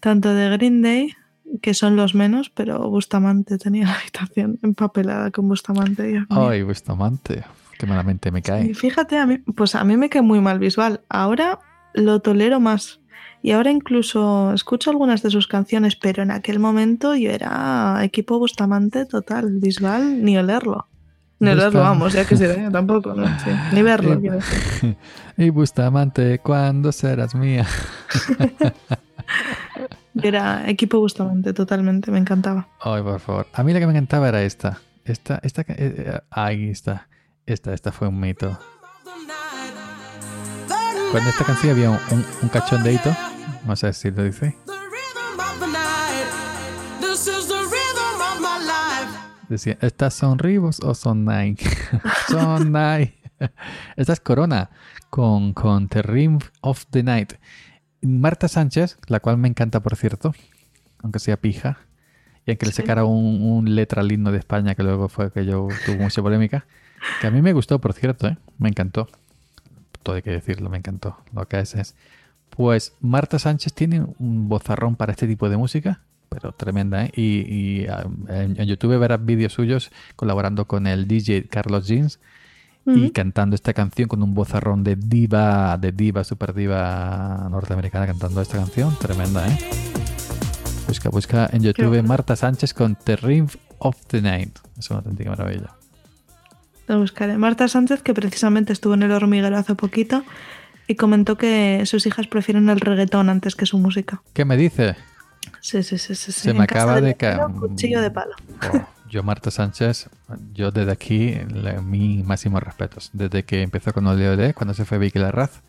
tanto 0.00 0.34
de 0.34 0.50
Green 0.56 0.82
Day, 0.82 1.14
que 1.62 1.72
son 1.72 1.94
los 1.94 2.16
menos, 2.16 2.50
pero 2.50 2.90
Bustamante 2.90 3.58
tenía 3.58 3.86
la 3.86 3.94
habitación 3.94 4.58
empapelada 4.62 5.30
con 5.30 5.46
Bustamante. 5.48 6.26
Ay, 6.30 6.62
Bustamante, 6.64 7.44
qué 7.78 7.86
malamente 7.86 8.32
me 8.32 8.42
cae. 8.42 8.70
Y 8.70 8.74
fíjate, 8.74 9.18
a 9.18 9.26
mí, 9.26 9.38
pues 9.38 9.76
a 9.76 9.84
mí 9.84 9.96
me 9.96 10.08
cae 10.08 10.22
muy 10.22 10.40
mal 10.40 10.58
visual. 10.58 11.00
Ahora 11.08 11.60
lo 11.94 12.20
tolero 12.20 12.60
más. 12.60 13.00
Y 13.42 13.52
ahora 13.52 13.70
incluso 13.70 14.52
escucho 14.52 14.90
algunas 14.90 15.22
de 15.22 15.30
sus 15.30 15.46
canciones, 15.46 15.96
pero 15.96 16.22
en 16.22 16.30
aquel 16.30 16.58
momento 16.58 17.14
yo 17.14 17.30
era 17.30 18.00
equipo 18.02 18.38
Bustamante 18.38 19.06
total, 19.06 19.58
visual, 19.60 20.22
ni 20.24 20.38
olerlo. 20.38 20.88
Ni 21.40 21.50
olerlo, 21.50 21.80
vamos, 21.80 22.14
ya 22.14 22.24
que 22.24 22.36
se 22.36 22.54
tampoco, 22.72 23.12
¿no? 23.12 23.26
Sí, 23.40 23.50
Ni 23.72 23.82
verlo, 23.82 24.16
decir. 24.16 24.96
Y 25.36 25.50
Bustamante, 25.50 26.38
¿cuándo 26.38 26.92
serás 26.92 27.34
mía? 27.34 27.66
Era 30.22 30.70
equipo 30.70 31.00
Bustamante 31.00 31.52
totalmente, 31.52 32.10
me 32.10 32.18
encantaba. 32.18 32.68
Ay, 32.80 33.02
por 33.02 33.20
favor. 33.20 33.46
A 33.52 33.62
mí 33.62 33.72
la 33.72 33.80
que 33.80 33.86
me 33.86 33.92
encantaba 33.92 34.28
era 34.28 34.42
esta. 34.42 34.80
Esta, 35.04 35.40
esta, 35.42 35.62
eh, 35.62 35.74
eh, 35.78 36.20
ahí 36.30 36.70
está. 36.70 37.08
Esta, 37.46 37.74
esta 37.74 37.92
fue 37.92 38.08
un 38.08 38.20
mito. 38.20 38.58
Cuando 41.14 41.30
esta 41.30 41.44
canción 41.44 41.70
había 41.76 41.90
un, 41.90 41.98
un, 42.10 42.26
un 42.42 42.48
cachondeito, 42.48 43.16
no 43.64 43.76
sé 43.76 43.92
si 43.92 44.10
lo 44.10 44.24
dice, 44.24 44.56
decía, 49.48 49.78
¿estas 49.80 50.12
son 50.12 50.40
Ribos 50.40 50.80
o 50.80 50.92
son 50.92 51.24
Nike? 51.24 51.70
son 52.28 52.72
Nike. 52.72 53.14
Esta 53.96 54.12
es 54.12 54.18
Corona 54.18 54.70
con, 55.08 55.52
con 55.52 55.86
The 55.86 56.02
Rim 56.02 56.40
of 56.62 56.86
the 56.90 57.04
Night. 57.04 57.34
Marta 58.02 58.48
Sánchez, 58.48 58.98
la 59.06 59.20
cual 59.20 59.38
me 59.38 59.46
encanta, 59.46 59.78
por 59.78 59.94
cierto, 59.94 60.34
aunque 60.98 61.20
sea 61.20 61.36
pija, 61.36 61.78
y 62.44 62.50
aunque 62.50 62.66
le 62.66 62.72
sacara 62.72 63.04
un, 63.04 63.40
un 63.40 63.76
letra 63.76 64.02
al 64.02 64.10
himno 64.10 64.32
de 64.32 64.38
España, 64.38 64.74
que 64.74 64.82
luego 64.82 65.08
fue 65.08 65.30
que 65.30 65.46
yo 65.46 65.68
tuvo 65.86 65.98
mucha 65.98 66.22
polémica, 66.22 66.66
que 67.20 67.28
a 67.28 67.30
mí 67.30 67.40
me 67.40 67.52
gustó, 67.52 67.80
por 67.80 67.92
cierto, 67.92 68.26
¿eh? 68.26 68.36
me 68.58 68.68
encantó. 68.68 69.06
Todo 70.04 70.14
hay 70.14 70.22
que 70.22 70.30
decirlo, 70.30 70.70
me 70.70 70.78
encantó. 70.78 71.16
Lo 71.32 71.48
que 71.48 71.58
es 71.58 71.74
es. 71.74 71.96
Pues 72.50 72.94
Marta 73.00 73.40
Sánchez 73.40 73.72
tiene 73.72 74.06
un 74.20 74.48
bozarrón 74.48 74.94
para 74.94 75.10
este 75.10 75.26
tipo 75.26 75.48
de 75.48 75.56
música, 75.56 76.02
pero 76.28 76.52
tremenda, 76.52 77.06
¿eh? 77.06 77.10
Y, 77.16 77.22
y, 77.22 77.86
ah, 77.88 78.06
en, 78.28 78.60
en 78.60 78.66
YouTube 78.68 78.96
verás 78.98 79.24
vídeos 79.24 79.54
suyos 79.54 79.90
colaborando 80.14 80.66
con 80.66 80.86
el 80.86 81.08
DJ 81.08 81.48
Carlos 81.48 81.88
Jeans 81.88 82.20
y 82.86 83.10
cantando 83.10 83.54
esta 83.54 83.72
canción 83.72 84.08
con 84.08 84.22
un 84.22 84.34
bozarrón 84.34 84.84
de 84.84 84.96
diva, 84.96 85.78
de 85.78 85.92
diva, 85.92 86.22
super 86.22 86.52
diva 86.52 87.48
norteamericana 87.50 88.06
cantando 88.06 88.42
esta 88.42 88.58
canción. 88.58 88.94
Tremenda, 88.98 89.48
¿eh? 89.48 89.58
Busca, 90.86 91.08
busca 91.08 91.48
en 91.52 91.62
YouTube. 91.62 92.02
Marta 92.02 92.36
Sánchez 92.36 92.74
con 92.74 92.94
The 92.96 93.16
Ring 93.16 93.48
of 93.78 93.96
the 94.08 94.20
Night. 94.20 94.58
Es 94.78 94.90
una 94.90 94.98
auténtica 94.98 95.30
maravilla. 95.30 95.74
Lo 96.86 96.98
buscaré. 97.00 97.38
Marta 97.38 97.66
Sánchez, 97.68 98.02
que 98.02 98.12
precisamente 98.14 98.72
estuvo 98.72 98.94
en 98.94 99.02
el 99.02 99.12
hormiguero 99.12 99.56
hace 99.56 99.74
poquito 99.74 100.22
y 100.86 100.96
comentó 100.96 101.36
que 101.38 101.82
sus 101.86 102.06
hijas 102.06 102.26
prefieren 102.26 102.68
el 102.68 102.80
reggaetón 102.80 103.30
antes 103.30 103.56
que 103.56 103.64
su 103.66 103.78
música. 103.78 104.22
¿Qué 104.34 104.44
me 104.44 104.56
dice? 104.56 104.96
Sí, 105.60 105.82
sí, 105.82 105.96
sí, 105.98 106.14
sí. 106.14 106.30
Se 106.32 106.50
En 106.50 106.58
me 106.58 106.64
acaba 106.64 107.00
de 107.00 107.14
caer. 107.14 107.40
Cuchillo 107.58 108.00
de 108.02 108.10
palo. 108.10 108.34
Oh, 108.72 108.86
yo, 109.08 109.22
Marta 109.22 109.50
Sánchez, 109.50 110.08
yo 110.52 110.70
desde 110.70 110.92
aquí, 110.92 111.34
le- 111.54 111.80
mi 111.80 112.22
máximos 112.22 112.62
respetos. 112.62 113.10
Desde 113.14 113.44
que 113.44 113.62
empezó 113.62 113.92
con 113.94 114.06
Ole 114.06 114.28
Ole, 114.28 114.52
cuando 114.54 114.74
se 114.74 114.84
fue 114.84 114.98
Vicky 114.98 115.18
Larraz. 115.18 115.60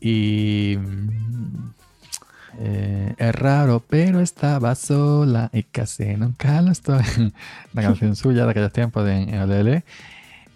Y. 0.00 0.76
eh, 2.58 3.14
es 3.16 3.34
raro, 3.34 3.82
pero 3.88 4.20
estaba 4.20 4.74
sola 4.74 5.50
y 5.52 5.62
casi 5.62 6.16
nunca 6.16 6.60
lo 6.62 6.70
estoy. 6.70 7.02
La 7.72 7.82
canción 7.82 8.16
suya 8.16 8.44
de 8.44 8.50
aquellos 8.50 8.72
tiempos 8.72 9.04
de 9.04 9.22
en. 9.22 9.84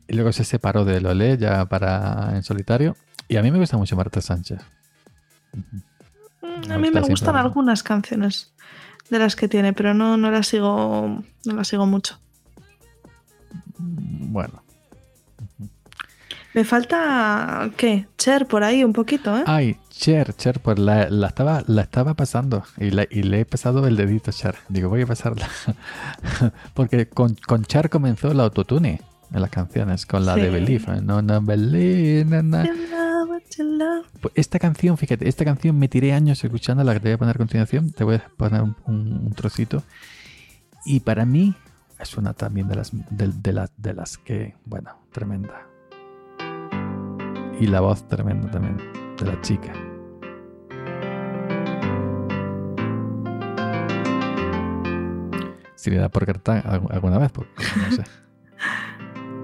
Y 0.09 0.15
luego 0.15 0.33
se 0.33 0.45
separó 0.45 0.85
de 0.85 1.01
Lole 1.01 1.37
ya 1.39 1.65
para 1.67 2.33
en 2.35 2.43
solitario. 2.43 2.97
Y 3.29 3.37
a 3.37 3.43
mí 3.43 3.51
me 3.51 3.59
gusta 3.59 3.77
mucho 3.77 3.97
Marta 3.97 4.21
Sánchez. 4.21 4.61
Mm, 5.53 6.69
Me 6.69 6.75
A 6.75 6.79
mí 6.79 6.91
me 6.91 7.01
gustan 7.01 7.37
algunas 7.37 7.83
canciones 7.83 8.53
de 9.11 9.19
las 9.19 9.35
que 9.35 9.49
tiene, 9.49 9.73
pero 9.73 9.95
no, 9.95 10.17
no 10.17 10.31
las 10.31 10.47
sigo, 10.47 11.23
no 11.45 11.55
las 11.55 11.69
sigo 11.69 11.87
mucho. 11.87 12.19
Bueno. 13.79 14.66
Me 16.57 16.65
falta, 16.65 17.71
¿qué? 17.77 18.07
Cher 18.17 18.47
por 18.47 18.65
ahí 18.65 18.83
un 18.83 18.95
poquito, 18.95 19.37
¿eh? 19.39 19.45
Ay, 19.47 19.77
Cher, 19.91 20.33
Cher, 20.35 20.59
pues 20.61 20.79
la, 20.79 21.09
la 21.11 21.27
estaba, 21.29 21.63
la 21.67 21.83
estaba 21.83 22.15
pasando 22.15 22.65
y, 22.79 22.91
la- 22.91 23.07
y 23.11 23.23
le 23.25 23.41
he 23.41 23.45
pasado 23.45 23.87
el 23.87 23.95
dedito 23.97 24.31
a 24.31 24.33
Cher. 24.35 24.55
Digo, 24.71 24.89
voy 24.89 25.03
a 25.03 25.07
pasarla. 25.07 25.49
Porque 26.75 27.09
con, 27.09 27.35
con 27.47 27.65
Cher 27.65 27.91
comenzó 27.91 28.33
el 28.33 28.41
autotune 28.41 29.03
en 29.33 29.41
las 29.43 29.51
canciones, 29.51 30.07
con 30.07 30.25
la 30.25 30.35
de 30.35 30.45
Sí. 30.47 30.49
Believe. 30.51 30.85
¿eh? 30.97 31.01
No, 31.03 31.21
no, 31.21 31.43
Believe, 31.43 32.25
you 33.57 33.65
love. 33.65 34.07
Pues 34.23 34.33
esta 34.35 34.59
canción, 34.59 34.97
fíjate, 34.97 35.29
esta 35.29 35.45
canción 35.45 35.79
me 35.79 35.89
tiré 35.89 36.13
años 36.15 36.43
escuchando 36.43 36.83
la 36.85 36.95
que 36.95 37.01
te 37.01 37.09
voy 37.09 37.15
a 37.15 37.19
poner 37.19 37.35
a 37.37 37.39
continuación. 37.39 37.91
Te 37.93 38.03
voy 38.05 38.17
a 38.17 38.25
poner 38.37 38.63
un, 38.63 38.75
un- 38.87 39.27
un 39.27 39.33
trocito. 39.35 39.83
Y 40.87 41.01
para 41.01 41.27
mí 41.27 41.55
es 42.01 42.17
una 42.17 42.33
también 42.33 42.67
de 42.69 42.77
las, 42.77 42.93
de, 43.11 43.29
de 43.31 43.53
las, 43.53 43.71
de 43.77 43.93
las 43.95 44.17
que, 44.17 44.55
bueno, 44.65 44.91
tremenda. 45.13 45.67
Y 47.61 47.67
la 47.67 47.81
voz 47.81 48.07
tremenda 48.09 48.51
también 48.51 48.77
de 49.19 49.27
la 49.27 49.41
chica. 49.41 49.73
Si 55.77 55.91
le 55.91 55.99
da 55.99 56.09
por 56.09 56.27
cartar 56.27 56.65
algu- 56.65 56.91
alguna 56.93 57.19
vez, 57.19 57.31
porque 57.33 57.53
no 57.77 57.97
sé. 57.97 58.05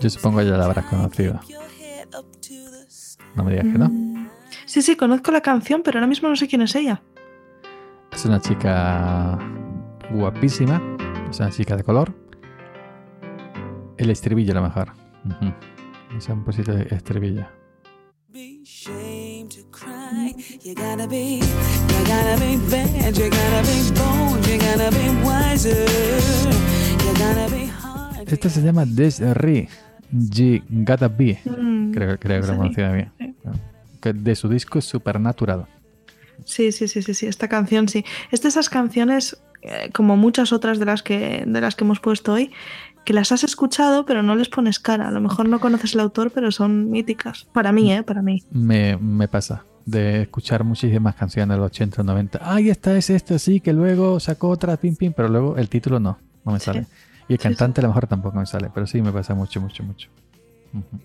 Yo 0.00 0.10
supongo 0.10 0.38
que 0.40 0.46
ya 0.46 0.56
la 0.56 0.64
habrás 0.66 0.84
conocido. 0.86 1.40
No 3.34 3.44
me 3.44 3.52
digas 3.52 3.66
que 3.72 3.78
no. 3.78 3.90
Sí, 4.66 4.82
sí, 4.82 4.96
conozco 4.96 5.30
la 5.30 5.40
canción, 5.40 5.82
pero 5.82 5.98
ahora 5.98 6.06
mismo 6.06 6.28
no 6.28 6.36
sé 6.36 6.48
quién 6.48 6.62
es 6.62 6.74
ella. 6.74 7.02
Es 8.12 8.24
una 8.24 8.40
chica 8.40 9.38
guapísima. 10.10 10.80
Es 11.30 11.40
una 11.40 11.50
chica 11.50 11.76
de 11.76 11.82
color. 11.84 12.12
El 13.96 14.10
estribillo, 14.10 14.52
a 14.52 14.54
lo 14.56 14.62
mejor. 14.62 14.92
Ujú. 15.24 15.52
Es 16.16 16.28
un 16.28 16.44
poquito 16.44 16.72
de 16.74 16.82
estribillo. 16.94 17.46
You 20.64 20.74
gotta 20.74 21.06
be, 21.06 21.38
you 21.38 22.04
gotta 22.06 22.36
be 22.38 22.56
bad. 22.70 23.14
You 23.14 23.28
gotta 23.30 23.62
be 23.62 23.90
bold. 23.98 24.46
You 24.46 24.58
gotta 24.58 24.90
be 24.90 25.10
wiser. 25.24 25.86
You 27.04 27.12
gotta 27.14 27.48
be 27.50 27.66
hard. 27.66 28.28
Este 28.32 28.48
se 28.50 28.60
llama 28.62 28.84
Desri 28.86 29.68
G. 30.12 30.62
Gotta 30.68 31.08
Be. 31.08 31.38
Mm, 31.44 31.92
Creo, 31.92 32.18
creo 32.18 32.40
que 32.40 32.46
lo 32.46 32.52
sí. 32.52 32.52
pronuncia 32.52 32.92
bien. 32.92 33.12
sí. 33.18 33.34
Que 34.00 34.12
De 34.12 34.34
su 34.34 34.48
disco 34.48 34.80
Supernatural. 34.80 35.66
Sí, 36.44 36.72
sí, 36.72 36.88
sí, 36.88 37.02
sí, 37.02 37.14
sí, 37.14 37.26
esta 37.26 37.48
canción 37.48 37.88
sí. 37.88 38.04
Es 38.30 38.42
de 38.42 38.48
esas 38.48 38.68
canciones, 38.68 39.40
eh, 39.62 39.90
como 39.92 40.16
muchas 40.16 40.52
otras 40.52 40.78
de 40.78 40.84
las 40.86 41.02
que 41.02 41.44
de 41.46 41.60
las 41.60 41.74
que 41.76 41.84
hemos 41.84 42.00
puesto 42.00 42.32
hoy, 42.32 42.50
que 43.04 43.12
las 43.12 43.32
has 43.32 43.42
escuchado 43.44 44.04
pero 44.06 44.22
no 44.22 44.34
les 44.34 44.48
pones 44.48 44.78
cara. 44.78 45.08
A 45.08 45.10
lo 45.10 45.20
mejor 45.20 45.48
no 45.48 45.60
conoces 45.60 45.94
el 45.94 46.00
autor, 46.00 46.30
pero 46.32 46.50
son 46.52 46.90
míticas. 46.90 47.46
Para 47.52 47.72
mí, 47.72 47.92
¿eh? 47.92 48.02
Para 48.02 48.22
mí. 48.22 48.42
Me, 48.50 48.96
me 48.96 49.28
pasa 49.28 49.64
de 49.84 50.22
escuchar 50.22 50.62
muchísimas 50.62 51.14
canciones 51.16 51.54
de 51.56 51.58
los 51.60 51.66
80 51.66 52.02
o 52.02 52.04
90. 52.04 52.38
Ay, 52.42 52.70
esta 52.70 52.96
es 52.96 53.10
esta, 53.10 53.38
sí, 53.38 53.60
que 53.60 53.72
luego 53.72 54.20
sacó 54.20 54.48
otra, 54.48 54.76
pim, 54.76 54.94
pim, 54.94 55.12
pero 55.12 55.28
luego 55.28 55.56
el 55.56 55.68
título 55.68 55.98
no, 55.98 56.18
no 56.44 56.52
me 56.52 56.58
Sí. 56.60 56.66
sale. 56.66 56.86
Y 57.28 57.34
el 57.34 57.38
Sí, 57.38 57.42
cantante 57.44 57.80
a 57.80 57.82
lo 57.82 57.88
mejor 57.88 58.06
tampoco 58.06 58.38
me 58.38 58.46
sale, 58.46 58.70
pero 58.74 58.86
sí 58.86 59.00
me 59.02 59.10
pasa 59.12 59.34
mucho, 59.34 59.60
mucho, 59.60 59.82
mucho. 59.82 60.08
Ujú. 60.72 61.00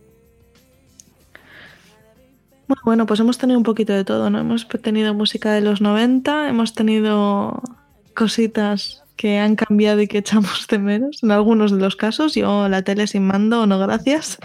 Bueno, 2.84 3.06
pues 3.06 3.19
hemos 3.19 3.38
tenido 3.38 3.57
un 3.57 3.64
poquito 3.64 3.94
de 3.94 4.03
todo, 4.03 4.30
¿no? 4.30 4.39
Hemos 4.39 4.68
tenido 4.68 5.14
música 5.14 5.53
de 5.53 5.61
los 5.61 5.81
90, 5.81 6.49
hemos 6.49 6.73
tenido 6.73 7.61
cositas 8.14 9.03
que 9.15 9.39
han 9.39 9.56
cambiado 9.56 10.02
y 10.02 10.07
que 10.07 10.19
echamos 10.19 10.68
de 10.68 10.80
menos 10.80 11.23
en 11.23 11.31
algunos 11.31 11.72
de 11.72 11.77
los 11.77 11.95
casos. 11.95 12.35
Yo 12.35 12.69
la 12.69 12.81
tele 12.84 13.07
sin 13.07 13.26
mando, 13.26 13.68
no 13.68 13.80
gracias. 13.80 14.38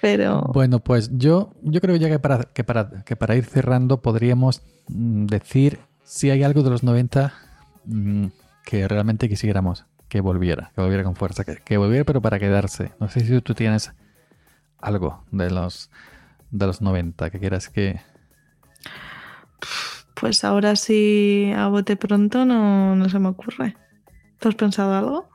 Pero 0.00 0.50
Bueno, 0.52 0.80
pues 0.80 1.10
yo, 1.16 1.54
yo 1.62 1.80
creo 1.80 1.96
ya 1.96 2.08
que 2.08 2.18
para, 2.18 2.44
que, 2.44 2.62
para, 2.62 3.04
que 3.04 3.16
para 3.16 3.36
ir 3.36 3.44
cerrando 3.44 4.02
podríamos 4.02 4.62
mm, 4.88 5.26
decir 5.26 5.80
si 6.02 6.30
hay 6.30 6.42
algo 6.42 6.62
de 6.62 6.70
los 6.70 6.82
90 6.82 7.32
mm, 7.86 8.26
que 8.64 8.86
realmente 8.86 9.30
quisiéramos 9.30 9.86
que 10.08 10.20
volviera, 10.20 10.72
que 10.74 10.82
volviera 10.82 11.04
con 11.04 11.16
fuerza, 11.16 11.44
que, 11.44 11.56
que 11.56 11.78
volviera 11.78 12.04
pero 12.04 12.20
para 12.20 12.38
quedarse. 12.38 12.92
No 13.00 13.08
sé 13.08 13.20
si 13.20 13.40
tú 13.40 13.54
tienes 13.54 13.92
algo 14.78 15.24
de 15.30 15.50
los 15.50 15.90
de 16.54 16.66
los 16.66 16.80
90 16.80 17.30
que 17.30 17.40
quieras 17.40 17.68
que 17.68 18.00
Pues 20.14 20.44
ahora 20.44 20.76
sí, 20.76 21.52
a 21.56 21.66
bote 21.68 21.96
pronto 21.96 22.44
no, 22.44 22.94
no 22.96 23.08
se 23.08 23.18
me 23.18 23.28
ocurre. 23.28 23.76
¿Tú 24.38 24.48
has 24.48 24.54
pensado 24.54 24.94
algo? 24.94 25.28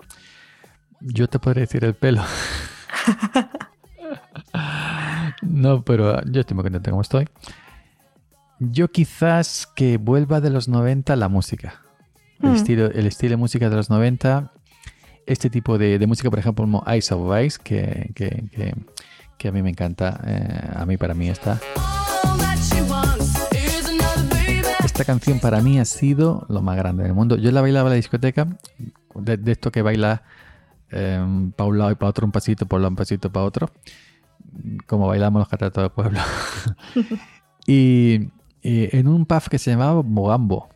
yo 1.01 1.29
te 1.29 1.39
podría 1.39 1.61
decir 1.61 1.85
el 1.85 1.93
pelo. 1.95 2.21
no, 5.41 5.83
pero 5.83 6.21
yo 6.25 6.41
estoy 6.41 6.55
muy 6.55 6.63
contento 6.63 6.89
como 6.91 7.01
estoy. 7.01 7.27
Yo 8.59 8.89
quizás 8.91 9.67
que 9.75 9.97
vuelva 9.97 10.41
de 10.41 10.49
los 10.49 10.67
90 10.67 11.15
la 11.15 11.29
música. 11.29 11.81
El, 12.41 12.49
Mm. 12.51 12.55
estilo, 12.55 12.85
el 12.91 13.05
estilo 13.05 13.31
de 13.31 13.37
música 13.37 13.69
de 13.69 13.75
los 13.75 13.89
90. 13.89 14.51
Este 15.25 15.49
tipo 15.49 15.77
de, 15.77 15.99
de 15.99 16.07
música, 16.07 16.29
por 16.29 16.39
ejemplo, 16.39 16.63
como 16.65 16.83
Ice 16.95 17.13
of 17.13 17.39
Ice, 17.45 17.59
que, 17.63 18.11
que, 18.15 18.45
que- 18.51 18.75
que 19.39 19.47
a 19.47 19.51
mí 19.51 19.63
me 19.63 19.71
encanta. 19.71 20.19
eh, 20.25 20.69
a 20.75 20.85
mí, 20.85 20.97
para 20.97 21.15
mí, 21.15 21.29
está. 21.29 21.59
Esta 24.83 25.05
canción 25.05 25.39
para 25.39 25.61
mí 25.61 25.79
ha 25.79 25.85
sido 25.85 26.45
lo 26.49 26.61
más 26.61 26.75
grande 26.75 27.03
del 27.03 27.13
mundo. 27.13 27.37
Yo 27.37 27.51
la 27.51 27.61
bailaba 27.61 27.87
en 27.87 27.91
la 27.91 27.95
discoteca, 27.95 28.47
de, 29.15 29.37
de 29.37 29.51
esto 29.51 29.71
que 29.71 29.81
baila 29.81 30.23
para 30.89 31.69
un 31.69 31.77
lado 31.77 31.91
y 31.91 31.95
para 31.95 32.09
otro, 32.09 32.25
un 32.25 32.31
pasito 32.31 32.65
por 32.65 32.81
un 32.81 32.95
pasito 32.95 33.31
para 33.31 33.45
otro, 33.45 33.69
como 34.87 35.07
bailamos 35.07 35.39
los 35.39 35.47
catratos 35.47 35.83
del 35.83 35.91
pueblo. 35.91 36.19
y, 37.67 38.29
y 38.61 38.95
en 38.97 39.07
un 39.07 39.25
pub 39.25 39.43
que 39.49 39.57
se 39.57 39.71
llamaba 39.71 40.03
Mogambo. 40.03 40.69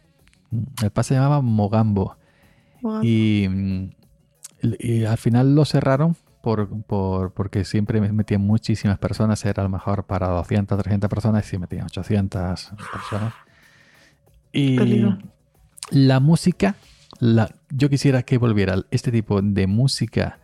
El 0.82 0.92
pub 0.92 1.04
se 1.04 1.16
llamaba 1.16 1.42
Mogambo. 1.42 2.16
Y 3.02 3.48
al 5.06 5.18
final 5.18 5.56
lo 5.56 5.66
cerraron 5.66 6.16
por, 6.44 6.68
por- 6.84 7.32
porque 7.34 7.64
siempre 7.64 8.02
me 8.02 8.12
metían 8.12 8.42
muchísimas 8.42 8.98
personas. 9.00 9.44
Era 9.46 9.62
a 9.62 9.64
lo 9.64 9.70
mejor 9.70 10.04
para 10.06 10.28
200, 10.28 10.78
300 10.78 11.10
personas 11.10 11.54
y 11.54 11.58
metían 11.58 11.86
800 11.86 12.74
personas. 12.92 13.34
Y 14.52 14.76
Peligro. 14.78 15.18
la 15.90 16.20
música, 16.20 16.76
la, 17.20 17.50
yo 17.70 17.90
quisiera 17.90 18.24
que 18.24 18.38
volviera 18.38 18.76
este 18.92 19.10
tipo 19.10 19.42
de 19.42 19.68
música 19.68 20.40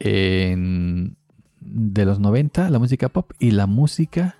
en- 0.00 1.16
de 1.60 2.04
los 2.04 2.18
90, 2.18 2.68
la 2.68 2.78
música 2.80 3.08
pop 3.08 3.30
y 3.38 3.52
la 3.52 3.66
música 3.66 4.36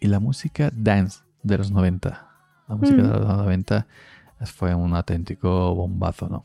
y 0.00 0.08
la 0.08 0.20
música 0.20 0.70
dance 0.74 1.20
de 1.42 1.56
los 1.56 1.70
90. 1.70 2.28
La 2.68 2.74
música 2.76 3.02
Mm. 3.02 3.06
de 3.06 3.18
los 3.18 3.26
90 3.38 3.86
fue 4.44 4.74
un 4.74 4.94
auténtico 4.94 5.74
bombazo, 5.74 6.28
¿no? 6.28 6.44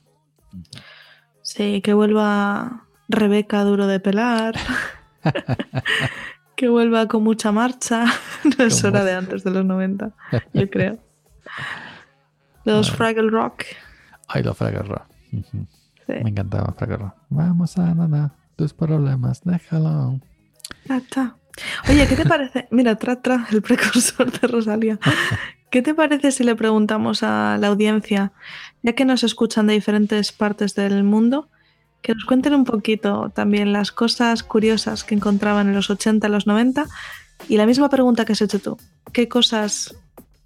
Sí, 1.42 1.82
que 1.82 1.94
vuelva 1.94 2.86
Rebeca 3.10 3.64
duro 3.64 3.88
de 3.88 4.00
pelar. 4.00 4.56
que 6.56 6.70
vuelva 6.70 7.08
con 7.08 7.24
mucha 7.24 7.52
marcha. 7.52 8.06
No 8.58 8.64
es 8.64 8.84
hora 8.86 9.04
de 9.04 9.14
antes 9.14 9.44
de 9.44 9.52
los 9.52 9.66
90, 9.66 10.12
yo 10.54 10.70
creo. 10.72 10.98
Los 12.64 12.92
Fraggle 12.92 13.30
Rock. 13.30 13.64
Ay, 14.28 14.44
los 14.44 14.58
Fraggle 14.58 14.84
Rock. 14.84 15.08
Sí. 15.32 15.68
Me 16.08 16.30
encantaba 16.30 16.74
Fraggle 16.78 16.98
Rock. 16.98 17.16
Vamos 17.30 17.78
a 17.78 17.94
nada, 17.94 18.34
tus 18.56 18.74
problemas, 18.74 19.42
déjalo. 19.44 20.22
Ta. 21.10 21.36
Oye, 21.90 22.08
¿qué 22.08 22.16
te 22.16 22.26
parece? 22.26 22.68
Mira, 22.72 22.96
tra, 22.96 23.22
tra, 23.22 23.48
el 23.52 23.62
precursor 23.62 24.32
de 24.32 24.48
Rosalía. 24.48 25.00
¿Qué 25.70 25.82
te 25.82 25.94
parece 25.94 26.32
si 26.32 26.44
le 26.44 26.56
preguntamos 26.56 27.22
a 27.24 27.58
la 27.60 27.68
audiencia, 27.68 28.32
ya 28.82 28.94
que 28.94 29.06
nos 29.06 29.24
escuchan 29.24 29.68
de 29.68 29.74
diferentes 29.74 30.32
partes 30.32 30.76
del 30.76 31.04
mundo, 31.04 31.50
que 32.02 32.14
nos 32.14 32.26
cuenten 32.26 32.54
un 32.54 32.66
poquito 32.66 33.32
también 33.34 33.74
las 33.74 33.92
cosas 33.92 34.44
curiosas 34.44 35.04
que 35.04 35.16
encontraban 35.16 35.68
en 35.68 35.76
los 35.76 35.90
80, 35.90 36.28
los 36.30 36.48
90? 36.48 36.86
Y 37.48 37.58
la 37.58 37.66
misma 37.66 37.90
pregunta 37.90 38.26
que 38.26 38.34
has 38.34 38.42
hecho 38.42 38.60
tú, 38.60 38.78
¿qué 39.14 39.28
cosas 39.28 39.96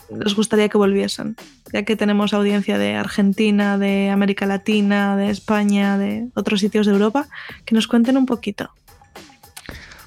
les 0.09 0.35
gustaría 0.35 0.69
que 0.69 0.77
volviesen? 0.77 1.35
Ya 1.71 1.83
que 1.83 1.95
tenemos 1.95 2.33
audiencia 2.33 2.77
de 2.77 2.95
Argentina, 2.95 3.77
de 3.77 4.09
América 4.09 4.45
Latina, 4.45 5.17
de 5.17 5.29
España, 5.29 5.97
de 5.97 6.29
otros 6.35 6.59
sitios 6.59 6.85
de 6.85 6.93
Europa, 6.93 7.27
que 7.65 7.75
nos 7.75 7.87
cuenten 7.87 8.17
un 8.17 8.25
poquito. 8.25 8.69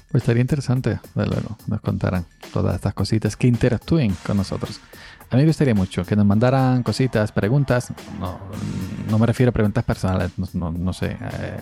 Pues 0.09 0.23
estaría 0.23 0.41
interesante, 0.41 0.99
desde 1.15 1.29
luego, 1.29 1.57
nos 1.67 1.81
contaran 1.81 2.25
todas 2.53 2.75
estas 2.75 2.93
cositas, 2.93 3.35
que 3.35 3.47
interactúen 3.47 4.15
con 4.25 4.37
nosotros. 4.37 4.79
A 5.29 5.35
mí 5.35 5.41
me 5.41 5.47
gustaría 5.47 5.75
mucho 5.75 6.05
que 6.05 6.15
nos 6.15 6.25
mandaran 6.25 6.83
cositas, 6.83 7.31
preguntas. 7.31 7.91
No, 8.19 8.39
no 9.09 9.19
me 9.19 9.25
refiero 9.25 9.49
a 9.49 9.53
preguntas 9.53 9.83
personales, 9.83 10.31
no, 10.37 10.47
no- 10.53 10.71
no 10.71 10.93
sé. 10.93 11.17
eh, 11.19 11.57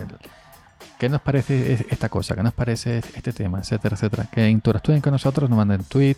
¿Qué 0.98 1.08
nos 1.08 1.20
parece 1.20 1.72
es- 1.74 1.84
esta 1.90 2.08
cosa? 2.08 2.34
¿Qué 2.34 2.42
nos 2.42 2.54
parece 2.54 2.98
este 2.98 3.32
tema? 3.32 3.58
Etcétera, 3.58 3.96
etcétera. 3.96 4.26
Que 4.32 4.48
interactúen 4.48 5.00
con 5.00 5.12
nosotros, 5.12 5.50
nos 5.50 5.56
manden 5.56 5.82
tweet. 5.84 6.16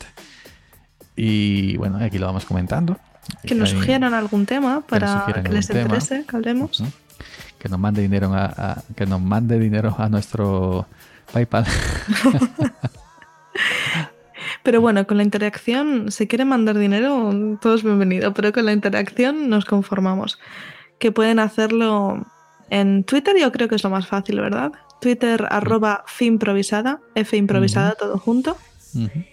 Y 1.16 1.76
bueno, 1.78 1.98
aquí 2.00 2.18
lo 2.18 2.26
vamos 2.26 2.44
comentando. 2.44 2.96
Que 3.42 3.54
nos 3.54 3.70
sugieran 3.70 4.14
algún 4.14 4.46
tema 4.46 4.80
para 4.86 5.24
que 5.42 5.48
les 5.50 5.66
tema. 5.66 5.80
interese 5.82 6.24
que 6.28 6.36
hablemos. 6.36 6.82
Que 7.58 7.68
nos 7.68 7.78
mande 7.80 8.02
dinero 8.02 8.32
a, 8.34 8.44
a- 8.44 8.82
que 8.94 9.04
nos 9.06 9.20
mande 9.20 9.58
dinero 9.58 9.96
a 9.98 10.08
nuestro 10.08 10.86
PayPal. 11.32 11.66
Pero 14.62 14.80
bueno, 14.80 15.06
con 15.06 15.16
la 15.16 15.22
interacción, 15.22 16.10
si 16.10 16.26
quieren 16.26 16.48
mandar 16.48 16.78
dinero, 16.78 17.59
todo 17.60 17.74
es 17.74 17.82
bienvenido, 17.82 18.35
pero 18.35 18.52
con 18.52 18.66
la 18.66 18.72
interacción 18.72 19.48
nos 19.48 19.64
conformamos. 19.64 20.39
Que 20.98 21.12
pueden 21.12 21.39
hacerlo 21.39 22.26
en 22.70 23.05
Twitter, 23.05 23.36
yo 23.39 23.52
creo 23.52 23.68
que 23.68 23.76
es 23.76 23.85
lo 23.85 23.90
más 23.90 24.06
fácil, 24.06 24.40
¿verdad? 24.40 24.72
Twitter 25.01 25.47
arroba 25.51 26.05
finprovisada, 26.06 27.01
F 27.14 27.36
improvisada, 27.36 27.94
todo 27.94 28.18
junto. 28.18 28.56
Ujú. 28.94 29.24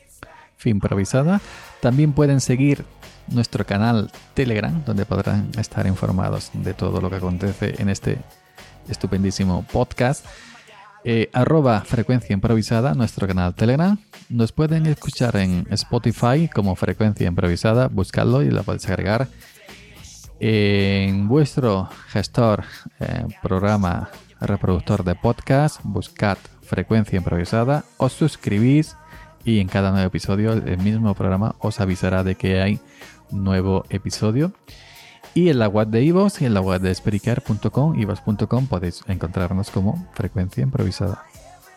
Fin 0.58 0.76
improvisada. 0.76 1.42
También 1.82 2.14
pueden 2.14 2.40
seguir 2.40 2.86
nuestro 3.28 3.66
canal 3.66 4.12
Telegram, 4.34 4.84
donde 4.86 5.06
podrán 5.06 5.50
estar 5.58 5.88
informados 5.88 6.52
de 6.54 6.74
todo 6.74 7.02
lo 7.02 7.10
que 7.10 7.18
acontece 7.18 7.76
en 7.80 7.90
este 7.90 8.20
estupendísimo 8.88 9.66
podcast. 9.72 10.26
Eh, 11.04 11.30
arroba 11.34 11.82
frecuencia 11.82 12.34
improvisada, 12.34 12.94
nuestro 12.94 13.28
canal 13.28 13.54
Telegram. 13.54 13.98
Nos 14.30 14.52
pueden 14.52 14.88
escuchar 14.88 15.36
en 15.36 15.68
Spotify 15.70 16.50
como 16.54 16.76
frecuencia 16.76 17.28
improvisada, 17.28 17.88
buscarlo 17.88 18.42
y 18.42 18.50
lo 18.50 18.64
podéis 18.64 18.88
agregar. 18.90 19.28
En 20.40 21.28
vuestro 21.28 21.90
gestor, 22.10 22.64
eh, 23.00 23.26
programa 23.42 24.10
reproductor 24.42 25.04
de 25.04 25.16
podcast, 25.16 25.80
buscad 25.84 26.38
frecuencia 26.62 27.18
improvisada, 27.18 27.86
os 27.98 28.14
suscribís 28.14 28.96
y 29.44 29.60
en 29.60 29.68
cada 29.68 29.92
nuevo 29.92 30.08
episodio 30.08 30.54
el 30.54 30.78
mismo 30.80 31.14
programa 31.14 31.56
os 31.60 31.80
avisará 31.80 32.24
de 32.24 32.36
que 32.36 32.62
hay 32.62 32.80
nuevo 33.32 33.86
episodio. 33.90 34.54
Y 35.36 35.50
en 35.50 35.60
la 35.60 35.68
web 35.68 35.90
de 35.90 36.04
iVoox 36.04 36.42
y 36.42 36.46
en 36.46 36.54
la 36.54 36.62
web 36.62 36.82
de 36.82 36.96
Spreaker.com, 36.96 38.00
iVoox.com 38.00 38.68
podéis 38.68 39.04
encontrarnos 39.08 39.70
como 39.70 40.08
frecuencia 40.14 40.64
improvisada. 40.64 41.24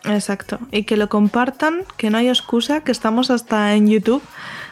Exacto. 0.05 0.59
Y 0.71 0.83
que 0.83 0.97
lo 0.97 1.09
compartan, 1.09 1.81
que 1.97 2.09
no 2.09 2.17
hay 2.17 2.29
excusa, 2.29 2.81
que 2.81 2.91
estamos 2.91 3.31
hasta 3.31 3.75
en 3.75 3.87
YouTube. 3.87 4.23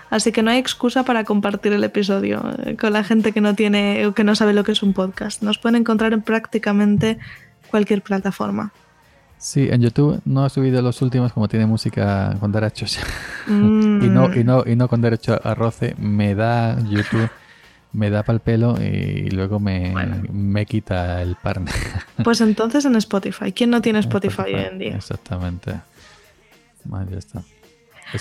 Así 0.09 0.31
que 0.31 0.41
no 0.41 0.51
hay 0.51 0.57
excusa 0.57 1.03
para 1.03 1.25
compartir 1.25 1.73
el 1.73 1.83
episodio 1.83 2.41
eh, 2.63 2.77
con 2.77 2.93
la 2.93 3.03
gente 3.03 3.33
que 3.33 3.41
no 3.41 3.55
tiene 3.55 4.05
o 4.05 4.13
que 4.13 4.23
no 4.23 4.35
sabe 4.35 4.53
lo 4.53 4.63
que 4.63 4.71
es 4.71 4.81
un 4.81 4.93
podcast. 4.93 5.41
Nos 5.41 5.57
pueden 5.57 5.81
encontrar 5.81 6.13
en 6.13 6.21
prácticamente 6.21 7.19
cualquier 7.69 8.01
plataforma. 8.01 8.71
Sí, 9.37 9.67
en 9.69 9.81
YouTube 9.81 10.19
no 10.25 10.45
he 10.45 10.49
subido 10.49 10.81
los 10.81 11.01
últimos 11.01 11.31
como 11.33 11.47
tiene 11.47 11.65
música 11.65 12.35
con 12.39 12.51
derechos. 12.51 12.99
Mm. 13.49 14.03
y, 14.03 14.09
no, 14.09 14.35
y, 14.35 14.43
no, 14.43 14.63
y 14.67 14.75
no 14.75 14.89
con 14.89 14.99
derecho 14.99 15.39
a 15.41 15.55
roce. 15.55 15.95
Me 15.97 16.35
da 16.35 16.77
YouTube, 16.81 17.29
me 17.93 18.09
da 18.09 18.23
pal 18.23 18.39
pelo 18.41 18.75
y 18.81 19.29
luego 19.31 19.59
me, 19.59 19.93
me 20.31 20.65
quita 20.65 21.21
el 21.21 21.35
partner. 21.35 21.73
Pues 22.23 22.41
entonces 22.41 22.83
en 22.85 22.95
Spotify. 22.95 23.51
¿Quién 23.51 23.69
no 23.69 23.81
tiene 23.81 23.99
Spotify, 23.99 24.41
hoy 24.53 24.53
en 24.71 24.79
día? 24.79 24.95
Exactamente. 24.95 25.71
Ahí 26.91 27.05
ya 27.11 27.17
está. 27.17 27.41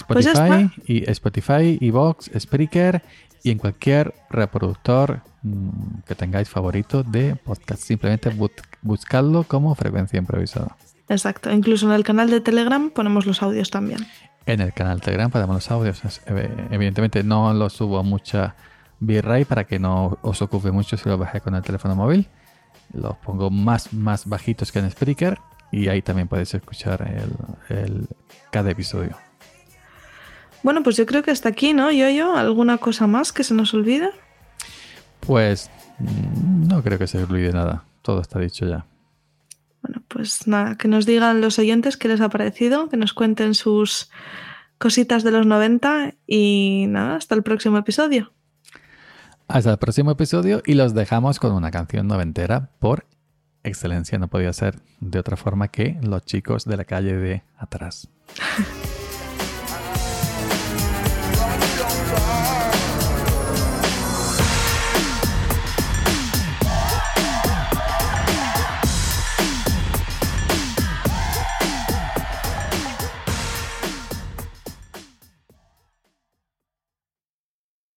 Pues 0.09 0.25
ya 0.25 0.33
Spotify 0.33 0.71
y 0.87 1.11
Spotify, 1.11 1.79
Evox, 1.81 2.31
Spreaker 2.39 3.03
y 3.45 3.51
en 3.51 3.59
cualquier 3.59 4.13
reproductor 4.31 5.21
mm, 5.43 6.01
que 6.07 6.15
tengáis 6.17 6.49
favorito 6.49 7.03
de 7.05 7.37
podcast. 7.37 7.83
Simplemente 7.83 8.31
bu- 8.33 8.51
buscadlo 8.83 9.45
como 9.45 9.75
frecuencia 9.77 10.19
improvisada. 10.19 10.77
Exacto. 11.09 11.53
Incluso 11.53 11.87
en 11.87 11.93
el 11.93 12.03
canal 12.03 12.29
de 12.31 12.41
Telegram 12.41 12.91
ponemos 12.91 13.27
los 13.27 13.43
audios 13.43 13.71
también. 13.71 14.05
En 14.47 14.61
el 14.61 14.73
canal 14.73 15.01
Telegram 15.01 15.31
ponemos 15.31 15.55
los 15.55 15.71
audios. 15.71 16.03
Ev- 16.27 16.69
Evidentemente 16.73 17.23
no 17.23 17.55
los 17.55 17.73
subo 17.75 17.99
a 17.99 18.03
mucha 18.03 18.57
bitrate 19.01 19.47
para 19.47 19.65
que 19.65 19.79
no 19.79 20.19
os 20.23 20.43
ocupe 20.43 20.71
mucho 20.71 20.97
si 20.97 21.09
lo 21.09 21.19
bajé 21.19 21.41
con 21.41 21.55
el 21.55 21.63
teléfono 21.63 21.95
móvil. 21.97 22.27
Los 22.93 23.17
pongo 23.19 23.51
más, 23.51 23.93
más 23.93 24.27
bajitos 24.29 24.71
que 24.73 24.79
en 24.79 24.91
Spreaker 24.91 25.39
y 25.73 25.89
ahí 25.89 26.03
también 26.03 26.29
podéis 26.29 26.55
escuchar 26.55 27.03
el, 27.69 27.77
el- 27.77 28.09
cada 28.51 28.71
episodio. 28.71 29.17
Bueno, 30.63 30.83
pues 30.83 30.97
yo 30.97 31.07
creo 31.07 31.23
que 31.23 31.31
hasta 31.31 31.49
aquí, 31.49 31.73
¿no? 31.75 31.91
Yo, 31.93 32.09
yo, 32.11 32.37
¿alguna 32.37 32.79
cosa 32.79 33.07
más 33.07 33.33
que 33.33 33.45
se 33.45 33.55
nos 33.55 33.75
olvide? 33.75 34.11
Pues 35.21 35.71
Mm, 35.99 36.69
No 36.69 36.83
creo 36.83 36.99
que 36.99 37.07
se 37.07 37.23
olvide 37.23 37.53
nada. 37.53 37.85
Todo 38.03 38.21
está 38.21 38.39
dicho 38.39 38.67
ya. 38.67 38.85
Bueno, 39.81 40.03
pues 40.09 40.47
nada, 40.47 40.77
que 40.77 40.89
nos 40.89 41.07
digan 41.07 41.41
los 41.41 41.59
oyentes 41.59 41.97
qué 41.97 42.07
les 42.09 42.21
ha 42.21 42.29
parecido, 42.29 42.89
que 42.91 42.99
nos 42.99 43.15
cuenten 43.15 43.55
sus 43.55 44.11
cositas 44.77 45.23
de 45.25 45.31
los 45.31 45.47
90 45.47 46.13
y 46.27 46.85
nada, 46.89 47.17
hasta 47.17 47.35
el 47.35 47.43
próximo 47.43 47.79
episodio. 47.79 48.31
Hasta 49.49 49.71
el 49.71 49.79
próximo 49.79 50.11
episodio 50.11 50.61
y 50.67 50.75
los 50.75 50.93
dejamos 50.93 51.39
con 51.39 51.53
una 51.53 51.71
canción 51.71 52.09
noventera 52.09 52.71
por 52.81 53.07
excelencia. 53.63 54.19
No 54.19 54.29
podía 54.29 54.53
ser 54.53 54.81
de 55.01 55.21
otra 55.21 55.37
forma 55.37 55.69
que 55.69 55.99
los 56.03 56.25
chicos 56.25 56.65
de 56.65 56.77
la 56.77 56.85
calle 56.85 57.17
de 57.17 57.43
atrás. 57.57 58.09